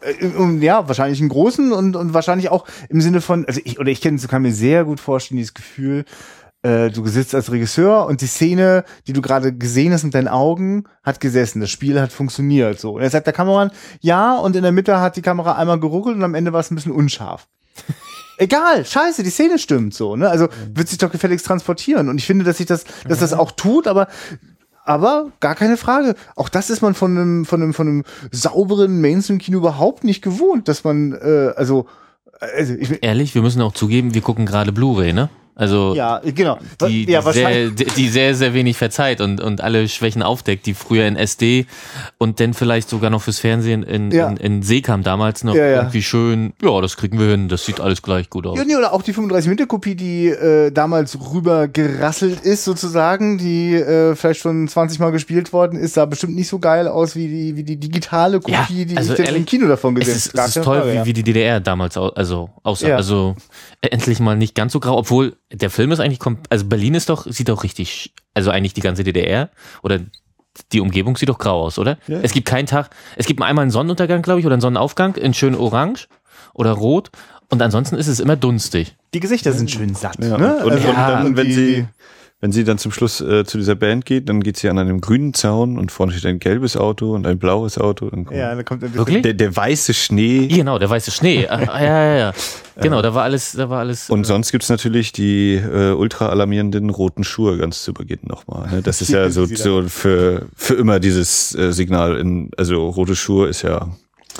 Äh, 0.00 0.60
ja, 0.60 0.86
wahrscheinlich 0.86 1.18
einen 1.18 1.28
großen 1.28 1.72
und, 1.72 1.96
und 1.96 2.14
wahrscheinlich 2.14 2.50
auch 2.50 2.66
im 2.88 3.00
Sinne 3.00 3.20
von, 3.20 3.46
also 3.46 3.60
ich, 3.64 3.80
oder 3.80 3.90
ich 3.90 4.00
kenne, 4.00 4.18
kann 4.20 4.42
mir 4.42 4.52
sehr 4.52 4.84
gut 4.84 5.00
vorstellen, 5.00 5.38
dieses 5.38 5.54
Gefühl, 5.54 6.04
äh, 6.62 6.90
du 6.90 7.06
sitzt 7.06 7.34
als 7.34 7.50
Regisseur 7.50 8.06
und 8.06 8.20
die 8.20 8.26
Szene, 8.26 8.84
die 9.06 9.12
du 9.12 9.22
gerade 9.22 9.54
gesehen 9.54 9.92
hast 9.92 10.04
mit 10.04 10.14
deinen 10.14 10.28
Augen, 10.28 10.84
hat 11.02 11.20
gesessen. 11.20 11.60
Das 11.60 11.70
Spiel 11.70 12.00
hat 12.00 12.12
funktioniert. 12.12 12.78
So. 12.78 12.96
Und 12.96 13.02
er 13.02 13.10
sagt 13.10 13.26
der 13.26 13.32
Kameramann, 13.32 13.70
ja, 14.00 14.36
und 14.36 14.56
in 14.56 14.62
der 14.62 14.72
Mitte 14.72 15.00
hat 15.00 15.16
die 15.16 15.22
Kamera 15.22 15.56
einmal 15.56 15.80
geruckelt 15.80 16.16
und 16.16 16.22
am 16.22 16.34
Ende 16.34 16.52
war 16.52 16.60
es 16.60 16.70
ein 16.70 16.74
bisschen 16.74 16.92
unscharf. 16.92 17.48
Egal, 18.38 18.84
scheiße, 18.84 19.22
die 19.22 19.30
Szene 19.30 19.58
stimmt 19.58 19.92
so, 19.92 20.16
ne? 20.16 20.30
Also 20.30 20.48
wird 20.72 20.88
sich 20.88 20.96
doch 20.96 21.12
gefälligst 21.12 21.44
transportieren. 21.44 22.08
Und 22.08 22.16
ich 22.16 22.26
finde, 22.26 22.44
dass 22.44 22.56
sich 22.56 22.66
das, 22.66 22.84
dass 23.06 23.18
das 23.18 23.34
auch 23.34 23.52
tut, 23.52 23.86
aber 23.86 24.08
aber 24.84 25.30
gar 25.40 25.54
keine 25.54 25.76
Frage. 25.76 26.14
Auch 26.36 26.48
das 26.48 26.70
ist 26.70 26.80
man 26.80 26.94
von 26.94 27.16
einem, 27.16 27.44
von 27.44 27.62
einem, 27.62 27.74
von 27.74 27.86
einem 27.86 28.04
sauberen 28.32 29.00
Mainstream-Kino 29.00 29.58
überhaupt 29.58 30.04
nicht 30.04 30.22
gewohnt, 30.22 30.68
dass 30.68 30.84
man, 30.84 31.12
äh, 31.12 31.52
also, 31.54 31.86
also 32.40 32.74
ich, 32.74 33.02
Ehrlich, 33.02 33.34
wir 33.34 33.42
müssen 33.42 33.60
auch 33.62 33.72
zugeben, 33.72 34.14
wir 34.14 34.22
gucken 34.22 34.46
gerade 34.46 34.72
Blu-ray, 34.72 35.12
ne? 35.12 35.28
Also 35.60 35.92
ja, 35.94 36.22
genau. 36.24 36.58
Die, 36.88 37.04
ja, 37.04 37.20
sehr, 37.20 37.68
die 37.68 38.08
sehr, 38.08 38.34
sehr 38.34 38.54
wenig 38.54 38.78
verzeiht 38.78 39.20
und, 39.20 39.42
und 39.42 39.60
alle 39.60 39.88
Schwächen 39.88 40.22
aufdeckt, 40.22 40.64
die 40.64 40.72
früher 40.72 41.06
in 41.06 41.16
SD 41.16 41.66
und 42.16 42.40
dann 42.40 42.54
vielleicht 42.54 42.88
sogar 42.88 43.10
noch 43.10 43.20
fürs 43.20 43.40
Fernsehen 43.40 43.82
in, 43.82 44.10
ja. 44.10 44.30
in, 44.30 44.38
in 44.38 44.62
Seekam 44.62 45.02
damals 45.02 45.44
noch 45.44 45.54
ja, 45.54 45.66
ja. 45.66 45.76
irgendwie 45.76 46.02
schön, 46.02 46.54
ja, 46.62 46.80
das 46.80 46.96
kriegen 46.96 47.18
wir 47.18 47.26
hin, 47.26 47.50
das 47.50 47.66
sieht 47.66 47.78
alles 47.78 48.00
gleich 48.00 48.30
gut 48.30 48.46
aus. 48.46 48.56
Ja, 48.56 48.64
nee, 48.64 48.74
oder 48.74 48.94
auch 48.94 49.02
die 49.02 49.12
35 49.12 49.50
Meter 49.50 49.66
Kopie, 49.66 49.94
die 49.94 50.28
äh, 50.28 50.70
damals 50.70 51.18
rüber 51.30 51.68
gerasselt 51.68 52.40
ist 52.40 52.64
sozusagen, 52.64 53.36
die 53.36 53.74
äh, 53.74 54.14
vielleicht 54.16 54.40
schon 54.40 54.66
20 54.66 54.98
Mal 54.98 55.12
gespielt 55.12 55.52
worden 55.52 55.78
ist, 55.78 55.92
sah 55.92 56.06
bestimmt 56.06 56.36
nicht 56.36 56.48
so 56.48 56.58
geil 56.58 56.88
aus 56.88 57.14
wie 57.16 57.28
die, 57.28 57.56
wie 57.56 57.64
die 57.64 57.76
digitale 57.76 58.40
Kopie, 58.40 58.86
die 58.86 58.96
also 58.96 59.12
ich 59.12 59.18
ehrlich, 59.18 59.36
im 59.36 59.44
Kino 59.44 59.68
davon 59.68 59.94
gesehen 59.94 60.14
habe. 60.14 60.18
Es 60.18 60.26
ist, 60.26 60.38
es 60.38 60.56
ist 60.56 60.64
toll, 60.64 60.84
wie, 60.90 61.04
wie 61.04 61.12
die 61.12 61.22
DDR 61.22 61.60
damals 61.60 61.98
also 61.98 62.48
aussah. 62.62 62.96
Also 62.96 63.36
endlich 63.82 64.20
mal 64.20 64.36
nicht 64.36 64.54
ganz 64.54 64.72
so 64.72 64.80
grau, 64.80 64.96
obwohl 64.98 65.36
der 65.52 65.70
Film 65.70 65.92
ist 65.92 66.00
eigentlich, 66.00 66.20
also 66.50 66.64
Berlin 66.66 66.94
ist 66.94 67.08
doch, 67.08 67.26
sieht 67.26 67.48
doch 67.48 67.64
richtig, 67.64 68.12
also 68.34 68.50
eigentlich 68.50 68.74
die 68.74 68.82
ganze 68.82 69.04
DDR 69.04 69.50
oder 69.82 70.00
die 70.72 70.80
Umgebung 70.80 71.16
sieht 71.16 71.28
doch 71.28 71.38
grau 71.38 71.62
aus, 71.62 71.78
oder? 71.78 71.96
Ja. 72.06 72.18
Es 72.22 72.32
gibt 72.32 72.46
keinen 72.46 72.66
Tag, 72.66 72.90
es 73.16 73.26
gibt 73.26 73.40
einmal 73.40 73.62
einen 73.62 73.70
Sonnenuntergang, 73.70 74.22
glaube 74.22 74.40
ich, 74.40 74.46
oder 74.46 74.54
einen 74.54 74.60
Sonnenaufgang 74.60 75.16
in 75.16 75.32
schön 75.32 75.54
orange 75.54 76.08
oder 76.52 76.72
rot 76.72 77.10
und 77.48 77.62
ansonsten 77.62 77.96
ist 77.96 78.06
es 78.06 78.20
immer 78.20 78.36
dunstig. 78.36 78.96
Die 79.14 79.20
Gesichter 79.20 79.52
sind 79.52 79.70
schön 79.70 79.94
satt. 79.94 80.22
Ja. 80.22 80.36
Ne? 80.36 80.56
Und, 80.64 80.72
also, 80.72 80.88
und, 80.88 80.96
dann, 80.96 81.36
wenn 81.36 81.52
sie 81.52 81.86
wenn 82.40 82.52
sie 82.52 82.64
dann 82.64 82.78
zum 82.78 82.90
Schluss 82.90 83.20
äh, 83.20 83.44
zu 83.44 83.58
dieser 83.58 83.74
Band 83.74 84.06
geht, 84.06 84.28
dann 84.28 84.42
geht 84.42 84.56
sie 84.56 84.70
an 84.70 84.78
einem 84.78 85.02
grünen 85.02 85.34
Zaun 85.34 85.78
und 85.78 85.92
vorne 85.92 86.12
steht 86.12 86.24
ein 86.24 86.38
gelbes 86.38 86.76
Auto 86.76 87.14
und 87.14 87.26
ein 87.26 87.38
blaues 87.38 87.76
Auto. 87.76 88.08
Kommt 88.08 88.30
ja, 88.32 88.54
dann 88.54 88.64
kommt 88.64 88.82
ein 88.82 88.94
Wirklich? 88.94 89.22
Der, 89.22 89.34
der 89.34 89.54
weiße 89.54 89.92
Schnee. 89.92 90.48
Genau, 90.48 90.78
der 90.78 90.88
weiße 90.88 91.10
Schnee. 91.10 91.46
ah, 91.48 91.60
ja, 91.60 92.04
ja, 92.04 92.16
ja. 92.16 92.32
Genau, 92.80 93.02
da 93.02 93.12
war 93.12 93.24
alles, 93.24 93.52
da 93.52 93.68
war 93.68 93.80
alles. 93.80 94.08
Und 94.08 94.22
äh, 94.22 94.24
sonst 94.24 94.52
gibt's 94.52 94.70
natürlich 94.70 95.12
die 95.12 95.56
äh, 95.56 95.92
ultra 95.92 96.30
alarmierenden 96.30 96.88
roten 96.88 97.24
Schuhe 97.24 97.58
ganz 97.58 97.82
zu 97.82 97.92
Beginn 97.92 98.20
nochmal. 98.22 98.70
Ne? 98.70 98.80
Das 98.80 99.02
ist 99.02 99.10
ja 99.10 99.28
so, 99.30 99.44
so 99.44 99.82
für, 99.88 100.46
für 100.56 100.74
immer 100.74 100.98
dieses 100.98 101.54
äh, 101.54 101.72
Signal 101.72 102.16
in, 102.16 102.50
also 102.56 102.88
rote 102.88 103.16
Schuhe 103.16 103.48
ist 103.48 103.60
ja 103.60 103.90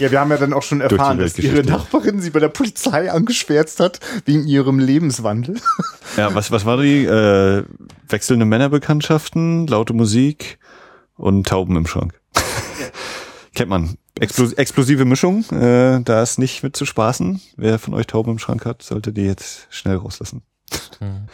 ja, 0.01 0.11
wir 0.11 0.21
haben 0.21 0.31
ja 0.31 0.37
dann 0.39 0.53
auch 0.53 0.63
schon 0.63 0.81
erfahren, 0.81 1.19
dass 1.19 1.39
ihre 1.39 1.63
Nachbarin 1.63 2.21
sie 2.21 2.31
bei 2.31 2.41
der 2.41 2.49
Polizei 2.49 3.11
angeschwärzt 3.11 3.81
hat 3.81 4.01
wegen 4.25 4.47
ihrem 4.47 4.79
Lebenswandel. 4.79 5.57
Ja, 6.17 6.35
was, 6.35 6.51
was 6.51 6.65
war 6.65 6.79
die? 6.79 7.05
Äh, 7.05 7.65
wechselnde 8.09 8.45
Männerbekanntschaften, 8.45 9.67
laute 9.67 9.93
Musik 9.93 10.59
und 11.17 11.47
Tauben 11.47 11.77
im 11.77 11.87
Schrank. 11.87 12.21
Ja. 12.35 12.43
Kennt 13.55 13.71
man. 13.71 13.97
Explos 14.19 14.53
explosive 14.53 15.05
Mischung, 15.05 15.45
äh, 15.51 16.03
da 16.03 16.23
ist 16.23 16.39
nicht 16.39 16.63
mit 16.63 16.77
zu 16.77 16.85
spaßen. 16.85 17.41
Wer 17.57 17.79
von 17.79 17.95
euch 17.95 18.07
Tauben 18.07 18.33
im 18.33 18.39
Schrank 18.39 18.67
hat, 18.67 18.83
sollte 18.83 19.13
die 19.13 19.23
jetzt 19.25 19.67
schnell 19.71 19.97
rauslassen. 19.97 20.43
Hm. 20.99 21.27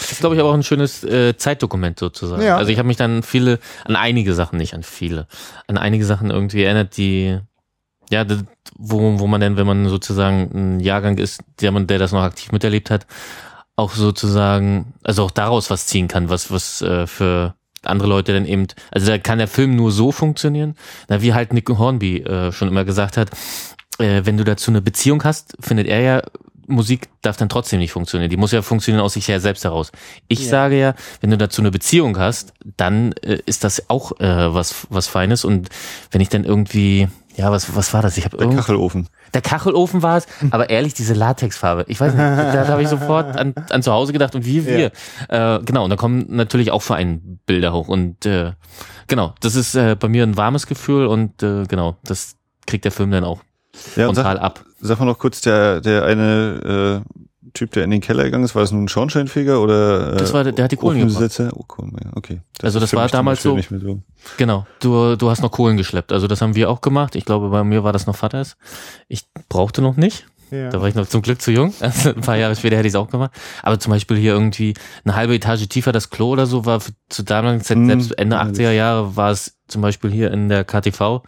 Das 0.00 0.12
ist, 0.12 0.20
glaube 0.20 0.34
ich, 0.34 0.40
aber 0.40 0.50
auch 0.50 0.54
ein 0.54 0.62
schönes 0.62 1.04
äh, 1.04 1.36
Zeitdokument 1.36 1.98
sozusagen. 1.98 2.42
Ja. 2.42 2.56
Also 2.56 2.70
ich 2.70 2.78
habe 2.78 2.86
mich 2.86 2.96
dann 2.96 3.22
viele, 3.22 3.58
an 3.84 3.96
einige 3.96 4.34
Sachen, 4.34 4.56
nicht 4.56 4.72
an 4.74 4.82
viele, 4.82 5.26
an 5.66 5.76
einige 5.76 6.04
Sachen 6.04 6.30
irgendwie 6.30 6.62
erinnert, 6.62 6.96
die 6.96 7.38
ja, 8.10 8.24
das, 8.24 8.44
wo, 8.76 9.18
wo 9.18 9.26
man 9.26 9.40
denn, 9.40 9.56
wenn 9.56 9.66
man 9.66 9.88
sozusagen 9.88 10.50
ein 10.52 10.80
Jahrgang 10.80 11.18
ist, 11.18 11.42
der 11.60 11.72
man, 11.72 11.86
der 11.86 11.98
das 11.98 12.12
noch 12.12 12.22
aktiv 12.22 12.52
miterlebt 12.52 12.90
hat, 12.90 13.06
auch 13.76 13.92
sozusagen, 13.92 14.94
also 15.02 15.24
auch 15.24 15.30
daraus 15.30 15.70
was 15.70 15.86
ziehen 15.86 16.08
kann, 16.08 16.28
was, 16.28 16.50
was 16.50 16.82
äh, 16.82 17.06
für 17.06 17.54
andere 17.82 18.08
Leute 18.08 18.34
dann 18.34 18.44
eben, 18.44 18.66
also 18.90 19.06
da 19.06 19.18
kann 19.18 19.38
der 19.38 19.48
Film 19.48 19.76
nur 19.76 19.90
so 19.90 20.12
funktionieren, 20.12 20.74
na, 21.08 21.22
wie 21.22 21.32
halt 21.32 21.52
Nick 21.52 21.68
Hornby 21.68 22.18
äh, 22.18 22.52
schon 22.52 22.68
immer 22.68 22.84
gesagt 22.84 23.16
hat, 23.16 23.30
äh, 23.98 24.22
wenn 24.24 24.36
du 24.36 24.44
dazu 24.44 24.70
eine 24.70 24.82
Beziehung 24.82 25.24
hast, 25.24 25.56
findet 25.60 25.86
er 25.86 26.00
ja, 26.00 26.22
Musik 26.66 27.08
darf 27.22 27.36
dann 27.36 27.48
trotzdem 27.48 27.80
nicht 27.80 27.92
funktionieren. 27.92 28.30
Die 28.30 28.36
muss 28.36 28.52
ja 28.52 28.62
funktionieren 28.62 29.04
aus 29.04 29.14
sich 29.14 29.26
her 29.28 29.40
selbst 29.40 29.64
heraus. 29.64 29.90
Ich 30.28 30.44
ja. 30.44 30.48
sage 30.48 30.78
ja, 30.78 30.94
wenn 31.20 31.30
du 31.30 31.36
dazu 31.36 31.60
eine 31.62 31.70
Beziehung 31.70 32.16
hast, 32.18 32.54
dann 32.76 33.12
äh, 33.22 33.38
ist 33.44 33.64
das 33.64 33.90
auch 33.90 34.12
äh, 34.20 34.54
was, 34.54 34.86
was 34.88 35.08
Feines. 35.08 35.44
Und 35.44 35.68
wenn 36.12 36.20
ich 36.20 36.28
dann 36.28 36.44
irgendwie, 36.44 37.08
ja, 37.36 37.50
was, 37.50 37.74
was 37.74 37.92
war 37.94 38.02
das? 38.02 38.16
Ich 38.16 38.24
habe 38.24 38.36
Der 38.36 38.48
Kachelofen. 38.48 39.08
Der 39.34 39.40
Kachelofen 39.40 40.02
war 40.02 40.18
es, 40.18 40.26
aber 40.50 40.70
ehrlich, 40.70 40.94
diese 40.94 41.14
Latexfarbe. 41.14 41.84
Ich 41.88 42.00
weiß 42.00 42.12
nicht, 42.12 42.20
da 42.22 42.66
habe 42.68 42.82
ich 42.82 42.88
sofort 42.88 43.36
an, 43.36 43.54
an 43.70 43.82
zu 43.82 43.92
Hause 43.92 44.12
gedacht 44.12 44.34
und 44.34 44.44
wie 44.44 44.66
wir. 44.66 44.92
Ja. 45.30 45.56
Äh, 45.56 45.62
genau, 45.62 45.84
und 45.84 45.90
da 45.90 45.96
kommen 45.96 46.26
natürlich 46.28 46.70
auch 46.70 46.82
Vereinbilder 46.82 47.72
hoch. 47.72 47.88
Und 47.88 48.26
äh, 48.26 48.52
genau, 49.06 49.34
das 49.40 49.54
ist 49.54 49.74
äh, 49.74 49.96
bei 49.98 50.08
mir 50.08 50.24
ein 50.24 50.36
warmes 50.36 50.66
Gefühl 50.66 51.06
und 51.06 51.42
äh, 51.42 51.64
genau, 51.64 51.96
das 52.04 52.36
kriegt 52.66 52.84
der 52.84 52.92
Film 52.92 53.10
dann 53.10 53.24
auch 53.24 53.40
ja, 53.96 54.06
frontal 54.06 54.36
sag, 54.36 54.42
ab. 54.42 54.64
Sag 54.80 54.98
mal 54.98 55.06
noch 55.06 55.18
kurz, 55.18 55.40
der, 55.40 55.80
der 55.80 56.04
eine 56.04 57.04
äh, 57.06 57.20
Typ, 57.54 57.72
der 57.72 57.84
in 57.84 57.90
den 57.90 58.02
Keller 58.02 58.24
gegangen 58.24 58.44
ist, 58.44 58.54
war 58.54 58.60
das 58.60 58.70
nun 58.70 58.84
ein 58.84 58.88
Schornsteinfeger 58.88 59.62
oder? 59.62 60.12
Äh, 60.12 60.16
das 60.18 60.34
war 60.34 60.44
der, 60.44 60.52
der 60.52 60.64
hat 60.64 60.72
die 60.72 60.76
Kohlen 60.76 61.08
gebracht. 61.08 61.40
Oh, 61.54 61.62
Kohlen, 61.66 61.96
okay. 62.14 62.42
Das 62.58 62.66
also 62.66 62.80
das 62.80 62.92
war 62.92 63.08
damals 63.08 63.42
so, 63.42 63.58
so. 63.58 64.02
Genau. 64.36 64.66
Du, 64.80 65.16
du 65.16 65.30
hast 65.30 65.40
noch 65.40 65.50
Kohlen 65.50 65.78
geschleppt. 65.78 66.12
Also 66.12 66.26
das 66.26 66.42
haben 66.42 66.54
wir 66.54 66.68
auch 66.68 66.82
gemacht. 66.82 67.16
Ich 67.16 67.24
glaube, 67.24 67.48
bei 67.48 67.64
mir 67.64 67.82
war 67.82 67.94
das 67.94 68.06
noch 68.06 68.14
Vaters. 68.14 68.58
Ich 69.08 69.24
brauchte 69.48 69.80
noch 69.80 69.96
nicht. 69.96 70.26
Ja. 70.50 70.70
Da 70.70 70.80
war 70.80 70.88
ich 70.88 70.94
noch 70.94 71.06
zum 71.06 71.22
Glück 71.22 71.40
zu 71.40 71.50
jung. 71.50 71.72
Also 71.80 72.10
ein 72.14 72.20
paar 72.20 72.36
Jahre 72.36 72.56
später 72.56 72.76
hätte 72.76 72.88
ich 72.88 72.92
es 72.92 72.96
auch 72.96 73.10
gemacht. 73.10 73.32
Aber 73.62 73.78
zum 73.78 73.90
Beispiel 73.90 74.16
hier 74.16 74.32
irgendwie 74.32 74.74
eine 75.04 75.14
halbe 75.14 75.34
Etage 75.34 75.68
tiefer 75.68 75.92
das 75.92 76.10
Klo 76.10 76.30
oder 76.30 76.46
so 76.46 76.66
war 76.66 76.80
zu 77.08 77.22
damaligen 77.22 77.62
Zeit, 77.62 77.78
mm, 77.78 77.86
selbst 77.86 78.18
Ende 78.18 78.40
80er 78.40 78.72
Jahre, 78.72 79.16
war 79.16 79.30
es 79.30 79.58
zum 79.68 79.82
Beispiel 79.82 80.10
hier 80.10 80.32
in 80.32 80.48
der 80.48 80.64
KTV 80.64 81.22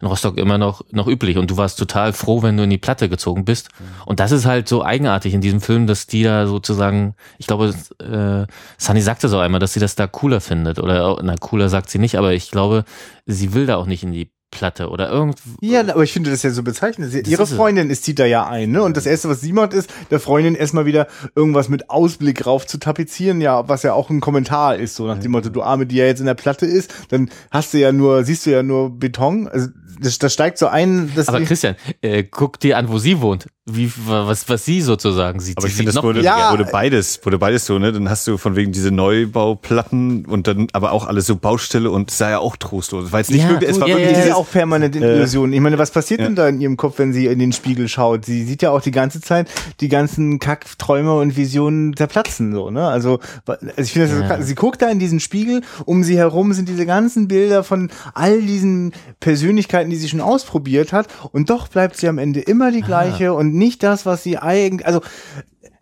in 0.00 0.06
Rostock 0.06 0.38
immer 0.38 0.56
noch, 0.56 0.82
noch 0.90 1.08
üblich. 1.08 1.36
Und 1.36 1.50
du 1.50 1.56
warst 1.56 1.78
total 1.78 2.12
froh, 2.12 2.42
wenn 2.42 2.56
du 2.56 2.62
in 2.62 2.70
die 2.70 2.78
Platte 2.78 3.08
gezogen 3.08 3.44
bist. 3.44 3.68
Und 4.06 4.20
das 4.20 4.32
ist 4.32 4.46
halt 4.46 4.68
so 4.68 4.84
eigenartig 4.84 5.34
in 5.34 5.40
diesem 5.40 5.60
Film, 5.60 5.86
dass 5.86 6.06
die 6.06 6.22
da 6.22 6.46
sozusagen, 6.46 7.14
ich 7.38 7.46
glaube, 7.46 7.74
äh, 8.00 8.46
Sunny 8.78 9.00
sagte 9.00 9.28
so 9.28 9.38
einmal, 9.38 9.60
dass 9.60 9.72
sie 9.72 9.80
das 9.80 9.96
da 9.96 10.06
cooler 10.06 10.40
findet. 10.40 10.78
Oder, 10.78 11.18
na, 11.22 11.34
cooler 11.36 11.68
sagt 11.68 11.90
sie 11.90 11.98
nicht, 11.98 12.16
aber 12.16 12.32
ich 12.32 12.50
glaube, 12.50 12.84
sie 13.26 13.52
will 13.52 13.66
da 13.66 13.76
auch 13.76 13.86
nicht 13.86 14.04
in 14.04 14.12
die 14.12 14.30
Platte 14.58 14.88
oder 14.88 15.08
irgendwo. 15.08 15.38
Ja, 15.60 15.80
aber 15.80 16.02
ich 16.02 16.12
finde 16.12 16.30
das 16.32 16.42
ja 16.42 16.50
so 16.50 16.64
bezeichnend. 16.64 17.12
Sie, 17.12 17.20
ihre 17.20 17.44
ist 17.44 17.52
Freundin 17.52 17.90
ist 17.90 18.02
zieht 18.02 18.18
da 18.18 18.26
ja 18.26 18.48
ein, 18.48 18.72
ne? 18.72 18.82
Und 18.82 18.96
das 18.96 19.06
erste, 19.06 19.28
was 19.28 19.40
sie 19.40 19.52
macht, 19.52 19.72
ist, 19.72 19.88
der 20.10 20.18
Freundin 20.18 20.56
erstmal 20.56 20.84
wieder 20.84 21.06
irgendwas 21.36 21.68
mit 21.68 21.90
Ausblick 21.90 22.44
rauf 22.44 22.66
zu 22.66 22.78
tapezieren, 22.78 23.40
ja, 23.40 23.68
was 23.68 23.84
ja 23.84 23.92
auch 23.92 24.10
ein 24.10 24.20
Kommentar 24.20 24.74
ist, 24.74 24.96
so 24.96 25.06
nach 25.06 25.18
dem 25.18 25.30
Motto, 25.30 25.48
du 25.48 25.62
Arme, 25.62 25.86
die 25.86 25.94
ja 25.94 26.06
jetzt 26.06 26.18
in 26.18 26.26
der 26.26 26.34
Platte 26.34 26.66
ist, 26.66 26.92
dann 27.10 27.30
hast 27.52 27.72
du 27.72 27.78
ja 27.78 27.92
nur, 27.92 28.24
siehst 28.24 28.46
du 28.46 28.50
ja 28.50 28.64
nur 28.64 28.90
Beton. 28.90 29.46
Also 29.46 29.68
das, 30.00 30.18
das 30.18 30.32
steigt 30.32 30.58
so 30.58 30.66
ein. 30.66 31.12
Dass 31.14 31.28
aber 31.28 31.40
Christian, 31.42 31.76
äh, 32.00 32.24
guck 32.24 32.60
dir 32.60 32.76
an, 32.78 32.88
wo 32.88 32.98
sie 32.98 33.20
wohnt 33.20 33.46
wie, 33.68 33.92
was, 34.06 34.48
was 34.48 34.64
sie 34.64 34.80
sozusagen 34.80 35.40
sieht. 35.40 35.58
Aber 35.58 35.66
ich 35.66 35.74
finde, 35.74 35.92
das 35.92 36.02
wurde, 36.02 36.22
ja. 36.22 36.50
wurde 36.52 36.64
beides, 36.64 37.20
wurde 37.24 37.38
beides 37.38 37.66
so, 37.66 37.78
ne? 37.78 37.92
Dann 37.92 38.08
hast 38.08 38.26
du 38.26 38.38
von 38.38 38.56
wegen 38.56 38.72
diese 38.72 38.90
Neubauplatten 38.90 40.24
und 40.24 40.46
dann 40.46 40.68
aber 40.72 40.92
auch 40.92 41.06
alles 41.06 41.26
so 41.26 41.36
Baustelle 41.36 41.90
und 41.90 42.10
es 42.10 42.18
sah 42.18 42.30
ja 42.30 42.38
auch 42.38 42.56
trostlos. 42.56 43.12
Weil 43.12 43.22
es 43.22 43.30
nicht 43.30 43.42
ja, 43.42 43.50
wirklich, 43.50 43.70
es 43.70 43.80
war 43.80 43.88
ja, 43.88 43.96
wirklich 43.96 44.16
ja, 44.16 44.22
dieses, 44.22 44.34
auch 44.34 44.50
permanent 44.50 44.96
in 44.96 45.02
äh, 45.02 45.16
Illusionen. 45.16 45.52
Ich 45.52 45.60
meine, 45.60 45.78
was 45.78 45.90
passiert 45.90 46.20
denn 46.20 46.34
da 46.34 46.48
in 46.48 46.60
ihrem 46.60 46.76
Kopf, 46.76 46.98
wenn 46.98 47.12
sie 47.12 47.26
in 47.26 47.38
den 47.38 47.52
Spiegel 47.52 47.88
schaut? 47.88 48.24
Sie 48.24 48.44
sieht 48.44 48.62
ja 48.62 48.70
auch 48.70 48.80
die 48.80 48.90
ganze 48.90 49.20
Zeit 49.20 49.48
die 49.80 49.88
ganzen 49.88 50.38
Kackträume 50.38 51.14
und 51.14 51.36
Visionen 51.36 51.94
zerplatzen, 51.94 52.52
so, 52.52 52.70
ne? 52.70 52.88
Also, 52.88 53.20
also 53.46 53.66
ich 53.76 53.92
finde, 53.92 54.26
ja. 54.28 54.42
sie 54.42 54.54
guckt 54.54 54.80
da 54.80 54.88
in 54.88 54.98
diesen 54.98 55.20
Spiegel, 55.20 55.62
um 55.84 56.04
sie 56.04 56.16
herum 56.16 56.52
sind 56.54 56.68
diese 56.68 56.86
ganzen 56.86 57.28
Bilder 57.28 57.64
von 57.64 57.90
all 58.14 58.40
diesen 58.40 58.92
Persönlichkeiten, 59.20 59.77
die 59.84 59.96
sie 59.96 60.08
schon 60.08 60.20
ausprobiert 60.20 60.92
hat 60.92 61.08
und 61.32 61.50
doch 61.50 61.68
bleibt 61.68 61.96
sie 61.96 62.08
am 62.08 62.18
Ende 62.18 62.40
immer 62.40 62.70
die 62.70 62.82
gleiche 62.82 63.28
Aha. 63.28 63.36
und 63.36 63.54
nicht 63.54 63.82
das, 63.82 64.06
was 64.06 64.22
sie 64.22 64.38
eigentlich, 64.38 64.86
also, 64.86 65.00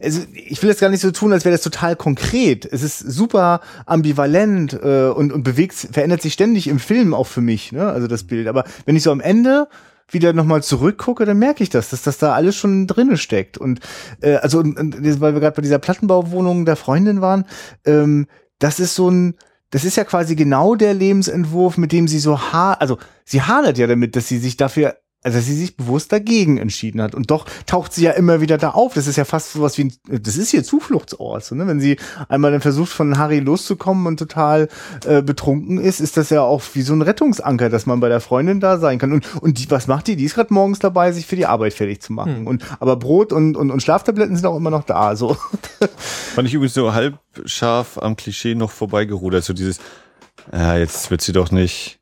also 0.01 0.21
ich 0.35 0.63
will 0.63 0.71
jetzt 0.71 0.81
gar 0.81 0.91
nicht 0.91 1.01
so 1.01 1.11
tun, 1.11 1.33
als 1.33 1.45
wäre 1.45 1.55
das 1.55 1.63
total 1.63 1.97
konkret. 1.97 2.67
Es 2.71 2.83
ist 2.83 2.99
super 2.99 3.61
ambivalent 3.87 4.75
äh, 4.75 5.09
und, 5.09 5.33
und 5.33 5.43
bewegt, 5.43 5.75
verändert 5.75 6.23
sich 6.23 6.35
ständig 6.35 6.69
im 6.69 6.79
Film 6.79 7.15
auch 7.15 7.27
für 7.27 7.41
mich, 7.41 7.73
ne? 7.73 7.87
Also 7.89 8.07
das 8.07 8.25
Bild. 8.25 8.47
Aber 8.47 8.65
wenn 8.85 8.97
ich 8.97 9.03
so 9.03 9.11
am 9.11 9.21
Ende 9.21 9.69
wieder 10.09 10.33
nochmal 10.33 10.63
zurückgucke, 10.63 11.25
dann 11.25 11.39
merke 11.39 11.63
ich 11.63 11.71
das, 11.71 11.91
dass 11.91 12.03
das 12.03 12.19
da 12.19 12.35
alles 12.35 12.57
schon 12.57 12.87
drinne 12.87 13.17
steckt. 13.17 13.59
Und 13.59 13.81
äh, 14.21 14.37
also, 14.37 14.59
und, 14.61 14.79
und, 14.79 15.21
weil 15.21 15.35
wir 15.35 15.41
gerade 15.41 15.57
bei 15.57 15.63
dieser 15.63 15.79
Plattenbauwohnung 15.79 16.65
der 16.65 16.77
Freundin 16.77 17.21
waren, 17.21 17.45
ähm, 17.85 18.27
das 18.59 18.81
ist 18.81 18.95
so 18.95 19.11
ein, 19.11 19.35
das 19.71 19.85
ist 19.85 19.97
ja 19.97 20.05
quasi 20.05 20.37
genau 20.37 20.75
der 20.75 20.95
Lebensentwurf, 20.95 21.77
mit 21.77 21.93
dem 21.93 22.09
sie 22.09 22.19
so 22.19 22.39
ha, 22.39 22.75
also 22.75 22.99
sie 23.25 23.43
hadert 23.43 23.79
ja 23.79 23.87
damit, 23.87 24.17
dass 24.17 24.29
sie 24.29 24.39
sich 24.39 24.57
dafür 24.57 24.97
also 25.27 25.39
dass 25.39 25.47
sie 25.47 25.57
sich 25.57 25.77
bewusst 25.77 26.13
dagegen 26.13 26.57
entschieden 26.57 27.03
hat. 27.03 27.17
Und 27.17 27.33
doch 27.33 27.47
taucht 27.67 27.93
sie 27.93 28.05
ja 28.05 28.13
immer 28.13 28.41
wieder 28.41 28.59
da 28.59 28.71
auf. 28.71 28.95
Das 28.95 29.09
ist 29.09 29.17
ja 29.17 29.25
fast 29.25 29.53
sowas 29.53 29.77
wie 29.77 29.87
ein, 29.87 29.93
das 30.23 30.37
ist 30.37 30.55
ihr 30.55 30.63
Zufluchtsort. 30.63 31.45
So, 31.45 31.57
ne? 31.57 31.67
Wenn 31.67 31.81
sie 31.81 31.97
einmal 32.29 32.53
dann 32.53 32.61
versucht, 32.61 32.93
von 32.93 33.19
Harry 33.19 33.41
loszukommen 33.41 34.07
und 34.07 34.19
total 34.19 34.69
äh, 35.05 35.23
betrunken 35.23 35.79
ist, 35.79 35.99
ist 35.99 36.17
das 36.17 36.31
ja 36.31 36.43
auch 36.43 36.63
wie 36.75 36.83
so 36.83 36.93
ein 36.93 37.03
Rettungsanker, 37.03 37.71
dass 37.71 37.87
man 37.87 37.99
bei 37.99 38.09
der 38.09 38.21
Freundin 38.21 38.61
da 38.61 38.79
sein 38.79 39.01
kann. 39.01 39.13
Und, 39.13 39.27
und 39.43 39.59
die, 39.59 39.69
was 39.69 39.89
macht 39.89 40.07
die? 40.07 40.15
Die 40.15 40.23
ist 40.23 40.37
gerade 40.37 40.55
morgens 40.55 40.79
dabei, 40.79 41.11
sich 41.11 41.27
für 41.27 41.35
die 41.35 41.47
Arbeit 41.47 41.75
fertig 41.75 42.01
zu 42.01 42.13
machen. 42.13 42.37
Hm. 42.37 42.47
Und 42.47 42.65
aber 42.79 42.95
Brot 42.95 43.33
und, 43.33 43.57
und, 43.57 43.73
und 43.73 43.83
Schlaftabletten 43.83 44.37
sind 44.37 44.47
auch 44.47 44.57
immer 44.57 44.71
noch 44.71 44.85
da. 44.85 45.17
So. 45.17 45.37
Fand 46.37 46.47
ich 46.47 46.55
übrigens 46.55 46.75
so 46.75 46.95
halb 46.95 47.19
scharf 47.47 47.99
am 47.99 48.15
Klischee 48.15 48.55
noch 48.55 48.71
vorbeigerudert. 48.71 49.43
So 49.43 49.55
dieses, 49.55 49.81
ja, 50.53 50.77
jetzt 50.77 51.11
wird 51.11 51.21
sie 51.21 51.33
doch 51.33 51.51
nicht 51.51 51.96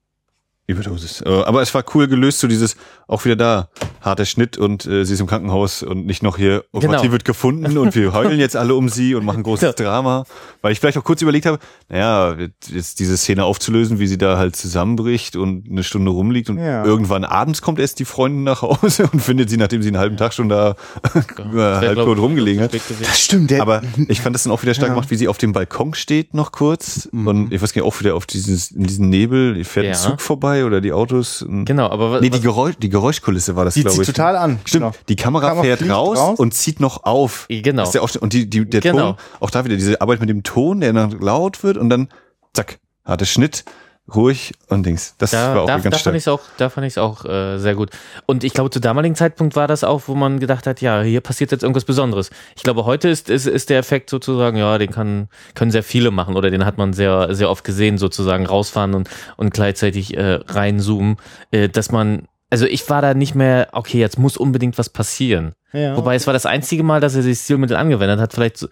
Überdosis. 0.66 1.20
Äh, 1.20 1.28
aber 1.28 1.60
es 1.60 1.74
war 1.74 1.84
cool 1.94 2.08
gelöst, 2.08 2.40
so 2.40 2.48
dieses, 2.48 2.76
auch 3.06 3.24
wieder 3.26 3.36
da, 3.36 3.68
harter 4.00 4.24
Schnitt 4.24 4.56
und 4.56 4.86
äh, 4.86 5.04
sie 5.04 5.12
ist 5.12 5.20
im 5.20 5.26
Krankenhaus 5.26 5.82
und 5.82 6.06
nicht 6.06 6.22
noch 6.22 6.38
hier, 6.38 6.64
oh 6.72 6.80
genau. 6.80 6.94
Gott, 6.94 7.04
die 7.04 7.12
wird 7.12 7.24
gefunden 7.26 7.76
und 7.76 7.94
wir 7.94 8.14
heulen 8.14 8.38
jetzt 8.38 8.56
alle 8.56 8.74
um 8.74 8.88
sie 8.88 9.14
und 9.14 9.26
machen 9.26 9.42
großes 9.44 9.74
Drama. 9.74 10.24
Weil 10.62 10.72
ich 10.72 10.80
vielleicht 10.80 10.96
auch 10.96 11.04
kurz 11.04 11.20
überlegt 11.20 11.44
habe, 11.44 11.58
naja, 11.90 12.34
jetzt 12.68 12.98
diese 12.98 13.18
Szene 13.18 13.44
aufzulösen, 13.44 13.98
wie 13.98 14.06
sie 14.06 14.16
da 14.16 14.38
halt 14.38 14.56
zusammenbricht 14.56 15.36
und 15.36 15.70
eine 15.70 15.82
Stunde 15.82 16.10
rumliegt 16.10 16.48
und 16.48 16.58
ja. 16.58 16.82
irgendwann 16.82 17.24
abends 17.24 17.60
kommt 17.60 17.78
erst 17.78 17.98
die 17.98 18.06
Freundin 18.06 18.44
nach 18.44 18.62
Hause 18.62 19.06
und 19.12 19.20
findet 19.20 19.50
sie, 19.50 19.58
nachdem 19.58 19.82
sie 19.82 19.88
einen 19.88 19.98
halben 19.98 20.16
Tag 20.16 20.32
schon 20.32 20.48
da 20.48 20.76
halbtot 21.54 22.18
rumgelegen 22.18 22.62
hat. 22.62 22.72
Das 22.72 23.20
stimmt. 23.20 23.50
Der 23.50 23.60
aber 23.60 23.82
ich 24.08 24.22
fand 24.22 24.34
das 24.34 24.44
dann 24.44 24.52
auch 24.52 24.62
wieder 24.62 24.72
stark 24.72 24.88
ja. 24.88 24.94
gemacht, 24.94 25.10
wie 25.10 25.16
sie 25.16 25.28
auf 25.28 25.36
dem 25.36 25.52
Balkon 25.52 25.92
steht 25.92 26.32
noch 26.32 26.52
kurz 26.52 27.08
mhm. 27.12 27.26
und 27.26 27.52
ich 27.52 27.60
weiß 27.60 27.74
gar 27.74 27.82
nicht, 27.82 27.88
auch 27.92 28.00
wieder 28.00 28.14
auf 28.14 28.24
dieses, 28.24 28.70
in 28.70 28.84
diesen 28.84 29.10
Nebel, 29.10 29.62
fährt 29.64 29.86
ja. 29.86 29.92
ein 29.92 29.98
Zug 29.98 30.20
vorbei 30.22 30.53
vorbei 30.54 30.64
oder 30.64 30.80
die 30.80 30.92
Autos. 30.92 31.44
Genau, 31.48 31.88
aber 31.88 32.12
was, 32.12 32.20
nee, 32.20 32.30
die, 32.30 32.40
Geräusch, 32.40 32.76
die 32.78 32.88
Geräuschkulisse 32.88 33.56
war 33.56 33.64
das, 33.64 33.74
glaube 33.74 33.90
ich. 33.90 33.96
Zieht 33.96 34.06
total 34.06 34.36
an. 34.36 34.58
Stimmt. 34.64 34.84
Genau. 34.84 34.94
Die 35.08 35.16
Kamera, 35.16 35.48
Kamera 35.48 35.62
fährt 35.62 35.88
raus, 35.88 36.18
raus, 36.18 36.38
und 36.38 36.54
zieht 36.54 36.80
noch 36.80 37.04
auf. 37.04 37.46
Genau. 37.48 37.90
Der 37.90 38.02
und 38.02 38.32
die, 38.32 38.48
die, 38.48 38.68
der 38.68 38.80
genau. 38.80 39.12
Ton, 39.12 39.16
auch 39.40 39.50
da 39.50 39.64
wieder 39.64 39.76
diese 39.76 40.00
Arbeit 40.00 40.20
mit 40.20 40.28
dem 40.28 40.42
Ton, 40.42 40.80
der 40.80 40.92
dann 40.92 41.10
laut 41.20 41.62
wird 41.62 41.76
und 41.76 41.90
dann 41.90 42.08
zack, 42.52 42.78
harter 43.04 43.26
Schnitt 43.26 43.64
ruhig 44.12 44.52
und 44.68 44.84
Dings. 44.84 45.14
Das 45.18 45.30
da, 45.30 45.54
war 45.54 45.62
auch 45.62 45.66
da, 45.66 45.78
ganz 45.78 45.84
da 45.84 45.90
stark. 45.92 46.02
Fand 46.04 46.16
ich's 46.16 46.28
auch, 46.28 46.40
da 46.58 46.68
fand 46.68 46.86
ich 46.86 46.92
es 46.94 46.98
auch 46.98 47.24
äh, 47.24 47.58
sehr 47.58 47.74
gut. 47.74 47.90
Und 48.26 48.44
ich 48.44 48.52
glaube, 48.52 48.70
zu 48.70 48.80
damaligen 48.80 49.14
Zeitpunkt 49.14 49.56
war 49.56 49.66
das 49.66 49.82
auch, 49.82 50.02
wo 50.06 50.14
man 50.14 50.40
gedacht 50.40 50.66
hat, 50.66 50.80
ja, 50.80 51.02
hier 51.02 51.20
passiert 51.20 51.52
jetzt 51.52 51.62
irgendwas 51.62 51.84
Besonderes. 51.84 52.30
Ich 52.56 52.62
glaube, 52.62 52.84
heute 52.84 53.08
ist, 53.08 53.30
ist, 53.30 53.46
ist 53.46 53.70
der 53.70 53.78
Effekt 53.78 54.10
sozusagen, 54.10 54.56
ja, 54.56 54.76
den 54.78 54.90
kann, 54.90 55.28
können 55.54 55.70
sehr 55.70 55.82
viele 55.82 56.10
machen 56.10 56.36
oder 56.36 56.50
den 56.50 56.64
hat 56.66 56.76
man 56.76 56.92
sehr, 56.92 57.34
sehr 57.34 57.48
oft 57.48 57.64
gesehen, 57.64 57.96
sozusagen 57.96 58.46
rausfahren 58.46 58.94
und, 58.94 59.08
und 59.36 59.54
gleichzeitig 59.54 60.16
äh, 60.16 60.40
reinzoomen, 60.46 61.16
äh, 61.50 61.68
dass 61.68 61.90
man 61.90 62.28
also 62.50 62.66
ich 62.66 62.88
war 62.88 63.02
da 63.02 63.14
nicht 63.14 63.34
mehr, 63.34 63.68
okay, 63.72 63.98
jetzt 63.98 64.16
muss 64.16 64.36
unbedingt 64.36 64.78
was 64.78 64.88
passieren. 64.88 65.54
Ja, 65.72 65.96
Wobei 65.96 66.10
okay. 66.10 66.16
es 66.18 66.26
war 66.28 66.34
das 66.34 66.46
einzige 66.46 66.84
Mal, 66.84 67.00
dass 67.00 67.16
er 67.16 67.22
sich 67.22 67.40
Stilmittel 67.40 67.76
angewendet 67.76 68.20
hat. 68.20 68.32
Vielleicht 68.32 68.68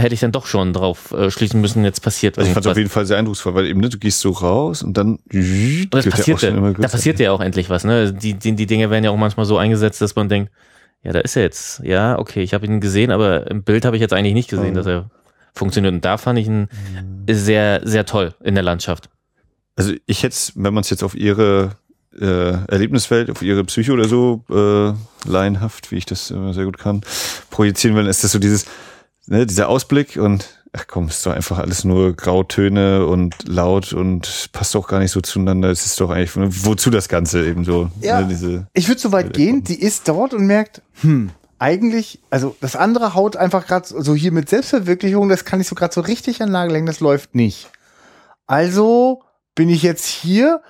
hätte 0.00 0.14
ich 0.14 0.20
dann 0.20 0.32
doch 0.32 0.46
schon 0.46 0.72
drauf 0.72 1.12
äh, 1.12 1.30
schließen 1.30 1.60
müssen, 1.60 1.84
jetzt 1.84 2.00
passiert 2.00 2.36
was. 2.36 2.42
Also 2.42 2.50
ich 2.50 2.54
fand 2.54 2.66
es 2.66 2.70
auf 2.72 2.76
jeden 2.76 2.90
Fall 2.90 3.06
sehr 3.06 3.18
eindrucksvoll, 3.18 3.54
weil 3.54 3.66
eben, 3.66 3.80
ne, 3.80 3.88
du 3.88 3.98
gehst 3.98 4.20
so 4.20 4.30
raus 4.30 4.82
und 4.82 4.96
dann 4.96 5.18
und 5.32 5.88
das 5.90 6.06
passiert 6.06 6.42
ja, 6.42 6.50
da 6.50 6.88
passiert 6.88 7.20
ja 7.20 7.32
auch 7.32 7.40
endlich 7.40 7.70
was, 7.70 7.84
ne? 7.84 8.12
Die, 8.12 8.34
die, 8.34 8.54
die 8.54 8.66
Dinge 8.66 8.90
werden 8.90 9.04
ja 9.04 9.10
auch 9.10 9.16
manchmal 9.16 9.46
so 9.46 9.58
eingesetzt, 9.58 10.00
dass 10.00 10.16
man 10.16 10.28
denkt, 10.28 10.50
ja, 11.02 11.12
da 11.12 11.20
ist 11.20 11.36
er 11.36 11.42
jetzt. 11.42 11.80
Ja, 11.84 12.18
okay, 12.18 12.42
ich 12.42 12.52
habe 12.52 12.66
ihn 12.66 12.80
gesehen, 12.80 13.10
aber 13.10 13.50
im 13.50 13.62
Bild 13.62 13.84
habe 13.84 13.96
ich 13.96 14.00
jetzt 14.02 14.12
eigentlich 14.12 14.34
nicht 14.34 14.50
gesehen, 14.50 14.74
dass 14.74 14.86
er 14.86 15.10
funktioniert. 15.54 15.94
Und 15.94 16.04
da 16.04 16.18
fand 16.18 16.38
ich 16.38 16.46
ihn 16.46 16.68
mhm. 16.68 17.24
sehr, 17.28 17.80
sehr 17.84 18.04
toll 18.04 18.34
in 18.42 18.54
der 18.54 18.64
Landschaft. 18.64 19.08
Also 19.76 19.94
ich 20.06 20.22
hätte 20.22 20.36
wenn 20.56 20.74
man 20.74 20.82
es 20.82 20.90
jetzt 20.90 21.02
auf 21.02 21.14
ihre 21.14 21.76
äh, 22.18 22.24
Erlebniswelt, 22.66 23.30
auf 23.30 23.42
ihre 23.42 23.64
Psyche 23.64 23.92
oder 23.92 24.08
so 24.08 24.44
äh, 24.50 25.28
laienhaft, 25.28 25.90
wie 25.90 25.96
ich 25.96 26.06
das 26.06 26.30
immer 26.30 26.52
sehr 26.52 26.64
gut 26.64 26.78
kann, 26.78 27.02
projizieren 27.50 27.96
will, 27.96 28.06
ist 28.06 28.24
das 28.24 28.32
so 28.32 28.38
dieses, 28.38 28.66
ne, 29.30 29.46
dieser 29.46 29.68
Ausblick 29.68 30.16
und 30.16 30.60
ach 30.72 30.86
komm, 30.86 31.08
ist 31.08 31.24
doch 31.24 31.32
einfach 31.32 31.58
alles 31.58 31.84
nur 31.84 32.14
Grautöne 32.14 33.06
und 33.06 33.48
laut 33.48 33.92
und 33.92 34.50
passt 34.52 34.74
doch 34.74 34.86
gar 34.86 35.00
nicht 35.00 35.10
so 35.10 35.20
zueinander. 35.20 35.70
Es 35.70 35.86
ist 35.86 36.00
doch 36.00 36.10
eigentlich, 36.10 36.32
wozu 36.36 36.90
das 36.90 37.08
Ganze 37.08 37.46
eben 37.46 37.64
so? 37.64 37.90
Ja, 38.00 38.20
ne, 38.20 38.66
ich 38.74 38.88
würde 38.88 39.00
so 39.00 39.12
weit 39.12 39.32
gehen, 39.32 39.64
die 39.64 39.80
ist 39.80 40.06
dort 40.08 40.34
und 40.34 40.46
merkt, 40.46 40.82
hm, 41.00 41.30
eigentlich, 41.58 42.20
also 42.30 42.56
das 42.60 42.76
andere 42.76 43.14
haut 43.14 43.36
einfach 43.36 43.66
gerade 43.66 43.86
so 43.88 44.14
hier 44.14 44.32
mit 44.32 44.48
Selbstverwirklichung, 44.48 45.28
das 45.28 45.44
kann 45.44 45.60
ich 45.60 45.68
so 45.68 45.74
gerade 45.74 45.94
so 45.94 46.00
richtig 46.00 46.42
an 46.42 46.50
Nagel 46.50 46.76
hängen, 46.76 46.86
das 46.86 47.00
läuft 47.00 47.34
nicht. 47.34 47.70
Also 48.46 49.22
bin 49.54 49.68
ich 49.68 49.82
jetzt 49.82 50.06
hier 50.06 50.62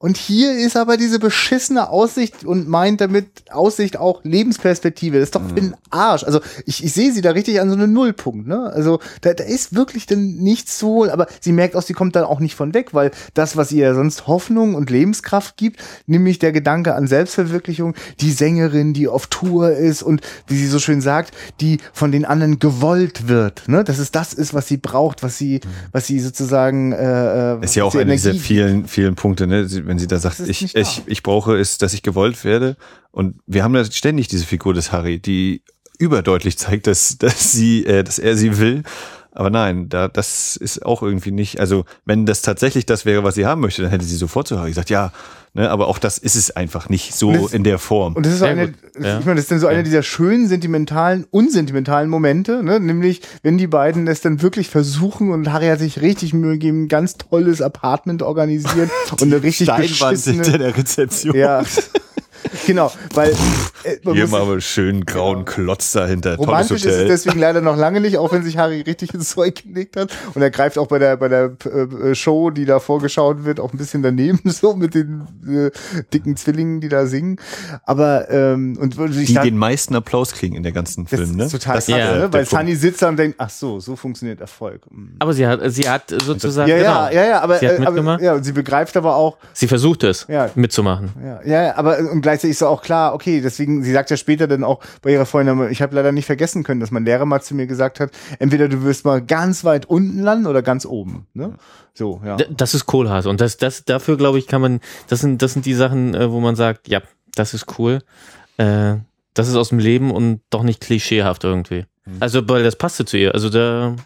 und 0.00 0.16
hier 0.16 0.56
ist 0.56 0.76
aber 0.76 0.96
diese 0.96 1.18
beschissene 1.18 1.90
Aussicht 1.90 2.44
und 2.44 2.68
meint 2.68 3.00
damit 3.00 3.26
Aussicht 3.50 3.96
auch 3.96 4.22
Lebensperspektive. 4.22 5.18
Das 5.18 5.28
ist 5.28 5.34
doch 5.34 5.42
mhm. 5.42 5.48
für 5.48 5.54
den 5.56 5.74
Arsch. 5.90 6.22
Also 6.22 6.40
ich, 6.66 6.84
ich 6.84 6.92
sehe 6.92 7.12
sie 7.12 7.20
da 7.20 7.32
richtig 7.32 7.60
an 7.60 7.68
so 7.68 7.74
einem 7.74 7.92
Nullpunkt. 7.92 8.46
Ne? 8.46 8.70
Also 8.72 9.00
da, 9.22 9.34
da 9.34 9.42
ist 9.42 9.74
wirklich 9.74 10.06
dann 10.06 10.36
nichts 10.36 10.78
zu 10.78 11.10
aber 11.10 11.26
sie 11.40 11.50
merkt 11.50 11.74
auch, 11.74 11.82
sie 11.82 11.94
kommt 11.94 12.14
dann 12.14 12.22
auch 12.22 12.38
nicht 12.38 12.54
von 12.54 12.74
weg, 12.74 12.94
weil 12.94 13.10
das, 13.34 13.56
was 13.56 13.72
ihr 13.72 13.92
sonst 13.96 14.28
Hoffnung 14.28 14.76
und 14.76 14.88
Lebenskraft 14.88 15.56
gibt, 15.56 15.80
nämlich 16.06 16.38
der 16.38 16.52
Gedanke 16.52 16.94
an 16.94 17.08
Selbstverwirklichung, 17.08 17.94
die 18.20 18.30
Sängerin, 18.30 18.92
die 18.92 19.08
auf 19.08 19.26
Tour 19.26 19.72
ist 19.72 20.04
und 20.04 20.20
wie 20.46 20.56
sie 20.56 20.68
so 20.68 20.78
schön 20.78 21.00
sagt, 21.00 21.34
die 21.60 21.78
von 21.92 22.12
den 22.12 22.24
anderen 22.24 22.60
gewollt 22.60 23.26
wird. 23.26 23.66
Ne? 23.66 23.82
Dass 23.82 23.98
es 23.98 24.12
das 24.12 24.32
ist, 24.32 24.54
was 24.54 24.68
sie 24.68 24.76
braucht, 24.76 25.24
was 25.24 25.38
sie, 25.38 25.54
mhm. 25.54 25.68
was 25.90 26.06
sie 26.06 26.20
sozusagen 26.20 26.92
äh, 26.92 27.54
äh 27.54 27.64
ist 27.64 27.74
ja 27.74 27.82
auch 27.82 27.96
einer 27.96 28.12
dieser 28.12 28.34
vielen, 28.34 28.86
vielen 28.86 29.16
Punkte, 29.16 29.48
ne? 29.48 29.66
Wenn 29.88 29.98
sie 29.98 30.06
da 30.06 30.18
sagt, 30.18 30.40
ich, 30.40 30.76
ich, 30.76 31.02
ich 31.06 31.22
brauche 31.22 31.58
es, 31.58 31.78
dass 31.78 31.94
ich 31.94 32.02
gewollt 32.02 32.44
werde. 32.44 32.76
Und 33.10 33.40
wir 33.46 33.64
haben 33.64 33.72
da 33.72 33.86
ständig 33.86 34.28
diese 34.28 34.44
Figur 34.44 34.74
des 34.74 34.92
Harry, 34.92 35.18
die 35.18 35.62
überdeutlich 35.98 36.58
zeigt, 36.58 36.86
dass, 36.86 37.16
dass 37.16 37.52
sie, 37.52 37.86
äh, 37.86 38.04
dass 38.04 38.18
er 38.18 38.36
sie 38.36 38.58
will. 38.58 38.82
Aber 39.38 39.50
nein, 39.50 39.88
da, 39.88 40.08
das 40.08 40.56
ist 40.56 40.84
auch 40.84 41.00
irgendwie 41.00 41.30
nicht, 41.30 41.60
also 41.60 41.84
wenn 42.04 42.26
das 42.26 42.42
tatsächlich 42.42 42.86
das 42.86 43.04
wäre, 43.04 43.22
was 43.22 43.36
sie 43.36 43.46
haben 43.46 43.60
möchte, 43.60 43.82
dann 43.82 43.92
hätte 43.92 44.04
sie 44.04 44.16
sofort 44.16 44.48
zu 44.48 44.58
Harry 44.58 44.70
gesagt, 44.70 44.90
ja, 44.90 45.12
ne, 45.54 45.70
aber 45.70 45.86
auch 45.86 46.00
das 46.00 46.18
ist 46.18 46.34
es 46.34 46.50
einfach 46.50 46.88
nicht 46.88 47.14
so 47.14 47.30
das, 47.30 47.52
in 47.52 47.62
der 47.62 47.78
Form. 47.78 48.14
Und 48.14 48.26
das 48.26 48.32
ist 48.32 48.42
eine, 48.42 48.74
ja. 49.00 49.20
ich 49.20 49.24
meine, 49.24 49.36
das 49.36 49.44
ist 49.44 49.52
dann 49.52 49.60
so 49.60 49.68
ja. 49.68 49.74
einer 49.74 49.84
dieser 49.84 50.02
schönen, 50.02 50.48
sentimentalen, 50.48 51.24
unsentimentalen 51.30 52.10
Momente, 52.10 52.64
ne, 52.64 52.80
nämlich, 52.80 53.22
wenn 53.44 53.58
die 53.58 53.68
beiden 53.68 54.08
es 54.08 54.22
dann 54.22 54.42
wirklich 54.42 54.70
versuchen 54.70 55.30
und 55.30 55.52
Harry 55.52 55.68
hat 55.68 55.78
sich 55.78 56.00
richtig 56.02 56.34
Mühe 56.34 56.54
gegeben, 56.54 56.86
ein 56.86 56.88
ganz 56.88 57.16
tolles 57.16 57.62
Apartment 57.62 58.22
organisiert 58.22 58.90
und 59.12 59.22
eine 59.22 59.40
richtig 59.40 59.68
Steinwand 59.68 60.18
hinter 60.18 60.58
der 60.58 60.76
Rezeption. 60.76 61.36
Ja. 61.36 61.62
genau, 62.66 62.90
weil 63.14 63.32
äh, 63.84 63.96
hier 64.12 64.28
machen 64.28 64.48
wir 64.48 64.60
schönen 64.60 65.04
grauen 65.04 65.44
genau. 65.44 65.50
Klotz 65.50 65.92
dahinter. 65.92 66.36
Romantisch 66.36 66.84
ist 66.84 66.94
es 66.94 67.08
deswegen 67.08 67.38
leider 67.38 67.60
noch 67.60 67.76
lange 67.76 68.00
nicht, 68.00 68.18
auch 68.18 68.32
wenn 68.32 68.42
sich 68.42 68.58
Harry 68.58 68.80
richtig 68.80 69.14
ins 69.14 69.30
Zeug 69.30 69.62
gelegt 69.62 69.96
hat. 69.96 70.10
Und 70.34 70.42
er 70.42 70.50
greift 70.50 70.78
auch 70.78 70.86
bei 70.86 70.98
der 70.98 71.16
bei 71.16 71.28
der 71.28 71.52
äh, 71.64 72.14
Show, 72.14 72.50
die 72.50 72.64
da 72.64 72.80
vorgeschaut 72.80 73.44
wird, 73.44 73.60
auch 73.60 73.72
ein 73.72 73.78
bisschen 73.78 74.02
daneben, 74.02 74.40
so 74.44 74.74
mit 74.74 74.94
den 74.94 75.26
äh, 75.46 75.70
dicken 76.12 76.36
Zwillingen, 76.36 76.80
die 76.80 76.88
da 76.88 77.06
singen. 77.06 77.36
Aber 77.84 78.30
ähm, 78.30 78.76
und 78.80 78.98
ich 79.16 79.26
die 79.26 79.34
den 79.34 79.58
meisten 79.58 79.94
Applaus 79.94 80.32
kriegen 80.32 80.54
in 80.54 80.62
der 80.62 80.72
ganzen 80.72 81.06
Film, 81.06 81.36
ne? 81.36 81.44
Ist 81.44 81.52
total 81.52 81.76
das 81.76 81.86
krass, 81.86 81.98
ja, 81.98 82.16
ne? 82.16 82.32
Weil 82.32 82.44
Sunny 82.44 82.74
sitzt 82.74 83.02
da 83.02 83.08
und 83.08 83.16
denkt, 83.18 83.36
ach 83.38 83.50
so, 83.50 83.80
so 83.80 83.96
funktioniert 83.96 84.40
Erfolg. 84.40 84.82
Mhm. 84.90 85.16
Aber 85.18 85.32
sie 85.32 85.46
hat 85.46 85.60
sie 85.66 85.88
hat 85.88 86.10
sozusagen 86.24 86.68
ja 86.68 86.76
ja 86.76 87.08
genau, 87.08 87.20
ja 87.22 87.28
ja, 87.28 87.40
aber, 87.42 87.58
sie 87.58 87.68
hat 87.68 87.86
aber 87.86 88.22
ja 88.22 88.34
und 88.34 88.44
sie 88.44 88.52
begreift 88.52 88.96
aber 88.96 89.16
auch. 89.16 89.38
Sie 89.52 89.68
versucht 89.68 90.04
es 90.04 90.26
ja. 90.28 90.50
mitzumachen. 90.54 91.10
Ja 91.44 91.64
ja, 91.64 91.76
aber 91.76 91.98
und 91.98 92.20
gleichzeitig 92.28 92.56
ist 92.56 92.62
auch 92.62 92.82
klar, 92.82 93.14
okay, 93.14 93.40
deswegen, 93.40 93.82
sie 93.82 93.90
sagt 93.90 94.10
ja 94.10 94.18
später 94.18 94.46
dann 94.46 94.62
auch 94.62 94.80
bei 95.00 95.12
ihrer 95.12 95.24
Freundin, 95.24 95.70
ich 95.70 95.80
habe 95.80 95.96
leider 95.96 96.12
nicht 96.12 96.26
vergessen 96.26 96.62
können, 96.62 96.78
dass 96.78 96.90
mein 96.90 97.06
Lehrer 97.06 97.24
mal 97.24 97.40
zu 97.40 97.54
mir 97.54 97.66
gesagt 97.66 98.00
hat, 98.00 98.10
entweder 98.38 98.68
du 98.68 98.82
wirst 98.82 99.06
mal 99.06 99.22
ganz 99.22 99.64
weit 99.64 99.86
unten 99.86 100.20
landen 100.20 100.46
oder 100.46 100.60
ganz 100.60 100.84
oben. 100.84 101.26
Ne? 101.32 101.54
So, 101.94 102.20
ja. 102.22 102.36
Das 102.36 102.74
ist 102.74 102.84
Kohlhase 102.84 103.30
und 103.30 103.40
das, 103.40 103.56
das, 103.56 103.86
dafür 103.86 104.18
glaube 104.18 104.38
ich, 104.38 104.46
kann 104.46 104.60
man, 104.60 104.80
das 105.08 105.20
sind, 105.20 105.40
das 105.40 105.54
sind 105.54 105.64
die 105.64 105.72
Sachen, 105.72 106.14
äh, 106.14 106.30
wo 106.30 106.40
man 106.40 106.54
sagt, 106.54 106.88
ja, 106.88 107.00
das 107.34 107.54
ist 107.54 107.78
cool. 107.78 108.02
Äh, 108.58 108.96
das 109.32 109.48
ist 109.48 109.56
aus 109.56 109.70
dem 109.70 109.78
Leben 109.78 110.10
und 110.10 110.42
doch 110.50 110.62
nicht 110.62 110.82
klischeehaft 110.82 111.44
irgendwie. 111.44 111.86
Mhm. 112.04 112.16
Also, 112.20 112.46
weil 112.46 112.62
das 112.62 112.76
passte 112.76 113.06
zu 113.06 113.16
ihr. 113.16 113.32
Also 113.32 113.48
da 113.48 113.96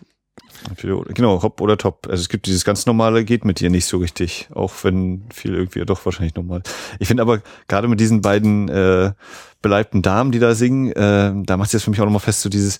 Genau, 0.76 1.42
Hop 1.42 1.60
oder 1.60 1.76
Top. 1.76 2.06
Also 2.08 2.20
es 2.22 2.28
gibt 2.28 2.46
dieses 2.46 2.64
ganz 2.64 2.86
normale, 2.86 3.24
geht 3.24 3.44
mit 3.44 3.60
dir 3.60 3.70
nicht 3.70 3.86
so 3.86 3.98
richtig, 3.98 4.48
auch 4.54 4.72
wenn 4.82 5.24
viel 5.32 5.54
irgendwie 5.54 5.84
doch 5.84 6.04
wahrscheinlich 6.04 6.34
normal. 6.34 6.62
Ich 6.98 7.08
finde 7.08 7.22
aber 7.22 7.40
gerade 7.68 7.88
mit 7.88 8.00
diesen 8.00 8.20
beiden 8.20 8.68
äh, 8.68 9.12
beleibten 9.60 10.02
Damen, 10.02 10.32
die 10.32 10.38
da 10.38 10.54
singen, 10.54 10.92
äh, 10.92 11.32
da 11.44 11.56
macht 11.56 11.68
es 11.68 11.72
jetzt 11.72 11.84
für 11.84 11.90
mich 11.90 12.00
auch 12.00 12.04
nochmal 12.04 12.20
fest, 12.20 12.42
so 12.42 12.48
dieses, 12.48 12.78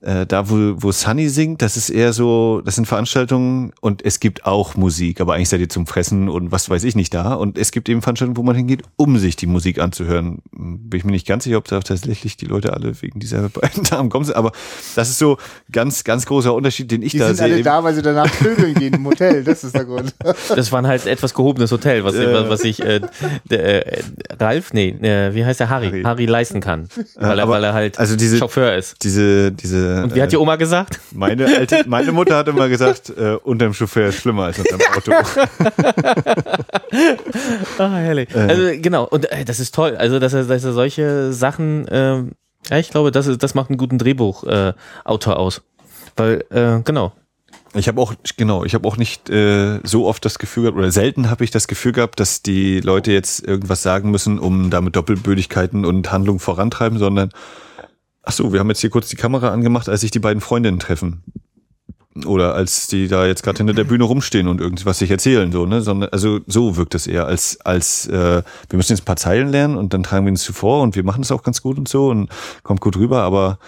äh, 0.00 0.26
da 0.26 0.50
wo, 0.50 0.74
wo 0.76 0.92
Sunny 0.92 1.28
singt, 1.28 1.62
das 1.62 1.76
ist 1.76 1.90
eher 1.90 2.12
so, 2.12 2.60
das 2.64 2.74
sind 2.74 2.86
Veranstaltungen 2.86 3.72
und 3.80 4.04
es 4.04 4.20
gibt 4.20 4.44
auch 4.44 4.76
Musik, 4.76 5.20
aber 5.20 5.34
eigentlich 5.34 5.48
seid 5.48 5.60
ihr 5.60 5.68
zum 5.68 5.86
Fressen 5.86 6.28
und 6.28 6.52
was 6.52 6.68
weiß 6.68 6.84
ich 6.84 6.94
nicht 6.94 7.14
da. 7.14 7.34
Und 7.34 7.58
es 7.58 7.70
gibt 7.70 7.88
eben 7.88 8.02
Veranstaltungen, 8.02 8.36
wo 8.36 8.42
man 8.42 8.54
hingeht, 8.54 8.82
um 8.96 9.18
sich 9.18 9.36
die 9.36 9.46
Musik 9.46 9.78
anzuhören. 9.78 10.42
Bin 10.52 10.98
ich 10.98 11.04
mir 11.04 11.12
nicht 11.12 11.26
ganz 11.26 11.44
sicher, 11.44 11.58
ob 11.58 11.68
da 11.68 11.80
tatsächlich 11.80 12.36
die 12.36 12.46
Leute 12.46 12.72
alle 12.72 13.00
wegen 13.02 13.20
dieser 13.20 13.48
beiden 13.48 13.84
Damen 13.84 14.10
kommen 14.10 14.24
sind, 14.24 14.36
aber 14.36 14.52
das 14.94 15.08
ist 15.08 15.18
so 15.18 15.38
ganz, 15.72 16.04
ganz 16.04 16.26
großer 16.26 16.52
Unterschied, 16.52 16.90
den 16.90 17.02
ich 17.02 17.12
die 17.12 17.18
da 17.18 17.26
sehe. 17.26 17.32
Die 17.32 17.38
sind 17.38 17.52
alle 17.52 17.62
da, 17.62 17.84
weil 17.84 17.94
sie 17.94 18.02
danach 18.02 18.28
vögeln 18.28 18.74
gehen 18.74 18.94
im 18.94 19.06
Hotel, 19.06 19.44
das 19.44 19.64
ist 19.64 19.74
der 19.74 19.84
Grund. 19.84 20.14
Das 20.54 20.70
war 20.72 20.82
halt 20.86 21.06
etwas 21.06 21.34
gehobenes 21.34 21.72
Hotel, 21.72 22.04
was, 22.04 22.14
äh, 22.14 22.48
was 22.48 22.64
ich 22.64 22.80
äh, 22.80 23.00
der, 23.44 23.98
äh, 23.98 24.02
Ralf, 24.38 24.72
nee, 24.72 24.88
äh, 24.88 25.34
wie 25.34 25.44
heißt 25.44 25.60
der 25.60 25.68
Harry? 25.68 25.86
Harry, 25.86 26.02
Harry 26.02 26.26
leisten 26.26 26.60
kann, 26.60 26.88
weil 27.16 27.38
er, 27.38 27.48
weil 27.48 27.64
er 27.64 27.72
halt 27.72 27.98
also 27.98 28.16
diese, 28.16 28.38
Chauffeur 28.38 28.74
ist. 28.74 29.02
Diese, 29.02 29.52
diese 29.52 29.83
und 30.02 30.14
wie 30.14 30.22
hat 30.22 30.32
die 30.32 30.36
Oma 30.36 30.56
gesagt? 30.56 31.00
Meine, 31.12 31.46
alte, 31.46 31.84
meine 31.86 32.12
Mutter 32.12 32.36
hat 32.36 32.48
immer 32.48 32.68
gesagt, 32.68 33.10
äh, 33.10 33.36
unterm 33.42 33.74
Chauffeur 33.74 34.08
ist 34.08 34.20
schlimmer 34.20 34.44
als 34.44 34.58
unterm 34.58 34.80
Auto. 34.94 35.12
ah, 37.78 37.96
herrlich. 37.96 38.34
Äh. 38.34 38.38
Also 38.38 38.62
genau, 38.80 39.04
und 39.04 39.30
äh, 39.30 39.44
das 39.44 39.60
ist 39.60 39.74
toll. 39.74 39.96
Also, 39.96 40.18
dass 40.18 40.34
er, 40.34 40.44
dass 40.44 40.64
er 40.64 40.72
solche 40.72 41.32
Sachen, 41.32 41.86
äh, 41.88 42.22
ja, 42.70 42.78
ich 42.78 42.90
glaube, 42.90 43.10
das, 43.10 43.26
ist, 43.26 43.42
das 43.42 43.54
macht 43.54 43.70
einen 43.70 43.78
guten 43.78 43.98
Drehbuchautor 43.98 45.34
äh, 45.34 45.36
aus. 45.36 45.62
Weil, 46.16 46.44
äh, 46.50 46.80
genau, 46.84 47.12
ich 47.76 47.88
habe 47.88 48.00
auch, 48.00 48.14
genau, 48.36 48.64
ich 48.64 48.74
habe 48.74 48.86
auch 48.86 48.96
nicht 48.96 49.28
äh, 49.30 49.80
so 49.82 50.06
oft 50.06 50.24
das 50.24 50.38
Gefühl 50.38 50.64
gehabt, 50.64 50.78
oder 50.78 50.92
selten 50.92 51.28
habe 51.28 51.42
ich 51.42 51.50
das 51.50 51.66
Gefühl 51.66 51.90
gehabt, 51.90 52.20
dass 52.20 52.40
die 52.40 52.80
Leute 52.80 53.10
jetzt 53.10 53.44
irgendwas 53.44 53.82
sagen 53.82 54.12
müssen, 54.12 54.38
um 54.38 54.70
damit 54.70 54.94
Doppelbödigkeiten 54.94 55.84
und 55.84 56.12
Handlungen 56.12 56.38
vorantreiben, 56.38 56.98
sondern 56.98 57.30
Ach 58.24 58.32
so, 58.32 58.52
wir 58.52 58.60
haben 58.60 58.68
jetzt 58.68 58.80
hier 58.80 58.90
kurz 58.90 59.08
die 59.08 59.16
Kamera 59.16 59.50
angemacht, 59.50 59.88
als 59.88 60.00
sich 60.00 60.10
die 60.10 60.18
beiden 60.18 60.40
Freundinnen 60.40 60.78
treffen. 60.78 61.22
Oder 62.26 62.54
als 62.54 62.86
die 62.86 63.08
da 63.08 63.26
jetzt 63.26 63.42
gerade 63.42 63.58
hinter 63.58 63.72
der 63.72 63.84
Bühne 63.84 64.04
rumstehen 64.04 64.46
und 64.46 64.60
irgendwas 64.60 65.00
sich 65.00 65.10
erzählen, 65.10 65.50
so, 65.50 65.66
ne? 65.66 65.82
Sondern, 65.82 66.10
also 66.10 66.38
so 66.46 66.76
wirkt 66.76 66.94
es 66.94 67.08
eher, 67.08 67.26
als, 67.26 67.60
als 67.62 68.06
äh, 68.06 68.42
wir 68.68 68.76
müssen 68.76 68.92
jetzt 68.92 69.02
ein 69.02 69.04
paar 69.04 69.16
Zeilen 69.16 69.48
lernen 69.48 69.76
und 69.76 69.92
dann 69.92 70.04
tragen 70.04 70.24
wir 70.24 70.30
uns 70.30 70.44
zuvor 70.44 70.82
und 70.82 70.94
wir 70.94 71.02
machen 71.02 71.22
es 71.22 71.32
auch 71.32 71.42
ganz 71.42 71.60
gut 71.60 71.76
und 71.76 71.88
so 71.88 72.10
und 72.10 72.30
kommt 72.62 72.80
gut 72.80 72.96
rüber, 72.96 73.22
aber 73.22 73.58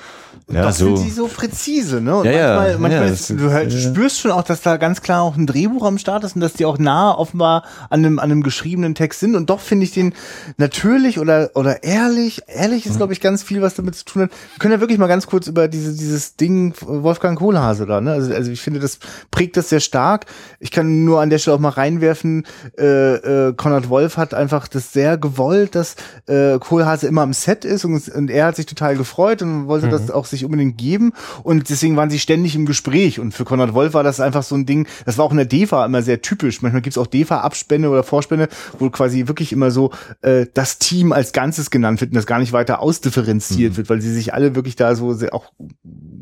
ja, 0.49 0.63
das 0.63 0.79
so. 0.79 0.95
sind 0.95 1.09
sie 1.09 1.11
so 1.11 1.27
präzise, 1.27 2.01
ne? 2.01 2.19
Und 2.19 2.27
ja, 2.27 2.33
manchmal, 2.33 2.71
ja, 2.71 2.79
manchmal 2.79 3.07
ja, 3.07 3.13
ist, 3.13 3.31
du 3.31 3.51
halt, 3.51 3.73
spürst 3.73 4.21
schon 4.21 4.31
auch, 4.31 4.45
dass 4.45 4.63
da 4.63 4.77
ganz 4.77 5.03
klar 5.03 5.23
auch 5.23 5.37
ein 5.37 5.45
Drehbuch 5.45 5.85
am 5.85 5.99
Start 5.99 6.23
ist 6.23 6.37
und 6.37 6.41
dass 6.41 6.53
die 6.53 6.65
auch 6.67 6.79
nah 6.79 7.13
offenbar 7.13 7.65
an 7.91 8.05
einem, 8.05 8.21
an 8.21 8.31
einem 8.31 8.45
geschriebenen 8.45 8.95
Text 8.95 9.19
sind. 9.19 9.35
Und 9.35 9.51
doch 9.51 9.59
finde 9.59 9.85
ich 9.85 9.91
den 9.91 10.15
natürlich 10.57 11.19
oder, 11.19 11.51
oder 11.55 11.83
ehrlich, 11.83 12.43
ehrlich 12.47 12.87
ist, 12.87 12.93
mhm. 12.93 12.99
glaube 12.99 13.13
ich, 13.13 13.21
ganz 13.21 13.43
viel, 13.43 13.61
was 13.61 13.75
damit 13.75 13.97
zu 13.97 14.05
tun 14.05 14.23
hat. 14.23 14.31
Wir 14.31 14.59
können 14.61 14.73
ja 14.73 14.79
wirklich 14.79 14.99
mal 14.99 15.09
ganz 15.09 15.27
kurz 15.27 15.49
über 15.49 15.67
diese, 15.67 15.97
dieses 15.97 16.37
Ding 16.37 16.75
Wolfgang 16.81 17.37
Kohlhase 17.37 17.85
da, 17.85 18.01
ne? 18.01 18.13
Also, 18.13 18.33
also 18.33 18.49
ich 18.53 18.61
finde, 18.61 18.79
das 18.79 19.01
prägt 19.33 19.57
das 19.57 19.69
sehr 19.69 19.81
stark. 19.81 20.27
Ich 20.61 20.71
kann 20.71 21.05
nur 21.05 21.21
an 21.21 21.31
der 21.31 21.39
Stelle 21.39 21.57
auch 21.57 21.61
mal 21.61 21.71
reinwerfen, 21.71 22.47
äh, 22.79 23.49
äh, 23.49 23.53
Konrad 23.55 23.89
Wolf 23.89 24.17
hat 24.17 24.33
einfach 24.33 24.69
das 24.69 24.93
sehr 24.93 25.19
gewollt, 25.19 25.75
dass 25.75 25.97
äh, 26.27 26.61
Kohlhase 26.61 27.09
immer 27.09 27.23
am 27.23 27.33
Set 27.33 27.65
ist 27.65 27.85
und, 27.85 28.09
und 28.11 28.31
er 28.31 28.47
hat 28.47 28.55
sich 28.55 28.67
total 28.67 28.97
gefreut 28.97 29.43
und 29.43 29.67
wollte 29.67 29.87
mhm. 29.87 29.91
das 29.91 30.13
auch 30.13 30.25
sich 30.25 30.36
unbedingt 30.45 30.79
geben 30.79 31.13
und 31.43 31.69
deswegen 31.69 31.97
waren 31.97 32.11
sie 32.11 32.19
ständig 32.19 32.55
im 32.55 32.67
Gespräch 32.67 33.21
und 33.21 33.33
für 33.33 33.45
Konrad 33.45 33.75
Wolf 33.75 33.95
war 33.95 34.03
das 34.03 34.21
einfach 34.21 34.43
so 34.43 34.55
ein 34.55 34.67
Ding, 34.67 34.87
das 35.05 35.19
war 35.19 35.25
auch 35.25 35.31
in 35.31 35.37
der 35.37 35.47
DEFA 35.47 35.85
immer 35.85 36.03
sehr 36.03 36.23
typisch. 36.23 36.63
Manchmal 36.63 36.83
gibt's 36.83 36.99
auch 36.99 37.07
DEFA-Abspende 37.07 37.89
oder 37.89 38.03
Vorspende, 38.03 38.49
wo 38.79 38.91
quasi 38.91 39.29
wirklich 39.29 39.53
immer 39.53 39.71
so 39.71 39.91
äh, 40.23 40.47
das 40.53 40.79
Team 40.79 41.13
als 41.13 41.33
Ganzes 41.33 41.71
genannt 41.71 42.01
wird 42.01 42.11
und 42.11 42.17
das 42.17 42.27
gar 42.27 42.39
nicht 42.39 42.53
weiter 42.53 42.81
ausdifferenziert 42.81 43.73
mhm. 43.73 43.77
wird, 43.77 43.91
weil 43.91 44.01
sie 44.01 44.13
sich 44.13 44.35
alle 44.35 44.55
wirklich 44.55 44.77
da 44.77 44.95
so 44.95 45.13
sehr 45.13 45.35
auch 45.35 45.53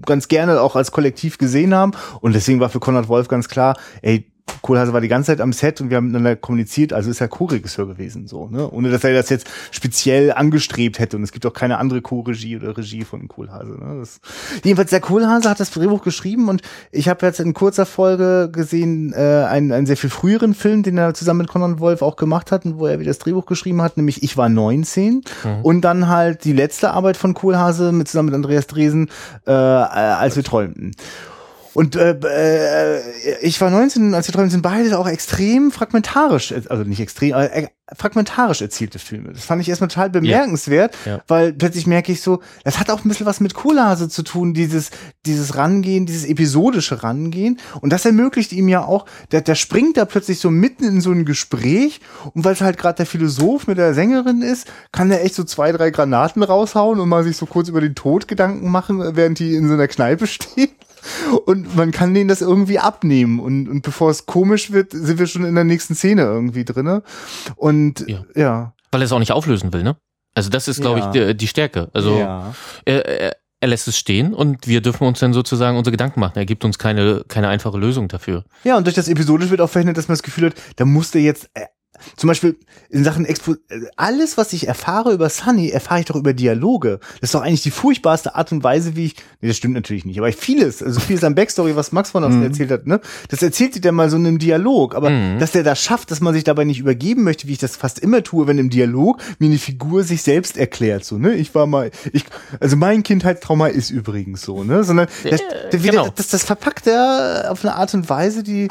ganz 0.07 0.29
gerne 0.29 0.61
auch 0.61 0.77
als 0.77 0.93
Kollektiv 0.93 1.39
gesehen 1.39 1.75
haben 1.75 1.93
und 2.21 2.35
deswegen 2.35 2.61
war 2.61 2.69
für 2.69 2.81
Konrad 2.81 3.09
Wolf 3.09 3.29
ganz 3.29 3.49
klar, 3.49 3.79
ey, 4.03 4.31
Kohlhase 4.65 4.93
war 4.93 5.01
die 5.01 5.09
ganze 5.09 5.29
Zeit 5.29 5.41
am 5.41 5.53
Set 5.53 5.81
und 5.81 5.91
wir 5.91 5.99
haben 5.99 6.07
miteinander 6.07 6.37
kommuniziert, 6.37 6.93
also 6.93 7.11
ist 7.11 7.21
er 7.21 7.29
Co-Regisseur 7.29 7.87
gewesen, 7.87 8.27
so, 8.27 8.49
ne? 8.49 8.71
Ohne 8.71 8.91
dass 8.91 9.05
er 9.05 9.13
das 9.13 9.29
jetzt 9.29 9.47
speziell 9.71 10.33
angestrebt 10.33 10.99
hätte. 10.99 11.17
Und 11.17 11.23
es 11.23 11.33
gibt 11.33 11.45
auch 11.47 11.53
keine 11.53 11.79
andere 11.79 12.03
Co-Regie 12.03 12.57
oder 12.57 12.77
Regie 12.77 13.05
von 13.05 13.29
Kohlhase. 13.29 13.73
Ne? 13.73 13.99
Das, 14.01 14.21
jedenfalls, 14.63 14.91
der 14.91 15.01
Kohlhase 15.01 15.51
hat 15.51 15.61
das 15.61 15.71
Drehbuch 15.71 16.03
geschrieben 16.03 16.49
und 16.49 16.63
ich 16.93 17.09
habe 17.09 17.25
jetzt 17.27 17.41
in 17.41 17.55
kurzer 17.55 17.87
Folge 17.87 18.51
gesehen, 18.51 19.13
äh, 19.13 19.45
einen, 19.49 19.73
einen 19.73 19.87
sehr 19.87 19.97
viel 19.97 20.11
früheren 20.11 20.55
Film, 20.55 20.83
den 20.83 20.99
er 20.99 21.15
zusammen 21.15 21.41
mit 21.41 21.49
Conan 21.49 21.79
Wolf 21.79 22.03
auch 22.03 22.17
gemacht 22.17 22.51
hat 22.51 22.65
und 22.65 22.79
wo 22.79 22.87
er 22.87 22.99
wieder 23.01 23.11
das 23.11 23.19
Drehbuch 23.19 23.47
geschrieben 23.47 23.83
hat, 23.83 23.97
nämlich 23.97 24.23
Ich 24.23 24.37
war 24.37 24.49
19. 24.49 25.15
Mhm. 25.15 25.23
Und 25.63 25.83
dann 25.83 26.09
halt 26.09 26.45
die 26.45 26.53
letzte 26.53 26.91
Arbeit 26.91 27.17
von 27.17 27.35
Kohlhase 27.35 27.93
mit 27.93 28.09
zusammen 28.09 28.27
mit 28.27 28.35
Andreas 28.35 28.67
Dresen, 28.67 29.11
äh, 29.47 29.53
als 29.53 30.37
wir 30.37 30.45
träumten. 30.45 30.93
Und 31.75 31.97
äh, 31.97 32.17
äh, 32.23 33.01
ich 33.43 33.61
war 33.61 33.69
19, 33.69 34.15
als 34.15 34.29
wir 34.29 34.33
träumen, 34.33 34.51
sind 34.51 34.63
beide 34.63 34.97
auch 34.97 35.09
extrem 35.09 35.73
fragmentarisch, 35.73 36.53
also 36.53 36.85
nicht 36.85 37.01
extrem, 37.01 37.35
aber 37.35 37.53
äh, 37.53 37.67
fragmentarisch 37.97 38.63
erzielte 38.63 39.01
Filme. 39.01 39.33
Das 39.33 39.45
fand 39.45 39.61
ich 39.61 39.69
erstmal 39.69 39.89
total 39.89 40.09
bemerkenswert, 40.09 40.97
ja. 41.05 41.17
Ja. 41.17 41.23
weil 41.27 41.53
plötzlich 41.53 41.87
merke 41.87 42.13
ich 42.13 42.23
so, 42.23 42.41
das 42.63 42.79
hat 42.79 42.91
auch 42.91 43.05
ein 43.05 43.09
bisschen 43.09 43.27
was 43.27 43.41
mit 43.41 43.55
Kohlhase 43.55 44.09
zu 44.09 44.23
tun, 44.23 44.55
dieses, 44.55 44.91
dieses 45.27 45.57
Rangehen, 45.57 46.07
dieses 46.07 46.25
episodische 46.25 47.03
Rangehen. 47.03 47.59
Und 47.81 47.93
das 47.93 48.05
ermöglicht 48.05 48.53
ihm 48.53 48.69
ja 48.69 48.85
auch, 48.85 49.07
der, 49.33 49.41
der 49.41 49.57
springt 49.57 49.97
da 49.97 50.05
plötzlich 50.05 50.39
so 50.39 50.51
mitten 50.51 50.85
in 50.85 51.01
so 51.01 51.11
ein 51.11 51.25
Gespräch 51.25 52.01
und 52.35 52.45
weil 52.45 52.53
es 52.53 52.61
halt 52.61 52.79
gerade 52.79 52.99
der 52.99 53.07
Philosoph 53.07 53.67
mit 53.67 53.79
der 53.79 53.95
Sängerin 53.95 54.43
ist, 54.43 54.71
kann 54.93 55.09
der 55.09 55.25
echt 55.25 55.35
so 55.35 55.43
zwei, 55.43 55.73
drei 55.73 55.91
Granaten 55.91 56.43
raushauen 56.45 57.01
und 57.01 57.09
mal 57.09 57.25
sich 57.25 57.37
so 57.37 57.47
kurz 57.47 57.69
über 57.69 57.81
den 57.81 57.97
Tod 57.97 58.29
Gedanken 58.29 58.71
machen, 58.71 59.17
während 59.17 59.41
die 59.41 59.57
in 59.57 59.67
so 59.67 59.75
einer 59.75 59.89
Kneipe 59.89 60.27
stehen 60.29 60.71
und 61.47 61.77
man 61.77 61.91
kann 61.91 62.15
denen 62.15 62.29
das 62.29 62.41
irgendwie 62.41 62.79
abnehmen 62.79 63.41
und, 63.41 63.69
und 63.69 63.83
bevor 63.83 64.11
es 64.11 64.27
komisch 64.27 64.73
wird, 64.73 64.93
sind 64.93 65.19
wir 65.19 65.27
schon 65.27 65.45
in 65.45 65.55
der 65.55 65.65
nächsten 65.65 65.95
Szene 65.95 66.23
irgendwie 66.23 66.65
drinne 66.65 67.03
und 67.57 68.05
ja. 68.09 68.25
ja. 68.35 68.75
Weil 68.91 69.03
er 69.03 69.07
es 69.07 69.13
auch 69.13 69.19
nicht 69.19 69.33
auflösen 69.33 69.73
will, 69.73 69.83
ne? 69.83 69.97
Also 70.35 70.51
das 70.51 70.69
ist, 70.69 70.81
glaube 70.81 71.01
ja. 71.01 71.07
ich, 71.07 71.13
die, 71.13 71.37
die, 71.37 71.47
Stärke. 71.47 71.91
Also 71.93 72.19
ja. 72.19 72.55
er, 72.85 73.07
er, 73.07 73.37
er 73.61 73.69
lässt 73.69 73.89
es 73.89 73.97
stehen 73.97 74.35
und 74.35 74.67
wir 74.67 74.81
dürfen 74.81 75.07
uns 75.07 75.21
dann 75.21 75.33
sozusagen 75.33 75.79
unsere 75.79 75.93
Gedanken 75.93 76.21
machen. 76.21 76.35
Er 76.37 76.45
gibt 76.45 76.65
uns 76.65 76.79
keine, 76.79 77.25
keine 77.29 77.49
einfache 77.49 77.79
Lösung 77.79 78.09
dafür. 78.09 78.45
Ja, 78.65 78.77
und 78.77 78.85
durch 78.85 78.95
das 78.95 79.09
Episodisch 79.09 79.51
wird 79.51 79.61
auch 79.61 79.71
verhindert, 79.71 79.97
dass 79.97 80.09
man 80.09 80.15
das 80.15 80.23
Gefühl 80.23 80.47
hat, 80.47 80.55
da 80.77 80.85
musste 80.85 81.19
jetzt 81.19 81.49
zum 82.17 82.29
Beispiel 82.29 82.57
in 82.91 83.05
Sachen 83.05 83.25
Expo 83.25 83.55
alles, 83.97 84.37
was 84.37 84.53
ich 84.53 84.69
erfahre 84.69 85.13
über 85.13 85.29
Sunny, 85.29 85.71
erfahre 85.71 86.01
ich 86.01 86.07
doch 86.07 86.17
über 86.17 86.33
Dialoge. 86.33 87.01
Das 87.21 87.29
ist 87.29 87.35
doch 87.35 87.43
eigentlich 87.43 87.63
die 87.63 87.71
furchtbarste 87.71 88.35
Art 88.35 88.53
und 88.53 88.63
Weise, 88.63 88.97
wie 88.97 89.07
ich, 89.07 89.17
nee, 89.41 89.49
das 89.49 89.57
stimmt 89.57 89.75
natürlich 89.75 90.05
nicht, 90.05 90.19
aber 90.19 90.29
ich 90.29 90.37
vieles, 90.37 90.83
also 90.83 91.01
vieles 91.01 91.25
an 91.25 91.35
Backstory, 91.35 91.77
was 91.77 91.93
Max 91.93 92.11
von 92.11 92.25
uns 92.25 92.37
mhm. 92.37 92.45
erzählt 92.45 92.71
hat, 92.71 92.87
ne, 92.87 93.01
das 93.29 93.43
erzählt 93.43 93.75
sie 93.75 93.81
dann 93.81 93.95
mal 93.95 94.11
so 94.11 94.17
in 94.17 94.27
einem 94.27 94.39
Dialog, 94.39 94.95
aber 94.95 95.11
mhm. 95.11 95.39
dass 95.39 95.53
der 95.53 95.63
das 95.63 95.83
schafft, 95.83 96.11
dass 96.11 96.21
man 96.21 96.35
sich 96.35 96.45
dabei 96.45 96.65
nicht 96.65 96.79
übergeben 96.79 97.25
möchte, 97.25 97.49
wie 97.49 97.53
ich 97.53 97.59
das 97.59 97.77
fast 97.77 97.99
immer 97.99 98.23
tue, 98.23 98.47
wenn 98.47 98.59
im 98.59 98.71
Dialog 98.71 99.21
mir 99.39 99.47
eine 99.47 99.59
Figur 99.59 100.05
sich 100.05 100.23
selbst 100.23 100.57
erklärt, 100.57 101.05
so, 101.05 101.19
ne, 101.19 101.35
ich 101.35 101.55
war 101.55 101.67
mal, 101.67 101.91
ich, 102.13 102.25
also 102.61 102.77
mein 102.77 103.03
Kindheitstrauma 103.03 103.69
ist 103.69 103.91
übrigens 103.91 104.43
so, 104.43 104.65
ne, 104.65 104.85
sondern 104.85 105.09
das, 105.29 105.41
der, 105.71 105.81
genau. 105.81 106.09
das, 106.15 106.29
das 106.29 106.45
verpackt 106.45 106.87
er 106.87 107.49
auf 107.51 107.65
eine 107.65 107.75
Art 107.75 107.95
und 107.95 108.09
Weise, 108.09 108.43
die 108.43 108.69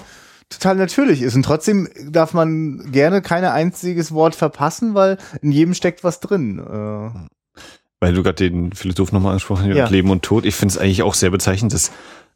total 0.54 0.76
natürlich 0.76 1.22
ist. 1.22 1.36
Und 1.36 1.43
trotzdem 1.43 1.89
darf 2.10 2.34
man 2.34 2.91
gerne 2.91 3.22
kein 3.22 3.43
einziges 3.43 4.12
Wort 4.12 4.36
verpassen, 4.36 4.93
weil 4.93 5.18
in 5.41 5.51
jedem 5.51 5.74
steckt 5.74 6.04
was 6.04 6.20
drin. 6.20 6.60
Äh. 6.60 7.60
Weil 7.99 8.14
du 8.14 8.24
gerade 8.24 8.49
den 8.49 8.74
Philosoph 8.74 9.12
nochmal 9.12 9.32
angesprochen 9.32 9.70
hast, 9.70 9.76
ja. 9.76 9.88
Leben 9.88 10.10
und 10.10 10.24
Tod. 10.24 10.45
Ich 10.45 10.56
finde 10.56 10.74
es 10.74 10.78
eigentlich 10.78 11.04
auch 11.04 11.14
sehr 11.14 11.30
bezeichnend, 11.30 11.74
dass 11.74 11.91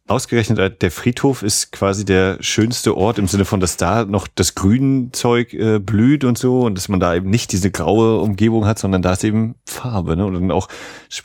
Ausgerechnet 0.09 0.57
äh, 0.57 0.71
der 0.71 0.89
Friedhof 0.89 1.43
ist 1.43 1.73
quasi 1.73 2.05
der 2.05 2.37
schönste 2.39 2.95
Ort 2.95 3.19
im 3.19 3.27
Sinne 3.27 3.43
von, 3.43 3.59
dass 3.59 3.75
da 3.75 4.05
noch 4.05 4.27
das 4.33 4.55
Grünzeug 4.55 5.53
äh, 5.53 5.79
blüht 5.79 6.23
und 6.23 6.37
so 6.37 6.61
und 6.61 6.75
dass 6.75 6.87
man 6.87 7.01
da 7.01 7.13
eben 7.13 7.29
nicht 7.29 7.51
diese 7.51 7.71
graue 7.71 8.21
Umgebung 8.21 8.65
hat, 8.65 8.79
sondern 8.79 9.01
da 9.01 9.11
ist 9.11 9.25
eben 9.25 9.55
Farbe. 9.65 10.15
Ne? 10.15 10.25
Und 10.25 10.35
dann 10.35 10.51
auch 10.51 10.69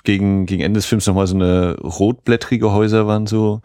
gegen, 0.02 0.46
gegen 0.46 0.62
Ende 0.62 0.78
des 0.78 0.86
Films 0.86 1.06
nochmal 1.06 1.28
so 1.28 1.36
eine 1.36 1.76
rotblättrige 1.78 2.72
Häuser 2.72 3.06
waren 3.06 3.28
so. 3.28 3.60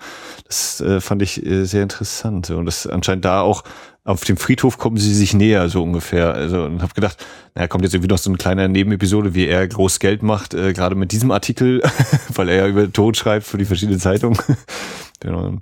Das 0.48 0.82
äh, 0.82 1.02
fand 1.02 1.22
ich 1.22 1.46
äh, 1.46 1.66
sehr 1.66 1.84
interessant. 1.84 2.50
Und 2.50 2.66
das 2.66 2.88
anscheinend 2.88 3.26
da 3.26 3.42
auch 3.42 3.64
auf 4.04 4.24
dem 4.24 4.38
Friedhof 4.38 4.78
kommen 4.78 4.96
sie 4.96 5.14
sich 5.14 5.34
näher, 5.34 5.68
so 5.68 5.84
ungefähr. 5.84 6.34
Also 6.34 6.64
und 6.64 6.82
habe 6.82 6.94
gedacht, 6.94 7.24
naja, 7.56 7.68
kommt 7.68 7.84
jetzt 7.84 7.94
irgendwie 7.94 8.10
noch 8.10 8.18
so 8.18 8.30
eine 8.30 8.38
kleine 8.38 8.70
Nebenepisode, 8.70 9.34
wie 9.34 9.48
er 9.48 9.68
groß 9.68 10.00
Geld 10.00 10.24
macht, 10.24 10.54
äh, 10.54 10.72
gerade 10.72 10.96
mit 10.96 11.12
diesem 11.12 11.32
Artikel, 11.32 11.82
weil 12.34 12.48
er 12.48 12.56
ja 12.56 12.68
über 12.68 12.92
Tod 12.92 13.18
schreibt 13.18 13.46
für 13.46 13.58
die 13.58 13.66
verschiedenen 13.66 14.00
Zeitungen. 14.00 14.38
genau. 15.20 15.58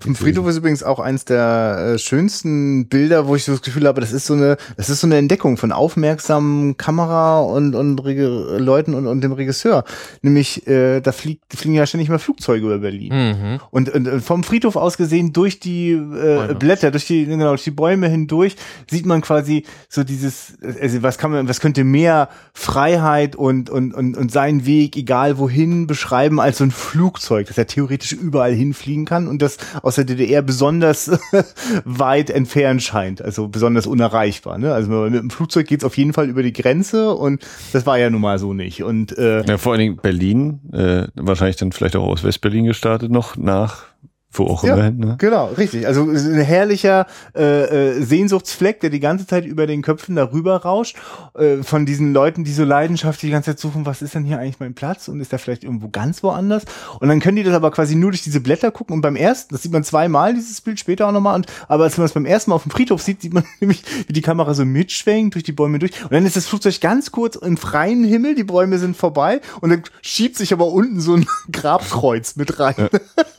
Vom 0.00 0.14
Friedhof 0.14 0.46
ist 0.46 0.56
übrigens 0.58 0.82
auch 0.82 1.00
eins 1.00 1.24
der 1.24 1.94
äh, 1.94 1.98
schönsten 1.98 2.88
Bilder, 2.88 3.26
wo 3.26 3.34
ich 3.34 3.44
so 3.44 3.52
das 3.52 3.62
Gefühl 3.62 3.86
habe, 3.86 4.00
das 4.00 4.12
ist 4.12 4.26
so 4.26 4.34
eine, 4.34 4.56
das 4.76 4.90
ist 4.90 5.00
so 5.00 5.06
eine 5.06 5.16
Entdeckung 5.16 5.56
von 5.56 5.72
aufmerksamen 5.72 6.76
Kamera 6.76 7.40
und, 7.40 7.74
und 7.74 7.98
Rege 8.04 8.28
Leuten 8.58 8.94
und, 8.94 9.06
und 9.06 9.22
dem 9.22 9.32
Regisseur. 9.32 9.84
Nämlich, 10.22 10.66
äh, 10.68 11.00
da 11.00 11.10
fliegt, 11.10 11.52
fliegen 11.52 11.74
ja 11.74 11.86
ständig 11.86 12.08
mal 12.08 12.18
Flugzeuge 12.18 12.64
über 12.66 12.78
Berlin. 12.78 13.12
Mhm. 13.12 13.60
Und, 13.70 13.88
und 13.90 14.20
vom 14.22 14.44
Friedhof 14.44 14.76
aus 14.76 14.96
gesehen, 14.96 15.32
durch 15.32 15.58
die 15.58 15.90
äh, 15.92 16.54
Blätter, 16.54 16.90
durch 16.92 17.06
die, 17.06 17.26
genau, 17.26 17.48
durch 17.48 17.64
die 17.64 17.72
Bäume 17.72 18.08
hindurch, 18.08 18.56
sieht 18.88 19.04
man 19.04 19.20
quasi 19.20 19.64
so 19.88 20.04
dieses, 20.04 20.58
also 20.80 21.02
was 21.02 21.18
kann 21.18 21.32
man, 21.32 21.48
was 21.48 21.58
könnte 21.58 21.82
mehr 21.82 22.28
Freiheit 22.52 23.34
und, 23.34 23.68
und, 23.68 23.94
und, 23.94 24.16
und 24.16 24.30
seinen 24.30 24.64
Weg, 24.64 24.96
egal 24.96 25.38
wohin, 25.38 25.88
beschreiben 25.88 26.40
als 26.40 26.58
so 26.58 26.64
ein 26.64 26.70
Flugzeug, 26.70 27.48
das 27.48 27.58
er 27.58 27.66
theoretisch 27.66 28.12
überall 28.12 28.52
hinfliegen 28.52 29.04
kann 29.04 29.26
und 29.26 29.42
das 29.42 29.56
aus 29.88 29.96
der 29.96 30.04
DDR 30.04 30.42
besonders 30.42 31.10
weit 31.84 32.30
entfernt 32.30 32.82
scheint, 32.82 33.20
also 33.20 33.48
besonders 33.48 33.86
unerreichbar. 33.86 34.58
Ne? 34.58 34.72
Also 34.72 34.90
mit 34.90 35.14
dem 35.14 35.30
Flugzeug 35.30 35.66
geht's 35.66 35.84
auf 35.84 35.96
jeden 35.96 36.12
Fall 36.12 36.28
über 36.28 36.42
die 36.42 36.52
Grenze 36.52 37.14
und 37.14 37.44
das 37.72 37.86
war 37.86 37.98
ja 37.98 38.10
nun 38.10 38.20
mal 38.20 38.38
so 38.38 38.54
nicht. 38.54 38.82
Und 38.82 39.16
äh, 39.18 39.44
ja, 39.44 39.58
vor 39.58 39.72
allen 39.72 39.80
Dingen 39.80 39.96
Berlin, 39.96 40.60
äh, 40.72 41.08
wahrscheinlich 41.14 41.56
dann 41.56 41.72
vielleicht 41.72 41.96
auch 41.96 42.06
aus 42.06 42.22
Westberlin 42.22 42.66
gestartet 42.66 43.10
noch 43.10 43.36
nach 43.36 43.87
wo 44.30 44.44
auch 44.44 44.62
ja, 44.62 44.74
immerhin, 44.74 44.98
ne? 44.98 45.16
Genau, 45.18 45.46
richtig. 45.46 45.86
Also 45.86 46.02
ein 46.02 46.40
herrlicher 46.40 47.06
äh, 47.34 47.96
äh, 47.96 48.02
Sehnsuchtsfleck, 48.02 48.80
der 48.80 48.90
die 48.90 49.00
ganze 49.00 49.26
Zeit 49.26 49.46
über 49.46 49.66
den 49.66 49.80
Köpfen 49.80 50.16
darüber 50.16 50.56
rauscht, 50.56 50.96
äh, 51.34 51.62
von 51.62 51.86
diesen 51.86 52.12
Leuten, 52.12 52.44
die 52.44 52.52
so 52.52 52.64
leidenschaftlich 52.64 53.30
die 53.30 53.32
ganze 53.32 53.52
Zeit 53.52 53.58
suchen, 53.58 53.86
was 53.86 54.02
ist 54.02 54.14
denn 54.14 54.24
hier 54.24 54.38
eigentlich 54.38 54.60
mein 54.60 54.74
Platz 54.74 55.08
und 55.08 55.20
ist 55.20 55.32
der 55.32 55.38
vielleicht 55.38 55.64
irgendwo 55.64 55.88
ganz 55.88 56.22
woanders? 56.22 56.64
Und 57.00 57.08
dann 57.08 57.20
können 57.20 57.36
die 57.36 57.42
das 57.42 57.54
aber 57.54 57.70
quasi 57.70 57.94
nur 57.94 58.10
durch 58.10 58.22
diese 58.22 58.40
Blätter 58.40 58.70
gucken 58.70 58.94
und 58.94 59.00
beim 59.00 59.16
ersten, 59.16 59.54
das 59.54 59.62
sieht 59.62 59.72
man 59.72 59.82
zweimal, 59.82 60.34
dieses 60.34 60.60
Bild 60.60 60.78
später 60.78 61.08
auch 61.08 61.12
nochmal, 61.12 61.34
und 61.34 61.46
aber 61.66 61.84
als 61.84 61.96
man 61.96 62.04
es 62.04 62.12
beim 62.12 62.26
ersten 62.26 62.50
Mal 62.50 62.56
auf 62.56 62.64
dem 62.64 62.70
Friedhof 62.70 63.00
sieht, 63.00 63.22
sieht 63.22 63.32
man 63.32 63.44
nämlich, 63.60 63.82
wie 64.06 64.12
die 64.12 64.22
Kamera 64.22 64.52
so 64.52 64.66
mitschwenkt 64.66 65.36
durch 65.36 65.44
die 65.44 65.52
Bäume 65.52 65.78
durch 65.78 65.92
und 66.04 66.12
dann 66.12 66.26
ist 66.26 66.36
das 66.36 66.46
Flugzeug 66.46 66.78
ganz 66.82 67.12
kurz 67.12 67.36
im 67.36 67.56
freien 67.56 68.04
Himmel, 68.04 68.34
die 68.34 68.44
Bäume 68.44 68.78
sind 68.78 68.94
vorbei 68.94 69.40
und 69.62 69.70
dann 69.70 69.82
schiebt 70.02 70.36
sich 70.36 70.52
aber 70.52 70.66
unten 70.66 71.00
so 71.00 71.14
ein 71.14 71.26
Grabkreuz 71.52 72.36
mit 72.36 72.60
rein. 72.60 72.88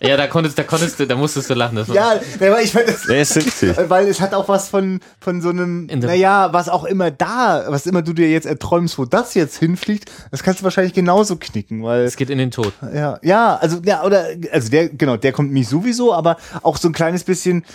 Ja, 0.01 0.17
da 0.17 0.27
konntest, 0.27 0.57
da 0.57 0.63
konntest 0.79 0.99
du, 0.99 1.07
da 1.07 1.15
musstest 1.15 1.49
du 1.49 1.53
lachen. 1.53 1.75
Das 1.75 1.87
ja, 1.89 2.19
aber 2.39 2.61
ich 2.61 2.73
meine, 2.73 2.87
weil 3.89 4.07
es 4.07 4.21
hat 4.21 4.33
auch 4.33 4.47
was 4.47 4.69
von, 4.69 4.99
von 5.19 5.41
so 5.41 5.49
einem, 5.49 5.87
naja, 5.87 6.53
was 6.53 6.69
auch 6.69 6.83
immer 6.85 7.11
da, 7.11 7.65
was 7.67 7.85
immer 7.85 8.01
du 8.01 8.13
dir 8.13 8.29
jetzt 8.29 8.45
erträumst, 8.45 8.97
wo 8.97 9.05
das 9.05 9.33
jetzt 9.33 9.57
hinfliegt, 9.57 10.11
das 10.31 10.43
kannst 10.43 10.61
du 10.61 10.63
wahrscheinlich 10.63 10.93
genauso 10.93 11.35
knicken, 11.35 11.83
weil. 11.83 12.03
Es 12.03 12.17
geht 12.17 12.29
in 12.29 12.37
den 12.37 12.51
Tod. 12.51 12.73
Ja, 12.93 13.19
ja, 13.21 13.55
also, 13.57 13.79
ja, 13.85 14.03
oder, 14.03 14.27
also 14.51 14.69
der, 14.69 14.89
genau, 14.89 15.17
der 15.17 15.31
kommt 15.31 15.51
mich 15.51 15.67
sowieso, 15.67 16.13
aber 16.13 16.37
auch 16.63 16.77
so 16.77 16.87
ein 16.89 16.93
kleines 16.93 17.23
bisschen, 17.23 17.65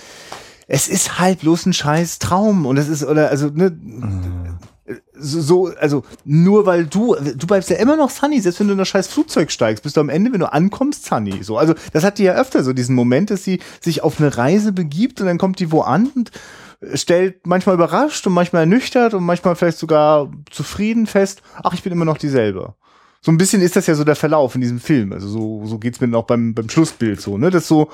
es 0.66 0.88
ist 0.88 1.18
halt 1.18 1.40
bloß 1.40 1.66
ein 1.66 1.72
scheiß 1.72 2.18
Traum 2.18 2.66
und 2.66 2.76
es 2.78 2.88
ist, 2.88 3.05
oder, 3.05 3.30
also, 3.30 3.48
ne, 3.48 3.70
mhm 3.70 4.43
so, 5.16 5.72
also 5.78 6.02
nur 6.24 6.66
weil 6.66 6.86
du, 6.86 7.14
du 7.14 7.46
bleibst 7.46 7.70
ja 7.70 7.76
immer 7.76 7.96
noch 7.96 8.10
Sunny, 8.10 8.40
selbst 8.40 8.60
wenn 8.60 8.66
du 8.66 8.72
in 8.72 8.78
das 8.78 8.88
scheiß 8.88 9.08
Flugzeug 9.08 9.50
steigst, 9.50 9.82
bist 9.82 9.96
du 9.96 10.00
am 10.00 10.08
Ende, 10.08 10.32
wenn 10.32 10.40
du 10.40 10.52
ankommst, 10.52 11.06
Sunny. 11.06 11.42
So, 11.42 11.56
also 11.56 11.74
das 11.92 12.04
hat 12.04 12.18
die 12.18 12.24
ja 12.24 12.34
öfter 12.34 12.64
so 12.64 12.72
diesen 12.72 12.94
Moment, 12.94 13.30
dass 13.30 13.44
sie 13.44 13.60
sich 13.80 14.02
auf 14.02 14.20
eine 14.20 14.36
Reise 14.36 14.72
begibt 14.72 15.20
und 15.20 15.26
dann 15.26 15.38
kommt 15.38 15.60
die 15.60 15.70
wo 15.70 15.82
an 15.82 16.10
und 16.14 16.30
stellt 16.94 17.46
manchmal 17.46 17.76
überrascht 17.76 18.26
und 18.26 18.32
manchmal 18.32 18.62
ernüchtert 18.62 19.14
und 19.14 19.24
manchmal 19.24 19.56
vielleicht 19.56 19.78
sogar 19.78 20.30
zufrieden 20.50 21.06
fest, 21.06 21.42
ach, 21.62 21.72
ich 21.72 21.82
bin 21.82 21.92
immer 21.92 22.04
noch 22.04 22.18
dieselbe. 22.18 22.74
So 23.20 23.32
ein 23.32 23.38
bisschen 23.38 23.62
ist 23.62 23.76
das 23.76 23.86
ja 23.86 23.94
so 23.94 24.04
der 24.04 24.16
Verlauf 24.16 24.54
in 24.54 24.60
diesem 24.60 24.80
Film. 24.80 25.12
Also 25.12 25.28
so, 25.28 25.62
so 25.64 25.78
geht's 25.78 26.00
mir 26.00 26.08
dann 26.08 26.16
auch 26.16 26.26
beim, 26.26 26.54
beim 26.54 26.68
Schlussbild 26.68 27.20
so, 27.20 27.38
ne? 27.38 27.50
Das 27.50 27.66
so, 27.66 27.88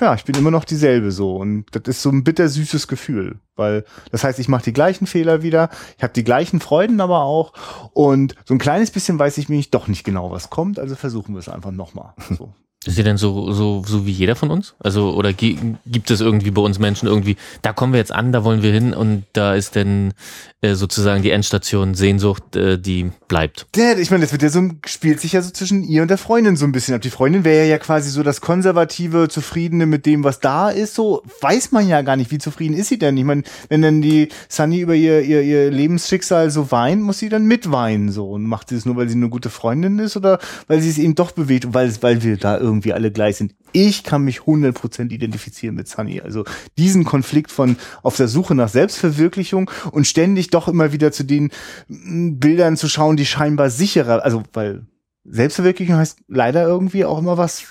ja, 0.00 0.14
ich 0.14 0.24
bin 0.24 0.34
immer 0.36 0.50
noch 0.50 0.64
dieselbe 0.64 1.12
so 1.12 1.36
und 1.36 1.66
das 1.72 1.82
ist 1.86 2.02
so 2.02 2.10
ein 2.10 2.24
bittersüßes 2.24 2.88
Gefühl, 2.88 3.40
weil 3.56 3.84
das 4.10 4.24
heißt, 4.24 4.38
ich 4.38 4.48
mache 4.48 4.64
die 4.64 4.72
gleichen 4.72 5.06
Fehler 5.06 5.42
wieder, 5.42 5.70
ich 5.96 6.02
habe 6.02 6.12
die 6.12 6.24
gleichen 6.24 6.60
Freuden 6.60 7.00
aber 7.00 7.22
auch 7.22 7.52
und 7.92 8.34
so 8.44 8.54
ein 8.54 8.58
kleines 8.58 8.90
bisschen 8.90 9.18
weiß 9.18 9.38
ich 9.38 9.48
mich 9.48 9.70
doch 9.70 9.88
nicht 9.88 10.04
genau, 10.04 10.30
was 10.30 10.50
kommt, 10.50 10.78
also 10.78 10.94
versuchen 10.96 11.34
wir 11.34 11.40
es 11.40 11.48
einfach 11.48 11.72
nochmal. 11.72 12.14
So. 12.36 12.54
Ist 12.84 12.96
sie 12.96 13.04
denn 13.04 13.16
so, 13.16 13.52
so, 13.52 13.84
so 13.86 14.06
wie 14.06 14.10
jeder 14.10 14.34
von 14.34 14.50
uns? 14.50 14.74
Also, 14.80 15.14
oder 15.14 15.32
gibt 15.32 16.10
es 16.10 16.20
irgendwie 16.20 16.50
bei 16.50 16.62
uns 16.62 16.80
Menschen 16.80 17.06
irgendwie, 17.06 17.36
da 17.62 17.72
kommen 17.72 17.92
wir 17.92 18.00
jetzt 18.00 18.10
an, 18.10 18.32
da 18.32 18.42
wollen 18.42 18.62
wir 18.62 18.72
hin 18.72 18.92
und 18.92 19.24
da 19.34 19.54
ist 19.54 19.76
denn 19.76 20.14
äh, 20.62 20.74
sozusagen 20.74 21.22
die 21.22 21.30
Endstation 21.30 21.94
Sehnsucht, 21.94 22.56
äh, 22.56 22.78
die 22.78 23.12
bleibt. 23.28 23.66
Ja, 23.76 23.96
ich 23.96 24.10
meine, 24.10 24.22
das 24.22 24.32
wird 24.32 24.42
ja 24.42 24.48
so, 24.48 24.68
spielt 24.84 25.20
sich 25.20 25.32
ja 25.32 25.42
so 25.42 25.52
zwischen 25.52 25.84
ihr 25.84 26.02
und 26.02 26.08
der 26.08 26.18
Freundin 26.18 26.56
so 26.56 26.64
ein 26.64 26.72
bisschen 26.72 26.94
ab. 26.94 27.02
Die 27.02 27.10
Freundin 27.10 27.44
wäre 27.44 27.68
ja 27.68 27.78
quasi 27.78 28.10
so 28.10 28.24
das 28.24 28.40
konservative, 28.40 29.28
zufriedene 29.28 29.86
mit 29.86 30.04
dem, 30.04 30.24
was 30.24 30.40
da 30.40 30.68
ist, 30.70 30.94
so 30.96 31.22
weiß 31.40 31.70
man 31.70 31.86
ja 31.86 32.02
gar 32.02 32.16
nicht, 32.16 32.32
wie 32.32 32.38
zufrieden 32.38 32.74
ist 32.74 32.88
sie 32.88 32.98
denn? 32.98 33.16
Ich 33.16 33.24
meine, 33.24 33.44
wenn 33.68 33.82
dann 33.82 34.02
die 34.02 34.28
Sunny 34.48 34.80
über 34.80 34.96
ihr, 34.96 35.22
ihr, 35.22 35.42
ihr 35.42 35.70
Lebensschicksal 35.70 36.50
so 36.50 36.72
weint, 36.72 37.00
muss 37.00 37.20
sie 37.20 37.28
dann 37.28 37.46
mitweinen, 37.46 38.10
so. 38.10 38.28
Und 38.28 38.44
macht 38.44 38.70
sie 38.70 38.76
es 38.76 38.86
nur, 38.86 38.96
weil 38.96 39.08
sie 39.08 39.14
eine 39.14 39.28
gute 39.28 39.50
Freundin 39.50 40.00
ist 40.00 40.16
oder 40.16 40.40
weil 40.66 40.80
sie 40.80 40.90
es 40.90 40.98
eben 40.98 41.14
doch 41.14 41.30
bewegt 41.30 41.64
und 41.64 41.74
weil, 41.74 41.92
weil 42.02 42.22
wir 42.24 42.36
da 42.36 42.58
irgendwie 42.58 42.71
irgendwie 42.72 42.92
alle 42.92 43.12
gleich 43.12 43.36
sind. 43.36 43.54
Ich 43.72 44.02
kann 44.02 44.22
mich 44.22 44.40
100% 44.40 45.10
identifizieren 45.10 45.76
mit 45.76 45.88
Sunny. 45.88 46.20
Also 46.20 46.44
diesen 46.78 47.04
Konflikt 47.04 47.50
von 47.50 47.76
auf 48.02 48.16
der 48.16 48.28
Suche 48.28 48.54
nach 48.54 48.68
Selbstverwirklichung 48.68 49.70
und 49.90 50.06
ständig 50.06 50.50
doch 50.50 50.68
immer 50.68 50.92
wieder 50.92 51.12
zu 51.12 51.24
den 51.24 51.50
mm, 51.88 52.38
Bildern 52.38 52.76
zu 52.76 52.88
schauen, 52.88 53.16
die 53.16 53.26
scheinbar 53.26 53.70
sicherer, 53.70 54.24
also 54.24 54.42
weil 54.52 54.86
Selbstverwirklichung 55.24 55.96
heißt 55.96 56.18
leider 56.28 56.64
irgendwie 56.64 57.04
auch 57.04 57.18
immer 57.18 57.38
was 57.38 57.64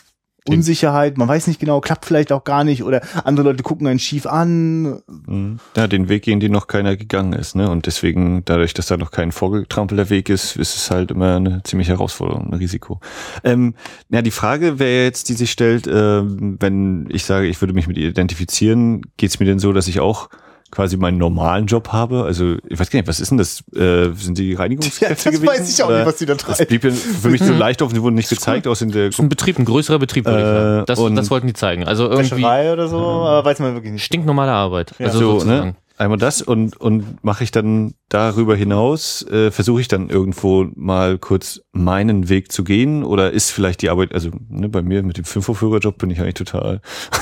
Unsicherheit, 0.47 1.19
man 1.19 1.27
weiß 1.27 1.45
nicht 1.45 1.59
genau, 1.59 1.81
klappt 1.81 2.05
vielleicht 2.05 2.31
auch 2.31 2.43
gar 2.43 2.63
nicht 2.63 2.83
oder 2.83 3.01
andere 3.25 3.49
Leute 3.49 3.61
gucken 3.61 3.85
einen 3.85 3.99
schief 3.99 4.25
an. 4.25 5.01
Mhm. 5.27 5.59
Ja, 5.77 5.87
den 5.87 6.09
Weg 6.09 6.23
gehen, 6.23 6.39
den 6.39 6.51
noch 6.51 6.65
keiner 6.65 6.97
gegangen 6.97 7.33
ist, 7.33 7.55
ne? 7.55 7.69
Und 7.69 7.85
deswegen, 7.85 8.43
dadurch, 8.45 8.73
dass 8.73 8.87
da 8.87 8.97
noch 8.97 9.11
kein 9.11 9.31
vorgetrampelter 9.31 10.09
Weg 10.09 10.29
ist, 10.29 10.55
ist 10.55 10.75
es 10.75 10.89
halt 10.89 11.11
immer 11.11 11.35
eine 11.35 11.61
ziemliche 11.63 11.91
Herausforderung, 11.91 12.47
ein 12.47 12.55
Risiko. 12.55 12.99
Ähm, 13.43 13.75
ja, 14.09 14.23
die 14.23 14.31
Frage 14.31 14.79
wäre 14.79 15.03
jetzt, 15.03 15.29
die 15.29 15.33
sich 15.33 15.51
stellt, 15.51 15.85
äh, 15.85 16.21
wenn 16.23 17.07
ich 17.11 17.25
sage, 17.25 17.47
ich 17.47 17.61
würde 17.61 17.73
mich 17.73 17.87
mit 17.87 17.97
ihr 17.97 18.09
identifizieren, 18.09 19.03
geht's 19.17 19.39
mir 19.39 19.45
denn 19.45 19.59
so, 19.59 19.73
dass 19.73 19.87
ich 19.87 19.99
auch 19.99 20.29
quasi 20.71 20.97
meinen 20.97 21.17
normalen 21.17 21.65
Job 21.67 21.89
habe. 21.89 22.23
Also 22.23 22.55
ich 22.67 22.79
weiß 22.79 22.89
gar 22.89 22.99
nicht, 22.99 23.07
was 23.07 23.19
ist 23.19 23.29
denn 23.29 23.37
das? 23.37 23.63
Äh, 23.75 24.13
sind 24.13 24.37
die 24.37 24.53
Reinigungskräfte 24.53 25.05
ja, 25.05 25.31
das 25.31 25.41
gewesen? 25.41 25.45
Das 25.45 25.59
weiß 25.59 25.73
ich 25.77 25.83
auch 25.83 25.89
nicht, 25.89 26.05
was 26.05 26.15
die 26.15 26.25
da 26.25 26.35
treiben. 26.35 26.55
Das 26.57 26.67
blieb 26.67 26.81
für 26.81 27.29
mich 27.29 27.43
so 27.43 27.53
leicht 27.53 27.81
offen, 27.81 27.93
die 27.93 28.01
wurden 28.01 28.15
nicht 28.15 28.29
gezeigt 28.29 28.67
aus 28.67 28.81
in 28.81 28.91
der. 28.91 29.07
Das 29.07 29.15
ist 29.15 29.19
ein 29.19 29.29
Betrieb, 29.29 29.59
ein 29.59 29.65
größerer 29.65 29.99
Betrieb, 29.99 30.25
würde 30.25 30.39
ich 30.39 30.45
sagen. 30.45 30.81
Äh, 30.81 30.85
das, 30.85 31.15
das 31.15 31.31
wollten 31.31 31.47
die 31.47 31.53
zeigen. 31.53 31.83
Also 31.85 32.09
irgendwie. 32.09 32.43
oder 32.43 32.87
so, 32.87 32.97
aber 32.97 33.45
weiß 33.45 33.59
man 33.59 33.73
wirklich 33.73 33.93
nicht. 33.93 34.03
Stinknormale 34.03 34.51
Arbeit. 34.51 34.93
Ja. 34.97 35.07
Also 35.07 35.39
so, 35.39 35.45
ne? 35.45 35.75
Einmal 36.01 36.17
das 36.17 36.41
und, 36.41 36.75
und 36.77 37.23
mache 37.23 37.43
ich 37.43 37.51
dann 37.51 37.93
darüber 38.09 38.55
hinaus, 38.55 39.25
äh, 39.27 39.51
versuche 39.51 39.81
ich 39.81 39.87
dann 39.87 40.09
irgendwo 40.09 40.67
mal 40.75 41.17
kurz 41.17 41.61
meinen 41.71 42.27
Weg 42.27 42.51
zu 42.51 42.63
gehen 42.63 43.03
oder 43.03 43.31
ist 43.31 43.51
vielleicht 43.51 43.81
die 43.81 43.89
Arbeit, 43.89 44.13
also 44.13 44.31
ne, 44.49 44.67
bei 44.67 44.81
mir 44.81 45.03
mit 45.03 45.17
dem 45.17 45.25
Fünferführerjob 45.25 45.97
bin 45.97 46.09
ich 46.09 46.19
eigentlich 46.19 46.33
total 46.33 46.81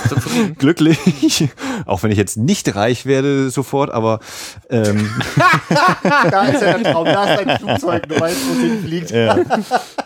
glücklich, 0.58 1.50
auch 1.86 2.02
wenn 2.04 2.12
ich 2.12 2.18
jetzt 2.18 2.38
nicht 2.38 2.74
reich 2.76 3.06
werde 3.06 3.50
sofort, 3.50 3.92
aber 3.92 4.20
ähm, 4.70 5.10
da 6.32 6.46
ist 6.46 6.62
ja 6.62 6.78
der 6.78 6.94
Traum, 6.94 7.06
da 7.06 7.36
ist 7.36 7.48
ein 7.48 7.58
Flugzeug, 7.60 8.08
du 8.08 8.20
weißt, 8.20 8.38
wo 8.48 8.54
es 8.54 8.60
hinfliegt. 8.60 9.12
Ja. 9.12 9.38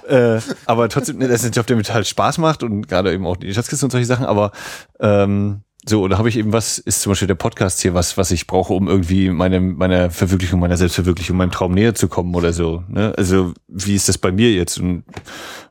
äh, 0.07 0.41
aber 0.65 0.89
trotzdem, 0.89 1.19
ne, 1.19 1.28
das 1.28 1.41
ist 1.41 1.45
ein 1.45 1.53
Job, 1.53 1.67
der 1.67 1.78
mir 1.78 1.84
total 1.84 2.05
Spaß 2.05 2.39
macht 2.39 2.63
und 2.63 2.88
gerade 2.88 3.13
eben 3.13 3.28
auch 3.28 3.38
die 3.38 3.53
Schatzkiste 3.53 3.86
und 3.86 3.91
solche 3.91 4.07
Sachen, 4.07 4.26
aber 4.26 4.51
ähm, 4.99 5.61
so, 5.86 6.07
da 6.07 6.17
habe 6.17 6.29
ich 6.29 6.38
eben 6.38 6.53
was, 6.53 6.77
ist 6.77 7.01
zum 7.01 7.11
Beispiel 7.11 7.27
der 7.27 7.36
Podcast 7.36 7.81
hier, 7.81 7.93
was, 7.93 8.17
was 8.17 8.31
ich 8.31 8.47
brauche, 8.47 8.73
um 8.73 8.88
irgendwie 8.88 9.29
meine, 9.29 9.59
meiner 9.59 10.09
Verwirklichung, 10.09 10.59
meiner 10.59 10.77
Selbstverwirklichung, 10.77 11.36
meinem 11.36 11.51
Traum 11.51 11.73
näher 11.73 11.93
zu 11.93 12.07
kommen 12.07 12.34
oder 12.36 12.53
so. 12.53 12.84
Ne? 12.88 13.13
Also, 13.17 13.53
wie 13.67 13.95
ist 13.95 14.07
das 14.07 14.17
bei 14.17 14.31
mir 14.31 14.51
jetzt? 14.53 14.77
Und 14.79 15.03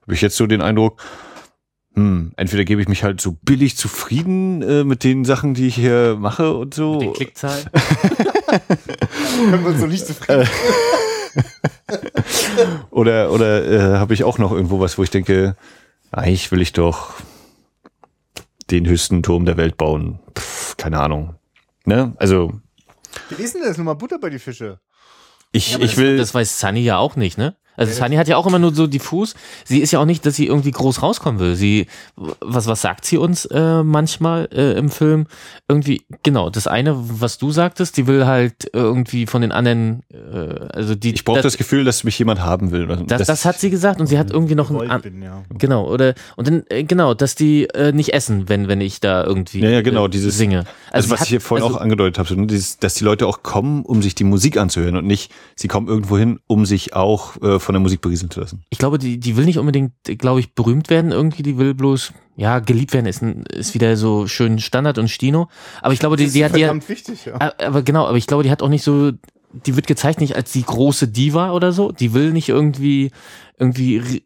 habe 0.02 0.14
ich 0.14 0.20
jetzt 0.20 0.36
so 0.36 0.46
den 0.46 0.60
Eindruck, 0.60 1.00
hm, 1.94 2.32
entweder 2.36 2.64
gebe 2.64 2.82
ich 2.82 2.88
mich 2.88 3.04
halt 3.04 3.20
so 3.20 3.36
billig 3.42 3.76
zufrieden 3.76 4.62
äh, 4.62 4.84
mit 4.84 5.04
den 5.04 5.24
Sachen, 5.24 5.54
die 5.54 5.66
ich 5.66 5.74
hier 5.74 6.16
mache 6.18 6.54
und 6.54 6.74
so. 6.74 6.94
Mit 6.94 7.02
den 7.02 7.12
Klickzahlen. 7.14 7.64
Können 9.50 9.64
wir 9.64 9.70
uns 9.70 9.80
so 9.80 9.86
nicht 9.86 10.06
zufrieden. 10.06 10.48
oder 12.90 13.30
oder 13.30 13.64
äh, 13.64 13.98
habe 13.98 14.14
ich 14.14 14.24
auch 14.24 14.38
noch 14.38 14.52
irgendwo 14.52 14.80
was, 14.80 14.98
wo 14.98 15.02
ich 15.02 15.10
denke, 15.10 15.56
eigentlich 16.10 16.50
will 16.50 16.62
ich 16.62 16.72
doch 16.72 17.14
den 18.72 18.88
höchsten 18.88 19.22
Turm 19.22 19.44
der 19.44 19.56
Welt 19.56 19.76
bauen. 19.76 20.18
Pff, 20.36 20.76
keine 20.76 20.98
Ahnung. 21.00 21.36
Ne? 21.84 22.14
Also. 22.16 22.52
Wie 23.28 23.42
ist 23.42 23.54
denn 23.54 23.62
das? 23.62 23.76
Nur 23.76 23.84
mal 23.84 23.94
Butter 23.94 24.18
bei 24.18 24.30
die 24.30 24.38
Fische. 24.38 24.80
Ich, 25.52 25.72
ja, 25.72 25.78
ich 25.80 25.96
will. 25.96 26.16
Das, 26.16 26.28
das 26.28 26.34
weiß 26.34 26.58
Sunny 26.58 26.80
ja 26.80 26.96
auch 26.96 27.14
nicht, 27.16 27.38
ne? 27.38 27.56
Also 27.76 27.92
Sunny 27.92 28.16
hat 28.16 28.28
ja 28.28 28.36
auch 28.36 28.46
immer 28.46 28.58
nur 28.58 28.74
so 28.74 28.86
diffus. 28.86 29.34
Sie 29.64 29.78
ist 29.78 29.92
ja 29.92 29.98
auch 29.98 30.04
nicht, 30.04 30.26
dass 30.26 30.36
sie 30.36 30.46
irgendwie 30.46 30.70
groß 30.70 31.02
rauskommen 31.02 31.40
will. 31.40 31.54
Sie, 31.54 31.86
was, 32.16 32.66
was 32.66 32.82
sagt 32.82 33.04
sie 33.04 33.16
uns 33.16 33.46
äh, 33.46 33.82
manchmal 33.82 34.48
äh, 34.52 34.72
im 34.72 34.90
Film? 34.90 35.26
Irgendwie, 35.68 36.02
genau, 36.22 36.50
das 36.50 36.66
eine, 36.66 36.94
was 36.96 37.38
du 37.38 37.50
sagtest, 37.50 37.96
die 37.96 38.06
will 38.06 38.26
halt 38.26 38.70
irgendwie 38.72 39.26
von 39.26 39.40
den 39.40 39.52
anderen, 39.52 40.02
äh, 40.12 40.66
also 40.72 40.94
die. 40.94 41.14
Ich 41.14 41.24
brauche 41.24 41.38
das, 41.38 41.54
das, 41.54 41.56
Gefühl, 41.56 41.84
dass 41.84 42.04
mich 42.04 42.18
jemand 42.18 42.42
haben 42.42 42.72
will. 42.72 42.86
Das, 42.86 43.06
das, 43.06 43.26
das 43.26 43.44
hat 43.44 43.58
sie 43.58 43.70
gesagt 43.70 44.00
und 44.00 44.06
sie 44.06 44.18
hat 44.18 44.30
irgendwie 44.30 44.54
noch 44.54 44.70
ein, 44.70 45.00
bin, 45.00 45.22
ja. 45.22 45.42
genau, 45.56 45.88
oder, 45.88 46.14
und 46.36 46.48
dann, 46.48 46.64
äh, 46.68 46.84
genau, 46.84 47.14
dass 47.14 47.34
die 47.34 47.64
äh, 47.70 47.92
nicht 47.92 48.12
essen, 48.12 48.48
wenn, 48.48 48.68
wenn 48.68 48.80
ich 48.80 49.00
da 49.00 49.24
irgendwie 49.24 49.60
ja, 49.60 49.70
ja, 49.70 49.82
genau, 49.82 50.06
äh, 50.06 50.10
dieses, 50.10 50.36
singe. 50.36 50.58
Also, 50.58 50.68
also 50.90 51.10
was 51.10 51.20
hat, 51.20 51.26
ich 51.26 51.30
hier 51.30 51.40
vorhin 51.40 51.64
also, 51.64 51.76
auch 51.76 51.80
angedeutet 51.80 52.18
habe, 52.18 52.28
so, 52.28 52.34
ne, 52.34 52.46
dieses, 52.46 52.78
dass 52.78 52.94
die 52.94 53.04
Leute 53.04 53.26
auch 53.26 53.42
kommen, 53.42 53.82
um 53.84 54.02
sich 54.02 54.14
die 54.14 54.24
Musik 54.24 54.58
anzuhören 54.58 54.96
und 54.96 55.06
nicht, 55.06 55.32
sie 55.56 55.68
kommen 55.68 55.88
irgendwo 55.88 56.18
hin, 56.18 56.38
um 56.46 56.66
sich 56.66 56.94
auch 56.94 57.40
äh, 57.40 57.58
von 57.62 57.74
der 57.74 57.80
Musik 57.80 58.00
berieseln 58.00 58.30
zu 58.30 58.40
lassen. 58.40 58.64
Ich 58.70 58.78
glaube, 58.78 58.98
die, 58.98 59.18
die 59.18 59.36
will 59.36 59.44
nicht 59.44 59.58
unbedingt, 59.58 59.92
glaube 60.18 60.40
ich, 60.40 60.54
berühmt 60.54 60.90
werden 60.90 61.12
irgendwie, 61.12 61.42
die 61.42 61.58
will 61.58 61.74
bloß, 61.74 62.12
ja, 62.36 62.58
geliebt 62.58 62.92
werden 62.92 63.06
ist, 63.06 63.22
ist 63.22 63.74
wieder 63.74 63.96
so 63.96 64.26
schön 64.26 64.58
Standard 64.58 64.98
und 64.98 65.08
Stino. 65.08 65.48
Aber 65.80 65.94
ich 65.94 66.00
glaube, 66.00 66.16
die, 66.16 66.30
die 66.30 66.44
hat 66.44 66.56
ja. 66.56 66.74
Wichtig, 66.88 67.26
ja. 67.26 67.52
Aber 67.58 67.82
genau, 67.82 68.06
aber 68.06 68.16
ich 68.16 68.26
glaube, 68.26 68.42
die 68.42 68.50
hat 68.50 68.62
auch 68.62 68.68
nicht 68.68 68.82
so, 68.82 69.12
die 69.52 69.76
wird 69.76 69.86
gezeigt 69.86 70.20
nicht 70.20 70.36
als 70.36 70.52
die 70.52 70.64
große 70.64 71.08
Diva 71.08 71.52
oder 71.52 71.72
so. 71.72 71.92
Die 71.92 72.14
will 72.14 72.32
nicht 72.32 72.48
irgendwie, 72.48 73.10
irgendwie 73.58 74.22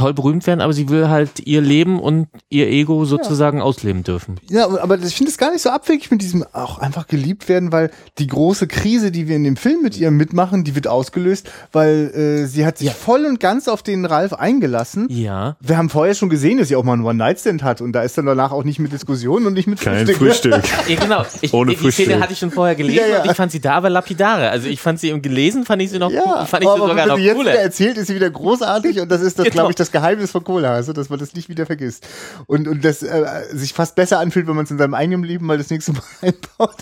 toll 0.00 0.14
berühmt 0.14 0.46
werden, 0.46 0.62
aber 0.62 0.72
sie 0.72 0.88
will 0.88 1.08
halt 1.08 1.40
ihr 1.40 1.60
Leben 1.60 2.00
und 2.00 2.28
ihr 2.48 2.68
Ego 2.68 3.04
sozusagen 3.04 3.58
ja. 3.58 3.64
ausleben 3.64 4.02
dürfen. 4.02 4.36
Ja, 4.48 4.66
aber 4.66 4.98
ich 4.98 5.14
finde 5.14 5.30
es 5.30 5.36
gar 5.36 5.52
nicht 5.52 5.60
so 5.60 5.68
abwegig 5.68 6.10
mit 6.10 6.22
diesem 6.22 6.44
auch 6.52 6.78
einfach 6.78 7.06
geliebt 7.06 7.50
werden, 7.50 7.70
weil 7.70 7.90
die 8.18 8.26
große 8.26 8.66
Krise, 8.66 9.10
die 9.10 9.28
wir 9.28 9.36
in 9.36 9.44
dem 9.44 9.56
Film 9.56 9.82
mit 9.82 9.98
ihr 9.98 10.10
mitmachen, 10.10 10.64
die 10.64 10.74
wird 10.74 10.88
ausgelöst, 10.88 11.50
weil 11.72 12.10
äh, 12.14 12.46
sie 12.46 12.64
hat 12.64 12.78
sich 12.78 12.88
ja. 12.88 12.94
voll 12.94 13.26
und 13.26 13.40
ganz 13.40 13.68
auf 13.68 13.82
den 13.82 14.06
Ralf 14.06 14.32
eingelassen. 14.32 15.06
Ja. 15.10 15.56
Wir 15.60 15.76
haben 15.76 15.90
vorher 15.90 16.14
schon 16.14 16.30
gesehen, 16.30 16.56
dass 16.56 16.68
sie 16.68 16.76
auch 16.76 16.84
mal 16.84 16.94
einen 16.94 17.04
One-Night-Stand 17.04 17.62
hat 17.62 17.82
und 17.82 17.92
da 17.92 18.02
ist 18.02 18.16
dann 18.16 18.24
danach 18.24 18.52
auch 18.52 18.64
nicht 18.64 18.78
mit 18.78 18.92
Diskussionen 18.92 19.46
und 19.46 19.52
nicht 19.52 19.66
mit 19.66 19.80
Kein 19.80 20.06
Frühstück. 20.06 20.54
Frühstück. 20.54 20.62
ja, 20.88 20.96
genau. 20.96 21.24
Ich, 21.42 21.52
Ohne 21.52 21.72
die 21.72 21.76
Frühstück. 21.76 22.06
Szene 22.06 22.22
hatte 22.22 22.32
ich 22.32 22.38
schon 22.38 22.50
vorher 22.50 22.74
gelesen 22.74 23.04
ja, 23.10 23.22
und 23.22 23.30
ich 23.30 23.36
fand 23.36 23.52
sie 23.52 23.60
da 23.60 23.74
aber 23.74 23.90
lapidare. 23.90 24.48
Also 24.48 24.68
ich 24.68 24.80
fand 24.80 24.98
sie 24.98 25.10
im 25.10 25.20
Gelesen, 25.20 25.66
fand 25.66 25.82
ich 25.82 25.90
sie 25.90 25.98
noch 25.98 26.10
ja, 26.10 26.46
fand 26.46 26.64
ich 26.64 26.70
sie 26.70 26.78
sogar 26.78 27.06
noch 27.06 27.18
jetzt 27.18 27.36
cooler. 27.36 27.50
Wieder 27.50 27.60
erzählt, 27.60 27.98
ist 27.98 28.06
sie 28.06 28.14
wieder 28.14 28.30
großartig 28.30 29.00
und 29.00 29.10
das 29.10 29.20
ist 29.20 29.38
das, 29.38 29.44
genau. 29.44 29.54
glaube 29.54 29.72
ich, 29.72 29.76
das 29.76 29.89
Geheimnis 29.92 30.30
von 30.30 30.42
Cola. 30.42 30.70
Nase, 30.70 30.92
dass 30.92 31.10
man 31.10 31.18
das 31.18 31.34
nicht 31.34 31.48
wieder 31.48 31.66
vergisst. 31.66 32.06
Und, 32.46 32.68
und 32.68 32.84
das 32.84 33.02
äh, 33.02 33.24
sich 33.52 33.72
fast 33.72 33.94
besser 33.94 34.18
anfühlt, 34.18 34.46
wenn 34.46 34.56
man 34.56 34.64
es 34.64 34.70
in 34.70 34.78
seinem 34.78 34.94
eigenen 34.94 35.24
Leben 35.24 35.46
mal 35.46 35.58
das 35.58 35.70
nächste 35.70 35.92
Mal 35.92 36.02
einbaut. 36.22 36.76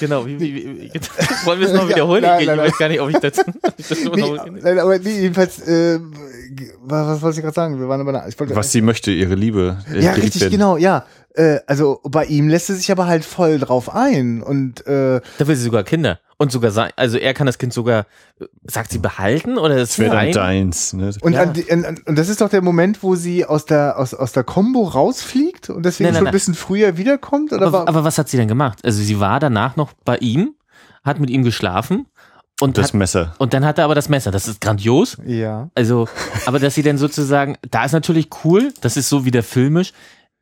Genau, 0.00 0.26
wie, 0.26 0.38
wie, 0.38 0.54
wie, 0.54 0.92
wollen 1.44 1.60
wir 1.60 1.66
es 1.66 1.72
noch 1.72 1.88
wiederholen? 1.88 2.22
Ja, 2.22 2.30
nein, 2.30 2.40
ich, 2.40 2.46
nein, 2.46 2.58
weiß 2.58 2.78
gar 2.78 2.88
nicht, 2.88 3.00
ob 3.00 3.10
ich 3.10 3.18
das, 3.18 3.32
ich 3.76 3.88
das 3.88 3.98
nee, 4.14 4.60
nein, 4.62 4.78
aber 4.78 4.98
nee, 4.98 5.20
jedenfalls, 5.20 5.60
äh, 5.66 5.98
was, 6.82 7.06
was 7.08 7.22
wollte 7.22 7.38
ich 7.38 7.42
gerade 7.42 7.54
sagen? 7.54 7.80
Wir 7.80 7.88
waren 7.88 8.00
aber 8.00 8.28
ich 8.28 8.38
wollte, 8.38 8.54
was 8.54 8.70
sie 8.70 8.80
möchte, 8.80 9.10
ihre 9.10 9.34
Liebe. 9.34 9.78
Äh, 9.92 10.00
ja, 10.00 10.12
richtig, 10.12 10.42
werden. 10.42 10.52
genau, 10.52 10.76
ja. 10.76 11.04
Äh, 11.38 11.60
also 11.68 12.00
bei 12.02 12.24
ihm 12.24 12.48
lässt 12.48 12.66
sie 12.66 12.74
sich 12.74 12.90
aber 12.90 13.06
halt 13.06 13.24
voll 13.24 13.60
drauf 13.60 13.94
ein 13.94 14.42
und 14.42 14.84
äh, 14.86 15.20
da 15.38 15.46
will 15.46 15.54
sie 15.54 15.62
sogar 15.62 15.84
Kinder. 15.84 16.18
Und 16.36 16.52
sogar 16.52 16.70
sein, 16.70 16.90
also 16.96 17.16
er 17.16 17.34
kann 17.34 17.46
das 17.46 17.58
Kind 17.58 17.72
sogar, 17.72 18.06
sagt 18.64 18.90
sie 18.90 18.98
behalten 18.98 19.58
oder 19.58 19.76
das 19.76 19.98
wäre 19.98 20.16
dann 20.16 20.32
deins. 20.32 20.92
Ne? 20.92 21.12
Und, 21.20 21.32
ja. 21.32 21.42
an, 21.42 21.98
und 22.06 22.18
das 22.18 22.28
ist 22.28 22.40
doch 22.40 22.48
der 22.48 22.62
Moment, 22.62 23.02
wo 23.02 23.14
sie 23.14 23.44
aus 23.44 23.66
der 23.66 23.98
aus, 23.98 24.14
aus 24.14 24.32
der 24.32 24.44
Combo 24.44 24.84
rausfliegt 24.84 25.70
und 25.70 25.84
deswegen 25.84 26.06
nein, 26.06 26.14
nein, 26.14 26.20
schon 26.20 26.26
ein 26.28 26.32
bisschen 26.32 26.54
früher 26.54 26.96
wiederkommt. 26.96 27.52
Oder 27.52 27.66
aber, 27.66 27.88
aber 27.88 28.04
was 28.04 28.18
hat 28.18 28.28
sie 28.28 28.36
denn 28.36 28.48
gemacht? 28.48 28.80
Also 28.84 29.00
sie 29.00 29.20
war 29.20 29.40
danach 29.40 29.76
noch 29.76 29.92
bei 30.04 30.18
ihm, 30.18 30.54
hat 31.04 31.20
mit 31.20 31.30
ihm 31.30 31.44
geschlafen 31.44 32.06
und 32.60 32.78
das 32.78 32.88
hat, 32.88 32.94
Messer. 32.94 33.34
Und 33.38 33.54
dann 33.54 33.64
hat 33.64 33.78
er 33.78 33.84
aber 33.84 33.94
das 33.94 34.08
Messer. 34.08 34.32
Das 34.32 34.48
ist 34.48 34.60
grandios. 34.60 35.16
Ja. 35.24 35.70
Also, 35.74 36.08
aber 36.46 36.58
dass 36.58 36.74
sie 36.74 36.82
dann 36.82 36.98
sozusagen, 36.98 37.56
da 37.70 37.84
ist 37.84 37.92
natürlich 37.92 38.28
cool, 38.44 38.72
das 38.80 38.96
ist 38.96 39.08
so 39.08 39.24
wieder 39.24 39.44
filmisch. 39.44 39.92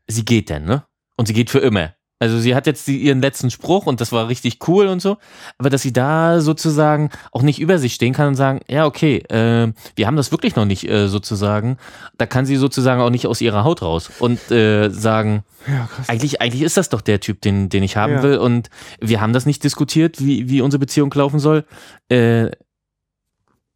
Sie 0.06 0.24
geht 0.24 0.50
dann, 0.50 0.64
ne? 0.64 0.84
Und 1.16 1.26
sie 1.26 1.34
geht 1.34 1.50
für 1.50 1.58
immer. 1.58 1.94
Also 2.18 2.38
sie 2.38 2.54
hat 2.54 2.66
jetzt 2.66 2.86
die, 2.86 2.96
ihren 2.96 3.20
letzten 3.20 3.50
Spruch 3.50 3.84
und 3.84 4.00
das 4.00 4.10
war 4.10 4.28
richtig 4.28 4.66
cool 4.66 4.86
und 4.86 5.02
so, 5.02 5.18
aber 5.58 5.68
dass 5.68 5.82
sie 5.82 5.92
da 5.92 6.40
sozusagen 6.40 7.10
auch 7.30 7.42
nicht 7.42 7.60
über 7.60 7.78
sich 7.78 7.92
stehen 7.92 8.14
kann 8.14 8.28
und 8.28 8.36
sagen, 8.36 8.60
ja 8.68 8.86
okay, 8.86 9.18
äh, 9.28 9.70
wir 9.96 10.06
haben 10.06 10.16
das 10.16 10.32
wirklich 10.32 10.56
noch 10.56 10.64
nicht 10.64 10.88
äh, 10.88 11.08
sozusagen, 11.08 11.76
da 12.16 12.24
kann 12.24 12.46
sie 12.46 12.56
sozusagen 12.56 13.02
auch 13.02 13.10
nicht 13.10 13.26
aus 13.26 13.42
ihrer 13.42 13.64
Haut 13.64 13.82
raus 13.82 14.10
und 14.18 14.50
äh, 14.50 14.88
sagen, 14.88 15.44
ja, 15.66 15.90
eigentlich 16.06 16.40
eigentlich 16.40 16.62
ist 16.62 16.78
das 16.78 16.88
doch 16.88 17.02
der 17.02 17.20
Typ, 17.20 17.42
den 17.42 17.68
den 17.68 17.82
ich 17.82 17.98
haben 17.98 18.14
ja. 18.14 18.22
will 18.22 18.38
und 18.38 18.70
wir 18.98 19.20
haben 19.20 19.34
das 19.34 19.44
nicht 19.44 19.62
diskutiert, 19.62 20.18
wie 20.18 20.48
wie 20.48 20.62
unsere 20.62 20.78
Beziehung 20.78 21.12
laufen 21.12 21.38
soll. 21.38 21.66
Äh, 22.08 22.50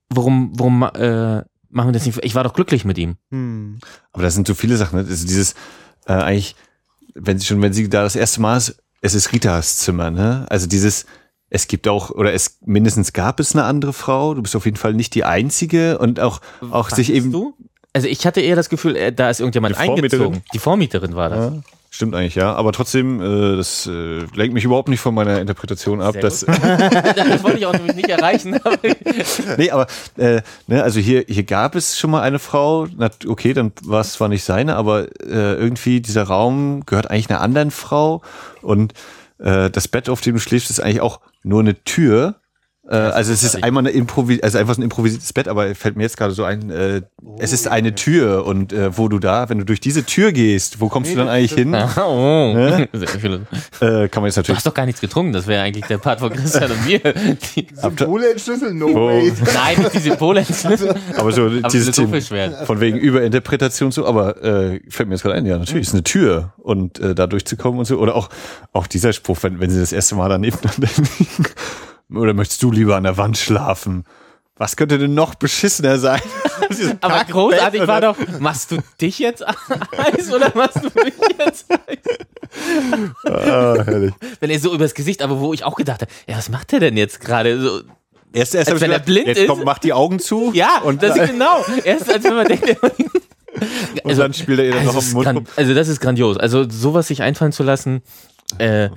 warum 0.08 0.52
warum 0.54 0.82
äh, 0.82 1.44
machen 1.68 1.88
wir 1.88 1.92
das 1.92 2.06
nicht? 2.06 2.18
Ich 2.24 2.34
war 2.34 2.44
doch 2.44 2.54
glücklich 2.54 2.86
mit 2.86 2.96
ihm. 2.96 3.16
Hm. 3.30 3.80
Aber 4.12 4.22
das 4.22 4.34
sind 4.34 4.46
so 4.46 4.54
viele 4.54 4.78
Sachen, 4.78 4.98
ne? 4.98 5.06
also 5.06 5.26
dieses 5.26 5.54
äh, 6.06 6.12
eigentlich 6.12 6.56
wenn 7.14 7.38
sie 7.38 7.46
schon, 7.46 7.62
wenn 7.62 7.72
sie 7.72 7.88
da 7.88 8.02
das 8.02 8.16
erste 8.16 8.40
Mal 8.40 8.56
ist, 8.56 8.76
es 9.00 9.14
ist 9.14 9.32
Ritas 9.32 9.78
Zimmer, 9.78 10.10
ne? 10.10 10.46
Also 10.50 10.66
dieses, 10.66 11.06
es 11.48 11.68
gibt 11.68 11.88
auch, 11.88 12.10
oder 12.10 12.32
es 12.32 12.58
mindestens 12.64 13.12
gab 13.12 13.40
es 13.40 13.54
eine 13.54 13.64
andere 13.64 13.92
Frau, 13.92 14.34
du 14.34 14.42
bist 14.42 14.54
auf 14.56 14.64
jeden 14.64 14.76
Fall 14.76 14.94
nicht 14.94 15.14
die 15.14 15.24
einzige 15.24 15.98
und 15.98 16.20
auch, 16.20 16.40
auch 16.70 16.88
Fandest 16.88 16.96
sich 16.96 17.12
eben. 17.12 17.32
Du? 17.32 17.54
Also 17.92 18.06
ich 18.06 18.26
hatte 18.26 18.40
eher 18.40 18.56
das 18.56 18.68
Gefühl, 18.68 18.96
äh, 18.96 19.12
da 19.12 19.30
ist 19.30 19.40
irgendjemand 19.40 19.76
die 19.76 19.80
eingezogen. 19.80 20.42
Die 20.52 20.58
Vormieterin 20.58 21.16
war 21.16 21.28
das. 21.28 21.54
Ja. 21.54 21.60
Stimmt 21.92 22.14
eigentlich, 22.14 22.36
ja. 22.36 22.54
Aber 22.54 22.70
trotzdem, 22.70 23.20
äh, 23.20 23.56
das 23.56 23.86
äh, 23.86 24.20
lenkt 24.34 24.54
mich 24.54 24.64
überhaupt 24.64 24.88
nicht 24.88 25.00
von 25.00 25.12
meiner 25.12 25.40
Interpretation 25.40 26.00
ab. 26.00 26.14
Dass 26.20 26.40
das 26.46 27.42
wollte 27.42 27.58
ich 27.58 27.66
auch 27.66 27.72
nämlich 27.72 27.96
nicht 27.96 28.08
erreichen. 28.08 28.60
nee, 29.58 29.70
aber 29.72 29.88
äh, 30.16 30.40
ne, 30.68 30.84
also 30.84 31.00
hier, 31.00 31.24
hier 31.26 31.42
gab 31.42 31.74
es 31.74 31.98
schon 31.98 32.12
mal 32.12 32.22
eine 32.22 32.38
Frau. 32.38 32.86
Na, 32.96 33.10
okay, 33.26 33.54
dann 33.54 33.72
war 33.82 34.02
es 34.02 34.12
zwar 34.12 34.28
nicht 34.28 34.44
seine, 34.44 34.76
aber 34.76 35.08
äh, 35.20 35.54
irgendwie 35.54 36.00
dieser 36.00 36.22
Raum 36.22 36.86
gehört 36.86 37.10
eigentlich 37.10 37.28
einer 37.28 37.40
anderen 37.40 37.72
Frau. 37.72 38.22
Und 38.62 38.94
äh, 39.38 39.68
das 39.68 39.88
Bett, 39.88 40.08
auf 40.08 40.20
dem 40.20 40.34
du 40.34 40.40
schläfst, 40.40 40.70
ist 40.70 40.78
eigentlich 40.78 41.00
auch 41.00 41.20
nur 41.42 41.58
eine 41.58 41.82
Tür. 41.82 42.36
Äh, 42.90 42.96
also 42.96 43.32
es 43.32 43.44
ist 43.44 43.62
einmal 43.62 43.82
eine 43.82 43.90
Improvis 43.90 44.42
also 44.42 44.58
einfach 44.58 44.74
so 44.74 44.80
ein 44.80 44.84
improvisiertes 44.84 45.32
Bett, 45.32 45.46
aber 45.46 45.74
fällt 45.74 45.96
mir 45.96 46.02
jetzt 46.02 46.16
gerade 46.16 46.32
so 46.32 46.42
ein, 46.42 46.70
äh, 46.70 47.02
oh, 47.24 47.36
es 47.38 47.52
ist 47.52 47.68
eine 47.68 47.94
Tür 47.94 48.44
und 48.44 48.72
äh, 48.72 48.96
wo 48.96 49.08
du 49.08 49.20
da, 49.20 49.48
wenn 49.48 49.58
du 49.58 49.64
durch 49.64 49.80
diese 49.80 50.04
Tür 50.04 50.32
gehst, 50.32 50.80
wo 50.80 50.88
kommst 50.88 51.10
nee, 51.10 51.14
du 51.14 51.20
dann 51.20 51.28
eigentlich 51.28 51.52
hin? 51.52 51.76
Oh. 52.00 52.52
Ne? 52.54 52.88
Äh, 52.92 54.08
kann 54.08 54.22
man 54.22 54.28
jetzt 54.28 54.36
natürlich. 54.36 54.46
Du 54.46 54.54
hast 54.54 54.66
doch 54.66 54.74
gar 54.74 54.86
nichts 54.86 55.00
getrunken, 55.00 55.32
das 55.32 55.46
wäre 55.46 55.62
eigentlich 55.62 55.84
der 55.84 55.98
Part 55.98 56.20
von 56.20 56.30
Christian 56.30 56.70
und 56.70 56.86
mir. 56.86 56.98
Die 57.00 57.66
Symbole 57.74 58.32
entschlüsseln, 58.32 58.78
no 58.78 58.86
oh. 58.86 59.08
way. 59.08 59.32
Nein, 59.54 59.78
nicht 59.78 59.94
die 59.94 59.98
Symbole 59.98 60.40
entschlüsseln. 60.40 60.94
Aber 61.16 61.30
so 61.32 61.46
aber 61.46 61.68
dieses 61.68 61.94
so 61.94 62.06
von 62.06 62.80
wegen 62.80 62.98
Überinterpretation 62.98 63.92
so, 63.92 64.06
aber 64.06 64.42
äh, 64.42 64.80
fällt 64.88 65.08
mir 65.08 65.14
jetzt 65.14 65.22
gerade 65.22 65.36
ein, 65.36 65.46
ja, 65.46 65.58
natürlich 65.58 65.86
ist 65.88 65.92
eine 65.92 66.04
Tür 66.04 66.54
und 66.58 66.98
äh, 67.00 67.14
da 67.14 67.26
durchzukommen 67.26 67.78
und 67.78 67.84
so. 67.84 67.98
Oder 67.98 68.14
auch, 68.14 68.30
auch 68.72 68.86
dieser 68.86 69.12
Spruch, 69.12 69.38
wenn, 69.42 69.60
wenn 69.60 69.70
sie 69.70 69.80
das 69.80 69.92
erste 69.92 70.14
Mal 70.14 70.28
daneben 70.28 70.58
liegen 71.18 71.46
oder 72.14 72.34
möchtest 72.34 72.62
du 72.62 72.70
lieber 72.70 72.96
an 72.96 73.04
der 73.04 73.16
Wand 73.16 73.38
schlafen? 73.38 74.04
Was 74.56 74.76
könnte 74.76 74.98
denn 74.98 75.14
noch 75.14 75.36
beschissener 75.36 75.98
sein? 75.98 76.20
Aber 77.00 77.24
großartig 77.24 77.86
war 77.86 78.02
doch, 78.02 78.16
machst 78.40 78.70
du 78.70 78.78
dich 79.00 79.18
jetzt 79.18 79.42
Eis 79.46 80.30
oder 80.30 80.52
machst 80.54 80.76
du 80.76 81.02
mich 81.02 81.14
jetzt 81.38 81.66
Eis? 81.70 81.98
ah, 83.24 83.82
herrlich. 83.84 84.12
Wenn 84.38 84.50
er 84.50 84.58
so 84.58 84.74
übers 84.74 84.94
Gesicht, 84.94 85.22
aber 85.22 85.40
wo 85.40 85.54
ich 85.54 85.64
auch 85.64 85.76
gedacht 85.76 86.02
habe, 86.02 86.12
ja, 86.28 86.36
was 86.36 86.48
macht 86.50 86.72
er 86.72 86.80
denn 86.80 86.96
jetzt 86.96 87.20
gerade? 87.20 87.60
So, 87.60 87.80
erst, 88.32 88.54
erst 88.54 88.70
als 88.70 88.80
wenn 88.80 88.90
gedacht, 88.90 89.02
er 89.02 89.12
blind 89.12 89.26
jetzt 89.28 89.38
ist. 89.38 89.48
Kommt, 89.48 89.64
macht 89.64 89.84
die 89.84 89.92
Augen 89.92 90.18
zu. 90.18 90.52
Ja, 90.52 90.80
und 90.82 91.02
das 91.02 91.16
ist 91.16 91.30
genau. 91.30 91.64
Erst 91.84 92.12
als 92.12 92.24
wenn 92.24 92.34
man 92.34 92.46
denkt, 92.46 92.82
also, 92.82 92.94
und 94.02 94.18
dann 94.18 94.34
spielt 94.34 94.58
er 94.58 94.64
ihr 94.66 94.72
dann 94.72 94.86
also 94.86 95.00
noch 95.18 95.26
am 95.26 95.34
Mund. 95.34 95.48
Also 95.56 95.74
das 95.74 95.88
ist 95.88 96.00
grandios. 96.00 96.36
Also 96.36 96.68
sowas 96.68 97.08
sich 97.08 97.22
einfallen 97.22 97.52
zu 97.52 97.62
lassen. 97.62 98.02
Äh, 98.58 98.90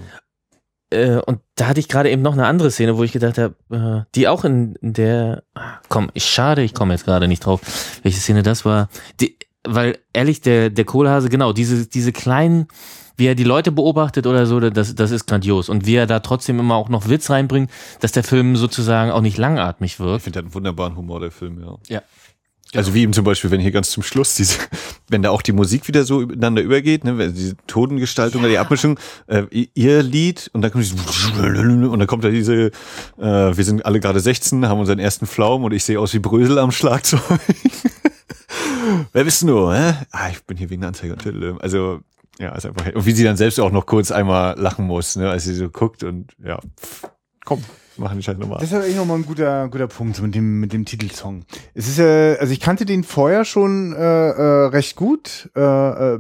äh, 0.94 1.22
und 1.26 1.40
da 1.56 1.68
hatte 1.68 1.80
ich 1.80 1.88
gerade 1.88 2.10
eben 2.10 2.22
noch 2.22 2.34
eine 2.34 2.46
andere 2.46 2.72
Szene, 2.72 2.98
wo 2.98 3.04
ich 3.04 3.12
gedacht 3.12 3.38
habe, 3.38 3.56
äh, 3.72 4.10
die 4.16 4.28
auch 4.28 4.44
in, 4.46 4.78
der, 4.82 5.44
ah, 5.56 5.80
komm, 5.90 6.10
ich 6.14 6.26
schade, 6.26 6.64
ich 6.64 6.74
komme 6.74 6.94
jetzt 6.94 7.06
gerade 7.06 7.28
nicht 7.28 7.46
drauf, 7.46 7.62
welche 8.04 8.20
Szene 8.20 8.44
das 8.44 8.66
war. 8.66 8.90
Die, 9.20 9.38
weil 9.64 9.98
ehrlich, 10.14 10.42
der, 10.42 10.70
der 10.70 10.86
Kohlhase, 10.86 11.30
genau, 11.30 11.54
diese, 11.54 11.88
diese 11.88 12.12
kleinen, 12.12 12.68
wie 13.16 13.28
er 13.28 13.36
die 13.36 13.44
Leute 13.44 13.72
beobachtet 13.72 14.26
oder 14.28 14.46
so, 14.46 14.60
das, 14.60 14.96
das 14.96 15.12
ist 15.12 15.28
grandios. 15.28 15.70
Und 15.70 15.86
wie 15.86 15.96
er 15.96 16.08
da 16.08 16.20
trotzdem 16.20 16.60
immer 16.60 16.76
auch 16.76 16.90
noch 16.90 17.08
Witz 17.10 17.30
reinbringt, 17.30 17.70
dass 18.00 18.12
der 18.12 18.24
Film 18.24 18.56
sozusagen 18.56 19.12
auch 19.12 19.22
nicht 19.22 19.38
langatmig 19.38 20.00
wird. 20.00 20.18
Ich 20.18 20.24
finde, 20.24 20.40
der 20.40 20.42
hat 20.42 20.46
einen 20.46 20.56
wunderbaren 20.56 20.96
Humor, 20.96 21.20
der 21.20 21.32
Film, 21.32 21.62
ja. 21.62 21.78
Ja. 21.88 22.02
Also 22.76 22.94
wie 22.94 23.02
eben 23.02 23.14
zum 23.14 23.24
Beispiel, 23.24 23.52
wenn 23.52 23.60
hier 23.62 23.72
ganz 23.72 23.92
zum 23.92 24.04
Schluss 24.04 24.36
diese, 24.36 24.58
wenn 25.10 25.22
da 25.22 25.30
auch 25.30 25.42
die 25.42 25.52
Musik 25.52 25.88
wieder 25.88 26.04
so 26.04 26.22
ineinander 26.22 26.62
übergeht, 26.62 27.04
ne, 27.04 27.32
diese 27.32 27.56
Totengestaltung 27.68 28.42
ja. 28.42 28.46
oder 28.46 28.52
die 28.52 28.60
Abmischung, 28.60 29.00
äh, 29.28 29.44
ihr 29.74 30.04
Lied 30.04 30.50
und 30.54 30.62
dann 30.62 30.72
kommt 30.72 30.84
dieses 30.84 30.98
und 30.98 32.00
dann 32.00 32.08
kommt 32.08 32.24
da 32.24 32.30
diese, 32.30 32.72
äh, 33.18 33.22
wir 33.22 33.64
sind 33.64 33.86
alle 33.86 34.00
gerade 34.00 34.20
16, 34.20 34.68
haben 34.68 34.80
unseren 34.80 35.00
ersten 35.00 35.28
Pflaum 35.28 35.64
und 35.64 35.74
ich 35.74 35.84
sehe 35.84 36.00
aus 36.00 36.14
wie 36.14 36.20
Brösel 36.20 36.58
am 36.60 36.72
Schlagzeug. 36.72 37.22
Wer 39.14 39.24
bist 39.24 39.42
du 39.42 39.48
nur? 39.48 39.76
Hä? 39.76 39.94
Ah, 40.12 40.30
ich 40.30 40.44
bin 40.44 40.58
hier 40.58 40.70
wegen 40.70 40.84
Anzeige 40.84 41.14
und 41.14 41.62
Also 41.62 42.02
ja, 42.40 42.56
ist 42.56 42.66
einfach 42.66 42.94
und 42.94 43.06
wie 43.06 43.12
sie 43.12 43.24
dann 43.24 43.38
selbst 43.38 43.60
auch 43.60 43.72
noch 43.72 43.86
kurz 43.86 44.12
einmal 44.12 44.60
lachen 44.60 44.86
muss, 44.86 45.16
ne, 45.16 45.30
als 45.30 45.44
sie 45.44 45.54
so 45.54 45.70
guckt 45.70 46.04
und 46.04 46.34
ja, 46.44 46.60
pff, 46.80 47.08
komm, 47.46 47.64
machen 47.98 48.20
die 48.20 48.26
halt 48.26 48.40
nochmal. 48.40 48.60
Das 48.60 48.72
ist 48.72 48.76
eigentlich 48.76 48.96
nochmal 48.96 49.18
ein 49.18 49.26
guter, 49.26 49.68
guter 49.70 49.88
Punkt 49.88 50.22
mit 50.22 50.36
dem, 50.36 50.60
mit 50.60 50.74
dem 50.74 50.86
Titelsong. 50.86 51.46
Es 51.74 51.88
ist 51.88 52.00
äh, 52.00 52.38
also 52.40 52.54
ich 52.54 52.60
kannte 52.60 52.86
den 52.86 53.04
vorher 53.04 53.46
schon 53.46 53.94
äh, 53.94 54.30
äh, 54.30 54.66
recht 54.68 54.96
gut. 54.96 55.50
Äh, 55.56 55.62
äh, 56.16 56.20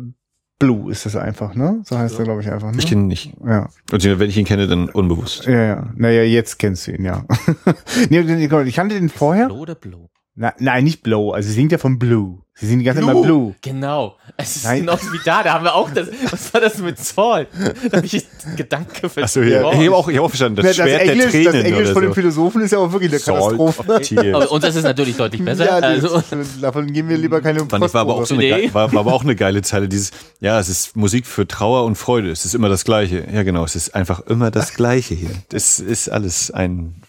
Blue 0.59 0.89
ist 0.91 1.05
das 1.05 1.17
einfach, 1.17 1.55
ne? 1.55 1.81
So 1.83 1.97
heißt 1.97 2.13
ja. 2.13 2.19
er, 2.19 2.25
glaube 2.25 2.41
ich, 2.41 2.49
einfach. 2.49 2.71
Ne? 2.71 2.77
Ich 2.79 2.87
kenne 2.87 3.01
ihn 3.01 3.07
nicht. 3.07 3.33
Ja. 3.45 3.67
Und 3.91 4.03
wenn 4.19 4.29
ich 4.29 4.37
ihn 4.37 4.45
kenne, 4.45 4.67
dann 4.67 4.87
unbewusst. 4.87 5.45
Ja, 5.45 5.61
ja. 5.61 5.93
Naja, 5.95 6.23
jetzt 6.23 6.57
kennst 6.57 6.87
du 6.87 6.91
ihn, 6.91 7.03
ja. 7.03 7.25
nee, 8.09 8.19
ich 8.19 8.75
kannte 8.75 8.95
den 8.95 9.09
vorher. 9.09 9.47
Blue 9.47 9.59
oder 9.59 9.75
Blue? 9.75 10.07
Na, 10.35 10.53
nein, 10.57 10.83
nicht 10.83 11.03
Blow. 11.03 11.31
Also 11.31 11.49
sie 11.49 11.55
singt 11.55 11.71
ja 11.71 11.77
von 11.77 11.99
Blue. 11.99 12.39
Sie 12.55 12.67
sind 12.67 12.79
die 12.79 12.85
ganze 12.85 13.01
Zeit 13.01 13.13
mal 13.13 13.21
Blue. 13.21 13.55
Genau. 13.61 14.15
Es 14.37 14.57
ist 14.57 14.65
Nein. 14.65 14.81
genauso 14.81 15.11
wie 15.11 15.19
da. 15.25 15.41
Da 15.41 15.53
haben 15.53 15.65
wir 15.65 15.73
auch 15.73 15.89
das. 15.89 16.07
Was 16.29 16.53
war 16.53 16.61
das 16.61 16.77
mit 16.77 16.99
Zoll? 16.99 17.47
Da 17.89 17.97
habe 17.97 18.05
ich 18.05 18.25
Gedanke 18.55 19.09
verstanden. 19.09 19.23
Achso, 19.23 19.41
ja. 19.41 19.71
Ich 19.71 19.87
habe 19.87 19.95
auch, 19.95 20.07
ich 20.07 20.17
hab 20.17 20.25
auch 20.25 20.29
verstanden. 20.29 20.57
Das, 20.57 20.77
ja, 20.77 20.85
das 20.85 20.93
Schwert 20.93 21.01
Englisch, 21.01 21.31
der 21.31 21.31
Tränen. 21.31 21.53
Das 21.53 21.63
Englisch 21.63 21.87
von 21.87 21.93
so. 21.95 22.01
den 22.01 22.13
Philosophen 22.13 22.61
ist 22.61 22.71
ja 22.71 22.77
auch 22.77 22.91
wirklich 22.91 23.11
eine 23.11 23.19
Katastrophe. 23.19 24.47
Und 24.49 24.63
das 24.63 24.75
ist 24.75 24.83
natürlich 24.83 25.17
deutlich 25.17 25.43
besser. 25.43 25.65
Ja, 25.65 25.71
also. 25.77 26.23
Davon 26.61 26.93
gehen 26.93 27.09
wir 27.09 27.17
lieber 27.17 27.41
keine 27.41 27.65
Fand 27.65 27.83
ich 27.85 27.93
war 27.93 28.01
aber, 28.01 28.15
auch 28.15 28.25
so 28.25 28.35
eine, 28.35 28.71
war, 28.71 28.93
war 28.93 28.99
aber 28.99 29.13
auch 29.13 29.23
eine 29.23 29.35
geile 29.35 29.63
Zeile. 29.63 29.89
Dieses, 29.89 30.11
ja, 30.39 30.59
es 30.59 30.69
ist 30.69 30.95
Musik 30.95 31.25
für 31.25 31.47
Trauer 31.47 31.85
und 31.85 31.95
Freude. 31.95 32.29
Es 32.29 32.45
ist 32.45 32.53
immer 32.53 32.69
das 32.69 32.83
Gleiche. 32.85 33.27
Ja, 33.33 33.41
genau. 33.41 33.63
Es 33.63 33.75
ist 33.75 33.95
einfach 33.95 34.19
immer 34.27 34.51
das 34.51 34.75
Gleiche 34.75 35.15
hier. 35.15 35.31
Das 35.49 35.79
ist 35.79 36.09
alles 36.09 36.51
ein 36.51 37.01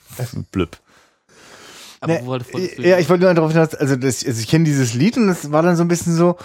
Blüpp. 0.53 0.79
Aber 2.05 2.21
ne, 2.59 2.87
ja, 2.87 2.99
ich 2.99 3.09
wollte 3.09 3.25
nur 3.25 3.35
darauf 3.35 3.53
hinaus, 3.53 3.75
also, 3.75 3.97
das, 3.97 4.25
also 4.25 4.41
ich 4.41 4.49
kenne 4.49 4.65
dieses 4.65 4.95
Lied 4.95 5.17
und 5.17 5.27
das 5.27 5.51
war 5.51 5.63
dann 5.63 5.77
so 5.77 5.83
ein 5.83 5.89
bisschen 5.89 6.15
so, 6.15 6.37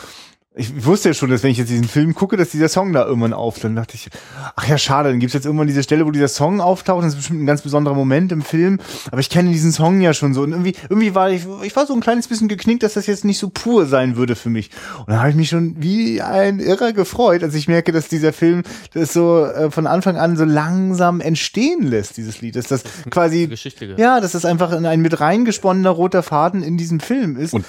ich 0.60 0.86
wusste 0.86 1.10
ja 1.10 1.14
schon, 1.14 1.30
dass 1.30 1.42
wenn 1.42 1.52
ich 1.52 1.58
jetzt 1.58 1.70
diesen 1.70 1.88
Film 1.88 2.14
gucke, 2.14 2.36
dass 2.36 2.50
dieser 2.50 2.68
Song 2.68 2.92
da 2.92 3.06
irgendwann 3.06 3.32
auf. 3.32 3.60
Dann 3.60 3.78
dachte 3.78 3.96
ich, 3.96 4.10
ach 4.56 4.68
ja, 4.68 4.78
schade, 4.78 5.10
dann 5.10 5.20
gibt's 5.20 5.34
jetzt 5.34 5.46
irgendwann 5.46 5.68
diese 5.68 5.84
Stelle, 5.84 6.06
wo 6.06 6.12
dieser 6.12 6.28
Song 6.28 6.60
auftaucht. 6.60 7.04
Das 7.04 7.14
ist 7.14 7.16
bestimmt 7.16 7.42
ein 7.42 7.46
ganz 7.46 7.62
besonderer 7.62 7.96
Moment 7.96 8.34
im 8.34 8.42
Film. 8.42 8.80
Aber 9.10 9.22
ich 9.22 9.30
kenne 9.30 9.52
diesen 9.52 9.72
Song 9.72 10.02
ja 10.02 10.14
schon 10.14 10.34
so. 10.34 10.42
Und 10.42 10.52
irgendwie, 10.52 10.76
irgendwie 10.90 11.16
war 11.16 11.32
ich, 11.32 11.48
ich 11.64 11.76
war 11.78 11.86
so 11.86 11.94
ein 11.94 12.02
kleines 12.02 12.28
bisschen 12.28 12.50
geknickt, 12.50 12.84
dass 12.84 12.94
das 12.94 13.08
jetzt 13.08 13.24
nicht 13.24 13.40
so 13.40 13.50
pur 13.50 13.86
sein 13.86 14.18
würde 14.18 14.36
für 14.36 14.50
mich. 14.50 14.70
Und 15.00 15.10
dann 15.10 15.20
habe 15.20 15.30
ich 15.30 15.36
mich 15.36 15.48
schon 15.48 15.76
wie 15.80 16.22
ein 16.22 16.60
Irrer 16.60 16.92
gefreut, 16.92 17.42
als 17.42 17.56
ich 17.56 17.70
merke, 17.70 17.94
dass 17.94 18.10
dieser 18.10 18.34
Film 18.34 18.64
das 18.94 19.14
so 19.14 19.46
äh, 19.46 19.72
von 19.72 19.88
Anfang 19.88 20.18
an 20.18 20.36
so 20.36 20.44
langsam 20.44 21.22
entstehen 21.22 21.84
lässt, 21.84 22.18
dieses 22.18 22.42
Lied. 22.42 22.58
Dass 22.58 22.68
das 22.68 22.84
quasi, 23.10 23.50
ja, 23.96 24.20
dass 24.20 24.34
das 24.34 24.44
einfach 24.44 24.74
ein 24.74 25.02
mit 25.02 25.22
reingesponnener 25.22 25.90
roter 25.90 26.22
Faden 26.22 26.64
in 26.64 26.76
diesem 26.76 27.00
Film 27.00 27.38
ist. 27.38 27.54
Und 27.54 27.66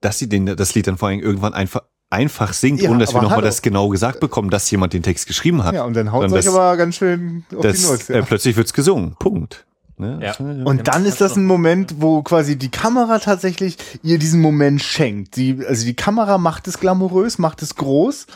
dass 0.00 0.18
sie 0.18 0.28
den, 0.28 0.46
das 0.46 0.74
Lied 0.74 0.86
dann 0.86 0.98
vor 0.98 1.08
allem 1.08 1.20
irgendwann 1.20 1.54
einfach 1.54 1.82
einfach 2.10 2.52
singt, 2.52 2.80
ja, 2.80 2.90
ohne 2.90 3.00
dass 3.00 3.14
wir 3.14 3.22
nochmal 3.22 3.42
das 3.42 3.62
genau 3.62 3.88
gesagt 3.88 4.20
bekommen, 4.20 4.50
dass 4.50 4.70
jemand 4.70 4.92
den 4.92 5.02
Text 5.02 5.26
geschrieben 5.26 5.64
hat. 5.64 5.74
Ja, 5.74 5.84
und 5.84 5.94
dann 5.94 6.12
haut 6.12 6.26
es 6.26 6.32
euch 6.32 6.48
aber 6.48 6.76
ganz 6.76 6.96
schön 6.96 7.44
auf 7.54 7.62
das, 7.62 7.80
die 7.80 7.86
Nuss. 7.86 8.08
Ja. 8.08 8.16
Äh, 8.16 8.22
plötzlich 8.22 8.56
wird's 8.56 8.72
gesungen. 8.72 9.16
Punkt. 9.18 9.66
Ne? 9.96 10.18
Ja. 10.20 10.36
Und 10.38 10.88
dann 10.88 11.04
ist 11.04 11.20
das 11.20 11.36
ein 11.36 11.44
Moment, 11.44 11.96
wo 11.98 12.22
quasi 12.22 12.56
die 12.56 12.70
Kamera 12.70 13.20
tatsächlich 13.20 13.76
ihr 14.02 14.18
diesen 14.18 14.40
Moment 14.40 14.82
schenkt. 14.82 15.36
Die, 15.36 15.64
also 15.66 15.84
die 15.84 15.94
Kamera 15.94 16.38
macht 16.38 16.66
es 16.66 16.80
glamourös, 16.80 17.38
macht 17.38 17.62
es 17.62 17.76
groß 17.76 18.26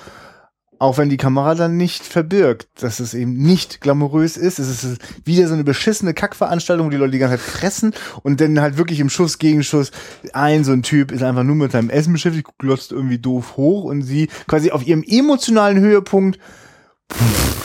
auch 0.79 0.99
wenn 0.99 1.09
die 1.09 1.17
Kamera 1.17 1.55
dann 1.55 1.77
nicht 1.77 2.05
verbirgt, 2.05 2.69
dass 2.81 3.01
es 3.01 3.15
eben 3.15 3.35
nicht 3.35 3.81
glamourös 3.81 4.37
ist. 4.37 4.59
Es 4.59 4.85
ist 4.85 5.01
wieder 5.25 5.49
so 5.49 5.55
eine 5.55 5.65
beschissene 5.65 6.15
Kackveranstaltung, 6.15 6.87
wo 6.87 6.91
die 6.91 6.97
Leute 6.97 7.13
die 7.13 7.19
ganze 7.19 7.37
Zeit 7.37 7.47
fressen 7.47 7.95
und 8.23 8.41
dann 8.41 8.61
halt 8.61 8.79
wirklich 8.79 9.01
im 9.01 9.11
Schuss 9.11 9.39
gegen 9.39 9.65
Schuss 9.65 9.91
ein 10.33 10.65
so 10.65 10.73
ein 10.73 10.83
Typ 10.83 11.11
ist 11.11 11.23
einfach 11.23 11.43
nur 11.45 11.57
mit 11.57 11.73
seinem 11.73 11.91
Essen 11.91 12.13
beschäftigt, 12.13 12.49
glotzt 12.59 12.93
irgendwie 12.93 13.19
doof 13.19 13.57
hoch 13.57 13.85
und 13.85 14.03
sie 14.03 14.29
quasi 14.47 14.71
auf 14.71 14.87
ihrem 14.87 15.03
emotionalen 15.07 15.81
Höhepunkt 15.81 16.39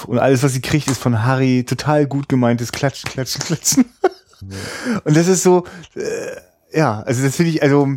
und 0.08 0.20
alles, 0.20 0.44
was 0.44 0.54
sie 0.54 0.62
kriegt, 0.62 0.90
ist 0.90 1.02
von 1.02 1.24
Harry 1.24 1.66
total 1.66 2.08
gut 2.08 2.30
gemeintes 2.30 2.72
Klatschen, 2.72 3.10
Klatschen, 3.10 3.42
Klatschen. 3.42 3.86
Und 5.04 5.16
das 5.16 5.28
ist 5.28 5.44
so, 5.44 5.66
äh, 5.96 6.78
ja, 6.78 7.02
also 7.02 7.24
das 7.24 7.36
finde 7.36 7.52
ich, 7.52 7.64
also 7.64 7.96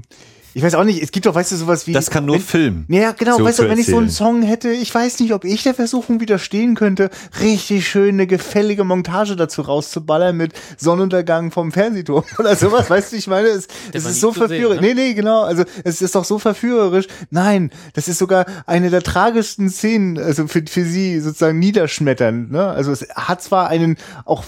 ich 0.57 0.63
weiß 0.63 0.75
auch 0.75 0.85
nicht, 0.85 1.03
es 1.03 1.13
gibt 1.13 1.27
doch, 1.27 1.35
weißt 1.35 1.53
du, 1.53 1.57
sowas 1.57 1.87
wie. 1.87 1.93
Das 1.93 2.09
kann 2.09 2.25
nur 2.25 2.37
wenn, 2.37 2.43
Film. 2.43 2.87
Ja, 2.89 3.13
genau, 3.13 3.37
so 3.37 3.45
weißt 3.45 3.59
du, 3.59 3.69
wenn 3.69 3.77
ich 3.77 3.85
so 3.85 3.99
einen 3.99 4.09
Song 4.09 4.41
hätte, 4.41 4.71
ich 4.71 4.95
weiß 4.95 5.21
nicht, 5.21 5.35
ob 5.35 5.45
ich 5.45 5.65
der 5.65 5.75
Versuchung 5.75 6.19
widerstehen 6.19 6.75
könnte, 6.75 7.11
richtig 7.43 7.87
schöne, 7.87 8.27
gefällige 8.27 8.83
Montage 8.83 9.37
dazu 9.37 9.61
rauszuballern 9.61 10.35
mit 10.35 10.55
Sonnenuntergang 10.79 11.51
vom 11.51 11.73
Fernsehturm 11.73 12.25
oder 12.39 12.57
sowas, 12.57 12.89
weißt 12.89 13.13
du, 13.13 13.17
ich 13.17 13.27
meine, 13.27 13.49
es, 13.49 13.69
es 13.93 14.07
ist 14.07 14.23
so 14.23 14.33
verführerisch. 14.33 14.81
Ne? 14.81 14.95
Nee, 14.95 15.09
nee, 15.09 15.13
genau, 15.13 15.43
also 15.43 15.65
es 15.85 16.01
ist 16.01 16.15
doch 16.15 16.25
so 16.25 16.39
verführerisch. 16.39 17.07
Nein, 17.29 17.71
das 17.93 18.09
ist 18.09 18.17
sogar 18.17 18.47
eine 18.65 18.89
der 18.89 19.03
tragischsten 19.03 19.69
Szenen, 19.69 20.17
also 20.17 20.47
für, 20.47 20.63
für 20.67 20.87
sie 20.87 21.21
sozusagen 21.21 21.59
niederschmetternd, 21.59 22.51
ne? 22.51 22.67
Also 22.67 22.93
es 22.93 23.07
hat 23.15 23.43
zwar 23.43 23.69
einen, 23.69 23.99
auch, 24.25 24.45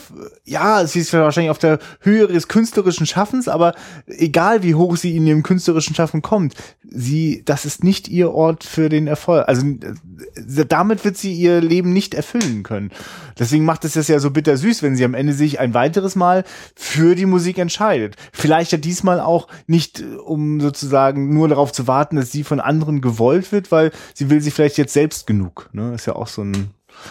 ja, 0.47 0.87
sie 0.87 1.01
ist 1.01 1.13
wahrscheinlich 1.13 1.51
auf 1.51 1.59
der 1.59 1.81
Höhe 2.01 2.29
ihres 2.29 2.49
künstlerischen 2.49 3.05
Schaffens, 3.05 3.47
aber 3.47 3.75
egal 4.07 4.63
wie 4.63 4.75
hoch 4.75 4.97
sie 4.97 5.15
in 5.15 5.27
ihrem 5.27 5.43
künstlerischen 5.43 5.98
Wissenschaften 5.99 6.23
kommt. 6.23 6.55
Sie, 6.91 7.43
das 7.45 7.65
ist 7.65 7.85
nicht 7.85 8.09
ihr 8.09 8.33
Ort 8.33 8.65
für 8.65 8.89
den 8.89 9.07
Erfolg. 9.07 9.47
Also 9.49 9.67
äh, 9.67 10.67
damit 10.67 11.05
wird 11.05 11.17
sie 11.17 11.35
ihr 11.35 11.61
Leben 11.61 11.93
nicht 11.93 12.15
erfüllen 12.15 12.63
können. 12.63 12.91
Deswegen 13.39 13.65
macht 13.65 13.85
es 13.85 13.93
das 13.93 14.09
ja 14.09 14.19
so 14.21 14.31
bittersüß, 14.31 14.83
wenn 14.83 14.97
sie 14.97 15.05
am 15.05 15.15
Ende 15.15 15.33
sich 15.33 15.61
ein 15.61 15.75
weiteres 15.75 16.17
Mal 16.17 16.45
für 16.75 17.15
die 17.15 17.27
Musik 17.27 17.59
entscheidet. 17.59 18.17
Vielleicht 18.33 18.73
ja 18.73 18.79
diesmal 18.79 19.21
auch 19.21 19.49
nicht, 19.67 20.01
äh, 20.01 20.05
um 20.17 20.61
sozusagen 20.61 21.35
nur 21.35 21.49
darauf 21.49 21.73
zu 21.73 21.87
warten, 21.87 22.17
dass 22.17 22.33
sie 22.33 22.45
von 22.45 22.61
anderen 22.61 23.01
gewollt 23.01 23.53
wird, 23.53 23.73
weil 23.73 23.91
sie 24.15 24.31
will 24.31 24.41
sich 24.41 24.55
vielleicht 24.55 24.79
jetzt 24.79 24.95
selbst 24.95 25.27
genug. 25.27 25.69
Ne? 25.73 25.95
Ist 25.95 26.07
ja 26.07 26.15
auch 26.15 26.29
so 26.29 26.43
ein 26.43 26.71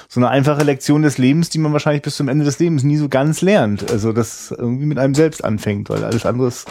so 0.09 0.19
eine 0.19 0.29
einfache 0.29 0.63
Lektion 0.63 1.01
des 1.01 1.17
Lebens, 1.17 1.49
die 1.49 1.59
man 1.59 1.71
wahrscheinlich 1.71 2.01
bis 2.01 2.17
zum 2.17 2.27
Ende 2.27 2.43
des 2.43 2.59
Lebens 2.59 2.83
nie 2.83 2.97
so 2.97 3.07
ganz 3.07 3.41
lernt. 3.41 3.89
Also 3.89 4.11
das 4.11 4.51
irgendwie 4.51 4.85
mit 4.85 4.99
einem 4.99 5.15
selbst 5.15 5.43
anfängt, 5.43 5.89
weil 5.89 6.03
alles 6.03 6.25
andere 6.25 6.47
ist 6.47 6.67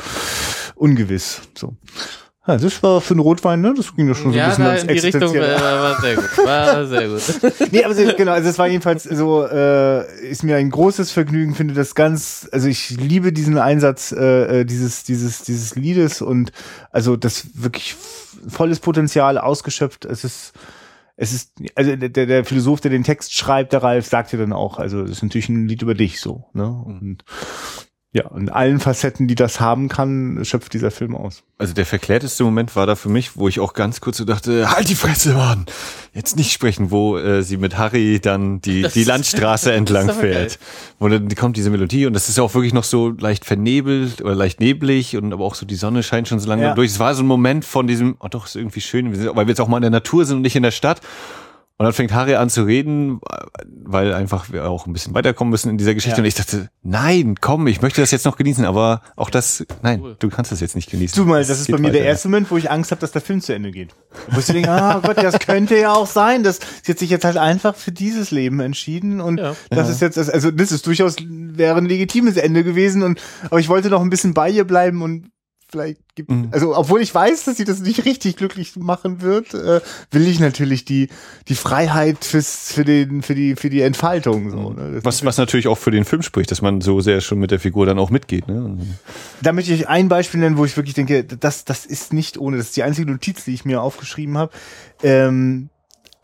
ungewiss. 0.77 1.43
So. 1.55 1.75
Ja, 2.47 2.57
das 2.57 2.81
war 2.81 3.01
für 3.01 3.15
einen 3.15 3.21
Rotwein, 3.21 3.61
ne? 3.61 3.75
Das 3.77 3.97
ging 3.97 4.07
ja 4.07 4.15
schon 4.15 4.31
so 4.31 4.39
ja, 4.39 4.45
ein 4.45 4.51
bisschen 4.51 4.67
ans 4.67 4.83
in 4.83 4.89
die 4.89 4.99
Richtung 4.99 5.35
war, 5.35 5.61
war 5.61 6.01
sehr 6.01 6.15
gut. 6.15 6.39
War 6.45 6.87
sehr 6.87 7.09
gut. 7.09 7.23
nee, 7.73 7.83
aber 7.83 7.95
so, 7.95 8.05
genau, 8.17 8.33
also 8.33 8.49
es 8.49 8.59
war 8.59 8.69
jedenfalls 8.69 9.03
so, 9.03 9.45
äh, 9.45 10.29
ist 10.29 10.45
mir 10.45 10.57
ein 10.57 10.71
großes 10.71 11.11
Vergnügen, 11.11 11.57
finde 11.57 11.75
das 11.75 11.97
ganz, 11.97 12.49
also 12.53 12.69
ich 12.69 12.91
liebe 12.91 13.33
diesen 13.33 13.59
Einsatz 13.59 14.13
äh, 14.13 14.61
äh 14.61 14.65
dieses, 14.65 15.03
dieses, 15.03 15.43
dieses 15.43 15.75
Liedes 15.75 16.23
und 16.23 16.53
also 16.93 17.17
das 17.17 17.49
wirklich 17.55 17.97
volles 18.47 18.79
Potenzial 18.79 19.39
ausgeschöpft. 19.39 20.05
Es 20.05 20.23
ist 20.23 20.53
es 21.17 21.33
ist, 21.33 21.53
also 21.75 21.97
der, 21.97 22.27
der 22.27 22.45
Philosoph, 22.45 22.83
der 22.83 22.91
den 22.91 23.03
Text 23.03 23.35
schreibt, 23.35 23.73
der 23.73 23.83
Ralf, 23.83 24.07
sagt 24.07 24.33
ja 24.33 24.39
dann 24.39 24.53
auch, 24.53 24.79
also 24.79 25.03
es 25.03 25.13
ist 25.13 25.23
natürlich 25.23 25.49
ein 25.49 25.67
Lied 25.67 25.81
über 25.81 25.95
dich 25.95 26.21
so, 26.21 26.45
ne? 26.53 26.69
Und 26.69 27.25
ja, 28.17 28.31
in 28.35 28.49
allen 28.49 28.81
Facetten, 28.81 29.29
die 29.29 29.35
das 29.35 29.61
haben 29.61 29.91
kann, 29.91 30.43
schöpft 30.43 30.73
dieser 30.73 30.91
Film 30.91 31.15
aus. 31.15 31.43
Also 31.59 31.75
der 31.75 31.85
verklärteste 31.85 32.45
Moment 32.45 32.75
war 32.75 32.87
da 32.87 32.95
für 32.95 33.11
mich, 33.11 33.37
wo 33.37 33.47
ich 33.47 33.61
auch 33.61 33.75
ganz 33.75 34.01
kurz 34.01 34.17
so 34.17 34.25
dachte, 34.25 34.71
halt 34.71 34.89
die 34.89 34.95
Fresse, 34.95 35.35
Mann! 35.35 35.67
Jetzt 36.15 36.35
nicht 36.35 36.51
sprechen, 36.51 36.91
wo 36.91 37.19
äh, 37.19 37.43
sie 37.43 37.59
mit 37.59 37.77
Harry 37.77 38.19
dann 38.19 38.63
die, 38.63 38.81
das 38.81 38.95
die 38.95 39.05
Landstraße 39.05 39.71
entlang 39.75 40.09
fährt. 40.09 40.59
Wo 40.99 41.09
dann 41.09 41.29
kommt 41.35 41.59
diese 41.59 41.69
Melodie 41.69 42.07
und 42.07 42.15
das 42.15 42.31
ist 42.31 42.39
ja 42.39 42.43
auch 42.43 42.55
wirklich 42.55 42.73
noch 42.73 42.85
so 42.85 43.11
leicht 43.11 43.45
vernebelt 43.45 44.23
oder 44.23 44.35
leicht 44.35 44.61
neblig 44.61 45.19
und 45.19 45.35
aber 45.35 45.45
auch 45.45 45.55
so 45.55 45.67
die 45.67 45.75
Sonne 45.75 46.03
scheint 46.03 46.27
schon 46.27 46.41
so 46.41 46.49
lange 46.49 46.63
ja. 46.63 46.75
durch. 46.75 46.93
Es 46.93 46.99
war 46.99 47.15
so 47.15 47.23
ein 47.23 47.27
Moment 47.27 47.67
von 47.67 47.87
diesem, 47.87 48.17
oh 48.21 48.29
doch, 48.29 48.47
ist 48.47 48.57
irgendwie 48.57 48.81
schön, 48.81 49.13
weil 49.13 49.45
wir 49.45 49.49
jetzt 49.51 49.61
auch 49.61 49.69
mal 49.69 49.77
in 49.77 49.83
der 49.83 49.91
Natur 49.91 50.25
sind 50.25 50.37
und 50.37 50.43
nicht 50.43 50.57
in 50.57 50.63
der 50.63 50.71
Stadt. 50.71 51.03
Und 51.79 51.85
dann 51.85 51.93
fängt 51.93 52.13
Harry 52.13 52.37
an 52.37 52.49
zu 52.49 52.63
reden 52.63 53.21
weil 53.89 54.13
einfach 54.13 54.53
wir 54.53 54.69
auch 54.69 54.87
ein 54.87 54.93
bisschen 54.93 55.15
weiterkommen 55.15 55.51
müssen 55.51 55.71
in 55.71 55.79
dieser 55.79 55.95
Geschichte. 55.95 56.19
Ja. 56.19 56.23
Und 56.23 56.27
ich 56.27 56.35
dachte, 56.35 56.69
nein, 56.83 57.37
komm, 57.41 57.67
ich 57.67 57.83
möchte 57.83 58.01
das 58.01 58.11
jetzt 58.11 58.25
noch 58.25 58.37
genießen, 58.37 58.65
aber 58.65 59.03
auch 59.15 59.31
das, 59.31 59.65
nein, 59.83 60.17
du 60.19 60.29
kannst 60.29 60.53
das 60.53 60.61
jetzt 60.61 60.77
nicht 60.77 60.91
genießen. 60.91 61.17
Du 61.17 61.29
mal, 61.29 61.39
das, 61.39 61.49
das 61.49 61.61
ist 61.61 61.71
bei 61.71 61.79
mir 61.79 61.85
weiter. 61.85 61.99
der 61.99 62.05
erste 62.07 62.29
Moment, 62.29 62.51
wo 62.51 62.57
ich 62.57 62.71
Angst 62.71 62.91
habe, 62.91 63.01
dass 63.01 63.13
der 63.13 63.23
Film 63.23 63.41
zu 63.41 63.55
Ende 63.55 63.71
geht. 63.71 63.95
Wo 64.31 64.41
ich 64.41 64.47
denke, 64.47 64.69
oh 64.71 65.01
Gott, 65.07 65.19
das 65.19 65.39
könnte 65.39 65.79
ja 65.79 65.93
auch 65.93 66.07
sein, 66.07 66.43
dass 66.43 66.61
sie 66.83 66.93
hat 66.93 66.99
sich 66.99 67.11
jetzt 67.11 67.25
halt 67.25 67.37
einfach 67.37 67.75
für 67.75 67.93
dieses 67.93 68.31
Leben 68.31 68.61
entschieden 68.61 69.21
und 69.21 69.39
ja. 69.39 69.55
das 69.71 69.89
ja. 69.89 69.95
ist 69.95 70.01
jetzt, 70.01 70.19
also 70.19 70.51
das 70.51 70.73
ist 70.73 70.87
durchaus 70.87 71.17
wäre 71.29 71.79
ein 71.79 71.87
legitimes 71.87 72.37
Ende 72.37 72.65
gewesen 72.65 73.03
und 73.03 73.21
aber 73.45 73.61
ich 73.61 73.69
wollte 73.69 73.89
noch 73.89 74.03
ein 74.03 74.11
bisschen 74.11 74.35
bei 74.35 74.51
ihr 74.51 74.65
bleiben 74.65 75.03
und 75.03 75.31
vielleicht 75.69 76.01
gibt, 76.15 76.31
mhm. 76.31 76.49
also 76.53 76.77
obwohl 76.77 77.01
ich 77.01 77.15
weiß, 77.15 77.45
dass 77.45 77.57
sie 77.57 77.65
das 77.65 77.81
nicht 77.81 78.05
richtig 78.05 78.37
glücklich 78.37 78.77
machen 78.77 79.21
wird, 79.21 79.55
äh, 79.55 79.81
will 80.11 80.27
ich 80.27 80.41
natürlich 80.41 80.85
die 80.85 81.09
die 81.49 81.55
Freiheit 81.55 82.25
fürs 82.25 82.73
für 82.73 82.85
den 82.85 83.23
für 83.23 83.35
die 83.35 83.57
für 83.57 83.71
die 83.71 83.81
Entfaltung 83.81 84.51
so. 84.51 84.71
Mhm. 84.71 84.77
Ne? 84.77 85.01
Was 85.03 85.25
was 85.25 85.39
natürlich 85.39 85.69
auch 85.69 85.79
für 85.79 85.91
den 85.91 86.05
Film 86.05 86.23
spricht, 86.23 86.51
dass 86.51 86.63
man 86.63 86.81
so 86.81 87.01
sehr 87.01 87.21
schon 87.21 87.39
mit 87.39 87.51
der 87.51 87.61
Figur 87.61 87.87
dann 87.87 87.99
auch 87.99 88.11
mitgeht. 88.11 88.49
Ne? 88.49 88.79
Da 89.43 89.53
möchte 89.53 89.73
ich 89.73 89.89
ein 89.89 90.09
Beispiel 90.09 90.41
nennen, 90.41 90.57
wo 90.57 90.65
ich 90.65 90.77
wirklich 90.77 90.95
denke, 90.95 91.25
das 91.25 91.65
das 91.65 91.85
ist 91.85 92.13
nicht 92.13 92.39
ohne. 92.39 92.57
Das 92.57 92.67
ist 92.67 92.77
die 92.77 92.83
einzige 92.83 93.11
Notiz, 93.11 93.45
die 93.45 93.55
ich 93.55 93.65
mir 93.65 93.83
aufgeschrieben 93.83 94.39
habe. 94.39 94.53
Ähm, 95.03 95.69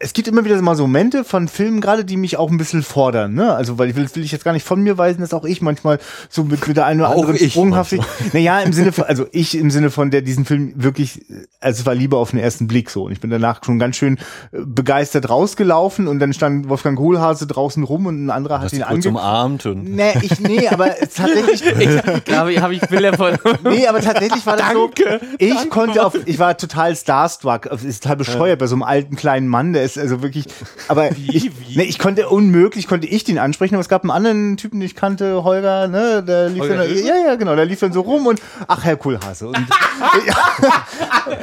es 0.03 0.12
gibt 0.12 0.27
immer 0.27 0.45
wieder 0.45 0.61
mal 0.61 0.74
so 0.74 0.83
Momente 0.83 1.23
von 1.23 1.47
Filmen 1.47 1.81
gerade, 1.81 2.05
die 2.05 2.16
mich 2.16 2.37
auch 2.37 2.51
ein 2.51 2.59
bisschen 2.59 2.83
fordern, 2.83 3.35
ne? 3.35 3.55
Also, 3.55 3.79
weil 3.79 3.89
ich 3.89 3.97
will, 3.97 4.09
will 4.15 4.24
ich 4.24 4.33
jetzt 4.33 4.45
gar 4.45 4.53
nicht 4.53 4.66
von 4.66 4.83
mir 4.83 4.99
weisen, 4.99 5.20
dass 5.20 5.33
auch 5.33 5.45
ich 5.45 5.62
manchmal 5.62 6.01
so 6.29 6.43
mit, 6.43 6.66
mit 6.66 6.77
der 6.77 6.87
einen 6.87 7.01
oder 7.01 7.11
anderen 7.11 7.39
Sprunghaftig. 7.39 8.01
Naja, 8.33 8.61
im 8.61 8.73
Sinne 8.73 8.91
von, 8.93 9.05
also 9.05 9.27
ich 9.31 9.57
im 9.57 9.70
Sinne 9.70 9.91
von, 9.91 10.11
der 10.11 10.23
diesen 10.23 10.45
Film 10.45 10.73
wirklich, 10.74 11.24
also 11.61 11.81
es 11.81 11.87
war 11.87 11.95
lieber 11.95 12.19
auf 12.19 12.31
den 12.31 12.41
ersten 12.41 12.66
Blick 12.66 12.91
so. 12.91 13.05
Und 13.05 13.12
ich 13.12 13.20
bin 13.20 13.31
danach 13.31 13.62
schon 13.65 13.79
ganz 13.79 13.97
schön 13.97 14.19
äh, 14.51 14.59
begeistert 14.65 15.31
rausgelaufen 15.31 16.09
und 16.09 16.19
dann 16.19 16.33
stand 16.33 16.69
Wolfgang 16.69 16.99
Kohlhase 16.99 17.47
draußen 17.47 17.85
rum 17.85 18.07
und 18.07 18.27
ein 18.27 18.31
anderer 18.31 18.61
hat 18.61 18.73
ihn 18.73 18.83
ange... 18.83 19.09
umarmt 19.09 19.66
und... 19.66 19.85
Nee, 19.85 20.15
ich, 20.23 20.41
nee, 20.41 20.66
aber 20.66 20.91
tatsächlich... 21.15 21.62
ich 21.65 22.24
glaube, 22.24 22.61
habe 22.61 22.74
ich 22.74 22.81
Bilder 22.81 23.12
von... 23.12 23.39
nee, 23.70 23.87
aber 23.87 24.01
tatsächlich 24.01 24.45
war 24.47 24.57
das 24.57 24.66
Danke. 24.66 25.20
so... 25.20 25.27
Ich 25.39 25.55
Danke. 25.55 25.69
konnte 25.69 26.05
auf, 26.05 26.16
ich 26.27 26.39
war 26.41 26.57
total 26.57 26.97
starstruck. 26.97 27.66
Es 27.66 27.85
ist 27.85 28.03
total 28.03 28.16
bescheuert 28.16 28.49
ja. 28.49 28.57
bei 28.57 28.66
so 28.66 28.74
einem 28.74 28.83
alten 28.83 29.16
kleinen 29.16 29.47
Mann, 29.47 29.73
der 29.73 29.85
ist 29.85 29.91
ist 29.97 30.02
also 30.02 30.23
wirklich, 30.23 30.47
aber 30.89 31.10
wie, 31.16 31.36
ich, 31.36 31.51
wie? 31.60 31.77
Ne, 31.77 31.85
ich 31.85 31.98
konnte 31.98 32.28
unmöglich, 32.28 32.86
konnte 32.86 33.06
ich 33.06 33.24
den 33.24 33.39
ansprechen, 33.39 33.74
aber 33.74 33.82
es 33.82 33.89
gab 33.89 34.02
einen 34.02 34.10
anderen 34.10 34.56
Typen, 34.56 34.81
den 34.81 34.86
ich 34.86 34.97
kannte, 34.97 35.44
Holger, 35.44 35.89
ne, 35.89 36.23
der 36.23 36.48
lief 36.48 36.62
Holger 36.62 36.77
dann, 36.77 36.97
ja, 36.97 37.14
ja, 37.27 37.35
genau, 37.36 37.56
der 37.56 37.64
lief 37.64 37.81
dann 37.81 37.93
so 37.93 38.01
rum 38.01 38.27
und, 38.27 38.40
ach, 38.66 38.85
Herr 38.85 38.97
Kohlhase. 38.97 39.48
Und, 39.48 39.59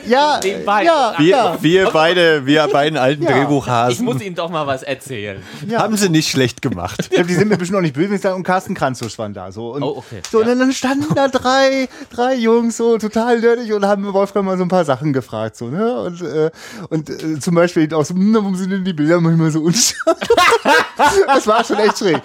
ja, 0.07 0.39
ja, 0.39 0.39
ja, 0.81 1.13
wir, 1.17 1.27
ja. 1.27 1.57
wir 1.61 1.89
beide, 1.91 2.45
wir 2.45 2.67
beiden 2.67 2.97
alten 2.97 3.23
ja. 3.29 3.31
Drehbuchhasen. 3.31 3.93
Ich 3.93 4.01
muss 4.01 4.21
Ihnen 4.21 4.35
doch 4.35 4.49
mal 4.49 4.67
was 4.67 4.83
erzählen. 4.83 5.41
Ja. 5.67 5.79
Haben 5.79 5.97
Sie 5.97 6.09
nicht 6.09 6.29
schlecht 6.29 6.61
gemacht. 6.61 7.09
Die 7.11 7.33
sind 7.33 7.49
mir 7.49 7.57
bestimmt 7.57 7.77
auch 7.77 7.83
nicht 7.83 7.95
böse, 7.95 8.33
und 8.35 8.43
Carsten 8.43 8.73
Kranzos 8.73 9.17
waren 9.17 9.33
da, 9.33 9.51
so. 9.51 9.73
Und, 9.73 9.83
oh, 9.83 9.97
okay. 9.97 10.21
So, 10.29 10.39
und 10.39 10.47
dann 10.47 10.71
standen 10.71 11.13
da 11.15 11.27
drei, 11.27 11.87
drei 12.11 12.35
Jungs, 12.35 12.77
so, 12.77 12.97
total 12.97 13.39
nerdig 13.39 13.73
und 13.73 13.85
haben 13.85 14.11
Wolfgang 14.13 14.45
mal 14.45 14.57
so 14.57 14.63
ein 14.63 14.69
paar 14.69 14.85
Sachen 14.85 15.13
gefragt, 15.13 15.55
so, 15.55 15.67
ne, 15.67 16.01
und, 16.01 16.21
äh, 16.21 16.51
und 16.89 17.09
äh, 17.09 17.39
zum 17.39 17.55
Beispiel 17.55 17.93
auch 17.93 18.05
so, 18.05 18.13
warum 18.39 18.55
sind 18.55 18.71
denn 18.71 18.83
die 18.83 18.93
Bilder 18.93 19.19
manchmal 19.19 19.51
so 19.51 19.61
unscharf? 19.61 20.17
das 21.27 21.47
war 21.47 21.63
schon 21.63 21.77
echt 21.77 21.97
schräg. 21.97 22.21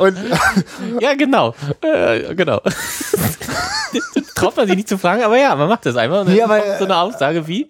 Und, 0.00 0.16
ja, 1.00 1.14
genau. 1.14 1.54
Äh, 1.80 2.34
genau. 2.34 2.60
Traut 4.34 4.56
man 4.56 4.66
sich 4.66 4.76
nicht 4.76 4.88
zu 4.88 4.98
fragen, 4.98 5.22
aber 5.22 5.38
ja, 5.38 5.54
man 5.54 5.68
macht 5.68 5.86
das 5.86 5.96
einfach. 5.96 6.20
Und 6.20 6.28
dann 6.28 6.36
ja, 6.36 6.44
aber, 6.44 6.78
so 6.78 6.84
eine 6.84 6.96
Aussage 6.96 7.46
wie, 7.46 7.66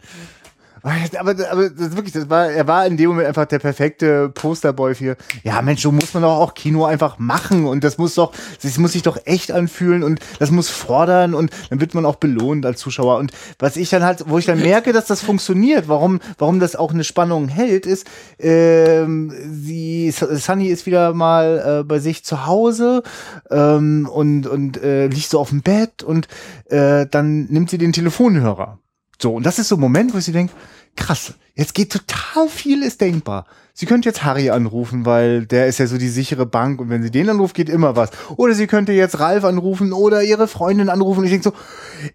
aber, 1.19 1.35
aber 1.51 1.71
das 1.71 1.97
wirklich, 1.97 2.13
das 2.13 2.29
war, 2.29 2.51
er 2.51 2.67
war 2.67 2.87
in 2.87 2.99
dem 2.99 3.09
Moment 3.09 3.27
einfach 3.27 3.47
der 3.47 3.59
perfekte 3.59 4.29
Posterboy 4.29 4.95
für, 4.95 5.17
ja 5.43 5.63
Mensch, 5.63 5.81
so 5.81 5.91
muss 5.91 6.13
man 6.13 6.23
doch 6.23 6.39
auch 6.39 6.53
Kino 6.53 6.85
einfach 6.85 7.19
machen 7.19 7.65
und 7.65 7.85
das 7.85 7.97
muss 7.97 8.15
doch, 8.15 8.33
das 8.63 8.77
muss 8.77 8.93
sich 8.93 9.03
doch 9.03 9.17
echt 9.25 9.51
anfühlen 9.51 10.03
und 10.03 10.21
das 10.39 10.51
muss 10.51 10.69
fordern 10.69 11.33
und 11.33 11.51
dann 11.71 11.81
wird 11.81 11.95
man 11.95 12.05
auch 12.05 12.17
belohnt 12.17 12.67
als 12.67 12.81
Zuschauer. 12.81 13.17
Und 13.17 13.33
was 13.59 13.79
ich 13.79 13.89
dann 13.89 14.03
halt, 14.03 14.25
wo 14.29 14.37
ich 14.37 14.45
dann 14.45 14.61
merke, 14.61 14.93
dass 14.93 15.07
das 15.07 15.23
funktioniert, 15.23 15.89
warum, 15.89 16.21
warum 16.37 16.61
das 16.61 16.77
auch 16.77 16.93
eine 16.93 17.05
Spannung 17.05 17.49
hält, 17.49 17.87
ist, 17.87 18.07
ähm, 18.39 19.33
sie, 19.51 20.11
Sunny 20.11 20.69
ist 20.69 20.85
wieder 20.85 21.15
mal 21.15 21.81
äh, 21.81 21.85
bei 21.85 21.99
sich 21.99 22.27
zu 22.27 22.45
Hause 22.45 23.03
ähm, 23.51 24.07
und, 24.13 24.47
und 24.47 24.83
äh, 24.83 25.07
liegt 25.07 25.31
so 25.31 25.41
auf 25.41 25.49
dem 25.49 25.63
Bett 25.63 26.03
und 26.03 26.29
äh, 26.67 27.07
dann 27.11 27.47
nimmt 27.47 27.71
sie 27.71 27.79
den 27.79 27.95
Telefonhörer. 27.95 28.79
So, 29.21 29.35
und 29.35 29.45
das 29.45 29.59
ist 29.59 29.69
so 29.69 29.77
ein 29.77 29.81
Moment, 29.81 30.15
wo 30.15 30.21
sie 30.21 30.33
denkt, 30.33 30.55
krass, 30.97 31.35
jetzt 31.55 31.75
geht 31.75 31.93
total 31.93 32.49
viel, 32.49 32.83
ist 32.83 33.01
denkbar. 33.01 33.47
Sie 33.73 33.87
könnte 33.87 34.09
jetzt 34.09 34.23
Harry 34.23 34.51
anrufen, 34.51 35.05
weil 35.05 35.47
der 35.47 35.67
ist 35.67 35.79
ja 35.79 35.89
so 35.89 35.99
die 35.99 36.09
sichere 36.09 36.47
Bank 36.47 36.81
und 36.81 36.91
wenn 36.91 37.03
sie 37.03 37.11
den 37.11 37.29
anruft, 37.29 37.57
geht 37.57 37.69
immer 37.69 37.97
was. 37.97 38.11
Oder 38.37 38.55
sie 38.55 38.69
könnte 38.69 38.93
jetzt 38.93 39.19
Ralf 39.19 39.45
anrufen 39.45 39.93
oder 39.93 40.23
ihre 40.23 40.47
Freundin 40.47 40.89
anrufen 40.89 41.21
und 41.21 41.25
ich 41.25 41.33
denke 41.33 41.51
so, 41.51 41.53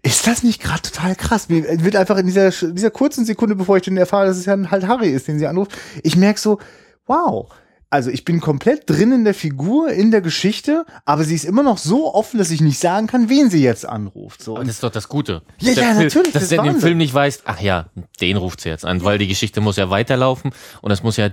ist 0.02 0.26
das 0.26 0.42
nicht 0.42 0.62
gerade 0.62 0.82
total 0.82 1.14
krass? 1.14 1.50
Mir 1.50 1.64
wird 1.84 1.96
einfach 1.96 2.16
in 2.16 2.26
dieser, 2.26 2.50
dieser 2.50 2.90
kurzen 2.90 3.26
Sekunde, 3.26 3.56
bevor 3.56 3.76
ich 3.76 3.82
dann 3.82 3.96
erfahre, 3.98 4.26
dass 4.26 4.38
es 4.38 4.46
ja 4.46 4.56
halt 4.70 4.86
Harry 4.86 5.10
ist, 5.10 5.28
den 5.28 5.38
sie 5.38 5.46
anruft, 5.46 5.72
ich 6.02 6.16
merke 6.16 6.40
so, 6.40 6.58
wow, 7.06 7.50
also 7.90 8.08
ich 8.10 8.24
bin 8.24 8.40
komplett 8.40 8.88
drin 8.88 9.10
in 9.10 9.24
der 9.24 9.34
Figur, 9.34 9.90
in 9.90 10.12
der 10.12 10.20
Geschichte, 10.20 10.86
aber 11.04 11.24
sie 11.24 11.34
ist 11.34 11.44
immer 11.44 11.64
noch 11.64 11.76
so 11.76 12.14
offen, 12.14 12.38
dass 12.38 12.52
ich 12.52 12.60
nicht 12.60 12.78
sagen 12.78 13.08
kann, 13.08 13.28
wen 13.28 13.50
sie 13.50 13.62
jetzt 13.62 13.84
anruft. 13.84 14.42
So. 14.42 14.54
Aber 14.54 14.64
das 14.64 14.74
ist 14.74 14.82
doch 14.84 14.92
das 14.92 15.08
Gute. 15.08 15.42
Ja, 15.58 15.72
ja, 15.72 15.82
Film, 15.82 15.98
natürlich. 15.98 16.32
Dass 16.32 16.48
das 16.48 16.50
du 16.50 16.56
in 16.56 16.64
dem 16.64 16.80
Film 16.80 16.98
nicht 16.98 17.12
weißt, 17.12 17.42
ach 17.46 17.60
ja, 17.60 17.86
den 18.20 18.36
ruft 18.36 18.60
sie 18.60 18.68
jetzt 18.68 18.84
an, 18.84 19.02
weil 19.02 19.18
die 19.18 19.26
Geschichte 19.26 19.60
muss 19.60 19.76
ja 19.76 19.90
weiterlaufen 19.90 20.52
und 20.82 20.92
es 20.92 21.02
muss 21.02 21.16
ja 21.16 21.30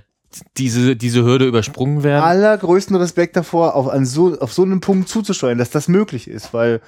diese, 0.57 0.95
diese 0.95 1.23
Hürde 1.23 1.45
übersprungen 1.45 2.03
werden. 2.03 2.23
Allergrößten 2.23 2.95
Respekt 2.95 3.35
davor, 3.35 3.75
auf, 3.75 3.87
an 3.87 4.05
so, 4.05 4.37
auf 4.39 4.51
so 4.51 4.63
einen 4.63 4.81
Punkt 4.81 5.09
zuzusteuern, 5.09 5.59
dass 5.59 5.69
das 5.69 5.87
möglich 5.87 6.27
ist, 6.27 6.53
weil 6.53 6.81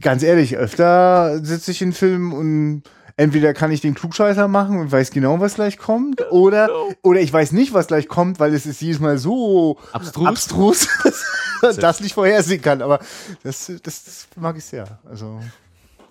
ganz 0.00 0.22
ehrlich, 0.22 0.56
öfter 0.56 1.44
sitze 1.44 1.70
ich 1.70 1.82
in 1.82 1.92
Filmen 1.92 2.32
und 2.32 2.82
entweder 3.16 3.54
kann 3.54 3.70
ich 3.70 3.80
den 3.80 3.94
Klugscheißer 3.94 4.48
machen 4.48 4.78
und 4.78 4.92
weiß 4.92 5.10
genau, 5.10 5.40
was 5.40 5.54
gleich 5.54 5.78
kommt, 5.78 6.30
oder, 6.30 6.68
oder 7.02 7.20
ich 7.20 7.32
weiß 7.32 7.52
nicht, 7.52 7.72
was 7.74 7.86
gleich 7.86 8.08
kommt, 8.08 8.40
weil 8.40 8.54
es 8.54 8.66
ist 8.66 8.80
jedes 8.80 9.00
Mal 9.00 9.18
so 9.18 9.78
abstrus, 9.92 10.26
abstrus 10.26 10.88
dass 11.62 11.76
das 11.76 12.00
nicht 12.00 12.14
vorhersehen 12.14 12.60
kann. 12.60 12.82
Aber 12.82 12.98
das, 13.42 13.72
das, 13.82 14.04
das 14.04 14.26
mag 14.36 14.56
ich 14.56 14.64
sehr. 14.64 14.98
Also 15.08 15.40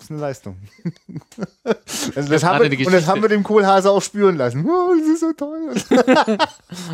ist 0.02 0.11
eine 0.11 0.19
Leistung. 0.19 0.57
also 2.15 2.30
das 2.30 2.44
haben 2.44 2.69
wir, 2.69 2.86
und 2.86 2.94
das 2.94 3.07
haben 3.07 3.22
wir 3.22 3.30
dem 3.30 3.44
Kohlhase 3.44 3.90
auch 3.90 4.02
spüren 4.02 4.36
lassen. 4.36 4.65
Oh, 4.68 4.94
das 4.98 5.07
ist 5.07 5.19
so 5.19 5.32
toll. 5.34 5.69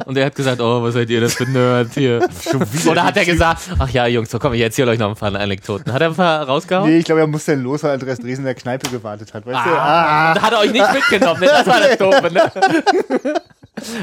und 0.06 0.18
er 0.18 0.26
hat 0.26 0.36
gesagt, 0.36 0.62
oh, 0.62 0.84
was 0.84 0.94
seid 0.94 1.10
ihr 1.10 1.22
das 1.22 1.36
für 1.36 1.46
Nerd 1.46 1.94
hier? 1.94 2.28
Oder 2.88 3.04
hat 3.04 3.18
er 3.18 3.26
gesagt, 3.26 3.62
ach 3.80 3.90
ja, 3.90 4.08
Jungs, 4.08 4.30
so 4.30 4.40
komm, 4.40 4.54
ich 4.54 4.62
erzähle 4.62 4.92
euch 4.92 5.00
noch 5.00 5.10
ein 5.10 5.16
paar 5.16 5.34
Anekdoten. 5.34 5.92
Hat 5.94 6.02
er 6.02 6.10
ein 6.10 6.16
paar 6.16 6.44
rausgehauen? 6.44 6.90
Nee, 6.90 7.00
ich 7.00 7.06
glaube, 7.06 7.22
er 7.22 7.28
musste 7.28 7.52
dann 7.52 7.64
los, 7.64 7.84
weil 7.84 7.94
Andreas 7.94 8.20
Dresen 8.20 8.42
in 8.42 8.46
der 8.46 8.56
Kneipe 8.56 8.90
gewartet 8.90 9.34
hat. 9.34 9.46
Weißt 9.46 9.58
ah, 9.58 9.64
du? 9.64 9.76
Ah. 9.76 10.34
Da 10.34 10.42
hat 10.42 10.54
er 10.54 10.60
euch 10.60 10.72
nicht 10.72 10.94
mitgenommen, 10.94 11.40
ne? 11.40 11.48
das 11.48 11.68
war 11.68 11.80
das 11.80 11.98
Doofe, 11.98 12.34
ne? 12.34 13.34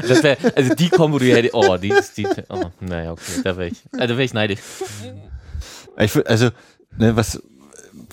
Das 0.07 0.23
wär, 0.23 0.37
also 0.55 0.73
die 0.73 0.89
Kombo, 0.89 1.19
die 1.19 1.33
hätte, 1.33 1.49
oh, 1.53 1.77
die 1.77 1.89
ist, 1.89 2.17
die, 2.17 2.25
oh, 2.49 2.71
naja, 2.79 3.11
okay, 3.11 3.41
da 3.43 3.57
wäre 3.57 3.67
ich, 3.67 3.83
also 3.91 4.15
wäre 4.15 4.23
ich 4.23 4.33
neidisch. 4.33 4.59
Ich, 5.97 6.27
also, 6.27 6.49
ne, 6.97 7.15
was, 7.15 7.41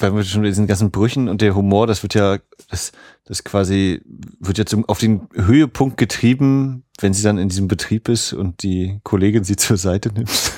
weil 0.02 0.14
wir 0.14 0.24
schon 0.24 0.42
diesen 0.42 0.66
ganzen 0.66 0.90
Brüchen 0.90 1.28
und 1.28 1.40
der 1.40 1.54
Humor, 1.54 1.86
das 1.86 2.02
wird 2.02 2.14
ja, 2.14 2.38
das, 2.68 2.92
das 3.24 3.44
quasi 3.44 4.02
wird 4.40 4.58
jetzt 4.58 4.76
auf 4.88 4.98
den 4.98 5.28
Höhepunkt 5.34 5.96
getrieben, 5.96 6.84
wenn 7.00 7.14
sie 7.14 7.22
dann 7.22 7.38
in 7.38 7.48
diesem 7.48 7.68
Betrieb 7.68 8.08
ist 8.08 8.32
und 8.32 8.62
die 8.62 9.00
Kollegin 9.04 9.44
sie 9.44 9.56
zur 9.56 9.76
Seite 9.76 10.12
nimmt. 10.12 10.30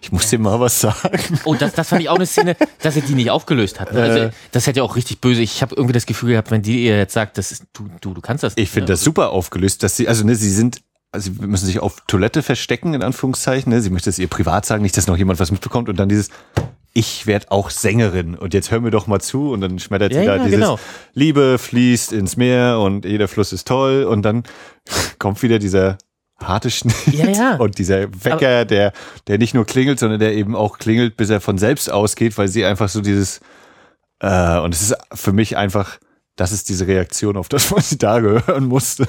Ich 0.00 0.12
muss 0.12 0.30
dir 0.30 0.38
mal 0.38 0.58
was 0.58 0.80
sagen. 0.80 1.38
Oh, 1.44 1.54
das, 1.54 1.74
das 1.74 1.90
fand 1.90 2.00
ich 2.00 2.08
auch 2.08 2.14
eine 2.14 2.24
Szene, 2.24 2.56
dass 2.80 2.96
er 2.96 3.02
die 3.02 3.12
nicht 3.12 3.30
aufgelöst 3.30 3.78
hat. 3.78 3.94
Also, 3.94 4.18
äh. 4.18 4.30
das 4.52 4.66
hätte 4.66 4.78
ja 4.78 4.82
auch 4.82 4.96
richtig 4.96 5.20
böse. 5.20 5.42
Ich 5.42 5.60
habe 5.60 5.74
irgendwie 5.74 5.92
das 5.92 6.06
Gefühl 6.06 6.30
gehabt, 6.30 6.50
wenn 6.50 6.62
die 6.62 6.86
ihr 6.86 6.96
jetzt 6.96 7.12
sagt, 7.12 7.36
das 7.36 7.52
ist, 7.52 7.64
du, 7.74 7.90
du, 8.00 8.14
du 8.14 8.20
kannst 8.22 8.42
das. 8.42 8.54
Ich 8.56 8.70
finde 8.70 8.94
das 8.94 9.02
super 9.02 9.32
aufgelöst, 9.32 9.82
dass 9.82 9.98
sie, 9.98 10.08
also 10.08 10.24
ne, 10.24 10.34
sie 10.34 10.48
sind 10.48 10.80
also 11.12 11.30
sie 11.30 11.46
müssen 11.46 11.66
sich 11.66 11.80
auf 11.80 12.02
Toilette 12.06 12.42
verstecken, 12.42 12.94
in 12.94 13.02
Anführungszeichen. 13.02 13.70
Ne? 13.70 13.80
Sie 13.80 13.90
möchte 13.90 14.08
es 14.08 14.18
ihr 14.18 14.28
privat 14.28 14.64
sagen, 14.66 14.82
nicht, 14.82 14.96
dass 14.96 15.06
noch 15.06 15.16
jemand 15.16 15.40
was 15.40 15.50
mitbekommt. 15.50 15.88
Und 15.88 15.96
dann 15.96 16.08
dieses, 16.08 16.30
ich 16.98 17.28
werde 17.28 17.52
auch 17.52 17.70
Sängerin 17.70 18.34
und 18.34 18.54
jetzt 18.54 18.72
hör 18.72 18.80
mir 18.80 18.90
doch 18.90 19.06
mal 19.06 19.20
zu 19.20 19.52
und 19.52 19.60
dann 19.60 19.78
schmettert 19.78 20.12
ja, 20.12 20.20
sie 20.20 20.26
da 20.26 20.36
ja, 20.36 20.44
dieses 20.44 20.58
genau. 20.58 20.80
Liebe 21.14 21.56
fließt 21.56 22.12
ins 22.12 22.36
Meer 22.36 22.80
und 22.80 23.04
jeder 23.04 23.28
Fluss 23.28 23.52
ist 23.52 23.68
toll 23.68 24.02
und 24.02 24.22
dann 24.22 24.42
kommt 25.20 25.40
wieder 25.44 25.60
dieser 25.60 25.96
harte 26.42 26.72
Schnitt 26.72 26.96
ja, 27.12 27.28
ja. 27.28 27.56
und 27.56 27.78
dieser 27.78 28.08
Wecker, 28.24 28.48
Aber 28.48 28.64
der, 28.64 28.92
der 29.28 29.38
nicht 29.38 29.54
nur 29.54 29.64
klingelt, 29.64 30.00
sondern 30.00 30.18
der 30.18 30.34
eben 30.34 30.56
auch 30.56 30.78
klingelt, 30.78 31.16
bis 31.16 31.30
er 31.30 31.40
von 31.40 31.56
selbst 31.56 31.88
ausgeht, 31.88 32.36
weil 32.36 32.48
sie 32.48 32.64
einfach 32.64 32.88
so 32.88 33.00
dieses 33.00 33.38
äh, 34.18 34.58
und 34.58 34.74
es 34.74 34.82
ist 34.82 34.96
für 35.14 35.32
mich 35.32 35.56
einfach 35.56 36.00
das 36.34 36.52
ist 36.52 36.68
diese 36.68 36.86
Reaktion 36.86 37.36
auf 37.36 37.48
das, 37.48 37.70
was 37.76 37.90
sie 37.90 37.98
da 37.98 38.18
hören 38.18 38.66
musste. 38.66 39.06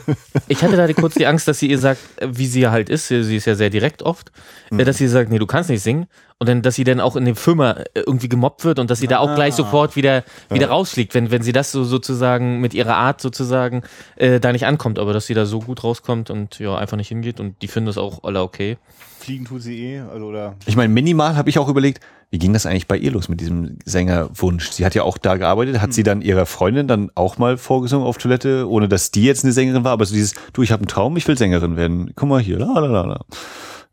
Ich 0.48 0.62
hatte 0.62 0.78
da 0.78 0.92
kurz 0.94 1.16
die 1.16 1.26
Angst, 1.26 1.48
dass 1.48 1.60
sie 1.60 1.70
ihr 1.70 1.80
sagt, 1.80 2.02
wie 2.24 2.48
sie 2.48 2.68
halt 2.68 2.90
ist, 2.90 3.08
sie 3.08 3.36
ist 3.36 3.46
ja 3.46 3.56
sehr 3.56 3.70
direkt 3.70 4.04
oft, 4.04 4.32
mhm. 4.70 4.80
dass 4.80 4.98
sie 4.98 5.08
sagt, 5.08 5.32
nee, 5.32 5.40
du 5.40 5.48
kannst 5.48 5.70
nicht 5.72 5.82
singen. 5.82 6.08
Und 6.40 6.48
dann, 6.48 6.62
dass 6.62 6.76
sie 6.76 6.86
dann 6.86 7.02
auch 7.02 7.16
in 7.16 7.26
der 7.26 7.36
Firma 7.36 7.72
äh, 7.72 7.86
irgendwie 8.06 8.30
gemobbt 8.30 8.64
wird 8.64 8.80
und 8.80 8.90
dass 8.90 9.00
sie 9.00 9.08
ah. 9.08 9.12
da 9.12 9.20
auch 9.20 9.36
gleich 9.36 9.54
ah. 9.54 9.58
sofort 9.58 9.96
wieder, 9.96 10.24
wieder 10.50 10.68
ja. 10.68 10.72
rausfliegt, 10.72 11.14
wenn, 11.14 11.32
wenn 11.32 11.44
sie 11.44 11.52
das 11.52 11.72
so 11.72 11.84
sozusagen 11.84 12.62
mit 12.62 12.74
ihrer 12.74 12.96
Art 12.96 13.22
sozusagen 13.22 13.84
äh, 14.16 14.40
da 14.40 14.52
nicht 14.54 14.66
ankommt, 14.66 15.00
aber 15.00 15.14
dass 15.14 15.28
sie 15.28 15.34
da 15.34 15.46
so 15.46 15.60
gut 15.60 15.84
rauskommt 15.84 16.30
und 16.30 16.58
ja, 16.60 16.78
einfach 16.78 16.98
nicht 16.98 17.10
hingeht 17.10 17.40
und 17.40 17.62
die 17.62 17.68
finden 17.68 17.88
das 17.88 17.98
auch 17.98 18.24
alle 18.24 18.42
okay. 18.42 18.78
Fliegen 19.20 19.46
tut 19.46 19.62
sie 19.62 19.84
eh, 19.84 20.00
also 20.00 20.28
oder. 20.28 20.56
Ich 20.66 20.78
meine, 20.78 20.94
minimal 20.94 21.36
habe 21.36 21.50
ich 21.50 21.60
auch 21.60 21.68
überlegt, 21.68 22.02
wie 22.32 22.40
ging 22.40 22.54
das 22.54 22.66
eigentlich 22.66 22.88
bei 22.88 22.96
ihr 22.96 23.12
los 23.12 23.28
mit 23.28 23.42
diesem 23.42 23.78
Sängerwunsch? 23.84 24.70
Sie 24.70 24.86
hat 24.86 24.96
ja 24.96 25.04
auch 25.04 25.18
da 25.18 25.36
gearbeitet, 25.36 25.82
hat 25.82 25.88
hm. 25.88 25.92
sie 25.92 26.04
dann 26.04 26.22
ihrer 26.22 26.46
Freundin 26.46 26.88
dann 26.88 27.12
auch 27.16 27.38
mal 27.38 27.58
vorgesungen 27.58 28.06
auf 28.06 28.18
Toilette, 28.18 28.70
ohne 28.70 28.88
dass 28.88 29.12
die 29.12 29.26
jetzt 29.26 29.44
eine 29.44 29.52
Sängerin 29.52 29.84
war, 29.84 29.92
aber 29.92 30.06
so 30.06 30.14
dieses, 30.14 30.36
du, 30.54 30.62
ich 30.62 30.72
habe 30.72 30.82
einen 30.82 30.88
Traum, 30.88 31.18
ich 31.18 31.28
will 31.28 31.38
Sängerin 31.38 31.76
werden. 31.76 32.14
Guck 32.16 32.30
mal 32.30 32.40
hier, 32.40 32.60
la 32.60 32.80
la 32.80 32.88
la 32.88 33.02
la. 33.02 33.26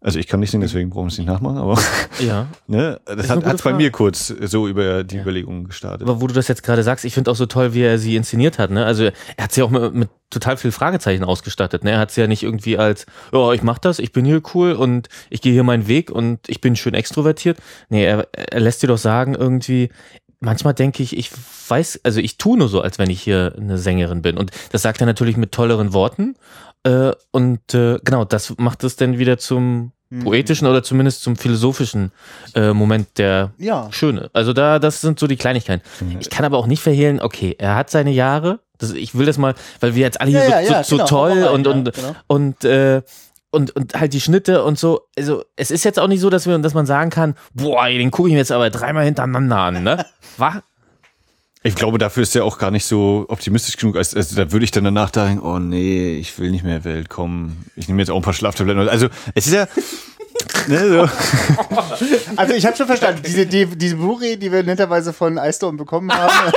Also 0.00 0.18
ich 0.18 0.26
kann 0.26 0.40
nicht 0.40 0.50
singen, 0.50 0.62
deswegen 0.62 0.90
brauchen 0.90 1.06
wir 1.06 1.12
es 1.12 1.18
nicht 1.18 1.26
nachmachen, 1.26 1.56
aber 1.56 1.80
ja. 2.20 2.48
ne, 2.66 3.00
das, 3.06 3.16
das 3.16 3.30
hat, 3.30 3.44
hat 3.44 3.64
bei 3.64 3.72
mir 3.72 3.90
kurz 3.90 4.28
so 4.28 4.68
über 4.68 5.04
die 5.04 5.16
ja. 5.16 5.22
Überlegungen 5.22 5.64
gestartet. 5.64 6.02
Aber 6.02 6.20
wo 6.20 6.26
du 6.26 6.34
das 6.34 6.48
jetzt 6.48 6.62
gerade 6.62 6.82
sagst, 6.82 7.04
ich 7.04 7.14
finde 7.14 7.30
auch 7.30 7.36
so 7.36 7.46
toll, 7.46 7.72
wie 7.72 7.82
er 7.82 7.98
sie 7.98 8.14
inszeniert 8.14 8.58
hat. 8.58 8.70
Ne? 8.70 8.84
Also 8.84 9.04
er 9.04 9.44
hat 9.44 9.52
sie 9.52 9.62
auch 9.62 9.70
mit, 9.70 9.94
mit 9.94 10.08
total 10.30 10.58
viel 10.58 10.70
Fragezeichen 10.70 11.24
ausgestattet. 11.24 11.82
Ne? 11.82 11.92
Er 11.92 11.98
hat 11.98 12.10
sie 12.10 12.20
ja 12.20 12.26
nicht 12.26 12.42
irgendwie 12.42 12.76
als, 12.76 13.06
oh, 13.32 13.52
ich 13.52 13.62
mach 13.62 13.78
das, 13.78 13.98
ich 13.98 14.12
bin 14.12 14.24
hier 14.24 14.42
cool 14.54 14.72
und 14.72 15.08
ich 15.30 15.40
gehe 15.40 15.52
hier 15.52 15.64
meinen 15.64 15.88
Weg 15.88 16.10
und 16.10 16.40
ich 16.48 16.60
bin 16.60 16.76
schön 16.76 16.94
extrovertiert. 16.94 17.58
Nee, 17.88 18.04
er, 18.04 18.28
er 18.32 18.60
lässt 18.60 18.82
dir 18.82 18.88
doch 18.88 18.98
sagen 18.98 19.34
irgendwie, 19.34 19.90
manchmal 20.40 20.74
denke 20.74 21.02
ich, 21.02 21.16
ich 21.16 21.30
weiß, 21.68 22.00
also 22.04 22.20
ich 22.20 22.38
tue 22.38 22.58
nur 22.58 22.68
so, 22.68 22.80
als 22.80 22.98
wenn 22.98 23.10
ich 23.10 23.22
hier 23.22 23.54
eine 23.56 23.78
Sängerin 23.78 24.22
bin. 24.22 24.36
Und 24.36 24.50
das 24.72 24.82
sagt 24.82 25.00
er 25.00 25.06
natürlich 25.06 25.36
mit 25.36 25.52
tolleren 25.52 25.92
Worten. 25.92 26.36
Äh, 26.86 27.12
und 27.32 27.74
äh, 27.74 27.98
genau, 28.04 28.24
das 28.24 28.54
macht 28.58 28.84
es 28.84 28.94
dann 28.94 29.18
wieder 29.18 29.38
zum 29.38 29.90
mhm. 30.08 30.20
poetischen 30.20 30.68
oder 30.68 30.84
zumindest 30.84 31.22
zum 31.22 31.34
philosophischen 31.34 32.12
äh, 32.54 32.72
Moment 32.72 33.18
der 33.18 33.50
ja. 33.58 33.88
Schöne. 33.90 34.30
Also 34.32 34.52
da, 34.52 34.78
das 34.78 35.00
sind 35.00 35.18
so 35.18 35.26
die 35.26 35.36
Kleinigkeiten. 35.36 35.82
Mhm. 36.00 36.18
Ich 36.20 36.30
kann 36.30 36.44
aber 36.44 36.58
auch 36.58 36.68
nicht 36.68 36.82
verhehlen, 36.82 37.20
okay, 37.20 37.56
er 37.58 37.74
hat 37.74 37.90
seine 37.90 38.12
Jahre. 38.12 38.60
Das, 38.78 38.92
ich 38.92 39.16
will 39.16 39.26
das 39.26 39.36
mal, 39.36 39.54
weil 39.80 39.96
wir 39.96 40.02
jetzt 40.02 40.20
alle 40.20 40.30
hier 40.30 40.48
ja, 40.48 40.64
so, 40.64 40.72
ja, 40.72 40.84
so, 40.84 40.96
genau. 40.96 41.06
so, 41.06 41.14
toll 41.16 41.42
und, 41.52 41.66
und, 41.66 41.92
genau. 41.92 42.14
und, 42.28 42.64
äh, 42.64 43.02
und, 43.50 43.74
und 43.74 43.94
halt 43.94 44.12
die 44.12 44.20
Schnitte 44.20 44.62
und 44.62 44.78
so. 44.78 45.08
Also 45.18 45.42
es 45.56 45.72
ist 45.72 45.84
jetzt 45.84 45.98
auch 45.98 46.08
nicht 46.08 46.20
so, 46.20 46.30
dass 46.30 46.46
wir, 46.46 46.56
dass 46.58 46.74
man 46.74 46.86
sagen 46.86 47.10
kann, 47.10 47.34
boah, 47.52 47.88
den 47.88 48.12
gucke 48.12 48.28
ich 48.28 48.32
mir 48.32 48.38
jetzt 48.38 48.52
aber 48.52 48.70
dreimal 48.70 49.04
hintereinander 49.04 49.56
an, 49.56 49.82
ne? 49.82 50.06
Was? 50.36 50.56
Ich 51.62 51.74
glaube, 51.74 51.98
dafür 51.98 52.22
ist 52.22 52.36
er 52.36 52.44
auch 52.44 52.58
gar 52.58 52.70
nicht 52.70 52.84
so 52.84 53.26
optimistisch 53.28 53.76
genug. 53.76 53.96
Also, 53.96 54.16
also 54.16 54.36
da 54.36 54.52
würde 54.52 54.64
ich 54.64 54.70
dann 54.70 54.84
danach 54.84 55.10
denken, 55.10 55.40
oh 55.44 55.58
nee, 55.58 56.16
ich 56.16 56.38
will 56.38 56.50
nicht 56.50 56.62
mehr 56.64 56.84
Welt 56.84 57.08
kommen. 57.08 57.68
Ich 57.74 57.88
nehme 57.88 58.00
jetzt 58.00 58.10
auch 58.10 58.16
ein 58.16 58.22
paar 58.22 58.34
Schlaftabletten. 58.34 58.88
Also 58.88 59.08
es 59.34 59.46
ist 59.46 59.52
ja, 59.52 59.66
Ne, 60.68 60.88
so. 60.88 61.08
Also 62.36 62.54
ich 62.54 62.66
habe 62.66 62.76
schon 62.76 62.86
verstanden, 62.86 63.22
diese, 63.24 63.46
die, 63.46 63.66
diese 63.66 63.96
Blu-ray, 63.96 64.36
die 64.36 64.50
wir 64.50 64.62
netterweise 64.62 65.12
von 65.12 65.38
iStone 65.38 65.76
bekommen 65.76 66.12
haben, 66.12 66.32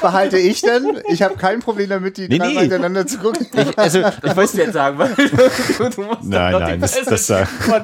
behalte 0.00 0.38
ich 0.38 0.62
dann. 0.62 0.98
Ich 1.08 1.22
habe 1.22 1.36
kein 1.36 1.60
Problem 1.60 1.88
damit, 1.90 2.16
die 2.16 2.28
nee, 2.28 2.38
drei 2.38 2.48
nee. 2.48 2.60
miteinander 2.62 3.06
zu 3.06 3.18
gucken. 3.18 3.46
Ich, 3.52 3.78
also, 3.78 4.00
ich 4.00 4.36
weiß 4.36 4.54
jetzt 4.54 4.72
sagen, 4.72 4.98
weil 4.98 5.14
du 5.14 6.02
musst 6.02 6.24
Nein, 6.24 6.52
nein, 6.52 6.80
das, 6.80 7.00
das 7.04 7.26
sagen. 7.26 7.48
Von, 7.60 7.82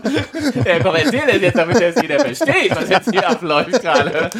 ja, 0.64 0.78
komm, 0.82 0.94
erzähl 0.94 1.22
das 1.26 1.40
jetzt, 1.40 1.58
damit 1.58 1.80
das 1.80 2.02
jeder 2.02 2.20
versteht, 2.20 2.70
was 2.74 2.88
jetzt 2.88 3.10
hier 3.10 3.28
abläuft 3.28 3.82
gerade. 3.82 4.30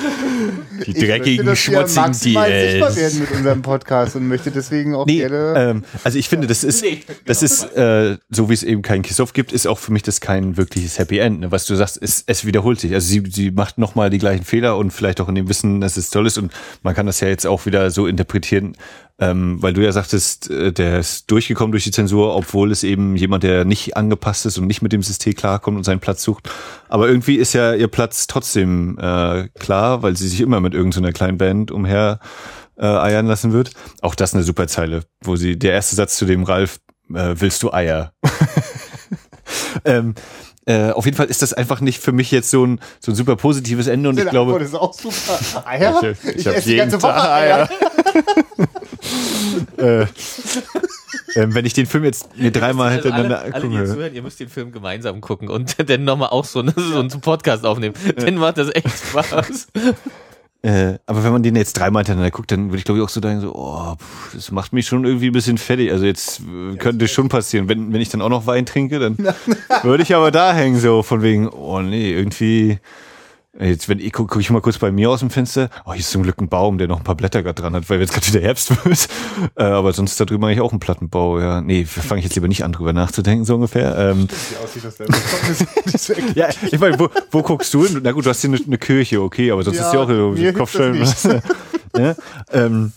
Die 0.87 0.93
dreckigen, 0.93 1.41
ich 1.41 1.43
möchte, 1.45 1.57
schmutzigen 1.57 2.13
DLs. 2.13 2.71
sichtbar 2.71 2.97
werden 2.97 3.21
mit 3.21 3.31
unserem 3.33 3.63
Podcast 3.63 4.17
und 4.17 4.29
möchte 4.29 4.51
deswegen 4.51 4.95
auch 4.95 5.07
nee, 5.07 5.19
gerne... 5.19 5.55
Ähm, 5.57 5.85
also 6.05 6.19
ich 6.19 6.29
finde, 6.29 6.47
das 6.47 6.65
ist, 6.65 6.85
das 7.25 7.43
ist 7.43 7.65
äh, 7.77 8.17
so 8.31 8.49
wie 8.49 8.55
es 8.55 8.63
eben 8.63 8.83
keinen 8.83 9.03
Kiss-Off 9.03 9.33
gibt, 9.33 9.53
ist 9.53 9.67
auch 9.67 9.79
für 9.79 9.93
mich 9.93 10.03
das 10.03 10.21
kein 10.21 10.57
wirkliches 10.57 10.99
Happy 10.99 11.19
End. 11.19 11.41
Ne? 11.41 11.51
Was 11.51 11.67
du 11.67 11.75
sagst, 11.75 11.99
es, 12.01 12.25
es 12.27 12.45
wiederholt 12.45 12.81
sich. 12.81 12.93
Also 12.95 13.07
sie, 13.07 13.23
sie 13.31 13.51
macht 13.51 13.79
nochmal 13.79 14.11
die 14.11 14.19
gleichen 14.19 14.45
Fehler 14.45 14.77
und 14.77 14.91
vielleicht 14.93 15.21
auch 15.21 15.29
in 15.29 15.35
dem 15.35 15.49
Wissen, 15.49 15.81
dass 15.81 15.97
es 15.97 16.11
toll 16.11 16.27
ist. 16.27 16.39
Und 16.39 16.53
man 16.83 16.95
kann 16.95 17.07
das 17.07 17.21
ja 17.21 17.29
jetzt 17.29 17.47
auch 17.47 17.66
wieder 17.67 17.91
so 17.91 18.07
interpretieren, 18.07 18.77
ähm, 19.19 19.63
weil 19.63 19.73
du 19.73 19.83
ja 19.83 19.93
sagtest, 19.93 20.51
äh, 20.51 20.73
der 20.73 20.99
ist 21.01 21.31
durchgekommen 21.31 21.73
durch 21.73 21.85
die 21.85 21.91
Zensur, 21.91 22.35
obwohl 22.37 22.71
es 22.71 22.83
eben 22.83 23.17
jemand, 23.17 23.43
der 23.43 23.65
nicht 23.65 23.97
angepasst 23.97 24.47
ist 24.47 24.59
und 24.59 24.67
nicht 24.67 24.83
mit 24.83 24.93
dem 24.93 25.03
System 25.03 25.35
klarkommt 25.35 25.77
und 25.77 25.85
seinen 25.85 26.01
Platz 26.01 26.23
sucht. 26.23 26.51
Aber 26.89 27.09
irgendwie 27.09 27.37
ist 27.37 27.53
ja 27.53 27.75
ihr 27.75 27.89
Platz 27.89 28.27
trotzdem 28.27 28.99
äh, 28.99 29.49
klar, 29.59 30.03
weil 30.03 30.17
sie 30.17 30.29
sich 30.29 30.41
immer 30.41 30.61
mit 30.61 30.75
irgendeiner 30.75 31.09
so 31.09 31.13
kleinen 31.13 31.39
Band 31.39 31.71
umher 31.71 32.21
äh, 32.79 32.87
eiern 32.87 33.27
lassen 33.27 33.53
wird. 33.53 33.71
Auch 34.03 34.15
das 34.15 34.35
eine 34.35 34.43
super 34.43 34.67
Zeile, 34.69 35.05
wo 35.23 35.37
sie, 35.37 35.59
der 35.59 35.73
erste 35.73 35.97
Satz 35.97 36.17
zu 36.17 36.27
dem 36.27 36.45
Ralf, 36.45 36.79
äh, 37.15 37.35
willst 37.37 37.63
du 37.63 37.73
Eier? 37.73 38.13
ähm, 39.85 40.15
äh, 40.67 40.91
auf 40.91 41.05
jeden 41.05 41.17
Fall 41.17 41.27
ist 41.27 41.43
das 41.43 41.53
einfach 41.53 41.81
nicht 41.81 42.03
für 42.03 42.13
mich 42.13 42.33
jetzt 42.33 42.51
so 42.51 42.67
ein, 42.67 42.81
so 43.01 43.13
ein 43.13 43.15
super 43.15 43.37
positives 43.37 43.87
Ende 43.87 44.09
und 44.09 44.19
ich 44.19 44.29
glaube. 44.29 44.59
Das 44.59 44.69
ist 44.69 44.75
auch 44.75 44.93
super. 44.93 45.39
Eier? 45.67 46.03
Ich, 46.03 46.25
ich, 46.25 46.37
ich 46.39 46.47
habe 46.47 46.61
jeden 46.61 46.99
Tag 46.99 47.25
Eier. 47.25 47.69
äh, 49.79 50.03
äh, 50.03 50.07
wenn 51.35 51.65
ich 51.65 51.73
den 51.73 51.87
Film 51.87 52.03
jetzt 52.05 52.37
mir 52.37 52.51
dreimal 52.51 52.89
also 52.89 53.03
hintereinander 53.03 53.43
alle, 53.43 53.55
alle, 53.55 53.69
die 53.69 53.85
zuhören, 53.85 54.15
ihr 54.15 54.23
müsst 54.23 54.41
den 54.41 54.49
Film 54.49 54.73
gemeinsam 54.73 55.21
gucken 55.21 55.49
und 55.49 55.77
dann 55.89 56.05
nochmal 56.05 56.31
auch 56.31 56.45
so, 56.45 56.65
so 56.75 56.99
einen 56.99 57.21
Podcast 57.21 57.65
aufnehmen. 57.65 57.95
Dann 58.17 58.35
macht 58.37 58.59
das 58.59 58.75
echt 58.75 58.91
Spaß. 58.91 59.69
Äh, 60.67 60.99
aber 61.07 61.23
wenn 61.23 61.31
man 61.31 61.45
den 61.45 61.55
jetzt 61.55 61.75
dreimal 61.75 62.01
hintereinander 62.01 62.33
guckt, 62.33 62.51
dann 62.51 62.71
würde 62.71 62.79
ich 62.79 62.85
glaube 62.85 62.99
ich 62.99 63.05
auch 63.05 63.09
so 63.09 63.21
denken, 63.21 63.41
so, 63.41 63.55
oh, 63.55 63.95
pff, 63.95 64.35
das 64.35 64.51
macht 64.51 64.73
mich 64.73 64.89
schon 64.89 65.05
irgendwie 65.05 65.29
ein 65.29 65.33
bisschen 65.33 65.59
fertig. 65.59 65.93
Also 65.93 66.05
jetzt 66.07 66.41
äh, 66.41 66.75
könnte 66.77 67.07
schon 67.07 67.29
passieren. 67.29 67.69
Wenn, 67.69 67.93
wenn 67.93 68.01
ich 68.01 68.09
dann 68.09 68.21
auch 68.21 68.29
noch 68.29 68.49
Wein 68.49 68.67
trinke, 68.67 68.99
dann 68.99 69.17
würde 69.85 70.03
ich 70.03 70.13
aber 70.13 70.33
da 70.33 70.53
hängen, 70.53 70.81
so 70.81 71.05
von 71.05 71.23
wegen, 71.23 71.49
oh 71.49 71.81
nee, 71.83 72.11
irgendwie 72.11 72.81
Jetzt, 73.59 73.89
wenn 73.89 74.01
ich 74.01 74.13
gucke 74.13 74.35
guck 74.35 74.43
ich 74.43 74.51
mal 74.51 74.61
kurz 74.61 74.79
bei 74.79 74.91
mir 74.91 75.09
aus 75.09 75.21
dem 75.21 75.31
Fenster. 75.31 75.71
Oh, 75.87 75.93
hier 75.93 76.01
ist 76.01 76.11
zum 76.11 76.23
Glück 76.23 76.39
ein 76.41 76.49
Baum, 76.49 76.77
der 76.77 76.89
noch 76.89 76.99
ein 76.99 77.05
paar 77.05 77.15
Blätter 77.15 77.43
gerade 77.43 77.63
dran 77.63 77.75
hat, 77.75 77.89
weil 77.89 78.01
jetzt 78.01 78.13
gerade 78.13 78.27
wieder 78.27 78.41
Herbst 78.41 78.71
wird. 78.85 79.09
Äh, 79.55 79.63
aber 79.63 79.93
sonst 79.93 80.21
da 80.21 80.27
drüben 80.27 80.45
eigentlich 80.45 80.61
auch 80.61 80.73
ein 80.73 80.81
Plattenbau. 80.81 81.41
Ja, 81.41 81.63
nee, 81.63 81.87
fange 81.87 82.19
ich 82.19 82.25
jetzt 82.25 82.35
lieber 82.35 82.49
nicht 82.49 82.65
an, 82.65 82.73
drüber 82.73 82.93
nachzudenken, 82.93 83.47
so 83.47 83.55
ungefähr. 83.55 83.97
Ähm, 83.97 84.27
ja, 86.35 86.49
ich 86.71 86.79
meine, 86.79 86.99
wo, 86.99 87.09
wo 87.31 87.43
guckst 87.43 87.73
du 87.73 87.87
hin? 87.87 88.01
Na 88.03 88.13
gut, 88.13 88.27
du 88.27 88.31
hast 88.31 88.43
hier 88.43 88.51
eine, 88.51 88.61
eine 88.63 88.79
Kirche, 88.79 89.23
okay, 89.23 89.51
aber 89.51 89.63
sonst 89.63 89.79
ja, 89.79 89.87
ist 89.87 89.95
ja 89.95 90.01
auch 90.01 90.09
so 90.09 90.35
Kopfstellen. 90.53 90.97
ja, 91.97 92.15
ähm, 92.53 92.93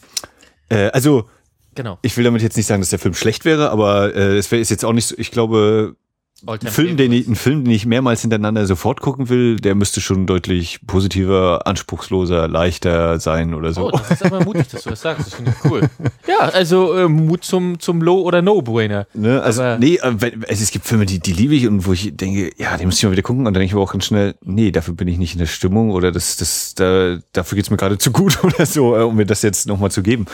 äh, 0.68 0.88
also, 0.88 1.30
genau. 1.74 2.00
ich 2.02 2.18
will 2.18 2.26
damit 2.26 2.42
jetzt 2.42 2.58
nicht 2.58 2.66
sagen, 2.66 2.82
dass 2.82 2.90
der 2.90 3.00
Film 3.00 3.14
schlecht 3.14 3.46
wäre, 3.46 3.70
aber 3.70 4.14
äh, 4.14 4.38
es 4.38 4.52
wäre 4.52 4.62
ist 4.62 4.70
jetzt 4.70 4.84
auch 4.84 4.94
nicht 4.94 5.08
so, 5.08 5.16
ich 5.18 5.32
glaube, 5.32 5.96
ein 6.46 6.60
Film, 6.68 6.98
den 6.98 7.12
ich, 7.12 7.28
ein 7.28 7.36
Film, 7.36 7.64
den 7.64 7.74
ich 7.74 7.86
mehrmals 7.86 8.22
hintereinander 8.22 8.66
sofort 8.66 9.02
gucken 9.02 9.30
will, 9.30 9.58
der 9.58 9.76
müsste 9.76 10.02
schon 10.02 10.26
deutlich 10.26 10.80
positiver, 10.86 11.66
anspruchsloser, 11.66 12.48
leichter 12.48 13.20
sein 13.20 13.54
oder 13.54 13.74
so. 13.74 13.88
Oh, 13.88 13.92
das 13.92 14.12
ist 14.12 14.26
aber 14.26 14.44
mutig, 14.44 14.68
dass 14.70 14.84
du 14.84 14.90
das 14.90 15.02
sagst. 15.02 15.28
Das 15.28 15.34
finde 15.34 15.52
ich 15.52 15.72
cool. 15.72 15.82
Ja, 16.28 16.50
also 16.50 16.94
äh, 16.94 17.08
Mut 17.08 17.44
zum, 17.44 17.80
zum 17.80 18.02
Low- 18.04 18.22
oder 18.22 18.44
No-Brainer. 18.44 19.08
Ne, 19.16 19.42
also, 19.42 19.64
aber 19.64 19.80
nee, 19.80 19.96
äh, 19.96 20.02
also 20.02 20.44
es 20.48 20.70
gibt 20.70 20.86
Filme, 20.86 21.08
die, 21.08 21.20
die 21.20 21.34
liebe 21.34 21.56
ich 21.56 21.68
und 21.68 21.88
wo 21.88 21.94
ich 21.94 22.16
denke, 22.16 22.52
ja, 22.58 22.78
die 22.78 22.86
muss 22.86 22.98
ich 22.98 23.04
mal 23.04 23.12
wieder 23.12 23.24
gucken. 23.24 23.40
Und 23.40 23.46
dann 23.46 23.56
denke 23.56 23.66
ich 23.66 23.74
aber 23.74 23.82
auch 23.82 23.92
ganz 23.92 24.06
schnell, 24.06 24.36
nee, 24.44 24.72
dafür 24.72 24.94
bin 24.94 25.08
ich 25.08 25.18
nicht 25.18 25.34
in 25.34 25.40
der 25.40 25.48
Stimmung 25.48 25.90
oder 25.90 26.12
das, 26.12 26.38
das, 26.38 26.76
da, 26.76 27.18
dafür 27.34 27.56
geht's 27.56 27.72
mir 27.72 27.78
gerade 27.78 27.98
zu 27.98 28.12
gut 28.12 28.40
oder 28.44 28.66
so, 28.66 28.96
äh, 28.96 29.02
um 29.02 29.16
mir 29.16 29.26
das 29.26 29.42
jetzt 29.42 29.68
nochmal 29.68 29.90
zu 29.90 30.04
geben. 30.04 30.26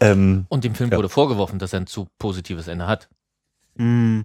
Ähm, 0.00 0.46
und 0.48 0.64
dem 0.64 0.74
Film 0.74 0.90
ja. 0.90 0.96
wurde 0.96 1.08
vorgeworfen, 1.08 1.58
dass 1.58 1.72
er 1.72 1.80
ein 1.80 1.86
zu 1.86 2.08
positives 2.18 2.66
Ende 2.66 2.88
hat. 2.88 3.08
Mm. 3.76 4.22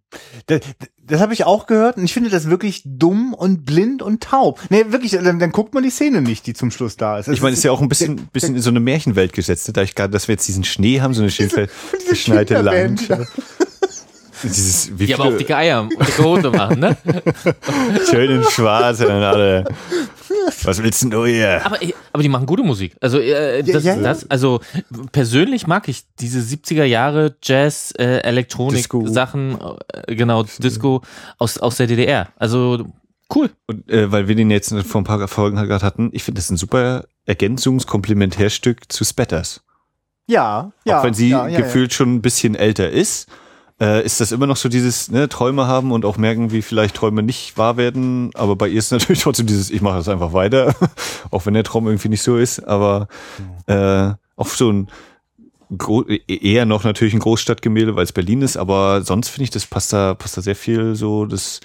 Das, 0.48 0.62
das 1.04 1.20
habe 1.20 1.34
ich 1.34 1.44
auch 1.46 1.68
gehört 1.68 1.98
und 1.98 2.06
ich 2.06 2.14
finde 2.14 2.30
das 2.30 2.50
wirklich 2.50 2.84
dumm 2.86 3.34
und 3.34 3.66
blind 3.66 4.02
und 4.02 4.24
taub. 4.24 4.62
Nee, 4.70 4.86
wirklich, 4.90 5.12
dann, 5.12 5.40
dann 5.40 5.52
guckt 5.52 5.74
man 5.74 5.84
die 5.84 5.90
Szene 5.90 6.22
nicht, 6.22 6.48
die 6.48 6.54
zum 6.54 6.72
Schluss 6.72 6.98
da 6.98 7.20
ist. 7.20 7.28
Das 7.28 7.36
ich 7.36 7.42
meine, 7.42 7.54
es 7.54 7.60
ist 7.60 7.64
ja 7.64 7.72
auch 7.72 7.82
ein 7.82 7.90
bisschen, 7.90 8.18
der, 8.18 8.24
bisschen 8.26 8.56
in 8.56 8.62
so 8.62 8.70
eine 8.70 8.80
Märchenwelt 8.80 9.34
gesetzt, 9.34 9.68
ne? 9.68 9.74
da 9.74 9.82
ich 9.82 9.96
gerade, 9.96 10.12
dass 10.12 10.28
wir 10.28 10.34
jetzt 10.34 10.48
diesen 10.48 10.64
Schnee 10.64 11.02
haben, 11.02 11.14
so 11.14 11.22
eine 11.22 11.32
schön 11.32 11.50
verschneite 11.50 12.62
Landschaft. 12.62 13.32
Dieses, 14.44 14.98
wie 14.98 15.06
die 15.06 15.14
aber 15.14 15.26
auch 15.26 15.38
dicke 15.38 15.56
Eier 15.56 15.82
und 15.82 15.92
dicke 15.92 16.24
Hose 16.24 16.50
machen, 16.50 16.80
ne? 16.80 16.98
Schön 18.10 18.32
in 18.32 18.44
schwarz 18.44 19.02
und 19.02 19.10
alle. 19.10 19.66
Was 20.64 20.82
willst 20.82 21.04
denn 21.04 21.12
du 21.12 21.26
hier? 21.26 21.66
Aber, 21.66 21.78
aber 22.14 22.24
die 22.24 22.30
machen 22.30 22.46
gute 22.46 22.64
Musik. 22.64 22.96
Also, 23.00 23.20
äh, 23.20 23.64
das, 23.64 23.84
ja, 23.84 23.96
ja, 23.96 24.02
das, 24.02 24.30
also 24.30 24.62
persönlich 25.12 25.68
mag 25.68 25.88
ich 25.88 26.04
diese 26.20 26.40
70er 26.40 26.84
Jahre 26.84 27.36
Jazz, 27.44 27.94
äh, 27.98 28.20
Elektronik 28.20 28.88
Sachen, 29.06 29.58
äh, 29.94 30.16
genau, 30.16 30.44
Disco 30.44 31.02
aus, 31.38 31.58
aus 31.58 31.78
der 31.78 31.88
DDR. 31.88 32.30
Also 32.38 32.86
cool. 33.36 33.50
Und 33.68 33.90
äh, 33.90 34.12
weil 34.12 34.28
wir 34.28 34.36
den 34.36 34.52
jetzt 34.52 34.74
vor 34.86 35.02
ein 35.02 35.06
paar 35.06 35.28
Folgen 35.28 35.58
gerade 35.58 35.86
hatten, 35.86 36.10
ich 36.14 36.24
finde 36.24 36.40
das 36.40 36.50
ein 36.50 36.58
super 36.58 37.06
Ergänzungskomplementärstück 37.26 38.92
zu 38.92 39.04
Spatters. 39.04 39.62
Ja, 40.28 40.72
ja. 40.86 41.00
Auch 41.00 41.04
wenn 41.04 41.14
sie 41.14 41.30
ja, 41.30 41.48
gefühlt 41.48 41.94
schon 41.94 42.16
ein 42.16 42.22
bisschen 42.22 42.56
älter 42.56 42.90
ist 42.90 43.28
äh, 43.82 44.06
ist 44.06 44.22
das 44.22 44.32
immer 44.32 44.46
noch 44.46 44.58
so 44.58 44.70
dieses 44.70 45.10
ne, 45.10 45.28
Träume 45.28 45.66
haben 45.66 45.92
und 45.92 46.06
auch 46.06 46.18
merken, 46.18 46.52
wie 46.52 46.62
vielleicht 46.62 46.96
Träume 46.96 47.24
nicht 47.24 47.58
wahr 47.58 47.76
werden. 47.76 48.30
Aber 48.36 48.56
bei 48.56 48.68
ihr 48.68 48.78
ist 48.78 48.92
natürlich 48.92 49.24
trotzdem 49.24 49.48
dieses, 49.48 49.72
ich 49.72 49.82
mache 49.82 49.98
das 49.98 50.08
einfach 50.08 50.34
weiter, 50.34 50.76
auch 51.32 51.46
wenn 51.46 51.56
der 51.56 51.64
Traum 51.64 51.88
irgendwie 51.88 52.10
nicht 52.10 52.22
so 52.22 52.38
ist. 52.38 52.60
Aber 52.60 53.08
äh, 53.66 54.12
auch 54.36 54.48
so 54.48 54.72
ein 54.72 54.88
eher 56.28 56.66
noch 56.66 56.84
natürlich 56.84 57.14
ein 57.14 57.22
Großstadtgemälde, 57.22 57.96
weil 57.96 58.04
es 58.04 58.12
Berlin 58.12 58.42
ist, 58.42 58.58
aber 58.58 59.04
sonst 59.04 59.30
finde 59.30 59.46
ich, 59.46 59.52
das 59.52 59.66
passt 59.66 59.94
da, 59.94 60.16
passt 60.16 60.36
da 60.36 60.42
sehr 60.42 60.58
viel 60.58 60.96
so 60.96 61.26
das 61.26 61.62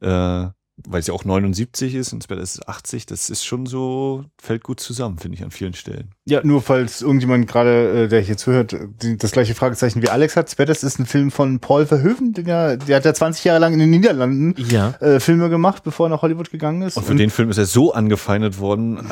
äh, 0.00 0.46
weil 0.88 1.00
es 1.00 1.06
ja 1.06 1.14
auch 1.14 1.24
79 1.24 1.94
ist 1.94 2.12
und 2.12 2.22
Splatter 2.22 2.42
ist 2.42 2.68
80, 2.68 3.06
das 3.06 3.30
ist 3.30 3.44
schon 3.44 3.66
so, 3.66 4.24
fällt 4.40 4.62
gut 4.62 4.80
zusammen, 4.80 5.18
finde 5.18 5.36
ich, 5.36 5.44
an 5.44 5.50
vielen 5.50 5.74
Stellen. 5.74 6.10
Ja, 6.24 6.40
nur 6.44 6.62
falls 6.62 7.02
irgendjemand 7.02 7.48
gerade, 7.48 8.04
äh, 8.04 8.08
der 8.08 8.20
hier 8.20 8.36
zuhört, 8.36 8.76
die, 9.02 9.16
das 9.16 9.32
gleiche 9.32 9.54
Fragezeichen 9.54 10.02
wie 10.02 10.08
Alex 10.08 10.36
hat. 10.36 10.50
Splatter 10.50 10.72
ist 10.72 10.98
ein 10.98 11.06
Film 11.06 11.30
von 11.30 11.58
Paul 11.60 11.86
Verhoeven, 11.86 12.32
der, 12.32 12.76
der 12.76 12.96
hat 12.96 13.04
ja 13.04 13.14
20 13.14 13.44
Jahre 13.44 13.58
lang 13.58 13.72
in 13.72 13.78
den 13.78 13.90
Niederlanden 13.90 14.54
ja. 14.68 14.90
äh, 15.00 15.20
Filme 15.20 15.48
gemacht, 15.50 15.82
bevor 15.82 16.06
er 16.06 16.10
nach 16.10 16.22
Hollywood 16.22 16.50
gegangen 16.50 16.82
ist. 16.82 16.96
Und 16.96 17.04
für 17.04 17.12
und 17.12 17.18
den 17.18 17.30
Film 17.30 17.50
ist 17.50 17.58
er 17.58 17.66
so 17.66 17.92
angefeindet 17.92 18.58
worden, 18.58 18.98
äh, 18.98 19.02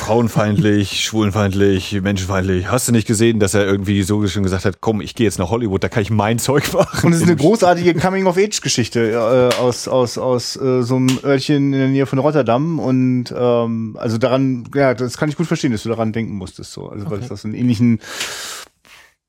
frauenfeindlich, 0.00 1.00
schwulenfeindlich, 1.04 2.00
menschenfeindlich. 2.02 2.70
Hast 2.70 2.88
du 2.88 2.92
nicht 2.92 3.06
gesehen, 3.06 3.38
dass 3.40 3.54
er 3.54 3.66
irgendwie 3.66 4.02
so 4.02 4.26
schon 4.26 4.42
gesagt 4.42 4.64
hat, 4.64 4.80
komm, 4.80 5.00
ich 5.00 5.14
gehe 5.14 5.24
jetzt 5.24 5.38
nach 5.38 5.50
Hollywood, 5.50 5.82
da 5.82 5.88
kann 5.88 6.02
ich 6.02 6.10
mein 6.10 6.38
Zeug 6.38 6.72
machen. 6.72 7.06
Und 7.06 7.12
es 7.12 7.20
ist 7.20 7.26
eine 7.26 7.36
großartige 7.36 7.94
Coming-of-Age-Geschichte 7.94 9.12
äh, 9.12 9.60
aus, 9.60 9.88
aus, 9.88 10.18
aus 10.18 10.56
äh, 10.56 10.82
so 10.82 10.96
einem 10.96 11.13
Örtchen 11.22 11.72
in 11.72 11.78
der 11.78 11.88
Nähe 11.88 12.06
von 12.06 12.18
Rotterdam 12.18 12.78
und 12.78 13.32
ähm, 13.36 13.96
also 13.98 14.18
daran, 14.18 14.68
ja, 14.74 14.94
das 14.94 15.16
kann 15.16 15.28
ich 15.28 15.36
gut 15.36 15.46
verstehen, 15.46 15.72
dass 15.72 15.82
du 15.82 15.88
daran 15.88 16.12
denken 16.12 16.34
musstest, 16.34 16.72
so, 16.72 16.88
also 16.88 17.06
okay. 17.06 17.20
weil 17.20 17.28
das 17.28 17.44
einen 17.44 17.54
ähnlichen 17.54 18.00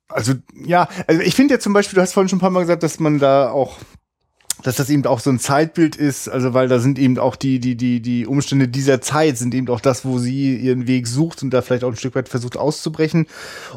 also 0.07 0.33
ja, 0.65 0.87
also 1.07 1.21
ich 1.21 1.35
finde 1.35 1.55
ja 1.55 1.59
zum 1.59 1.73
Beispiel, 1.73 1.95
du 1.95 2.01
hast 2.01 2.13
vorhin 2.13 2.29
schon 2.29 2.37
ein 2.37 2.41
paar 2.41 2.49
Mal 2.49 2.61
gesagt, 2.61 2.83
dass 2.83 2.99
man 2.99 3.19
da 3.19 3.49
auch 3.49 3.77
dass 4.65 4.77
das 4.77 4.89
eben 4.89 5.05
auch 5.05 5.19
so 5.19 5.29
ein 5.29 5.37
Zeitbild 5.37 5.95
ist, 5.95 6.27
also 6.27 6.55
weil 6.55 6.67
da 6.67 6.79
sind 6.79 6.97
eben 6.97 7.19
auch 7.19 7.35
die, 7.35 7.59
die, 7.59 7.75
die, 7.75 7.99
die 8.01 8.25
Umstände 8.25 8.67
dieser 8.67 8.99
Zeit 8.99 9.37
sind 9.37 9.53
eben 9.53 9.69
auch 9.69 9.79
das, 9.79 10.05
wo 10.05 10.17
sie 10.17 10.55
ihren 10.55 10.87
Weg 10.87 11.05
sucht 11.05 11.43
und 11.43 11.51
da 11.51 11.61
vielleicht 11.61 11.83
auch 11.83 11.89
ein 11.89 11.95
Stück 11.95 12.15
weit 12.15 12.29
versucht 12.29 12.57
auszubrechen. 12.57 13.27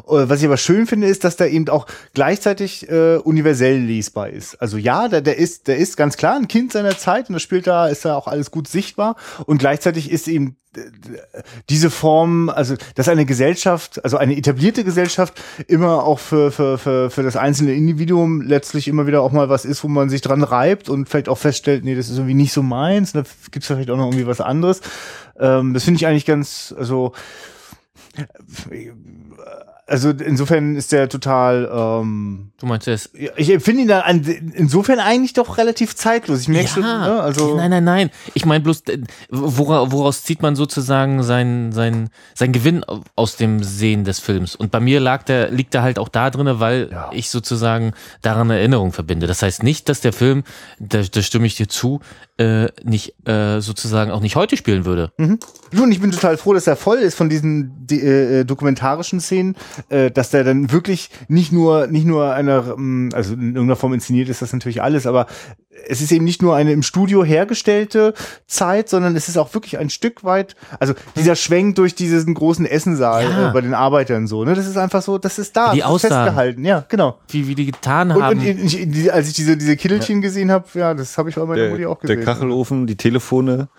Äh, 0.07 0.27
was 0.27 0.39
ich 0.39 0.47
aber 0.47 0.57
schön 0.57 0.87
finde, 0.87 1.05
ist, 1.05 1.23
dass 1.23 1.37
der 1.37 1.51
eben 1.51 1.69
auch 1.69 1.85
gleichzeitig 2.15 2.89
äh, 2.89 3.17
universell 3.17 3.79
lesbar 3.79 4.31
ist. 4.31 4.55
Also 4.55 4.77
ja, 4.77 5.07
der, 5.09 5.21
der 5.21 5.37
ist, 5.37 5.67
der 5.67 5.77
ist 5.77 5.95
ganz 5.95 6.17
klar 6.17 6.35
ein 6.35 6.47
Kind 6.47 6.71
seiner 6.71 6.97
Zeit 6.97 7.29
und 7.29 7.33
das 7.33 7.43
spielt 7.43 7.67
da, 7.67 7.87
ist 7.87 8.05
da 8.05 8.15
auch 8.15 8.25
alles 8.25 8.49
gut 8.49 8.67
sichtbar 8.67 9.15
und 9.45 9.59
gleichzeitig 9.59 10.09
ist 10.09 10.27
eben 10.27 10.55
diese 11.69 11.89
Form, 11.89 12.49
also 12.49 12.75
dass 12.93 13.09
eine 13.09 13.25
Gesellschaft, 13.25 14.03
also 14.03 14.17
eine 14.17 14.37
etablierte 14.37 14.83
Gesellschaft 14.83 15.33
immer 15.67 16.03
auch 16.03 16.19
für, 16.19 16.51
für, 16.51 16.77
für, 16.77 17.09
für 17.09 17.23
das 17.23 17.35
einzelne 17.35 17.73
Individuum 17.73 18.41
letztlich 18.41 18.87
immer 18.87 19.07
wieder 19.07 19.21
auch 19.21 19.31
mal 19.31 19.49
was 19.49 19.65
ist, 19.65 19.83
wo 19.83 19.87
man 19.87 20.09
sich 20.09 20.21
dran 20.21 20.43
reibt 20.43 20.78
und 20.87 21.09
vielleicht 21.09 21.27
auch 21.27 21.37
feststellt, 21.37 21.83
nee, 21.83 21.95
das 21.95 22.09
ist 22.09 22.17
irgendwie 22.17 22.35
nicht 22.35 22.53
so 22.53 22.63
meins, 22.63 23.11
da 23.11 23.23
gibt's 23.51 23.67
vielleicht 23.67 23.89
auch 23.89 23.97
noch 23.97 24.05
irgendwie 24.05 24.27
was 24.27 24.39
anderes. 24.39 24.81
Ähm, 25.37 25.73
das 25.73 25.83
finde 25.83 25.97
ich 25.97 26.07
eigentlich 26.07 26.25
ganz, 26.25 26.73
also 26.77 27.13
also 29.89 30.09
insofern 30.09 30.75
ist 30.75 30.91
der 30.91 31.09
total. 31.09 31.69
Ähm, 31.71 32.51
du 32.59 32.65
meinst 32.65 32.87
es? 32.87 33.09
Ich 33.35 33.47
finde 33.61 33.81
ihn 33.81 33.87
da 33.87 34.01
an, 34.01 34.21
insofern 34.53 34.99
eigentlich 34.99 35.33
doch 35.33 35.57
relativ 35.57 35.95
zeitlos. 35.95 36.41
Ich 36.41 36.47
merke 36.47 36.67
ja, 36.67 36.73
schon. 36.73 36.83
Ne? 36.83 37.21
Also 37.21 37.55
nein, 37.55 37.71
nein, 37.71 37.83
nein. 37.83 38.09
Ich 38.33 38.45
meine 38.45 38.63
bloß, 38.63 38.83
woraus, 39.29 39.91
woraus 39.91 40.23
zieht 40.23 40.41
man 40.41 40.55
sozusagen 40.55 41.23
sein 41.23 41.71
sein 41.71 42.09
sein 42.35 42.51
Gewinn 42.51 42.85
aus 43.15 43.35
dem 43.35 43.63
Sehen 43.63 44.03
des 44.03 44.19
Films? 44.19 44.55
Und 44.55 44.71
bei 44.71 44.79
mir 44.79 44.99
lag 44.99 45.23
der 45.23 45.51
liegt 45.51 45.73
er 45.75 45.81
halt 45.81 45.99
auch 45.99 46.09
da 46.09 46.29
drinne, 46.29 46.59
weil 46.59 46.89
ja. 46.91 47.09
ich 47.13 47.29
sozusagen 47.29 47.93
daran 48.21 48.49
Erinnerung 48.49 48.91
verbinde. 48.91 49.27
Das 49.27 49.41
heißt 49.41 49.63
nicht, 49.63 49.89
dass 49.89 50.01
der 50.01 50.13
Film, 50.13 50.43
da, 50.79 51.01
da 51.01 51.21
stimme 51.21 51.47
ich 51.47 51.55
dir 51.55 51.67
zu, 51.67 51.99
äh, 52.37 52.67
nicht 52.83 53.15
äh, 53.27 53.59
sozusagen 53.59 54.11
auch 54.11 54.21
nicht 54.21 54.35
heute 54.35 54.55
spielen 54.55 54.85
würde. 54.85 55.11
Mhm. 55.17 55.39
Und 55.77 55.91
ich 55.91 55.99
bin 55.99 56.11
total 56.11 56.37
froh, 56.37 56.53
dass 56.53 56.67
er 56.67 56.75
voll 56.75 56.99
ist 56.99 57.15
von 57.15 57.29
diesen 57.29 57.85
äh, 57.91 58.45
dokumentarischen 58.45 59.19
Szenen 59.19 59.55
äh, 59.89 60.11
dass 60.11 60.29
der 60.29 60.43
dann 60.43 60.71
wirklich 60.71 61.09
nicht 61.27 61.51
nur, 61.51 61.87
nicht 61.87 62.05
nur 62.05 62.33
eine, 62.33 62.75
ähm, 62.77 63.09
also 63.13 63.33
in 63.33 63.55
irgendeiner 63.55 63.75
Form 63.75 63.93
inszeniert 63.93 64.29
ist 64.29 64.41
das 64.41 64.53
natürlich 64.53 64.81
alles, 64.81 65.07
aber 65.07 65.27
es 65.87 66.01
ist 66.01 66.11
eben 66.11 66.25
nicht 66.25 66.41
nur 66.41 66.55
eine 66.55 66.71
im 66.71 66.83
Studio 66.83 67.23
hergestellte 67.23 68.13
Zeit, 68.47 68.89
sondern 68.89 69.15
es 69.15 69.29
ist 69.29 69.37
auch 69.37 69.53
wirklich 69.53 69.77
ein 69.77 69.89
Stück 69.89 70.23
weit, 70.23 70.55
also 70.79 70.93
dieser 71.15 71.35
Schwenk 71.35 71.75
durch 71.75 71.95
diesen 71.95 72.33
großen 72.33 72.65
Essensaal 72.65 73.23
ja. 73.23 73.49
äh, 73.49 73.53
bei 73.53 73.61
den 73.61 73.73
Arbeitern 73.73 74.27
so, 74.27 74.43
ne, 74.43 74.55
das 74.55 74.67
ist 74.67 74.77
einfach 74.77 75.01
so, 75.01 75.17
das 75.17 75.39
ist 75.39 75.55
da, 75.55 75.73
die 75.73 75.79
das 75.79 75.95
ist 75.95 76.01
festgehalten, 76.01 76.65
ja, 76.65 76.85
genau. 76.89 77.17
Wie, 77.29 77.47
wie 77.47 77.55
die 77.55 77.67
getan 77.67 78.13
haben. 78.13 78.39
Und, 78.39 78.45
und 78.45 78.95
ich, 78.95 79.13
als 79.13 79.27
ich 79.29 79.33
diese, 79.33 79.57
diese 79.57 79.77
Kittelchen 79.77 80.17
ja. 80.17 80.21
gesehen 80.21 80.51
habe, 80.51 80.65
ja, 80.73 80.93
das 80.93 81.17
habe 81.17 81.29
ich 81.29 81.35
bei 81.35 81.45
meiner 81.45 81.69
Mutti 81.69 81.85
auch 81.85 81.99
gesehen. 81.99 82.17
Der 82.17 82.25
Kachelofen, 82.25 82.87
die 82.87 82.97
Telefone, 82.97 83.69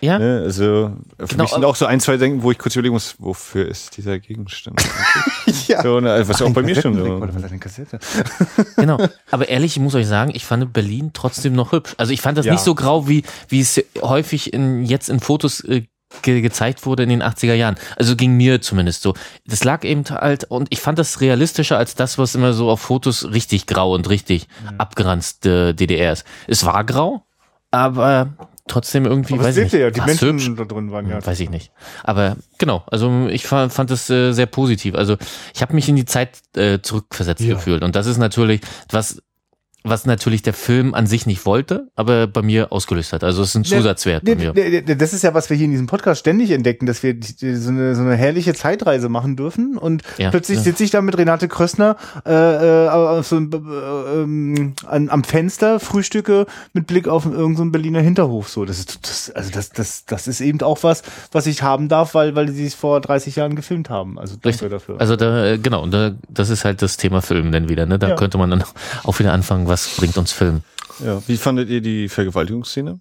ja. 0.00 0.18
Ne, 0.18 0.42
also 0.44 0.92
für 1.18 1.26
genau. 1.26 1.42
mich 1.42 1.52
sind 1.52 1.64
auch 1.64 1.76
so 1.76 1.86
ein, 1.86 2.00
zwei 2.00 2.16
Denken, 2.16 2.42
wo 2.42 2.50
ich 2.50 2.58
kurz 2.58 2.76
überlegen 2.76 2.94
muss, 2.94 3.16
wofür 3.18 3.66
ist 3.66 3.96
dieser 3.96 4.18
Gegenstand? 4.18 4.80
ja. 5.66 5.82
So, 5.82 6.00
ne, 6.00 6.28
was 6.28 6.40
Ach, 6.40 6.46
auch 6.46 6.52
bei 6.52 6.62
mir 6.62 6.80
schon 6.80 6.96
so. 6.96 7.20
genau. 8.76 8.98
Aber 9.30 9.48
ehrlich, 9.48 9.76
ich 9.76 9.82
muss 9.82 9.94
euch 9.94 10.06
sagen, 10.06 10.32
ich 10.34 10.44
fand 10.44 10.72
Berlin 10.72 11.10
trotzdem 11.12 11.54
noch 11.54 11.72
hübsch. 11.72 11.94
Also 11.96 12.12
ich 12.12 12.20
fand 12.20 12.38
das 12.38 12.46
ja. 12.46 12.52
nicht 12.52 12.62
so 12.62 12.74
grau, 12.74 13.08
wie, 13.08 13.24
wie 13.48 13.60
es 13.60 13.82
häufig 14.02 14.52
in, 14.52 14.84
jetzt 14.84 15.08
in 15.08 15.20
Fotos 15.20 15.60
äh, 15.60 15.86
ge 16.22 16.40
gezeigt 16.40 16.86
wurde 16.86 17.02
in 17.02 17.08
den 17.08 17.22
80er 17.22 17.54
Jahren. 17.54 17.76
Also 17.96 18.16
ging 18.16 18.36
mir 18.36 18.60
zumindest 18.60 19.02
so. 19.02 19.14
Das 19.46 19.64
lag 19.64 19.84
eben 19.84 20.04
halt, 20.04 20.44
und 20.44 20.68
ich 20.70 20.80
fand 20.80 20.98
das 20.98 21.20
realistischer 21.20 21.78
als 21.78 21.94
das, 21.94 22.18
was 22.18 22.34
immer 22.34 22.52
so 22.52 22.70
auf 22.70 22.80
Fotos 22.80 23.30
richtig 23.30 23.66
grau 23.66 23.94
und 23.94 24.08
richtig 24.08 24.48
mhm. 24.62 24.80
abgeranzte 24.80 25.74
DDR 25.74 26.12
ist. 26.12 26.24
Es 26.46 26.64
war 26.64 26.84
grau, 26.84 27.22
aber 27.70 28.34
trotzdem 28.68 29.04
irgendwie, 29.04 29.34
Aber 29.34 29.44
weiß 29.44 29.56
ich 29.56 29.72
nicht. 29.72 29.80
Ja, 29.80 29.90
die 29.90 30.00
Menschen 30.00 30.28
hübsch. 30.28 30.50
da 30.56 30.64
drin 30.64 30.90
waren 30.90 31.08
ja. 31.08 31.24
Weiß 31.24 31.40
ich 31.40 31.50
nicht. 31.50 31.72
Aber 32.04 32.36
genau, 32.58 32.84
also 32.86 33.26
ich 33.28 33.46
fand, 33.46 33.72
fand 33.72 33.90
das 33.90 34.08
äh, 34.10 34.32
sehr 34.32 34.46
positiv. 34.46 34.94
Also 34.94 35.16
ich 35.54 35.62
habe 35.62 35.74
mich 35.74 35.88
in 35.88 35.96
die 35.96 36.04
Zeit 36.04 36.38
äh, 36.56 36.80
zurückversetzt 36.80 37.42
ja. 37.42 37.54
gefühlt 37.54 37.82
und 37.82 37.96
das 37.96 38.06
ist 38.06 38.18
natürlich 38.18 38.60
was 38.90 39.22
was 39.84 40.06
natürlich 40.06 40.42
der 40.42 40.54
Film 40.54 40.92
an 40.94 41.06
sich 41.06 41.24
nicht 41.24 41.46
wollte, 41.46 41.88
aber 41.94 42.26
bei 42.26 42.42
mir 42.42 42.72
ausgelöst 42.72 43.12
hat. 43.12 43.22
Also 43.22 43.42
es 43.42 43.50
ist 43.50 43.54
ein 43.54 43.64
Zusatzwert 43.64 44.24
ne, 44.24 44.36
bei 44.36 44.52
mir. 44.52 44.52
Ne, 44.52 44.96
das 44.96 45.12
ist 45.12 45.22
ja, 45.22 45.34
was 45.34 45.50
wir 45.50 45.56
hier 45.56 45.66
in 45.66 45.70
diesem 45.70 45.86
Podcast 45.86 46.20
ständig 46.20 46.50
entdecken, 46.50 46.86
dass 46.86 47.02
wir 47.02 47.16
so 47.22 47.70
eine, 47.70 47.94
so 47.94 48.02
eine 48.02 48.16
herrliche 48.16 48.54
Zeitreise 48.54 49.08
machen 49.08 49.36
dürfen 49.36 49.78
und 49.78 50.02
ja, 50.18 50.30
plötzlich 50.30 50.58
ja. 50.58 50.64
sitze 50.64 50.84
ich 50.84 50.90
da 50.90 51.00
mit 51.00 51.16
Renate 51.16 51.46
Krössner 51.48 51.96
äh, 52.26 52.32
äh, 52.32 53.22
so, 53.22 53.36
äh, 53.36 54.22
ähm, 54.22 54.74
an, 54.86 55.10
am 55.10 55.22
Fenster, 55.22 55.78
frühstücke 55.78 56.46
mit 56.72 56.86
Blick 56.86 57.06
auf 57.06 57.24
irgendeinen 57.24 57.56
so 57.56 57.70
Berliner 57.70 58.00
Hinterhof. 58.00 58.48
So, 58.48 58.64
das 58.64 58.80
ist 58.80 58.98
das, 59.08 59.30
also 59.30 59.50
das, 59.52 59.70
das, 59.70 60.04
das 60.06 60.26
ist 60.26 60.40
eben 60.40 60.60
auch 60.62 60.82
was, 60.82 61.02
was 61.30 61.46
ich 61.46 61.62
haben 61.62 61.88
darf, 61.88 62.14
weil, 62.14 62.34
weil 62.34 62.48
sie 62.48 62.66
es 62.66 62.74
vor 62.74 63.00
30 63.00 63.36
Jahren 63.36 63.54
gefilmt 63.54 63.90
haben. 63.90 64.18
Also 64.18 64.36
danke 64.40 64.68
dafür. 64.68 65.00
Also 65.00 65.14
da, 65.14 65.44
äh, 65.44 65.58
genau, 65.58 65.86
da, 65.86 66.12
das 66.28 66.50
ist 66.50 66.64
halt 66.64 66.82
das 66.82 66.96
Thema 66.96 67.22
Film 67.22 67.52
dann 67.52 67.68
wieder, 67.68 67.86
ne? 67.86 67.98
Da 67.98 68.08
ja. 68.08 68.14
könnte 68.16 68.38
man 68.38 68.50
dann 68.50 68.64
auch 69.04 69.18
wieder 69.18 69.32
anfangen, 69.32 69.67
was 69.68 69.96
bringt 69.96 70.16
uns 70.18 70.32
Film. 70.32 70.62
Ja, 71.04 71.22
wie 71.26 71.36
fandet 71.36 71.68
ihr 71.68 71.80
die 71.80 72.08
Vergewaltigungsszene? 72.08 73.00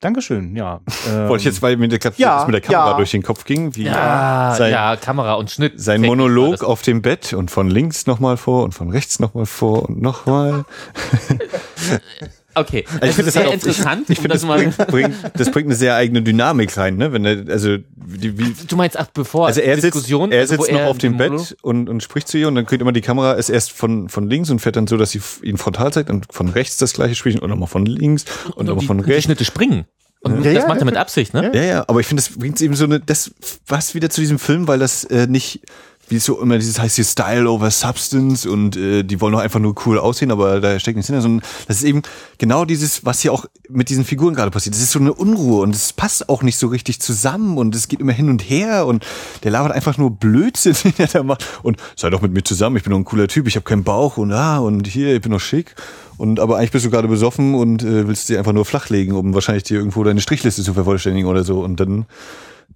Dankeschön, 0.00 0.54
ja. 0.54 0.80
Ähm, 1.08 1.28
Wollte 1.28 1.42
ich 1.42 1.44
jetzt, 1.46 1.62
weil 1.62 1.76
mir 1.76 1.88
der, 1.88 1.98
ja, 2.16 2.44
mit 2.44 2.54
der 2.54 2.60
Kamera 2.60 2.90
ja. 2.90 2.96
durch 2.96 3.10
den 3.12 3.22
Kopf 3.22 3.44
ging, 3.44 3.74
wie 3.76 3.84
ja, 3.84 4.54
sein, 4.56 4.70
ja, 4.70 4.96
Kamera 4.96 5.34
und 5.34 5.50
Schnitt. 5.50 5.80
Sein 5.80 6.02
Monolog 6.02 6.62
auf 6.62 6.82
dem 6.82 7.00
Bett 7.00 7.32
und 7.32 7.50
von 7.50 7.70
links 7.70 8.06
nochmal 8.06 8.36
vor 8.36 8.64
und 8.64 8.72
von 8.72 8.90
rechts 8.90 9.20
nochmal 9.20 9.46
vor 9.46 9.88
und 9.88 10.02
nochmal. 10.02 10.64
Okay, 12.58 12.84
also 12.86 13.06
ich 13.06 13.12
finde 13.12 13.24
das 13.26 13.34
sehr 13.34 13.44
halt 13.44 13.54
interessant. 13.54 14.02
Ich, 14.04 14.10
ich 14.10 14.18
finde, 14.18 14.38
das, 14.38 14.44
bringt, 14.46 14.76
bringt, 14.88 15.14
das 15.34 15.50
bringt 15.50 15.66
eine 15.66 15.74
sehr 15.74 15.94
eigene 15.94 16.22
Dynamik 16.22 16.74
rein, 16.78 16.96
ne? 16.96 17.12
Wenn 17.12 17.26
er, 17.26 17.44
also 17.52 17.76
die, 17.76 18.38
wie, 18.38 18.54
du 18.66 18.76
meinst, 18.76 18.98
ach, 18.98 19.08
bevor 19.12 19.46
also 19.46 19.60
er 19.60 19.76
Diskussion, 19.76 20.30
sitzt, 20.30 20.40
er 20.40 20.46
sitzt 20.46 20.72
noch 20.72 20.80
er 20.80 20.88
auf 20.88 20.96
dem 20.96 21.18
Bett 21.18 21.54
und, 21.60 21.90
und 21.90 22.02
spricht 22.02 22.28
zu 22.28 22.38
ihr 22.38 22.48
und 22.48 22.54
dann 22.54 22.64
kriegt 22.64 22.80
immer 22.80 22.92
die 22.92 23.02
Kamera 23.02 23.34
ist 23.34 23.50
erst 23.50 23.72
von 23.72 24.08
von 24.08 24.30
links 24.30 24.48
und 24.48 24.60
fährt 24.60 24.76
dann 24.76 24.86
so, 24.86 24.96
dass 24.96 25.10
sie 25.10 25.20
ihn 25.42 25.58
frontal 25.58 25.92
zeigt 25.92 26.08
und 26.08 26.26
von 26.30 26.48
rechts 26.48 26.78
das 26.78 26.94
gleiche 26.94 27.14
spricht 27.14 27.40
und 27.40 27.50
nochmal 27.50 27.68
von 27.68 27.84
links 27.84 28.24
und, 28.46 28.54
und 28.56 28.66
nochmal 28.66 28.86
von 28.86 29.00
rechts. 29.00 29.16
Die 29.16 29.22
Schnitte 29.22 29.44
springen. 29.44 29.84
Und 30.22 30.44
ja, 30.44 30.54
das 30.54 30.62
ja, 30.64 30.68
macht 30.68 30.80
er 30.80 30.86
mit 30.86 30.96
Absicht, 30.96 31.34
ne? 31.34 31.52
Ja, 31.54 31.62
ja, 31.62 31.84
aber 31.86 32.00
ich 32.00 32.06
finde, 32.06 32.22
das 32.22 32.36
bringt 32.36 32.60
eben 32.60 32.74
so 32.74 32.84
eine, 32.84 33.00
das 33.00 33.32
was 33.66 33.94
wieder 33.94 34.10
zu 34.10 34.20
diesem 34.20 34.38
Film, 34.38 34.66
weil 34.66 34.78
das 34.78 35.04
äh, 35.04 35.26
nicht 35.26 35.60
wie 36.08 36.18
so 36.18 36.40
immer 36.40 36.58
dieses 36.58 36.78
heißt 36.78 36.96
hier 36.96 37.04
Style 37.04 37.50
over 37.50 37.70
Substance 37.70 38.48
und 38.48 38.76
äh, 38.76 39.02
die 39.02 39.20
wollen 39.20 39.32
doch 39.32 39.40
einfach 39.40 39.58
nur 39.58 39.74
cool 39.86 39.98
aussehen, 39.98 40.30
aber 40.30 40.60
da 40.60 40.78
steckt 40.78 40.96
nichts 40.96 41.08
hinter, 41.08 41.22
sondern 41.22 41.46
das 41.66 41.78
ist 41.78 41.84
eben 41.84 42.02
genau 42.38 42.64
dieses, 42.64 43.04
was 43.04 43.20
hier 43.20 43.32
auch 43.32 43.46
mit 43.68 43.88
diesen 43.88 44.04
Figuren 44.04 44.34
gerade 44.34 44.50
passiert. 44.50 44.74
Das 44.74 44.82
ist 44.82 44.92
so 44.92 45.00
eine 45.00 45.12
Unruhe 45.12 45.62
und 45.62 45.74
es 45.74 45.92
passt 45.92 46.28
auch 46.28 46.42
nicht 46.42 46.58
so 46.58 46.68
richtig 46.68 47.00
zusammen 47.00 47.58
und 47.58 47.74
es 47.74 47.88
geht 47.88 48.00
immer 48.00 48.12
hin 48.12 48.30
und 48.30 48.48
her 48.48 48.86
und 48.86 49.04
der 49.42 49.50
labert 49.50 49.72
einfach 49.72 49.98
nur 49.98 50.10
Blödsinn, 50.10 50.74
den 50.84 50.94
er 50.98 51.08
da 51.08 51.22
macht 51.22 51.44
und 51.62 51.78
sei 51.96 52.10
doch 52.10 52.22
mit 52.22 52.32
mir 52.32 52.44
zusammen, 52.44 52.76
ich 52.76 52.84
bin 52.84 52.92
doch 52.92 52.98
ein 52.98 53.04
cooler 53.04 53.28
Typ, 53.28 53.48
ich 53.48 53.56
habe 53.56 53.64
keinen 53.64 53.84
Bauch 53.84 54.16
und 54.16 54.32
ah 54.32 54.58
und 54.58 54.86
hier, 54.86 55.14
ich 55.14 55.22
bin 55.22 55.32
doch 55.32 55.40
schick 55.40 55.74
und 56.18 56.38
aber 56.40 56.58
eigentlich 56.58 56.70
bist 56.70 56.86
du 56.86 56.90
gerade 56.90 57.08
besoffen 57.08 57.54
und 57.54 57.82
äh, 57.82 58.06
willst 58.06 58.28
dir 58.28 58.38
einfach 58.38 58.52
nur 58.52 58.64
flachlegen, 58.64 59.14
um 59.16 59.34
wahrscheinlich 59.34 59.64
dir 59.64 59.78
irgendwo 59.78 60.04
deine 60.04 60.20
Strichliste 60.20 60.62
zu 60.62 60.72
vervollständigen 60.72 61.28
oder 61.28 61.42
so 61.42 61.60
und 61.60 61.80
dann 61.80 62.06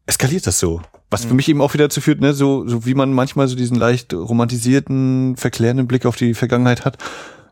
eskaliert 0.07 0.47
das 0.47 0.59
so. 0.59 0.81
Was 1.11 1.25
für 1.25 1.31
mhm. 1.31 1.37
mich 1.37 1.49
eben 1.49 1.61
auch 1.61 1.75
wieder 1.75 1.85
dazu 1.85 2.01
führt, 2.01 2.21
ne, 2.21 2.33
so, 2.33 2.67
so 2.69 2.87
wie 2.87 2.95
man 2.95 3.13
manchmal 3.13 3.49
so 3.49 3.57
diesen 3.57 3.77
leicht 3.77 4.15
romantisierten, 4.15 5.37
verklärenden 5.37 5.89
Blick 5.89 6.07
auf 6.07 6.17
die 6.17 6.35
Vergangenheit 6.35 6.85
hat, 6.85 6.99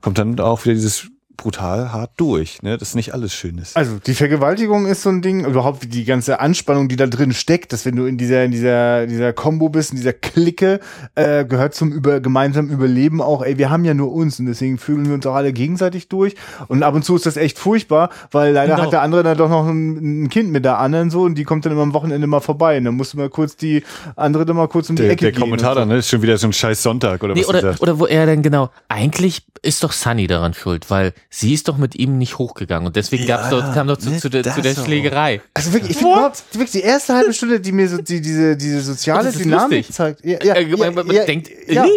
kommt 0.00 0.18
dann 0.18 0.38
auch 0.38 0.64
wieder 0.64 0.74
dieses 0.74 1.08
brutal 1.38 1.92
hart 1.92 2.10
durch, 2.16 2.62
ne? 2.62 2.76
dass 2.76 2.94
nicht 2.94 3.14
alles 3.14 3.32
schön 3.32 3.58
ist. 3.58 3.76
Also 3.76 3.98
die 4.04 4.14
Vergewaltigung 4.14 4.86
ist 4.86 5.02
so 5.02 5.08
ein 5.08 5.22
Ding, 5.22 5.46
überhaupt 5.46 5.94
die 5.94 6.04
ganze 6.04 6.40
Anspannung, 6.40 6.88
die 6.88 6.96
da 6.96 7.06
drin 7.06 7.32
steckt, 7.32 7.72
dass 7.72 7.86
wenn 7.86 7.94
du 7.94 8.06
in 8.06 8.18
dieser, 8.18 8.44
in 8.44 8.50
dieser, 8.50 9.06
dieser 9.06 9.32
Combo 9.32 9.68
bist, 9.68 9.92
in 9.92 9.96
dieser 9.96 10.12
Clique, 10.12 10.80
äh, 11.14 11.44
gehört 11.44 11.74
zum 11.74 11.92
über, 11.92 12.20
gemeinsamen 12.20 12.70
Überleben 12.70 13.22
auch, 13.22 13.42
ey, 13.42 13.56
wir 13.56 13.70
haben 13.70 13.84
ja 13.84 13.94
nur 13.94 14.12
uns 14.12 14.40
und 14.40 14.46
deswegen 14.46 14.78
fühlen 14.78 15.06
wir 15.06 15.14
uns 15.14 15.26
auch 15.26 15.34
alle 15.34 15.52
gegenseitig 15.52 16.08
durch. 16.08 16.34
Und 16.66 16.82
ab 16.82 16.94
und 16.94 17.04
zu 17.04 17.14
ist 17.14 17.24
das 17.24 17.36
echt 17.36 17.58
furchtbar, 17.58 18.10
weil 18.32 18.52
leider 18.52 18.74
genau. 18.74 18.86
hat 18.86 18.92
der 18.92 19.02
andere 19.02 19.22
dann 19.22 19.38
doch 19.38 19.48
noch 19.48 19.66
ein, 19.66 20.24
ein, 20.24 20.28
Kind 20.28 20.50
mit 20.50 20.64
der 20.64 20.78
anderen 20.78 21.08
so 21.08 21.22
und 21.22 21.36
die 21.36 21.44
kommt 21.44 21.64
dann 21.64 21.72
immer 21.72 21.82
am 21.82 21.94
Wochenende 21.94 22.26
mal 22.26 22.40
vorbei. 22.40 22.78
Und 22.78 22.84
dann 22.84 22.96
musst 22.96 23.12
du 23.12 23.16
mal 23.16 23.30
kurz 23.30 23.56
die 23.56 23.84
andere 24.16 24.44
dann 24.44 24.56
mal 24.56 24.66
kurz 24.66 24.90
um 24.90 24.96
die 24.96 25.02
der, 25.02 25.12
Ecke 25.12 25.26
der 25.26 25.32
gehen. 25.32 25.40
Der 25.40 25.44
Kommentar 25.46 25.76
dann, 25.76 25.88
ne? 25.88 25.98
Ist 25.98 26.08
schon 26.08 26.20
wieder 26.20 26.36
so 26.36 26.48
ein 26.48 26.52
scheiß 26.52 26.82
Sonntag 26.82 27.22
oder 27.22 27.34
nee, 27.34 27.44
was 27.46 27.48
oder, 27.48 27.74
oder 27.78 27.98
wo 28.00 28.06
er 28.06 28.26
dann 28.26 28.42
genau, 28.42 28.70
eigentlich 28.88 29.42
ist 29.62 29.82
doch 29.82 29.92
Sunny 29.92 30.26
daran 30.26 30.54
schuld, 30.54 30.90
weil 30.90 31.12
sie 31.30 31.52
ist 31.52 31.68
doch 31.68 31.76
mit 31.76 31.94
ihm 31.94 32.18
nicht 32.18 32.38
hochgegangen 32.38 32.86
und 32.86 32.96
deswegen 32.96 33.24
ja, 33.24 33.36
gab's 33.36 33.50
doch, 33.50 33.74
kam 33.74 33.86
doch 33.86 33.98
zu, 33.98 34.16
zu, 34.18 34.30
der, 34.30 34.42
zu 34.44 34.62
der 34.62 34.74
Schlägerei. 34.74 35.42
Also 35.54 35.72
wirklich, 35.72 35.92
ich 35.92 35.96
finde 35.98 36.14
überhaupt, 36.14 36.42
wirklich 36.52 36.70
die 36.70 36.80
erste 36.80 37.14
halbe 37.14 37.34
Stunde, 37.34 37.60
die 37.60 37.72
mir 37.72 37.88
so 37.88 37.98
die, 37.98 38.20
diese, 38.20 38.56
diese 38.56 38.80
soziale 38.80 39.32
Dynamik 39.32 39.78
lustig. 39.78 39.94
zeigt. 39.94 40.24
Ja, 40.24 40.38
ja, 40.42 40.58
ja, 40.58 40.76
man, 40.76 40.94
man 40.94 41.10
ja, 41.10 41.24
denkt, 41.24 41.50
ja. 41.68 41.84
Äh? 41.84 41.88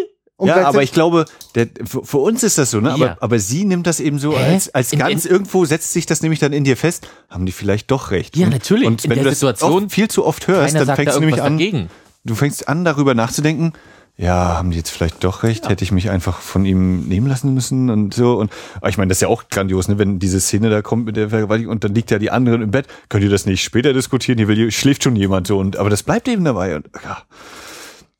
Und 0.41 0.47
ja, 0.47 0.65
aber 0.65 0.81
ich 0.81 0.91
glaube, 0.91 1.25
der, 1.53 1.67
für, 1.85 2.03
für, 2.03 2.17
uns 2.17 2.41
ist 2.41 2.57
das 2.57 2.71
so, 2.71 2.81
ne? 2.81 2.91
Aber, 2.91 3.05
ja. 3.05 3.17
aber 3.19 3.37
sie 3.37 3.63
nimmt 3.63 3.85
das 3.85 3.99
eben 3.99 4.17
so 4.17 4.35
Hä? 4.35 4.53
als, 4.53 4.73
als 4.73 4.89
ganz, 4.89 5.25
in, 5.25 5.31
irgendwo 5.31 5.65
setzt 5.65 5.93
sich 5.93 6.07
das 6.07 6.23
nämlich 6.23 6.39
dann 6.39 6.51
in 6.51 6.63
dir 6.63 6.75
fest, 6.75 7.07
haben 7.29 7.45
die 7.45 7.51
vielleicht 7.51 7.91
doch 7.91 8.09
recht. 8.09 8.35
Ja, 8.35 8.49
natürlich. 8.49 8.87
Und 8.87 9.07
wenn 9.07 9.19
du 9.19 9.25
das 9.25 9.35
Situation 9.39 9.91
viel 9.91 10.07
zu 10.07 10.25
oft 10.25 10.47
hörst, 10.47 10.73
dann 10.73 10.87
fängst 10.95 11.15
da 11.15 11.19
du 11.19 11.19
nämlich 11.19 11.43
an, 11.43 11.59
dagegen. 11.59 11.89
du 12.23 12.33
fängst 12.33 12.67
an, 12.67 12.83
darüber 12.83 13.13
nachzudenken, 13.13 13.73
ja, 14.21 14.55
haben 14.55 14.69
die 14.69 14.77
jetzt 14.77 14.91
vielleicht 14.91 15.23
doch 15.23 15.41
recht? 15.41 15.63
Ja. 15.63 15.71
Hätte 15.71 15.83
ich 15.83 15.91
mich 15.91 16.11
einfach 16.11 16.41
von 16.41 16.63
ihm 16.63 17.07
nehmen 17.07 17.25
lassen 17.25 17.55
müssen 17.55 17.89
und 17.89 18.13
so. 18.13 18.35
Und 18.35 18.51
ich 18.87 18.99
meine, 18.99 19.09
das 19.09 19.17
ist 19.17 19.21
ja 19.21 19.27
auch 19.27 19.49
grandios, 19.49 19.87
ne? 19.87 19.97
wenn 19.97 20.19
diese 20.19 20.39
Szene 20.39 20.69
da 20.69 20.83
kommt 20.83 21.05
mit 21.05 21.15
der 21.15 21.29
Vergewaltigung 21.29 21.71
und 21.71 21.83
dann 21.83 21.95
liegt 21.95 22.11
ja 22.11 22.19
die 22.19 22.29
anderen 22.29 22.61
im 22.61 22.69
Bett. 22.69 22.85
Könnt 23.09 23.23
ihr 23.23 23.31
das 23.31 23.47
nicht 23.47 23.63
später 23.63 23.93
diskutieren? 23.93 24.37
Hier 24.37 24.47
will, 24.47 24.69
schläft 24.71 25.03
schon 25.03 25.15
jemand 25.15 25.47
so. 25.47 25.57
Und, 25.57 25.75
aber 25.75 25.89
das 25.89 26.03
bleibt 26.03 26.27
eben 26.27 26.45
dabei. 26.45 26.75
Und, 26.75 26.87
ja, 27.03 27.23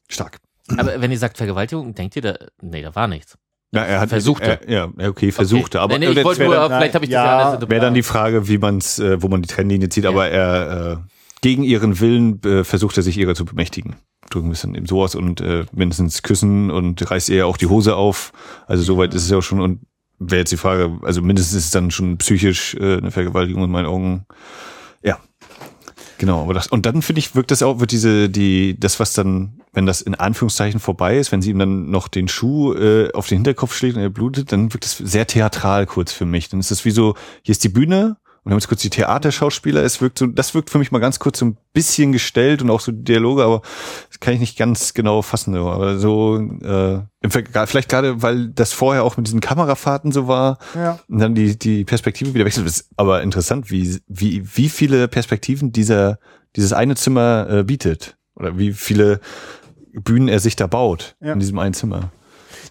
stark. 0.10 0.40
Aber 0.76 1.00
wenn 1.00 1.12
ihr 1.12 1.20
sagt 1.20 1.38
Vergewaltigung, 1.38 1.94
denkt 1.94 2.16
ihr 2.16 2.24
da, 2.24 2.36
nee, 2.62 2.82
da 2.82 2.96
war 2.96 3.08
nichts. 3.08 3.38
Ja, 3.72 3.84
er 3.84 4.00
hat 4.00 4.10
versucht. 4.10 4.42
Er, 4.42 4.68
ja, 4.68 4.90
okay, 5.08 5.32
versuchte. 5.32 5.78
Okay. 5.78 5.84
Aber 5.84 6.00
nee, 6.00 6.08
nee, 6.08 6.20
ich 6.20 6.26
wollte 6.26 6.46
nur, 6.46 6.56
dann, 6.56 6.80
vielleicht 6.80 6.96
habe 6.96 7.06
ich 7.06 7.12
ja, 7.12 7.52
das 7.52 7.62
ja 7.62 7.70
Wäre 7.70 7.82
dann 7.82 7.94
die 7.94 8.04
Frage, 8.04 8.48
wie 8.48 8.58
man's, 8.58 8.98
äh, 8.98 9.22
wo 9.22 9.28
man 9.28 9.44
die 9.44 9.48
Trennlinie 9.48 9.90
zieht. 9.90 10.06
Ja. 10.06 10.10
Aber 10.10 10.28
er 10.28 10.94
äh, 10.94 10.98
gegen 11.42 11.62
ihren 11.62 12.00
Willen 12.00 12.42
äh, 12.44 12.64
versucht 12.64 12.98
er 12.98 13.04
sich 13.04 13.20
ihrer 13.20 13.36
zu 13.36 13.46
bemächtigen 13.46 13.98
drücken 14.34 14.52
es 14.52 14.62
dann 14.62 14.76
eben 14.76 14.86
so 14.86 15.02
aus 15.04 15.16
und 15.16 15.42
äh, 15.42 15.66
mindestens 15.72 16.24
küssen 16.24 16.72
und 16.72 17.10
reißt 17.10 17.30
ihr 17.30 17.48
auch 17.48 17.58
die 17.58 17.68
Hose 17.68 17.96
auf. 17.96 18.34
Also 18.68 18.84
soweit 18.84 19.14
ist 19.14 19.24
es 19.24 19.30
ja 19.30 19.38
auch 19.38 19.44
schon 19.44 19.62
und 19.62 19.82
wäre 20.20 20.40
jetzt 20.40 20.52
die 20.52 20.58
Frage, 20.58 21.00
also 21.02 21.22
mindestens 21.22 21.58
ist 21.58 21.66
es 21.66 21.72
dann 21.72 21.92
schon 21.92 22.18
psychisch 22.18 22.76
äh, 22.76 22.98
eine 22.98 23.12
Vergewaltigung 23.12 23.64
in 23.64 23.72
meinen 23.72 23.88
Augen. 23.88 24.26
Ja. 25.04 25.18
Genau, 26.20 26.44
aber 26.44 26.54
das, 26.54 26.68
und 26.68 26.86
dann 26.86 27.02
finde 27.02 27.18
ich, 27.18 27.36
wirkt 27.36 27.50
das 27.50 27.64
auch, 27.64 27.80
wird 27.80 27.92
diese, 27.92 28.30
die, 28.30 28.80
das, 28.80 29.00
was 29.00 29.14
dann, 29.14 29.60
wenn 29.74 29.88
das 29.88 30.02
in 30.02 30.14
Anführungszeichen 30.14 30.80
vorbei 30.80 31.18
ist, 31.18 31.32
wenn 31.32 31.42
sie 31.42 31.50
ihm 31.50 31.58
dann 31.58 31.90
noch 31.90 32.08
den 32.08 32.28
Schuh 32.28 32.76
äh, 32.76 33.12
auf 33.14 33.28
den 33.28 33.40
Hinterkopf 33.40 33.76
schlägt 33.76 33.96
und 33.96 34.04
er 34.04 34.12
blutet, 34.12 34.52
dann 34.52 34.72
wirkt 34.72 34.86
es 34.86 34.98
sehr 34.98 35.26
theatral 35.26 35.88
kurz 35.88 36.12
für 36.12 36.26
mich. 36.26 36.50
Dann 36.50 36.60
ist 36.60 36.70
das 36.70 36.86
wie 36.86 36.92
so, 36.92 37.16
hier 37.42 37.54
ist 37.54 37.64
die 37.64 37.70
Bühne, 37.70 38.18
und 38.44 38.50
wir 38.50 38.54
haben 38.54 38.60
jetzt 38.60 38.70
kurz 38.70 38.82
die 38.82 38.90
Theaterschauspieler. 38.90 39.84
Es 39.84 40.02
wirkt 40.02 40.18
so, 40.18 40.26
das 40.26 40.56
wirkt 40.56 40.72
für 40.72 40.80
mich 40.80 40.92
mal 40.92 40.98
ganz 40.98 41.20
kurz 41.20 41.38
so 41.38 41.46
ein 41.46 41.58
bisschen 41.74 42.12
gestellt 42.12 42.64
und 42.64 42.72
auch 42.72 42.80
so 42.80 42.92
Dialoge, 42.92 43.44
aber 43.44 43.62
das 44.10 44.20
kann 44.20 44.34
ich 44.34 44.40
nicht 44.40 44.58
ganz 44.58 44.96
genau 44.96 45.22
fassen. 45.22 45.56
Aber 45.56 46.00
so, 46.00 46.38
äh, 46.40 47.02
vielleicht 47.30 47.88
gerade, 47.88 48.24
weil 48.24 48.48
das 48.48 48.74
vorher 48.74 49.04
auch 49.04 49.16
mit 49.16 49.28
diesen 49.28 49.42
Kamerafahrten 49.42 50.12
so 50.12 50.28
war 50.28 50.58
ja. 50.74 50.98
und 51.08 51.20
dann 51.20 51.36
die, 51.36 51.60
die 51.60 51.86
Perspektive 51.86 52.34
wieder 52.34 52.46
wechselt. 52.46 52.66
Das 52.66 52.78
ist 52.78 52.90
aber 52.98 53.22
interessant, 53.22 53.70
wie, 53.70 54.00
wie, 54.08 54.44
wie 54.58 54.70
viele 54.70 55.08
Perspektiven 55.08 55.72
dieser, 55.72 56.18
dieses 56.56 56.74
eine 56.74 56.96
Zimmer 56.96 57.48
äh, 57.48 57.64
bietet. 57.64 58.18
Oder 58.34 58.58
wie 58.58 58.74
viele 58.74 59.20
Bühnen 59.94 60.28
er 60.28 60.40
sich 60.40 60.56
da 60.56 60.66
baut 60.66 61.16
ja. 61.22 61.34
in 61.34 61.40
diesem 61.40 61.60
einen 61.60 61.76
Zimmer. 61.76 62.12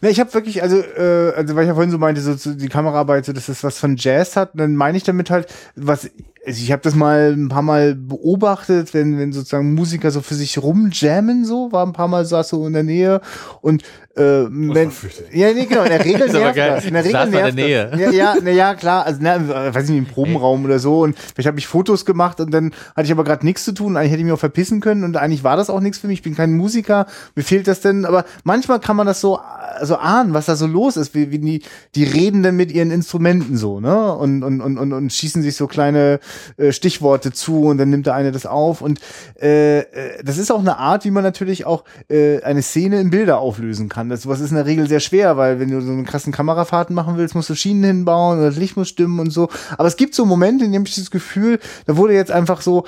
Ne, 0.03 0.11
ich 0.11 0.19
habe 0.19 0.33
wirklich, 0.33 0.63
also, 0.63 0.79
äh, 0.79 1.33
also 1.37 1.55
weil 1.55 1.65
ich 1.65 1.69
ja 1.69 1.75
vorhin 1.75 1.91
so 1.91 1.99
meinte, 1.99 2.21
so, 2.21 2.35
so 2.35 2.55
die 2.55 2.69
Kameraarbeit, 2.69 3.27
so, 3.27 3.33
dass 3.33 3.47
das 3.47 3.63
was 3.63 3.79
von 3.79 3.97
Jazz 3.97 4.37
hat, 4.37 4.51
dann 4.55 4.75
meine 4.77 4.97
ich 4.97 5.05
damit 5.05 5.31
halt, 5.31 5.47
was 5.77 6.11
also 6.47 6.63
ich 6.63 6.73
habe 6.73 6.83
das 6.83 6.95
mal 6.95 7.35
ein 7.37 7.49
paar 7.49 7.63
Mal 7.63 7.95
beobachtet, 7.95 8.95
wenn, 8.95 9.19
wenn 9.19 9.33
sozusagen 9.33 9.75
Musiker 9.75 10.11
so 10.11 10.23
für 10.23 10.35
sich 10.35 10.63
rumjammen, 10.63 11.45
so, 11.45 11.71
war 11.71 11.85
ein 11.85 11.93
paar 11.93 12.09
Mal 12.09 12.25
saß 12.25 12.49
so 12.49 12.67
in 12.67 12.73
der 12.73 12.83
Nähe 12.83 13.21
und 13.61 13.83
äh, 14.17 14.47
wenn, 14.49 14.91
ja, 15.33 15.53
nee, 15.53 15.67
genau, 15.67 15.83
in 15.83 15.91
der 15.91 16.05
Regel 16.05 16.29
nervt 16.33 16.59
das. 16.59 16.85
In 16.85 16.95
der 16.95 17.05
Regel 17.05 17.31
nervt 17.31 17.35
der 17.35 17.53
Nähe. 17.53 17.89
Das. 17.91 18.01
Ja, 18.01 18.37
ja, 18.37 18.51
ja, 18.51 18.75
klar, 18.75 19.07
also 19.07 19.21
na, 19.23 19.75
weiß 19.75 19.85
ich 19.85 19.91
nicht, 19.91 19.99
im 19.99 20.07
Probenraum 20.07 20.65
oder 20.65 20.79
so 20.79 21.03
und 21.03 21.17
vielleicht 21.19 21.47
habe 21.47 21.59
ich 21.59 21.67
Fotos 21.67 22.05
gemacht 22.05 22.41
und 22.41 22.51
dann 22.53 22.73
hatte 22.97 23.07
ich 23.07 23.13
aber 23.13 23.25
gerade 23.25 23.45
nichts 23.45 23.65
zu 23.65 23.73
tun, 23.73 23.97
eigentlich 23.97 24.13
hätte 24.13 24.21
ich 24.21 24.25
mich 24.25 24.35
auch 24.35 24.39
verpissen 24.39 24.81
können 24.81 25.05
und 25.05 25.17
eigentlich 25.17 25.45
war 25.45 25.57
das 25.57 25.69
auch 25.69 25.81
nichts 25.81 25.99
für 25.99 26.07
mich, 26.07 26.21
ich 26.21 26.23
bin 26.25 26.35
kein 26.35 26.57
Musiker, 26.57 27.07
mir 27.35 27.43
fehlt 27.43 27.69
das 27.69 27.81
denn, 27.81 28.05
aber 28.05 28.25
manchmal 28.45 28.81
kann 28.81 28.97
man 28.97 29.07
das 29.07 29.21
so 29.21 29.39
so 29.83 29.97
ahnen, 29.97 30.35
was 30.35 30.47
da 30.47 30.57
so 30.57 30.67
los 30.67 30.97
ist, 30.97 31.15
wie, 31.15 31.31
wie 31.31 31.39
die 31.39 31.63
die 31.95 32.05
reden 32.05 32.43
dann 32.43 32.57
mit 32.57 32.73
ihren 32.73 32.91
Instrumenten 32.91 33.57
so, 33.57 33.81
ne? 33.81 34.15
Und 34.15 34.43
und 34.43 34.61
und 34.61 34.79
und, 34.79 34.93
und 34.93 35.13
schießen 35.13 35.43
sich 35.43 35.57
so 35.57 35.67
kleine 35.67 36.21
äh, 36.57 36.73
Stichworte 36.73 37.33
zu 37.33 37.65
und 37.65 37.79
dann 37.79 37.91
nimmt 37.91 38.07
der 38.07 38.15
eine 38.15 38.33
das 38.33 38.47
auf. 38.47 38.83
Und 38.83 39.01
äh, 39.41 39.81
äh, 39.81 39.85
das 40.25 40.39
ist 40.39 40.51
auch 40.51 40.61
eine 40.61 40.79
Art, 40.79 41.05
wie 41.05 41.11
man 41.11 41.23
natürlich 41.23 41.67
auch 41.67 41.85
äh, 42.09 42.43
eine 42.43 42.63
Szene 42.63 43.01
in 43.01 43.11
Bilder 43.11 43.39
auflösen 43.39 43.89
kann. 43.89 44.09
Das 44.09 44.27
was 44.27 44.41
ist 44.41 44.51
in 44.51 44.57
der 44.57 44.67
Regel 44.67 44.89
sehr 44.89 45.01
schwer, 45.01 45.37
weil 45.37 45.61
wenn 45.61 45.71
du 45.71 45.81
so 45.81 45.91
einen 45.91 46.05
krassen 46.05 46.33
Kamerafahrten 46.33 46.95
machen 46.95 47.17
willst, 47.17 47.35
musst 47.35 47.51
du 47.51 47.55
Schienen 47.55 47.85
hinbauen 47.85 48.39
oder 48.39 48.49
das 48.49 48.59
Licht 48.59 48.77
muss 48.77 48.89
stimmen 48.89 49.21
und 49.21 49.31
so. 49.31 49.49
Aber 49.77 49.89
es 49.89 49.97
gibt 49.97 50.15
so 50.15 50.25
Momente, 50.25 50.65
in 50.65 50.73
denen 50.73 50.87
ich 50.87 50.95
das 50.95 51.11
Gefühl, 51.11 51.59
da 51.87 51.97
wurde 51.97 52.15
jetzt 52.15 52.31
einfach 52.31 52.61
so, 52.61 52.85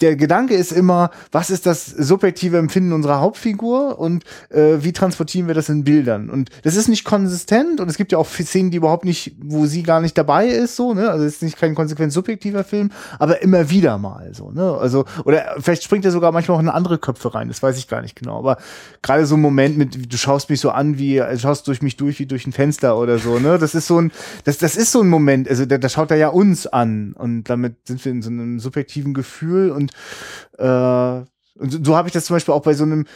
der 0.00 0.16
Gedanke 0.16 0.54
ist 0.54 0.72
immer, 0.72 1.10
was 1.32 1.50
ist 1.50 1.66
das 1.66 1.86
subjektive 1.86 2.58
Empfinden 2.58 2.92
unserer 2.92 3.20
Hauptfigur 3.20 3.98
und 3.98 4.24
äh, 4.50 4.78
wie 4.80 4.92
transportieren 4.92 5.46
wir 5.46 5.54
das 5.54 5.68
in 5.68 5.84
Bildern? 5.84 6.30
Und 6.30 6.50
das 6.62 6.76
ist 6.76 6.88
nicht 6.88 7.04
konsistent 7.04 7.80
und 7.80 7.88
es 7.88 7.96
gibt 7.96 8.12
ja 8.12 8.18
auch 8.18 8.26
Szenen, 8.26 8.70
die 8.70 8.76
überhaupt 8.76 9.04
nicht, 9.04 9.36
wo 9.42 9.66
sie 9.66 9.82
gar 9.82 10.00
nicht 10.00 10.16
dabei 10.16 10.46
ist, 10.46 10.76
so, 10.76 10.94
ne? 10.94 11.10
Also 11.10 11.24
es 11.24 11.34
ist 11.34 11.42
nicht 11.42 11.58
kein 11.58 11.74
konsequent 11.74 12.12
subjektiver 12.12 12.64
Film, 12.64 12.90
aber 13.18 13.42
immer 13.42 13.70
wieder 13.70 13.98
mal 13.98 14.32
so, 14.34 14.50
ne? 14.50 14.76
Also, 14.78 15.04
oder 15.24 15.56
vielleicht 15.58 15.82
springt 15.82 16.04
er 16.04 16.10
sogar 16.10 16.32
manchmal 16.32 16.56
auch 16.56 16.62
in 16.62 16.68
andere 16.68 16.98
Köpfe 16.98 17.34
rein, 17.34 17.48
das 17.48 17.62
weiß 17.62 17.78
ich 17.78 17.88
gar 17.88 18.02
nicht 18.02 18.16
genau. 18.16 18.38
Aber 18.38 18.58
gerade 19.02 19.26
so 19.26 19.36
ein 19.36 19.40
Moment 19.40 19.78
mit, 19.78 20.12
du 20.12 20.16
schaust 20.16 20.50
mich 20.50 20.60
so 20.60 20.70
an, 20.70 20.98
wie, 20.98 21.16
du 21.16 21.38
schaust 21.38 21.66
durch 21.68 21.82
mich 21.82 21.96
durch 21.96 22.18
wie 22.18 22.26
durch 22.26 22.46
ein 22.46 22.52
Fenster 22.52 22.98
oder 22.98 23.18
so, 23.18 23.38
ne? 23.38 23.58
Das 23.58 23.74
ist 23.74 23.86
so 23.86 24.00
ein, 24.00 24.12
das, 24.44 24.58
das 24.58 24.76
ist 24.76 24.92
so 24.92 25.00
ein 25.00 25.08
Moment, 25.08 25.48
also 25.48 25.64
da, 25.64 25.78
da 25.78 25.88
schaut 25.88 26.10
er 26.10 26.16
ja 26.16 26.28
uns 26.28 26.66
an 26.66 27.14
und 27.14 27.44
damit 27.44 27.76
sind 27.86 28.04
wir 28.04 28.12
in 28.12 28.22
so 28.22 28.30
einem 28.30 28.60
subjektiven 28.60 29.14
Gefühl 29.14 29.29
und 29.70 29.92
äh, 30.58 31.24
und 31.60 31.84
so 31.84 31.94
habe 31.94 32.08
ich 32.08 32.12
das 32.12 32.24
zum 32.24 32.36
Beispiel 32.36 32.54
auch 32.54 32.62
bei 32.62 32.72
so 32.72 32.84
einem, 32.84 33.06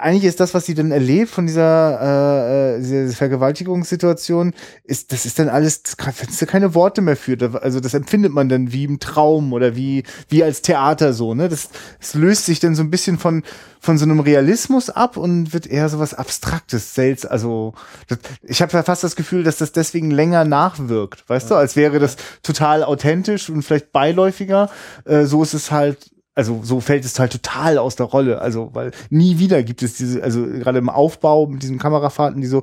eigentlich 0.00 0.24
ist 0.24 0.40
das, 0.40 0.52
was 0.52 0.66
sie 0.66 0.74
dann 0.74 0.90
erlebt 0.90 1.30
von 1.30 1.46
dieser, 1.46 2.76
äh, 2.76 2.80
dieser 2.80 3.08
Vergewaltigungssituation, 3.14 4.52
ist, 4.82 5.12
das 5.12 5.26
ist 5.26 5.38
dann 5.38 5.48
alles, 5.48 5.82
wenn 5.98 6.28
es 6.28 6.46
keine 6.46 6.74
Worte 6.74 7.02
mehr 7.02 7.16
führt. 7.16 7.42
Also 7.42 7.80
das 7.80 7.94
empfindet 7.94 8.32
man 8.32 8.48
dann 8.48 8.72
wie 8.72 8.84
im 8.84 8.98
Traum 8.98 9.52
oder 9.52 9.76
wie, 9.76 10.02
wie 10.28 10.42
als 10.42 10.62
Theater 10.62 11.12
so, 11.12 11.34
ne? 11.34 11.48
Das, 11.48 11.68
das 12.00 12.14
löst 12.14 12.46
sich 12.46 12.58
dann 12.58 12.74
so 12.74 12.82
ein 12.82 12.90
bisschen 12.90 13.18
von, 13.18 13.44
von 13.80 13.96
so 13.96 14.04
einem 14.04 14.20
Realismus 14.20 14.90
ab 14.90 15.16
und 15.16 15.52
wird 15.52 15.66
eher 15.66 15.88
so 15.88 15.98
was 15.98 16.14
Abstraktes, 16.14 16.94
selts, 16.94 17.24
also 17.24 17.74
das, 18.08 18.18
ich 18.42 18.60
habe 18.60 18.72
ja 18.72 18.82
fast 18.82 19.04
das 19.04 19.14
Gefühl, 19.14 19.44
dass 19.44 19.58
das 19.58 19.72
deswegen 19.72 20.10
länger 20.10 20.44
nachwirkt, 20.44 21.28
weißt 21.28 21.50
ja. 21.50 21.56
du, 21.56 21.60
als 21.60 21.76
wäre 21.76 21.98
das 22.00 22.16
total 22.42 22.82
authentisch 22.82 23.50
und 23.50 23.62
vielleicht 23.62 23.92
beiläufiger. 23.92 24.70
Äh, 25.04 25.24
so 25.24 25.42
ist 25.42 25.54
es 25.54 25.70
halt 25.70 26.13
also 26.34 26.60
so 26.62 26.80
fällt 26.80 27.04
es 27.04 27.18
halt 27.18 27.32
total 27.32 27.78
aus 27.78 27.96
der 27.96 28.06
Rolle. 28.06 28.40
Also, 28.40 28.70
weil 28.72 28.90
nie 29.10 29.38
wieder 29.38 29.62
gibt 29.62 29.82
es 29.82 29.94
diese, 29.94 30.22
also 30.22 30.44
gerade 30.44 30.78
im 30.78 30.88
Aufbau 30.88 31.46
mit 31.46 31.62
diesen 31.62 31.78
Kamerafahrten, 31.78 32.40
die 32.40 32.46
so 32.46 32.62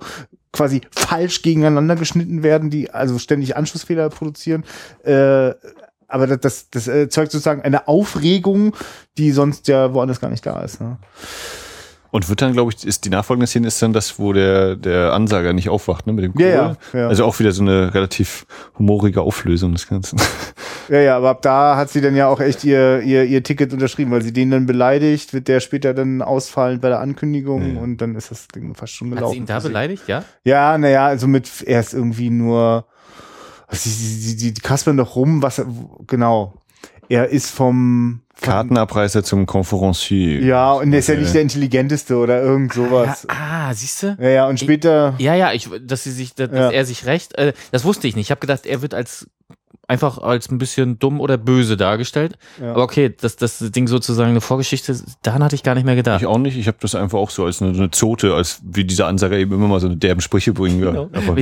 quasi 0.52 0.82
falsch 0.92 1.42
gegeneinander 1.42 1.96
geschnitten 1.96 2.44
werden, 2.44 2.70
die 2.70 2.92
also 2.92 3.18
ständig 3.20 3.56
Anschlussfehler 3.56 4.10
produzieren. 4.10 4.66
Äh, 5.04 5.54
aber 6.08 6.28
das, 6.28 6.40
das, 6.42 6.70
das 6.70 6.88
erzeugt 6.88 7.32
sozusagen 7.32 7.62
eine 7.62 7.88
Aufregung, 7.88 8.76
die 9.18 9.32
sonst 9.32 9.70
ja 9.70 9.94
woanders 9.94 10.20
gar 10.20 10.30
nicht 10.30 10.46
da 10.46 10.62
ist. 10.62 10.82
Ne? 10.82 10.98
Und 12.12 12.28
wird 12.28 12.42
dann, 12.42 12.52
glaube 12.52 12.74
ich, 12.74 12.86
ist 12.86 13.06
die 13.06 13.10
nachfolgende 13.10 13.48
Szene 13.48 13.68
ist 13.68 13.82
dann 13.82 13.94
das, 13.94 14.20
wo 14.20 14.34
der, 14.34 14.76
der 14.76 15.14
Ansager 15.14 15.54
nicht 15.54 15.70
aufwacht, 15.70 16.08
ne, 16.08 16.14
mit 16.14 16.26
dem 16.26 16.34
Kohl. 16.34 16.42
Ja, 16.42 16.50
ja, 16.50 16.76
ja. 16.94 17.08
Also 17.08 17.24
auch 17.24 17.40
wieder 17.40 17.54
so 17.54 17.62
eine 17.62 17.94
relativ 17.94 18.46
humorige 18.78 19.22
Auflösung 19.22 19.72
des 19.72 19.88
Ganzen. 19.88 20.20
Ja, 20.90 21.00
ja, 21.00 21.16
aber 21.18 21.30
ab 21.30 21.42
da 21.42 21.78
hat 21.78 21.90
sie 21.90 22.02
dann 22.02 22.18
ja 22.18 22.28
auch 22.28 22.42
echt 22.42 22.66
ihr, 22.66 23.00
ihr, 23.02 23.24
ihr 23.24 23.44
Ticket 23.44 23.72
unterschrieben, 23.72 24.12
weil 24.12 24.24
sie 24.24 24.34
den 24.34 24.52
dann 24.52 24.66
beleidigt, 24.66 25.34
wird 25.34 25.48
der 25.48 25.62
später 25.62 25.94
dann 25.94 26.22
ausfallen 26.22 26.82
bei 26.82 26.90
der 26.90 27.00
Ankündigung 27.00 27.76
ja. 27.76 27.82
und 27.82 28.02
dann 28.02 28.16
ist 28.16 28.30
das 28.30 28.50
Ding 28.50 28.76
fast 28.76 28.94
schon 28.94 29.10
gelaufen. 29.10 29.28
Hat 29.28 29.32
sie 29.32 29.38
ihn 29.38 29.46
da 29.46 29.60
beleidigt, 29.60 30.04
ja? 30.08 30.26
Ja, 30.44 30.78
naja, 30.78 31.06
also 31.06 31.28
mit 31.28 31.62
erst 31.62 31.94
irgendwie 31.94 32.30
nur, 32.30 32.88
sie, 33.70 33.90
sie, 33.90 34.38
sie, 34.38 34.54
die 34.54 34.62
kaspern 34.62 34.98
doch 34.98 35.16
rum, 35.16 35.42
was, 35.42 35.64
genau, 36.08 36.56
er 37.12 37.28
ist 37.28 37.52
vom 37.52 38.22
Kartenabreißer 38.40 39.22
zum 39.24 39.46
Conferencier. 39.46 40.42
Ja, 40.42 40.72
und 40.72 40.94
er 40.94 41.00
ist 41.00 41.10
ja 41.10 41.16
nicht 41.16 41.34
der 41.34 41.42
intelligenteste 41.42 42.16
oder 42.16 42.42
irgend 42.42 42.74
sowas. 42.74 43.28
Ja, 43.30 43.36
ah, 43.36 43.74
siehst 43.74 44.04
du? 44.04 44.18
Ja, 44.20 44.30
ja, 44.30 44.48
und 44.48 44.60
später. 44.60 45.16
Ich, 45.18 45.26
ja, 45.26 45.36
ja, 45.36 45.52
ich, 45.52 45.70
dass 45.82 46.06
sie 46.06 46.12
sich, 46.12 46.34
dass 46.36 46.50
ja. 46.52 46.72
er 46.72 46.86
sich 46.86 47.06
recht, 47.06 47.36
äh, 47.36 47.52
das 47.72 47.84
wusste 47.84 48.08
ich 48.08 48.16
nicht. 48.16 48.28
Ich 48.28 48.32
habe 48.32 48.40
gedacht, 48.40 48.66
er 48.66 48.82
wird 48.82 48.94
als 48.94 49.28
einfach 49.92 50.20
als 50.20 50.50
ein 50.50 50.58
bisschen 50.58 51.00
dumm 51.00 51.20
oder 51.20 51.38
böse 51.38 51.76
dargestellt. 51.76 52.38
Ja. 52.62 52.72
Aber 52.72 52.84
okay, 52.84 53.14
dass 53.20 53.36
das 53.36 53.60
Ding 53.60 53.88
sozusagen 53.88 54.30
eine 54.30 54.40
Vorgeschichte, 54.40 54.96
daran 55.22 55.44
hatte 55.44 55.56
ich 55.56 55.64
gar 55.64 55.76
nicht 55.76 55.84
mehr 55.84 55.98
gedacht. 55.98 56.22
Ich 56.22 56.28
auch 56.28 56.38
nicht. 56.38 56.58
Ich 56.58 56.68
habe 56.68 56.78
das 56.80 56.96
einfach 56.96 57.20
auch 57.20 57.30
so 57.30 57.44
als 57.44 57.62
eine, 57.62 57.74
eine, 57.74 57.92
Zote, 57.92 58.34
als 58.34 58.62
wie 58.64 58.86
dieser 58.86 59.08
Ansager 59.08 59.38
eben 59.38 59.54
immer 59.54 59.68
mal 59.68 59.82
so 59.82 59.88
eine 59.88 59.98
derben 59.98 60.22
Sprüche 60.22 60.54
bringen. 60.54 60.80
Genau. 60.80 61.10
Aber, 61.12 61.38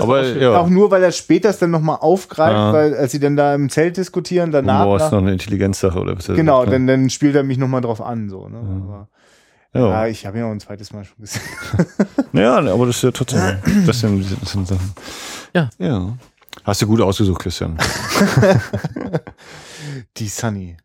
aber 0.00 0.26
ja. 0.36 0.56
auch 0.56 0.68
nur, 0.68 0.92
weil 0.92 1.02
er 1.02 1.10
später 1.10 1.50
es 1.50 1.58
dann 1.58 1.72
nochmal 1.72 1.98
aufgreift, 2.00 2.52
ja. 2.52 2.72
weil 2.72 2.94
als 2.94 3.10
sie 3.10 3.18
dann 3.18 3.36
da 3.36 3.56
im 3.56 3.68
Zelt 3.68 3.96
diskutieren, 3.96 4.52
danach. 4.52 4.84
Boah, 4.84 4.96
ist 4.96 5.10
noch 5.10 5.18
eine 5.18 5.32
Intelligenzsache 5.32 5.98
oder 5.98 6.16
was? 6.16 6.28
Genau, 6.28 6.64
dann, 6.64 6.86
dann 6.86 7.10
spielt 7.10 7.34
er 7.34 7.42
mich 7.42 7.58
nochmal 7.58 7.80
drauf 7.80 8.00
an, 8.00 8.28
so. 8.28 8.48
Ne? 8.48 8.58
Aber, 8.86 9.08
ja. 9.74 9.88
ja, 9.88 10.06
ich 10.06 10.26
habe 10.26 10.38
ihn 10.38 10.44
auch 10.44 10.52
ein 10.52 10.60
zweites 10.60 10.92
Mal 10.92 11.04
schon 11.04 11.18
gesehen. 11.18 11.42
ja, 12.34 12.56
aber 12.58 12.86
das 12.86 12.96
ist 12.96 13.02
ja 13.02 13.10
trotzdem, 13.10 13.40
das 13.84 13.98
sind, 13.98 14.24
das 14.40 14.52
sind 14.52 14.68
Sachen. 14.68 14.94
Ja. 15.54 15.70
Ja. 15.78 16.16
Hast 16.70 16.82
du 16.82 16.86
gut 16.86 17.00
ausgesucht, 17.00 17.42
Christian. 17.42 17.76
Die 20.16 20.28
Sunny. 20.28 20.76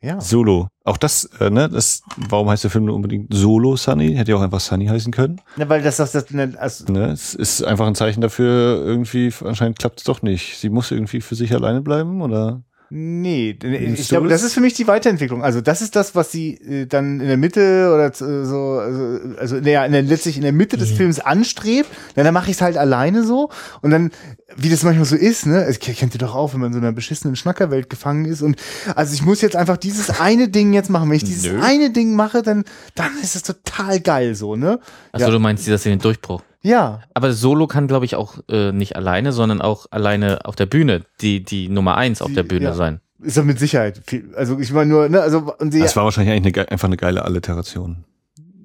Ja. 0.00 0.18
Solo. 0.18 0.68
Auch 0.82 0.96
das, 0.96 1.26
äh, 1.40 1.50
ne, 1.50 1.68
das, 1.68 2.00
warum 2.16 2.48
heißt 2.48 2.64
der 2.64 2.70
Film 2.70 2.86
nur 2.86 2.94
unbedingt 2.94 3.34
Solo 3.34 3.76
Sunny? 3.76 4.14
Hätte 4.14 4.30
ja 4.30 4.38
auch 4.38 4.40
einfach 4.40 4.60
Sunny 4.60 4.86
heißen 4.86 5.12
können. 5.12 5.42
Ja, 5.58 5.68
weil 5.68 5.82
das, 5.82 5.98
das, 5.98 6.12
das, 6.12 6.30
ne, 6.30 6.54
also 6.58 6.90
ne, 6.90 7.10
es 7.10 7.34
ist 7.34 7.62
einfach 7.62 7.86
ein 7.86 7.94
Zeichen 7.94 8.22
dafür, 8.22 8.82
irgendwie, 8.82 9.30
anscheinend 9.44 9.78
klappt 9.78 9.98
es 9.98 10.04
doch 10.04 10.22
nicht. 10.22 10.56
Sie 10.56 10.70
muss 10.70 10.90
irgendwie 10.90 11.20
für 11.20 11.34
sich 11.34 11.52
alleine 11.52 11.82
bleiben, 11.82 12.22
oder? 12.22 12.62
Nee, 12.94 13.56
ich 13.62 14.08
glaube, 14.08 14.28
das 14.28 14.42
ist 14.42 14.52
für 14.52 14.60
mich 14.60 14.74
die 14.74 14.86
Weiterentwicklung. 14.86 15.42
Also 15.42 15.62
das 15.62 15.80
ist 15.80 15.96
das, 15.96 16.14
was 16.14 16.30
sie 16.30 16.56
äh, 16.56 16.84
dann 16.84 17.20
in 17.20 17.26
der 17.26 17.38
Mitte 17.38 17.90
oder 17.94 18.08
äh, 18.08 18.44
so, 18.44 18.80
also, 18.80 19.38
also 19.38 19.56
ja, 19.56 19.86
in 19.86 19.92
der, 19.92 20.02
letztlich 20.02 20.36
in 20.36 20.42
der 20.42 20.52
Mitte 20.52 20.76
des 20.76 20.90
Films 20.90 21.18
anstrebt. 21.18 21.88
Dann, 22.16 22.26
dann 22.26 22.34
mache 22.34 22.50
ich 22.50 22.56
es 22.56 22.60
halt 22.60 22.76
alleine 22.76 23.24
so 23.24 23.48
und 23.80 23.92
dann, 23.92 24.10
wie 24.58 24.68
das 24.68 24.82
manchmal 24.82 25.06
so 25.06 25.16
ist, 25.16 25.46
ne, 25.46 25.64
es 25.64 25.78
kennt 25.78 26.14
ihr 26.14 26.18
doch 26.18 26.34
auch, 26.34 26.52
wenn 26.52 26.60
man 26.60 26.66
in 26.66 26.72
so 26.74 26.80
einer 26.80 26.92
beschissenen 26.92 27.34
Schnackerwelt 27.34 27.88
gefangen 27.88 28.26
ist 28.26 28.42
und 28.42 28.56
also 28.94 29.14
ich 29.14 29.22
muss 29.22 29.40
jetzt 29.40 29.56
einfach 29.56 29.78
dieses 29.78 30.10
eine 30.20 30.48
Ding 30.48 30.74
jetzt 30.74 30.90
machen. 30.90 31.08
Wenn 31.08 31.16
ich 31.16 31.24
dieses 31.24 31.50
Nö. 31.50 31.62
eine 31.62 31.92
Ding 31.92 32.14
mache, 32.14 32.42
dann, 32.42 32.62
dann 32.94 33.12
ist 33.22 33.36
es 33.36 33.42
total 33.42 34.00
geil 34.00 34.34
so, 34.34 34.54
ne? 34.54 34.80
Also 35.12 35.28
ja. 35.28 35.32
du 35.32 35.38
meinst 35.38 35.66
das 35.66 35.86
in 35.86 35.92
den 35.92 36.00
Durchbruch? 36.00 36.42
Ja. 36.62 37.00
Aber 37.14 37.32
Solo 37.32 37.66
kann, 37.66 37.88
glaube 37.88 38.04
ich, 38.04 38.14
auch 38.14 38.38
äh, 38.48 38.72
nicht 38.72 38.96
alleine, 38.96 39.32
sondern 39.32 39.60
auch 39.60 39.86
alleine 39.90 40.44
auf 40.44 40.56
der 40.56 40.66
Bühne 40.66 41.02
die, 41.20 41.42
die 41.42 41.68
Nummer 41.68 41.96
eins 41.96 42.22
auf 42.22 42.32
der 42.32 42.44
Bühne 42.44 42.66
ja. 42.66 42.74
sein. 42.74 43.00
Ist 43.20 43.36
doch 43.36 43.44
mit 43.44 43.58
Sicherheit. 43.58 44.02
Also 44.34 44.58
ich 44.58 44.72
meine 44.72 44.90
nur, 44.90 45.08
ne, 45.08 45.20
also 45.20 45.54
und 45.58 45.72
sie, 45.72 45.80
Das 45.80 45.96
war 45.96 46.04
wahrscheinlich 46.04 46.34
eigentlich 46.34 46.56
eine, 46.56 46.70
einfach 46.70 46.88
eine 46.88 46.96
geile 46.96 47.24
Alliteration. 47.24 48.04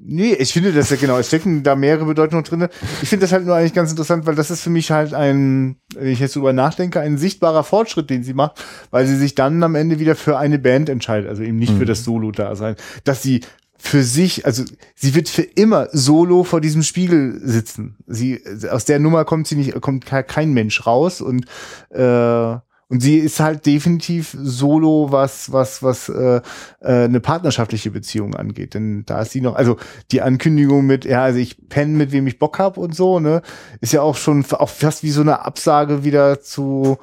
Nee, 0.10 0.34
ich 0.36 0.53
finde 0.53 0.72
das 0.72 0.90
ja 0.90 0.95
genau, 0.95 1.18
es 1.18 1.28
stecken 1.28 1.64
da 1.64 1.76
mehrere 1.76 2.06
Bedeutungen 2.06 2.45
drin. 2.45 2.69
Ich 3.02 3.10
finde 3.10 3.26
das 3.26 3.34
halt 3.34 3.45
nur 3.45 3.56
eigentlich 3.56 3.74
ganz 3.74 3.91
interessant, 3.91 4.26
weil 4.26 4.36
das 4.36 4.49
ist 4.49 4.61
für 4.61 4.69
mich 4.69 4.90
halt 4.90 5.14
ein, 5.14 5.76
wenn 5.94 6.07
ich 6.07 6.22
jetzt 6.22 6.38
drüber 6.38 6.53
nachdenke, 6.53 7.02
ein 7.02 7.18
sichtbarer 7.18 7.65
Fortschritt, 7.65 8.10
den 8.10 8.24
sie 8.24 8.34
macht, 8.34 8.64
weil 8.90 9.06
sie 9.06 9.18
sich 9.18 9.36
dann 9.36 9.61
am 9.64 9.76
Ende 9.76 9.99
wieder 9.99 10.15
für 10.15 10.38
eine 10.38 10.60
Band 10.60 10.88
entscheidet, 10.88 11.30
also 11.30 11.44
eben 11.44 11.57
nicht 11.57 11.74
mhm. 11.74 11.80
für 11.80 11.86
das 11.86 12.06
Solo-Dasein. 12.06 12.78
Dass 13.03 13.22
sie 13.22 13.41
für 13.77 14.03
sich, 14.03 14.45
also 14.45 14.63
sie 14.95 15.15
wird 15.15 15.29
für 15.29 15.43
immer 15.43 15.87
solo 15.91 16.43
vor 16.43 16.61
diesem 16.61 16.83
Spiegel 16.83 17.39
sitzen. 17.43 17.97
Sie 18.07 18.41
aus 18.69 18.85
der 18.85 18.99
Nummer 18.99 19.25
kommt 19.25 19.47
sie 19.47 19.55
nicht, 19.55 19.79
kommt 19.81 20.05
kein 20.05 20.53
Mensch 20.53 20.85
raus 20.85 21.21
und 21.21 21.45
äh, 21.91 22.57
und 22.89 23.01
sie 23.01 23.17
ist 23.17 23.41
halt 23.41 23.65
definitiv 23.65 24.35
solo, 24.41 25.11
was 25.11 25.51
was 25.51 25.83
was 25.83 26.07
äh, 26.07 26.37
äh, 26.37 26.41
eine 26.81 27.19
partnerschaftliche 27.19 27.91
Beziehung 27.91 28.33
angeht. 28.33 28.73
Denn 28.73 29.03
da 29.05 29.21
ist 29.21 29.31
sie 29.31 29.41
noch, 29.41 29.55
also 29.55 29.75
die 30.11 30.21
Ankündigung 30.21 30.85
mit, 30.85 31.03
ja, 31.03 31.23
also 31.23 31.37
ich 31.39 31.67
penne 31.67 31.97
mit 31.97 32.13
wem 32.13 32.27
ich 32.27 32.39
Bock 32.39 32.59
hab 32.59 32.77
und 32.77 32.95
so, 32.95 33.19
ne, 33.19 33.41
ist 33.81 33.91
ja 33.91 34.01
auch 34.01 34.15
schon 34.15 34.45
auch 34.51 34.69
fast 34.69 35.03
wie 35.03 35.11
so 35.11 35.21
eine 35.21 35.43
Absage 35.43 36.05
wieder 36.05 36.39
zu 36.39 36.97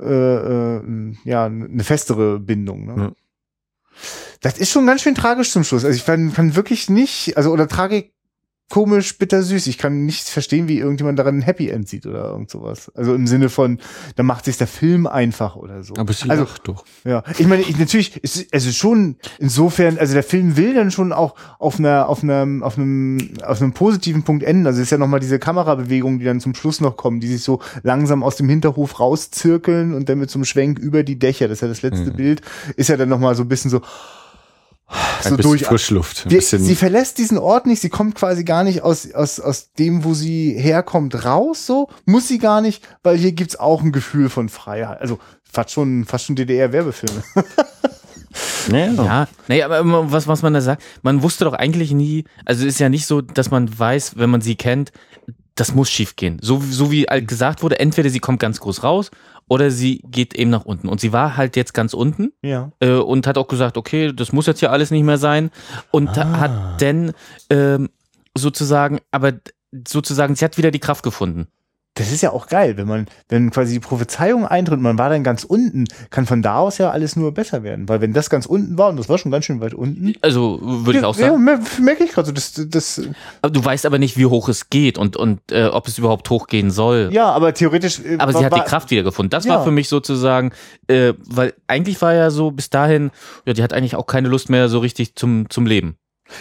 äh, 0.00 0.04
äh, 0.04 1.14
ja 1.24 1.44
eine 1.46 1.84
festere 1.84 2.40
Bindung. 2.40 2.86
Ne? 2.86 2.94
Ja. 2.96 3.12
Das 4.40 4.58
ist 4.58 4.70
schon 4.70 4.86
ganz 4.86 5.02
schön 5.02 5.14
tragisch 5.14 5.50
zum 5.50 5.64
Schluss. 5.64 5.84
Also 5.84 5.96
ich 5.96 6.06
kann, 6.06 6.32
kann 6.32 6.56
wirklich 6.56 6.88
nicht, 6.88 7.36
also 7.36 7.50
oder 7.50 7.68
Tragik 7.68 8.12
komisch, 8.70 9.18
bittersüß. 9.18 9.66
Ich 9.66 9.76
kann 9.76 10.06
nicht 10.06 10.28
verstehen, 10.28 10.68
wie 10.68 10.78
irgendjemand 10.78 11.18
daran 11.18 11.38
ein 11.38 11.42
Happy 11.42 11.68
End 11.68 11.88
sieht 11.88 12.06
oder 12.06 12.30
irgend 12.30 12.50
sowas. 12.50 12.90
Also 12.94 13.14
im 13.14 13.26
Sinne 13.26 13.48
von, 13.48 13.80
da 14.16 14.22
macht 14.22 14.46
sich 14.46 14.56
der 14.56 14.68
Film 14.68 15.06
einfach 15.06 15.56
oder 15.56 15.82
so. 15.82 15.94
Aber 15.98 16.12
sie 16.12 16.30
also, 16.30 16.44
lacht 16.44 16.68
doch. 16.68 16.84
Ja, 17.04 17.22
ich 17.36 17.46
meine, 17.46 17.62
ich, 17.62 17.76
natürlich, 17.78 18.16
ist, 18.22 18.54
also 18.54 18.70
schon 18.70 19.16
insofern, 19.38 19.98
also 19.98 20.14
der 20.14 20.22
Film 20.22 20.56
will 20.56 20.72
dann 20.72 20.90
schon 20.90 21.12
auch 21.12 21.34
auf 21.58 21.78
einer, 21.78 22.08
auf 22.08 22.22
einem, 22.22 22.62
auf 22.62 22.78
einem, 22.78 23.32
auf 23.44 23.60
einem 23.60 23.72
positiven 23.72 24.22
Punkt 24.22 24.44
enden. 24.44 24.66
Also 24.66 24.78
es 24.78 24.84
ist 24.84 24.90
ja 24.90 24.98
nochmal 24.98 25.20
diese 25.20 25.40
Kamerabewegung, 25.40 26.20
die 26.20 26.24
dann 26.24 26.40
zum 26.40 26.54
Schluss 26.54 26.80
noch 26.80 26.96
kommen, 26.96 27.18
die 27.18 27.28
sich 27.28 27.42
so 27.42 27.60
langsam 27.82 28.22
aus 28.22 28.36
dem 28.36 28.48
Hinterhof 28.48 29.00
rauszirkeln 29.00 29.92
und 29.94 30.08
dann 30.08 30.18
mit 30.18 30.30
so 30.30 30.38
einem 30.38 30.44
Schwenk 30.44 30.78
über 30.78 31.02
die 31.02 31.18
Dächer. 31.18 31.48
Das 31.48 31.58
ist 31.58 31.62
ja 31.62 31.68
das 31.68 31.82
letzte 31.82 32.12
mhm. 32.12 32.16
Bild. 32.16 32.42
Ist 32.76 32.88
ja 32.88 32.96
dann 32.96 33.08
nochmal 33.08 33.34
so 33.34 33.42
ein 33.42 33.48
bisschen 33.48 33.70
so, 33.70 33.80
so 35.22 35.36
durch 35.36 35.64
Frischluft. 35.64 36.28
Wir, 36.28 36.40
sie 36.42 36.74
verlässt 36.74 37.18
diesen 37.18 37.38
Ort 37.38 37.66
nicht, 37.66 37.80
sie 37.80 37.88
kommt 37.88 38.14
quasi 38.14 38.44
gar 38.44 38.64
nicht 38.64 38.82
aus, 38.82 39.12
aus, 39.12 39.38
aus 39.40 39.72
dem, 39.72 40.04
wo 40.04 40.14
sie 40.14 40.54
herkommt, 40.58 41.24
raus, 41.24 41.66
so, 41.66 41.88
muss 42.06 42.28
sie 42.28 42.38
gar 42.38 42.60
nicht, 42.60 42.86
weil 43.02 43.16
hier 43.16 43.32
gibt's 43.32 43.56
auch 43.56 43.82
ein 43.82 43.92
Gefühl 43.92 44.28
von 44.28 44.48
Freiheit. 44.48 45.00
Also 45.00 45.18
fast 45.44 45.70
schon, 45.70 46.04
fast 46.04 46.26
schon 46.26 46.36
DDR-Werbefilme. 46.36 47.22
Ja, 48.70 48.92
ja, 48.92 49.28
nee, 49.48 49.62
aber 49.62 50.12
was, 50.12 50.28
was 50.28 50.42
man 50.42 50.54
da 50.54 50.60
sagt, 50.60 50.84
man 51.02 51.22
wusste 51.22 51.44
doch 51.44 51.52
eigentlich 51.52 51.90
nie, 51.92 52.24
also 52.44 52.64
es 52.64 52.74
ist 52.74 52.78
ja 52.78 52.88
nicht 52.88 53.06
so, 53.06 53.20
dass 53.20 53.50
man 53.50 53.76
weiß, 53.76 54.18
wenn 54.18 54.30
man 54.30 54.40
sie 54.40 54.54
kennt, 54.54 54.92
das 55.56 55.74
muss 55.74 55.90
schief 55.90 56.14
gehen. 56.14 56.38
So, 56.40 56.62
so 56.70 56.92
wie 56.92 57.06
gesagt 57.26 57.62
wurde, 57.62 57.80
entweder 57.80 58.08
sie 58.08 58.20
kommt 58.20 58.38
ganz 58.38 58.60
groß 58.60 58.84
raus 58.84 59.10
oder 59.50 59.72
sie 59.72 60.00
geht 60.08 60.34
eben 60.34 60.48
nach 60.48 60.64
unten. 60.64 60.88
Und 60.88 61.00
sie 61.00 61.12
war 61.12 61.36
halt 61.36 61.56
jetzt 61.56 61.74
ganz 61.74 61.92
unten 61.92 62.32
ja. 62.40 62.70
äh, 62.78 62.92
und 62.92 63.26
hat 63.26 63.36
auch 63.36 63.48
gesagt, 63.48 63.76
okay, 63.76 64.12
das 64.14 64.32
muss 64.32 64.46
jetzt 64.46 64.60
hier 64.60 64.70
alles 64.70 64.92
nicht 64.92 65.02
mehr 65.02 65.18
sein. 65.18 65.50
Und 65.90 66.16
ah. 66.16 66.38
hat 66.38 66.80
dann 66.80 67.12
ähm, 67.50 67.90
sozusagen, 68.38 69.00
aber 69.10 69.32
sozusagen, 69.86 70.36
sie 70.36 70.44
hat 70.44 70.56
wieder 70.56 70.70
die 70.70 70.78
Kraft 70.78 71.02
gefunden 71.02 71.48
das 71.94 72.12
ist 72.12 72.22
ja 72.22 72.30
auch 72.30 72.46
geil, 72.46 72.76
wenn 72.76 72.86
man, 72.86 73.06
wenn 73.28 73.50
quasi 73.50 73.74
die 73.74 73.80
Prophezeiung 73.80 74.46
eintritt 74.46 74.76
und 74.76 74.82
man 74.82 74.96
war 74.96 75.10
dann 75.10 75.24
ganz 75.24 75.42
unten, 75.42 75.86
kann 76.10 76.24
von 76.24 76.40
da 76.40 76.58
aus 76.58 76.78
ja 76.78 76.90
alles 76.90 77.16
nur 77.16 77.34
besser 77.34 77.64
werden. 77.64 77.88
Weil 77.88 78.00
wenn 78.00 78.12
das 78.12 78.30
ganz 78.30 78.46
unten 78.46 78.78
war, 78.78 78.90
und 78.90 78.96
das 78.96 79.08
war 79.08 79.18
schon 79.18 79.32
ganz 79.32 79.44
schön 79.44 79.60
weit 79.60 79.74
unten. 79.74 80.14
Also 80.22 80.60
würde 80.62 81.00
ich 81.00 81.04
auch 81.04 81.14
sagen. 81.14 81.46
Ja, 81.46 81.60
merke 81.80 82.04
ich 82.04 82.12
gerade 82.12 82.28
so. 82.28 82.32
Das, 82.32 82.52
das, 82.68 83.02
aber 83.42 83.52
du 83.52 83.64
weißt 83.64 83.86
aber 83.86 83.98
nicht, 83.98 84.16
wie 84.16 84.26
hoch 84.26 84.48
es 84.48 84.70
geht 84.70 84.98
und, 84.98 85.16
und 85.16 85.40
äh, 85.50 85.66
ob 85.66 85.88
es 85.88 85.98
überhaupt 85.98 86.30
hochgehen 86.30 86.70
soll. 86.70 87.10
Ja, 87.12 87.30
aber 87.32 87.54
theoretisch. 87.54 88.00
Äh, 88.00 88.18
aber 88.18 88.32
sie 88.32 88.44
hat 88.44 88.56
die 88.56 88.60
Kraft 88.60 88.90
wieder 88.90 89.02
gefunden. 89.02 89.30
Das 89.30 89.44
ja. 89.44 89.56
war 89.56 89.64
für 89.64 89.72
mich 89.72 89.88
sozusagen, 89.88 90.52
äh, 90.86 91.14
weil 91.26 91.54
eigentlich 91.66 92.00
war 92.00 92.14
ja 92.14 92.30
so 92.30 92.52
bis 92.52 92.70
dahin, 92.70 93.10
ja, 93.46 93.52
die 93.52 93.62
hat 93.64 93.72
eigentlich 93.72 93.96
auch 93.96 94.06
keine 94.06 94.28
Lust 94.28 94.48
mehr 94.48 94.68
so 94.68 94.78
richtig 94.78 95.16
zum, 95.16 95.50
zum 95.50 95.66
Leben. 95.66 95.96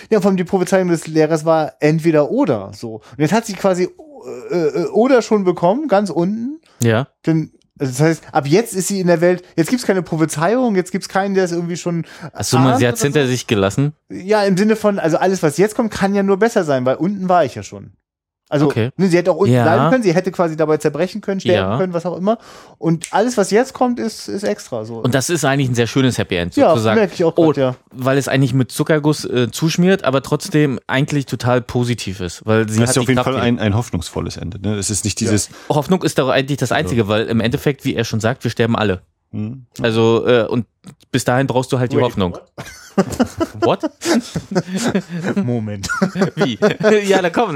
Ja, 0.09 0.21
vor 0.21 0.29
allem 0.29 0.37
die 0.37 0.43
Prophezeiung 0.43 0.89
des 0.89 1.07
Lehrers 1.07 1.45
war 1.45 1.73
entweder 1.79 2.29
oder 2.29 2.71
so. 2.73 2.95
Und 2.95 3.19
jetzt 3.19 3.33
hat 3.33 3.45
sie 3.45 3.53
quasi 3.53 3.89
äh, 4.25 4.55
äh, 4.55 4.85
oder 4.87 5.21
schon 5.21 5.43
bekommen, 5.43 5.87
ganz 5.87 6.09
unten. 6.09 6.59
Ja. 6.81 7.07
Denn 7.25 7.51
also 7.79 7.93
das 7.93 8.01
heißt, 8.01 8.23
ab 8.33 8.45
jetzt 8.45 8.75
ist 8.75 8.89
sie 8.89 8.99
in 8.99 9.07
der 9.07 9.21
Welt, 9.21 9.41
jetzt 9.55 9.69
gibt's 9.69 9.85
keine 9.85 10.01
Prophezeiung, 10.01 10.75
jetzt 10.75 10.91
gibt's 10.91 11.07
keinen, 11.07 11.33
der 11.33 11.45
es 11.45 11.53
irgendwie 11.53 11.77
schon. 11.77 12.05
Achso, 12.33 12.57
man, 12.59 12.77
sie 12.77 12.85
hat's 12.85 13.01
hinter 13.01 13.23
so. 13.23 13.29
sich 13.29 13.47
gelassen? 13.47 13.93
Ja, 14.09 14.43
im 14.43 14.57
Sinne 14.57 14.75
von, 14.75 14.99
also 14.99 15.17
alles, 15.17 15.41
was 15.43 15.57
jetzt 15.57 15.75
kommt, 15.75 15.91
kann 15.91 16.13
ja 16.13 16.21
nur 16.21 16.37
besser 16.37 16.65
sein, 16.65 16.85
weil 16.85 16.97
unten 16.97 17.29
war 17.29 17.45
ich 17.45 17.55
ja 17.55 17.63
schon. 17.63 17.93
Also 18.51 18.65
okay. 18.65 18.89
ne, 18.97 19.07
sie 19.07 19.15
hätte 19.15 19.31
auch 19.31 19.35
unten 19.35 19.53
ja. 19.53 19.61
bleiben 19.61 19.91
können, 19.91 20.03
sie 20.03 20.13
hätte 20.13 20.31
quasi 20.31 20.57
dabei 20.57 20.77
zerbrechen 20.77 21.21
können, 21.21 21.39
sterben 21.39 21.71
ja. 21.71 21.77
können, 21.77 21.93
was 21.93 22.07
auch 22.07 22.17
immer. 22.17 22.39
Und 22.79 23.05
alles, 23.11 23.37
was 23.37 23.51
jetzt 23.51 23.73
kommt, 23.73 23.99
ist, 23.99 24.27
ist 24.27 24.43
extra 24.43 24.85
so. 24.85 24.95
Und 24.95 25.13
das 25.13 25.29
ist 25.29 25.45
eigentlich 25.45 25.69
ein 25.69 25.75
sehr 25.75 25.85
schönes 25.85 26.17
Happy 26.17 26.35
End, 26.35 26.55
sozusagen. 26.55 26.97
Ja, 26.97 27.01
merke 27.01 27.13
ich 27.13 27.23
auch 27.23 27.35
grad, 27.35 27.45
oh, 27.45 27.53
ja. 27.53 27.75
Weil 27.91 28.17
es 28.17 28.27
eigentlich 28.27 28.55
mit 28.55 28.71
Zuckerguss 28.71 29.23
äh, 29.23 29.51
zuschmiert, 29.51 30.03
aber 30.03 30.23
trotzdem 30.23 30.79
eigentlich 30.87 31.27
total 31.27 31.61
positiv 31.61 32.21
ist. 32.21 32.43
Weil 32.47 32.67
sie 32.67 32.79
das 32.79 32.91
ist 32.91 32.97
auf 32.97 33.07
jeden 33.07 33.23
Fall 33.23 33.37
ein, 33.37 33.59
ein 33.59 33.75
hoffnungsvolles 33.75 34.37
Ende. 34.37 34.59
Ne? 34.59 34.77
Es 34.77 34.89
ist 34.89 35.05
nicht 35.05 35.19
dieses. 35.19 35.49
Ja. 35.49 35.75
Hoffnung 35.75 36.01
ist 36.01 36.17
doch 36.17 36.29
eigentlich 36.29 36.57
das 36.57 36.71
Einzige, 36.71 37.07
weil 37.07 37.27
im 37.27 37.41
Endeffekt, 37.41 37.85
wie 37.85 37.93
er 37.93 38.03
schon 38.03 38.19
sagt, 38.19 38.43
wir 38.43 38.49
sterben 38.49 38.75
alle. 38.75 39.03
Hm. 39.31 39.65
Also, 39.81 40.25
äh, 40.25 40.47
und 40.47 40.65
bis 41.11 41.23
dahin 41.23 41.47
brauchst 41.47 41.71
du 41.71 41.79
halt 41.79 41.91
die 41.91 41.97
Wait, 41.97 42.03
Hoffnung. 42.03 42.37
What? 43.61 43.89
Moment. 45.43 45.87
Wie? 46.35 46.57
Ja, 47.07 47.21
da 47.21 47.29
komm. 47.29 47.55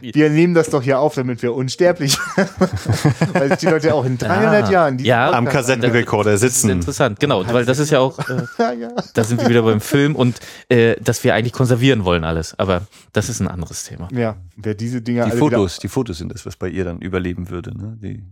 Wir 0.00 0.30
nehmen 0.30 0.54
das 0.54 0.70
doch 0.70 0.82
hier 0.82 0.98
auf, 0.98 1.14
damit 1.14 1.42
wir 1.42 1.54
unsterblich 1.54 2.18
Weil 3.32 3.56
die 3.56 3.66
Leute 3.66 3.94
auch 3.94 4.04
in 4.04 4.18
300 4.18 4.64
ah, 4.64 4.70
Jahren 4.70 4.98
ja, 4.98 5.30
am 5.32 5.44
Kassettenrekorder 5.46 6.38
sitzen. 6.38 6.68
Das 6.68 6.76
ist 6.76 6.82
interessant, 6.82 7.20
genau. 7.20 7.46
Weil 7.46 7.64
das 7.64 7.78
ist 7.78 7.90
ja 7.90 8.00
auch, 8.00 8.18
äh, 8.28 8.42
ja, 8.58 8.72
ja. 8.72 8.88
da 9.14 9.24
sind 9.24 9.40
wir 9.40 9.48
wieder 9.48 9.62
beim 9.62 9.80
Film 9.80 10.16
und 10.16 10.40
äh, 10.68 10.96
dass 11.00 11.22
wir 11.24 11.34
eigentlich 11.34 11.52
konservieren 11.52 12.04
wollen 12.04 12.24
alles. 12.24 12.58
Aber 12.58 12.82
das 13.12 13.28
ist 13.28 13.40
ein 13.40 13.48
anderes 13.48 13.84
Thema. 13.84 14.08
Ja, 14.12 14.36
wer 14.56 14.74
diese 14.74 15.02
Dinge 15.02 15.24
Die 15.26 15.36
Fotos, 15.36 15.78
die 15.78 15.88
Fotos 15.88 16.18
sind 16.18 16.32
das, 16.32 16.46
was 16.46 16.56
bei 16.56 16.68
ihr 16.68 16.84
dann 16.84 17.00
überleben 17.00 17.50
würde. 17.50 17.76
Ne? 17.76 17.98
Die 18.02 18.24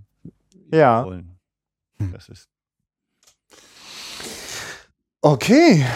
ja. 0.74 1.04
Wollen. 1.04 1.38
Das 2.12 2.28
ist 2.28 2.51
Okay. 5.22 5.86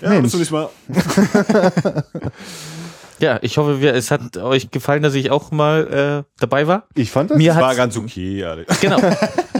Ja, 0.00 0.08
Mensch. 0.08 0.32
Bis 0.32 0.48
zum 0.48 0.56
Mal. 0.56 0.70
Ja, 3.20 3.38
ich 3.42 3.58
hoffe, 3.58 3.82
wir, 3.82 3.94
es 3.94 4.10
hat 4.10 4.38
euch 4.38 4.70
gefallen, 4.70 5.02
dass 5.02 5.14
ich 5.14 5.30
auch 5.30 5.50
mal 5.50 6.24
äh, 6.26 6.32
dabei 6.40 6.66
war. 6.66 6.84
Ich 6.94 7.10
fand 7.10 7.30
das, 7.30 7.36
mir 7.36 7.52
das 7.52 7.60
war 7.60 7.74
ganz 7.74 7.96
okay. 7.96 8.38
Ja. 8.38 8.56
Genau. 8.80 8.98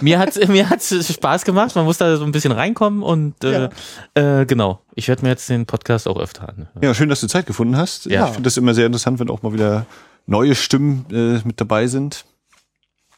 mir 0.00 0.18
hat 0.18 0.48
mir 0.48 0.70
hat's 0.70 0.94
Spaß 1.12 1.44
gemacht. 1.44 1.76
Man 1.76 1.84
muss 1.84 1.98
da 1.98 2.16
so 2.16 2.24
ein 2.24 2.32
bisschen 2.32 2.52
reinkommen 2.52 3.02
und 3.02 3.44
äh, 3.44 3.68
ja. 4.16 4.40
äh, 4.40 4.46
genau. 4.46 4.80
Ich 4.94 5.08
werde 5.08 5.22
mir 5.22 5.28
jetzt 5.28 5.50
den 5.50 5.66
Podcast 5.66 6.08
auch 6.08 6.18
öfter 6.18 6.48
an. 6.48 6.68
Ja, 6.80 6.94
schön, 6.94 7.10
dass 7.10 7.20
du 7.20 7.26
Zeit 7.26 7.44
gefunden 7.44 7.76
hast. 7.76 8.06
Ja. 8.06 8.24
Ich 8.26 8.32
finde 8.32 8.46
das 8.46 8.56
immer 8.56 8.72
sehr 8.72 8.86
interessant, 8.86 9.20
wenn 9.20 9.28
auch 9.28 9.42
mal 9.42 9.52
wieder 9.52 9.84
neue 10.26 10.54
Stimmen 10.54 11.04
äh, 11.10 11.46
mit 11.46 11.60
dabei 11.60 11.86
sind. 11.86 12.24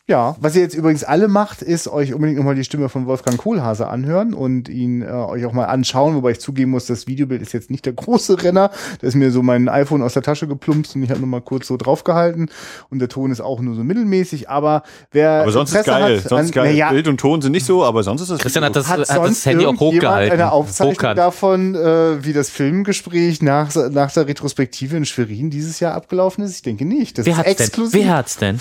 Ja, 0.09 0.35
was 0.41 0.57
ihr 0.57 0.63
jetzt 0.63 0.75
übrigens 0.75 1.05
alle 1.05 1.29
macht, 1.29 1.63
ist 1.63 1.87
euch 1.87 2.13
unbedingt 2.13 2.37
nochmal 2.37 2.57
die 2.57 2.65
Stimme 2.65 2.89
von 2.89 3.07
Wolfgang 3.07 3.39
Kohlhase 3.39 3.87
anhören 3.87 4.35
und 4.35 4.69
ihn 4.69 5.03
äh, 5.03 5.07
euch 5.07 5.47
auch 5.47 5.53
mal 5.53 5.67
anschauen, 5.67 6.17
wobei 6.17 6.33
ich 6.33 6.41
zugeben 6.41 6.73
muss, 6.73 6.87
das 6.87 7.07
Videobild 7.07 7.41
ist 7.41 7.53
jetzt 7.53 7.71
nicht 7.71 7.87
der 7.87 7.93
große 7.93 8.43
Renner. 8.43 8.73
Da 9.01 9.07
ist 9.07 9.15
mir 9.15 9.31
so 9.31 9.45
mein 9.45 9.69
iPhone 9.69 10.03
aus 10.03 10.15
der 10.15 10.25
Tasche 10.25 10.49
geplumpst 10.49 10.97
und 10.97 11.05
ich 11.05 11.11
habe 11.11 11.21
nochmal 11.21 11.41
kurz 11.41 11.69
so 11.69 11.77
draufgehalten 11.77 12.51
und 12.91 12.99
der 12.99 13.09
Ton 13.09 13.31
ist 13.31 13.41
auch 13.41 13.61
nur 13.61 13.77
so 13.77 13.85
mittelmäßig, 13.85 14.51
aber 14.51 14.83
wer 15.13 15.43
Aber 15.43 15.53
sonst 15.53 15.71
Interesse 15.71 15.91
ist 15.91 15.97
geil, 15.97 16.17
hat, 16.17 16.29
sonst 16.29 16.47
an, 16.47 16.51
geil. 16.51 16.75
Ja, 16.75 16.91
Bild 16.91 17.07
und 17.07 17.21
Ton 17.21 17.41
sind 17.41 17.53
nicht 17.53 17.65
so, 17.65 17.85
aber 17.85 18.03
sonst 18.03 18.23
ist 18.23 18.33
das 18.33 18.41
Christian 18.41 18.65
hat 18.65 18.75
das, 18.75 18.89
hat, 18.89 19.09
hat 19.09 19.25
das 19.25 19.47
Handy 19.47 19.67
auch 19.67 19.79
hochgehalten. 19.79 20.33
eine 20.33 20.51
Aufzeichnung 20.51 20.95
Hochkant. 20.95 21.17
davon, 21.17 21.77
äh, 21.77 22.25
wie 22.25 22.33
das 22.33 22.51
Filmgespräch 22.51 23.41
nach, 23.41 23.73
nach 23.93 24.13
der 24.13 24.27
Retrospektive 24.27 24.97
in 24.97 25.05
Schwerin 25.05 25.51
dieses 25.51 25.79
Jahr 25.79 25.95
abgelaufen 25.95 26.43
ist? 26.43 26.57
Ich 26.57 26.63
denke 26.63 26.85
nicht. 26.85 27.19
Das 27.19 27.27
wer 27.27 27.39
ist 27.39 27.61
exklusiv. 27.61 27.93
Denn? 27.93 28.03
Wer 28.03 28.17
hat's 28.17 28.37
denn? 28.37 28.61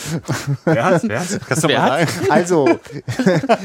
wer 0.66 0.86
hat's? 0.86 1.04
Wer 1.08 1.20
hat's? 1.20 1.31
Kannst 1.48 1.64
du 1.64 1.68
mal 1.68 2.06
sagen? 2.06 2.12
Also, 2.30 2.70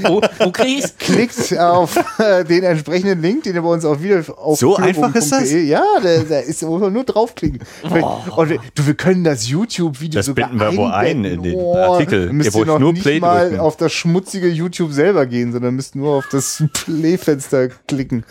wo, 0.02 0.20
wo 0.38 0.50
klickt 0.50 1.58
auf 1.58 1.96
äh, 2.18 2.44
den 2.44 2.62
entsprechenden 2.62 3.22
Link, 3.22 3.44
den 3.44 3.54
ihr 3.54 3.62
bei 3.62 3.68
uns 3.68 3.84
auch 3.84 4.00
wieder 4.00 4.22
auf 4.38 4.58
So 4.58 4.76
einfach 4.76 5.14
ist 5.14 5.32
das? 5.32 5.52
Ja, 5.52 5.84
da, 6.02 6.18
da 6.28 6.38
ist 6.40 6.62
nur 6.62 7.04
draufklicken. 7.04 7.60
Oh. 7.84 8.18
Und 8.36 8.50
du, 8.74 8.86
wir 8.86 8.94
können 8.94 9.24
das 9.24 9.48
YouTube-Video 9.48 10.22
sogar 10.22 10.48
binden 10.48 10.60
wir 10.60 10.76
wo 10.76 10.86
ein 10.86 11.24
in 11.24 11.42
den 11.42 11.54
oh, 11.54 11.74
Artikel. 11.74 12.32
Müsst 12.32 12.54
ihr 12.54 12.66
noch 12.66 12.78
nur 12.78 12.92
nicht 12.92 13.02
Play 13.02 13.20
mal 13.20 13.48
drücken. 13.48 13.60
auf 13.60 13.76
das 13.76 13.92
schmutzige 13.92 14.48
YouTube 14.48 14.92
selber 14.92 15.26
gehen, 15.26 15.52
sondern 15.52 15.74
müsst 15.74 15.96
nur 15.96 16.16
auf 16.16 16.28
das 16.30 16.62
Play-Fenster 16.72 17.68
klicken. 17.86 18.24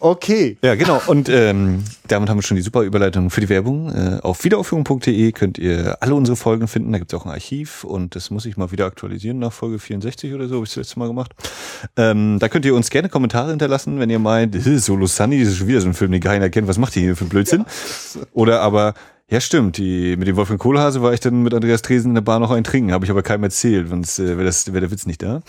Okay. 0.00 0.56
Ja, 0.62 0.74
genau. 0.74 1.00
Und 1.06 1.28
ähm, 1.28 1.84
damit 2.06 2.28
haben 2.30 2.38
wir 2.38 2.42
schon 2.42 2.56
die 2.56 2.62
super 2.62 2.82
Überleitung 2.82 3.30
für 3.30 3.40
die 3.40 3.48
Werbung. 3.48 3.92
Äh, 3.92 4.20
auf 4.22 4.44
wiederaufführung.de 4.44 5.32
könnt 5.32 5.58
ihr 5.58 5.96
alle 6.00 6.14
unsere 6.14 6.36
Folgen 6.36 6.68
finden. 6.68 6.92
Da 6.92 6.98
gibt 6.98 7.12
es 7.12 7.18
auch 7.18 7.26
ein 7.26 7.32
Archiv 7.32 7.84
und 7.84 8.16
das 8.16 8.30
muss 8.30 8.46
ich 8.46 8.47
mal 8.56 8.72
wieder 8.72 8.86
aktualisieren 8.86 9.38
nach 9.38 9.52
Folge 9.52 9.78
64 9.78 10.32
oder 10.34 10.48
so, 10.48 10.56
habe 10.56 10.64
ich 10.64 10.70
das 10.70 10.76
letzte 10.76 10.98
Mal 10.98 11.08
gemacht. 11.08 11.32
Ähm, 11.96 12.38
da 12.38 12.48
könnt 12.48 12.64
ihr 12.64 12.74
uns 12.74 12.90
gerne 12.90 13.08
Kommentare 13.08 13.50
hinterlassen, 13.50 13.98
wenn 13.98 14.10
ihr 14.10 14.18
meint, 14.18 14.54
Solo 14.80 15.06
Sunny, 15.06 15.40
das 15.40 15.48
ist 15.48 15.58
schon 15.58 15.68
wieder 15.68 15.80
so 15.80 15.88
ein 15.88 15.94
Film, 15.94 16.12
den 16.12 16.20
keiner 16.20 16.48
kennt. 16.50 16.68
Was 16.68 16.78
macht 16.78 16.96
ihr 16.96 17.02
hier 17.02 17.16
für 17.16 17.24
ein 17.24 17.28
Blödsinn? 17.28 17.64
Ja. 18.14 18.20
Oder 18.32 18.60
aber 18.62 18.94
ja, 19.30 19.40
stimmt. 19.40 19.76
Die, 19.76 20.16
mit 20.16 20.26
dem 20.26 20.36
Wolfgang 20.36 20.58
Kohlhase 20.58 21.02
war 21.02 21.12
ich 21.12 21.20
dann 21.20 21.42
mit 21.42 21.52
Andreas 21.52 21.82
Dresen 21.82 22.12
in 22.12 22.14
der 22.14 22.22
Bar 22.22 22.38
noch 22.38 22.50
ein 22.50 22.64
Trinken. 22.64 22.92
Habe 22.92 23.04
ich 23.04 23.10
aber 23.10 23.22
keinem 23.22 23.44
erzählt, 23.44 23.90
sonst 23.90 24.18
äh, 24.18 24.38
wäre 24.38 24.50
wär 24.50 24.80
der 24.80 24.90
Witz 24.90 25.04
nicht 25.04 25.22
da. 25.22 25.42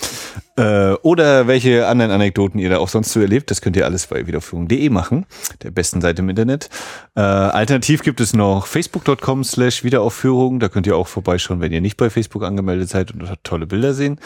Äh, 0.57 0.95
oder 1.01 1.47
welche 1.47 1.87
anderen 1.87 2.11
Anekdoten 2.11 2.59
ihr 2.59 2.69
da 2.69 2.79
auch 2.79 2.89
sonst 2.89 3.13
so 3.13 3.21
erlebt, 3.21 3.51
das 3.51 3.61
könnt 3.61 3.77
ihr 3.77 3.85
alles 3.85 4.07
bei 4.07 4.27
wiederführung.de 4.27 4.89
machen, 4.89 5.25
der 5.63 5.71
besten 5.71 6.01
Seite 6.01 6.21
im 6.21 6.27
Internet. 6.27 6.69
Äh, 7.15 7.21
alternativ 7.21 8.03
gibt 8.03 8.19
es 8.19 8.33
noch 8.33 8.67
facebook.com 8.67 9.45
slash 9.45 9.85
Wiederaufführung. 9.85 10.59
Da 10.59 10.67
könnt 10.67 10.85
ihr 10.85 10.97
auch 10.97 11.07
vorbeischauen, 11.07 11.61
wenn 11.61 11.71
ihr 11.71 11.81
nicht 11.81 11.95
bei 11.95 12.09
Facebook 12.09 12.43
angemeldet 12.43 12.89
seid 12.89 13.11
und 13.11 13.31
tolle 13.43 13.65
Bilder 13.65 13.93
sehen. 13.93 14.19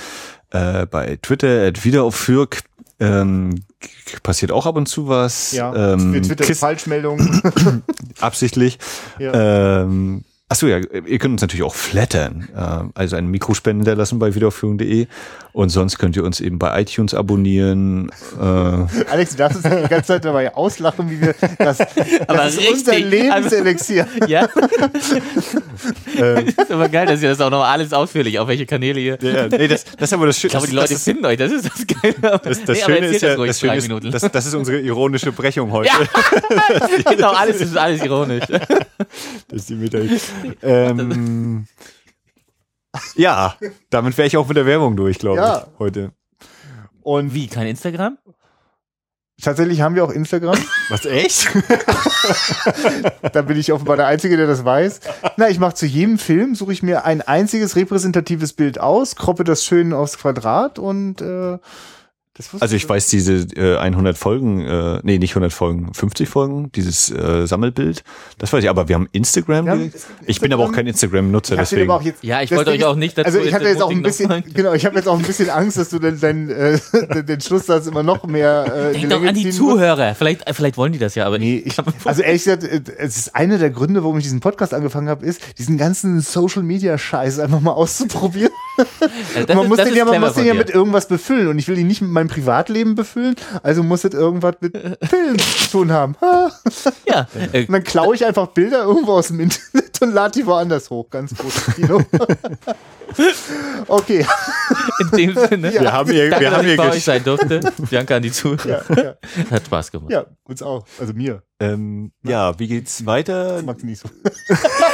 Äh, 0.50 0.88
bei 0.88 1.18
Twitter 1.22 1.68
at 1.68 1.86
Wiederaufführk 1.86 2.62
ähm, 3.04 3.64
passiert 4.24 4.52
auch 4.52 4.66
ab 4.66 4.76
und 4.76 4.88
zu 4.88 5.08
was. 5.08 5.52
Ja, 5.52 5.94
ähm, 5.94 6.22
Twitter 6.22 6.54
Falschmeldungen. 6.56 7.42
absichtlich. 8.20 8.80
Ja. 9.20 9.82
Ähm, 9.82 10.24
Achso, 10.54 10.68
ja, 10.68 10.78
ihr 10.78 11.18
könnt 11.18 11.32
uns 11.32 11.42
natürlich 11.42 11.64
auch 11.64 11.74
flattern, 11.74 12.48
äh, 12.56 12.84
also 12.94 13.16
einen 13.16 13.30
Mikrospenden 13.30 13.80
hinterlassen 13.80 14.20
bei 14.20 14.36
wiederaufführung.de 14.36 15.08
und 15.52 15.70
sonst 15.70 15.98
könnt 15.98 16.16
ihr 16.16 16.24
uns 16.24 16.42
eben 16.42 16.60
bei 16.60 16.80
iTunes 16.80 17.16
abonnieren. 17.16 18.12
Äh. 18.40 18.44
Alex, 18.44 19.32
du 19.32 19.38
darfst 19.38 19.66
uns 19.66 19.76
die 19.76 19.88
ganze 19.90 20.04
Zeit 20.04 20.26
dabei 20.26 20.54
auslachen, 20.54 21.10
wie 21.10 21.22
wir 21.22 21.34
das, 21.58 21.78
das 21.78 21.88
aber 22.28 22.48
ist 22.48 22.60
richtig, 22.60 22.78
unser 22.78 23.00
Lebenselixier. 23.00 24.08
Ja. 24.28 24.48
das 24.48 25.12
ist 26.58 26.72
aber 26.72 26.88
geil, 26.88 27.08
dass 27.08 27.22
ihr 27.22 27.30
das 27.30 27.42
auch 27.42 27.50
noch 27.50 27.64
alles 27.64 27.92
ausführlich, 27.92 28.40
auf 28.40 28.48
welche 28.48 28.66
Kanäle 28.66 29.00
ihr. 29.00 29.18
Ja, 29.22 29.48
nee, 29.48 29.68
das, 29.68 29.84
das 29.86 30.10
ist 30.10 30.14
aber 30.14 30.28
das 30.28 30.40
Schöne. 30.40 30.50
Ich 30.50 30.52
glaube, 30.52 30.68
die 30.68 30.76
Leute 30.76 30.96
finden 30.98 31.26
euch, 31.26 31.38
das 31.38 31.52
ist 31.52 31.66
das 31.66 31.86
Geile. 31.88 32.40
Das, 32.44 32.64
das 32.64 32.78
nee, 32.78 32.84
Schöne 32.86 33.08
ist 33.08 33.22
ja, 33.22 33.36
das, 33.36 33.60
Schöne 33.60 33.76
ist, 33.78 33.90
das, 34.14 34.32
das, 34.32 34.46
ist 34.46 34.54
unsere 34.54 34.80
ironische 34.80 35.32
Brechung 35.32 35.72
heute. 35.72 35.90
Ja. 35.90 37.12
genau, 37.12 37.32
alles 37.32 37.60
ist 37.60 37.76
alles 37.76 38.04
ironisch. 38.04 38.46
Das 38.48 39.62
ist 39.62 39.70
die 39.70 39.76
Meta 39.76 40.00
ähm, 40.62 41.68
ja, 43.16 43.56
damit 43.90 44.18
wäre 44.18 44.28
ich 44.28 44.38
auch 44.38 44.48
mit 44.48 44.58
der 44.58 44.66
Werbung 44.66 44.96
durch, 44.96 45.20
glaube 45.20 45.38
ja. 45.38 45.58
ich, 45.60 45.80
heute. 45.80 46.12
Und 47.02 47.34
wie, 47.34 47.48
kein 47.48 47.68
Instagram? 47.68 48.18
Tatsächlich 49.42 49.82
haben 49.82 49.96
wir 49.96 50.06
auch 50.06 50.12
Instagram. 50.12 50.58
Was, 50.90 51.06
echt? 51.06 51.50
da 53.34 53.42
bin 53.42 53.58
ich 53.58 53.74
offenbar 53.74 53.98
der 53.98 54.08
Einzige, 54.08 54.38
der 54.38 54.48
das 54.48 54.64
weiß. 54.64 55.02
Na, 55.38 55.50
ich 55.50 55.60
mache 55.60 55.74
zu 55.74 55.86
jedem 55.86 56.18
Film, 56.18 56.56
suche 56.56 56.72
ich 56.72 56.84
mir 56.84 57.04
ein 57.04 57.22
einziges 57.22 57.76
repräsentatives 57.76 58.54
Bild 58.54 58.80
aus, 58.80 59.16
kroppe 59.16 59.44
das 59.44 59.66
schön 59.66 59.92
aufs 59.92 60.18
Quadrat 60.20 60.80
und 60.80 61.22
äh, 61.22 61.58
also 62.60 62.76
ich 62.76 62.90
weiß 62.90 63.10
diese 63.10 63.46
äh, 63.56 63.78
100 63.78 64.18
Folgen, 64.18 64.62
äh, 64.62 65.00
nee, 65.04 65.20
nicht 65.20 65.32
100 65.32 65.54
Folgen, 65.54 65.94
50 65.94 66.28
Folgen, 66.28 66.72
dieses 66.72 67.12
äh, 67.12 67.46
Sammelbild, 67.46 68.04
das 68.40 68.52
weiß 68.52 68.64
ich, 68.64 68.70
aber 68.72 68.88
wir 68.88 68.96
haben 68.96 69.08
Instagram. 69.12 69.68
Ja, 69.68 69.78
ich 70.26 70.42
bin 70.42 70.52
aber 70.52 70.64
auch 70.64 70.72
kein 70.72 70.88
Instagram-Nutzer, 70.88 71.58
deswegen. 71.58 71.94
Jetzt, 72.02 72.24
ja, 72.24 72.42
ich 72.42 72.50
wollte 72.50 72.72
euch 72.72 72.84
auch 72.86 72.96
nicht 72.96 73.16
dazu 73.16 73.28
Also 73.28 73.40
ich 73.40 73.54
habe 73.54 73.66
jetzt 73.66 73.84
auch 73.84 73.92
ein 73.92 74.02
bisschen, 74.02 74.44
genau, 74.52 74.74
ich 74.74 74.84
habe 74.84 74.96
jetzt 74.96 75.08
auch 75.08 75.18
ein 75.18 75.24
bisschen 75.24 75.52
Angst, 75.52 75.78
dass 75.78 75.90
du 75.90 76.00
den, 76.00 76.20
den, 76.20 76.50
äh, 76.50 76.80
den 77.24 77.40
Schlusssatz 77.40 77.86
immer 77.86 78.02
noch 78.02 78.26
mehr 78.26 78.90
äh, 78.90 78.94
Denk 78.94 79.12
doch 79.12 79.24
an 79.24 79.36
die 79.36 79.52
Zuhörer, 79.52 80.16
vielleicht, 80.16 80.48
äh, 80.48 80.56
vielleicht 80.56 80.78
wollen 80.78 80.92
die 80.92 81.00
das 81.00 81.14
ja, 81.14 81.28
aber 81.28 81.38
nee, 81.38 81.62
ich, 81.64 81.76
also 82.04 82.24
ehrlich 82.24 82.44
gesagt, 82.44 82.64
äh, 82.64 82.82
es 82.98 83.16
ist 83.16 83.36
einer 83.36 83.60
der 83.60 83.70
Gründe, 83.70 84.04
warum 84.04 84.18
ich 84.18 84.24
diesen 84.24 84.40
Podcast 84.40 84.74
angefangen 84.74 85.08
habe, 85.08 85.24
ist, 85.24 85.40
diesen 85.60 85.78
ganzen 85.78 86.20
Social-Media-Scheiß 86.20 87.38
einfach 87.38 87.60
mal 87.60 87.74
auszuprobieren. 87.74 88.52
Ja, 88.78 88.86
man 89.56 89.66
ist, 89.66 89.70
muss 89.70 89.78
den 89.78 89.96
ja, 89.96 90.06
man 90.06 90.20
muss 90.20 90.34
den 90.34 90.46
ja 90.48 90.56
mit 90.56 90.72
irgendwas 90.72 91.08
befüllen 91.08 91.48
und 91.48 91.60
ich 91.60 91.68
will 91.68 91.78
ihn 91.78 91.86
nicht 91.86 92.02
mit 92.02 92.10
meinem 92.10 92.23
Privatleben 92.28 92.96
befüllen, 92.96 93.36
also 93.62 93.84
muss 93.84 94.04
es 94.04 94.14
irgendwas 94.14 94.56
mit 94.62 94.78
Filmen 95.04 95.40
zu 95.40 95.72
tun 95.72 95.92
haben. 95.92 96.16
ja. 97.08 97.28
Und 97.54 97.72
dann 97.72 97.84
klaue 97.84 98.16
ich 98.16 98.26
einfach 98.26 98.48
Bilder 98.48 98.84
irgendwo 98.84 99.14
aus 99.14 99.28
dem 99.28 99.40
Internet 99.40 100.02
und 100.02 100.14
lade 100.14 100.40
die 100.40 100.46
woanders 100.46 100.90
hoch. 100.90 101.10
Ganz 101.10 101.34
Kino. 101.76 102.02
okay. 103.88 104.26
In 105.00 105.10
dem 105.18 105.36
Sinne. 105.36 105.74
Ja. 105.74 105.82
Wir 105.82 105.94
haben 105.94 106.12
hier, 106.12 106.30
Danke, 106.30 106.46
wir 106.46 106.52
haben 106.52 106.66
hier 106.66 106.78
bei 106.78 106.90
euch 106.90 107.04
sein 107.04 107.24
durfte. 107.24 107.60
Danke 107.90 108.16
an 108.16 108.22
die 108.22 108.32
Zuhörer. 108.32 108.84
Ja, 108.90 109.04
ja. 109.04 109.16
Hat 109.52 109.66
Spaß 109.66 109.92
gemacht. 109.92 110.12
Ja, 110.12 110.26
uns 110.44 110.62
auch. 110.62 110.86
Also 111.00 111.14
mir. 111.14 111.44
Ähm, 111.60 112.12
ja, 112.24 112.58
wie 112.60 112.68
geht's 112.68 113.06
weiter? 113.06 113.56
Das 113.56 113.64
mag 113.64 113.84
nicht 113.84 114.02
so. 114.02 114.10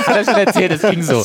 Hat 0.06 0.16
er 0.16 0.24
schon 0.24 0.36
erzählt, 0.36 0.72
es 0.72 0.82
ging 0.90 1.04
so. 1.04 1.24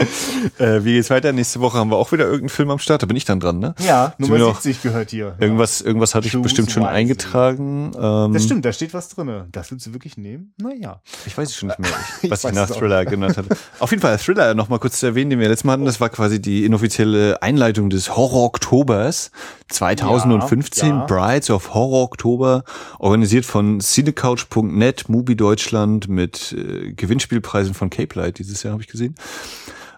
äh, 0.58 0.84
wie 0.84 0.94
geht's 0.94 1.10
weiter? 1.10 1.32
Nächste 1.32 1.60
Woche 1.60 1.78
haben 1.78 1.90
wir 1.90 1.96
auch 1.96 2.12
wieder 2.12 2.24
irgendeinen 2.24 2.48
Film 2.48 2.70
am 2.70 2.78
Start. 2.78 3.02
Da 3.02 3.06
bin 3.06 3.16
ich 3.16 3.24
dann 3.24 3.40
dran, 3.40 3.58
ne? 3.58 3.74
Ja, 3.78 4.14
Nummer 4.18 4.38
70 4.38 4.82
gehört 4.82 5.10
hier. 5.10 5.36
Irgendwas, 5.38 5.80
irgendwas 5.80 6.14
hatte 6.14 6.26
ich 6.26 6.32
Choose 6.32 6.42
bestimmt 6.42 6.70
schon 6.70 6.84
eingetragen. 6.84 7.92
Ähm, 8.00 8.32
das 8.32 8.44
stimmt, 8.44 8.64
da 8.64 8.72
steht 8.72 8.94
was 8.94 9.08
drin. 9.08 9.44
Das 9.52 9.70
willst 9.70 9.86
du 9.86 9.92
wirklich 9.92 10.16
nehmen? 10.16 10.54
Naja. 10.56 11.00
Ich 11.26 11.36
weiß 11.36 11.48
es 11.48 11.56
schon 11.56 11.68
nicht 11.68 11.78
mehr, 11.78 11.90
ich, 12.22 12.30
was 12.30 12.44
ich, 12.44 12.50
ich 12.50 12.56
nach 12.56 12.70
Thriller 12.70 13.04
genannt 13.04 13.36
hatte. 13.36 13.56
Auf 13.78 13.90
jeden 13.90 14.02
Fall 14.02 14.16
Thriller 14.18 14.54
noch 14.54 14.68
mal 14.68 14.78
kurz 14.78 15.00
zu 15.00 15.06
erwähnen, 15.06 15.30
den 15.30 15.38
wir 15.38 15.48
letztes 15.48 15.64
Mal 15.64 15.74
hatten. 15.74 15.84
Das 15.84 16.00
war 16.00 16.08
quasi 16.08 16.40
die 16.40 16.64
inoffizielle 16.64 17.42
Einleitung 17.42 17.90
des 17.90 18.16
Horror-Oktobers 18.16 19.30
2015. 19.68 20.88
Ja, 20.88 20.94
ja. 20.96 21.06
Brides 21.06 21.50
of 21.50 21.74
Horror 21.74 22.04
Oktober, 22.04 22.64
organisiert 22.98 23.44
von 23.44 23.80
cinecouch.net, 23.80 25.08
Movie 25.08 25.36
Deutschland 25.36 26.08
mit 26.08 26.52
äh, 26.52 26.92
Gewinnspielpreisen 26.92 27.74
von 27.74 27.90
Cape 27.90 28.18
Light 28.18 28.38
dieses 28.38 28.62
Jahr, 28.62 28.72
habe 28.72 28.82
ich 28.82 28.88
gesehen. 28.88 29.14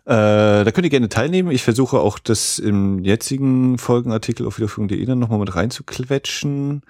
Äh, 0.05 0.65
da 0.65 0.70
könnt 0.73 0.85
ihr 0.85 0.91
gerne 0.91 1.09
teilnehmen. 1.09 1.53
Ich 1.53 1.62
versuche 1.62 2.01
auch 2.01 2.19
das 2.19 2.59
im 2.59 3.05
jetzigen 3.05 3.79
Folgenartikel 3.79 4.47
auf 4.47 4.59
wiederführung.de 4.59 5.05
dann 5.05 5.20
nochmal 5.20 5.39
mit 5.39 5.55
reinzuquetschen. 5.55 6.83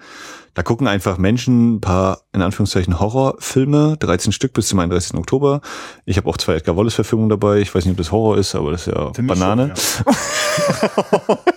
Da 0.55 0.63
gucken 0.63 0.87
einfach 0.87 1.19
Menschen 1.19 1.75
ein 1.75 1.81
paar, 1.81 2.21
in 2.33 2.41
Anführungszeichen, 2.41 2.99
Horrorfilme, 2.99 3.97
13 3.99 4.31
Stück 4.31 4.53
bis 4.53 4.67
zum 4.67 4.79
31. 4.79 5.15
Oktober. 5.15 5.61
Ich 6.05 6.17
habe 6.17 6.27
auch 6.27 6.37
zwei 6.37 6.55
Edgar 6.55 6.75
Wallace-Verfilmungen 6.75 7.29
dabei. 7.29 7.59
Ich 7.59 7.73
weiß 7.73 7.85
nicht, 7.85 7.91
ob 7.91 7.97
das 7.97 8.11
Horror 8.11 8.37
ist, 8.37 8.55
aber 8.55 8.71
das 8.71 8.87
ist 8.87 8.93
ja 8.93 9.11
Banane. 9.21 9.73
Schon, 9.75 10.05
ja. 10.07 11.37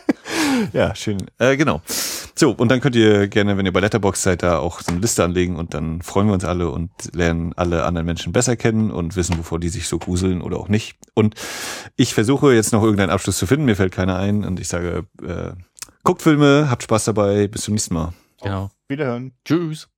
ja, 0.73 0.95
schön. 0.95 1.19
Äh, 1.39 1.57
genau. 1.57 1.81
So, 2.35 2.51
und 2.51 2.69
dann 2.70 2.81
könnt 2.81 2.97
ihr 2.97 3.28
gerne, 3.28 3.57
wenn 3.57 3.66
ihr 3.66 3.73
bei 3.73 3.81
Letterbox 3.81 4.23
seid, 4.23 4.43
da 4.43 4.59
auch 4.59 4.81
so 4.81 4.93
eine 4.93 5.01
Liste 5.01 5.24
anlegen 5.24 5.57
und 5.57 5.74
dann 5.74 6.03
freuen 6.03 6.27
wir 6.27 6.35
uns 6.35 6.45
alle 6.45 6.70
und 6.70 6.91
lernen 7.15 7.53
alle 7.57 7.85
anderen 7.85 8.07
Menschen 8.07 8.33
besser 8.33 8.57
kennen 8.57 8.91
und 8.91 9.16
wissen, 9.16 9.39
wovor 9.39 9.59
die 9.59 9.69
sich 9.69 9.89
so 9.89 9.99
gruseln 9.99 10.43
oder 10.43 10.59
auch 10.59 10.69
nicht. 10.69 10.97
Und 11.15 11.35
ich 11.97 12.15
versuche 12.15 12.53
jetzt 12.53 12.73
noch 12.73 12.83
irgendeinen 12.83 13.11
Abschluss 13.11 13.39
zu 13.39 13.47
finden, 13.47 13.65
mir 13.65 13.77
fällt 13.77 13.93
keiner 13.93 14.19
ein 14.19 14.45
und 14.45 14.61
ich 14.61 14.69
sage, 14.69 15.07
äh, 15.23 15.53
guckt 16.05 16.23
Filme, 16.23 16.69
habt 16.70 16.83
Spaß 16.83 17.05
dabei, 17.05 17.49
bis 17.49 17.62
zum 17.62 17.74
nächsten 17.74 17.95
Mal. 17.95 18.12
Genau. 18.43 18.70
Wiederhören. 18.89 19.33
Tschüss. 19.45 19.89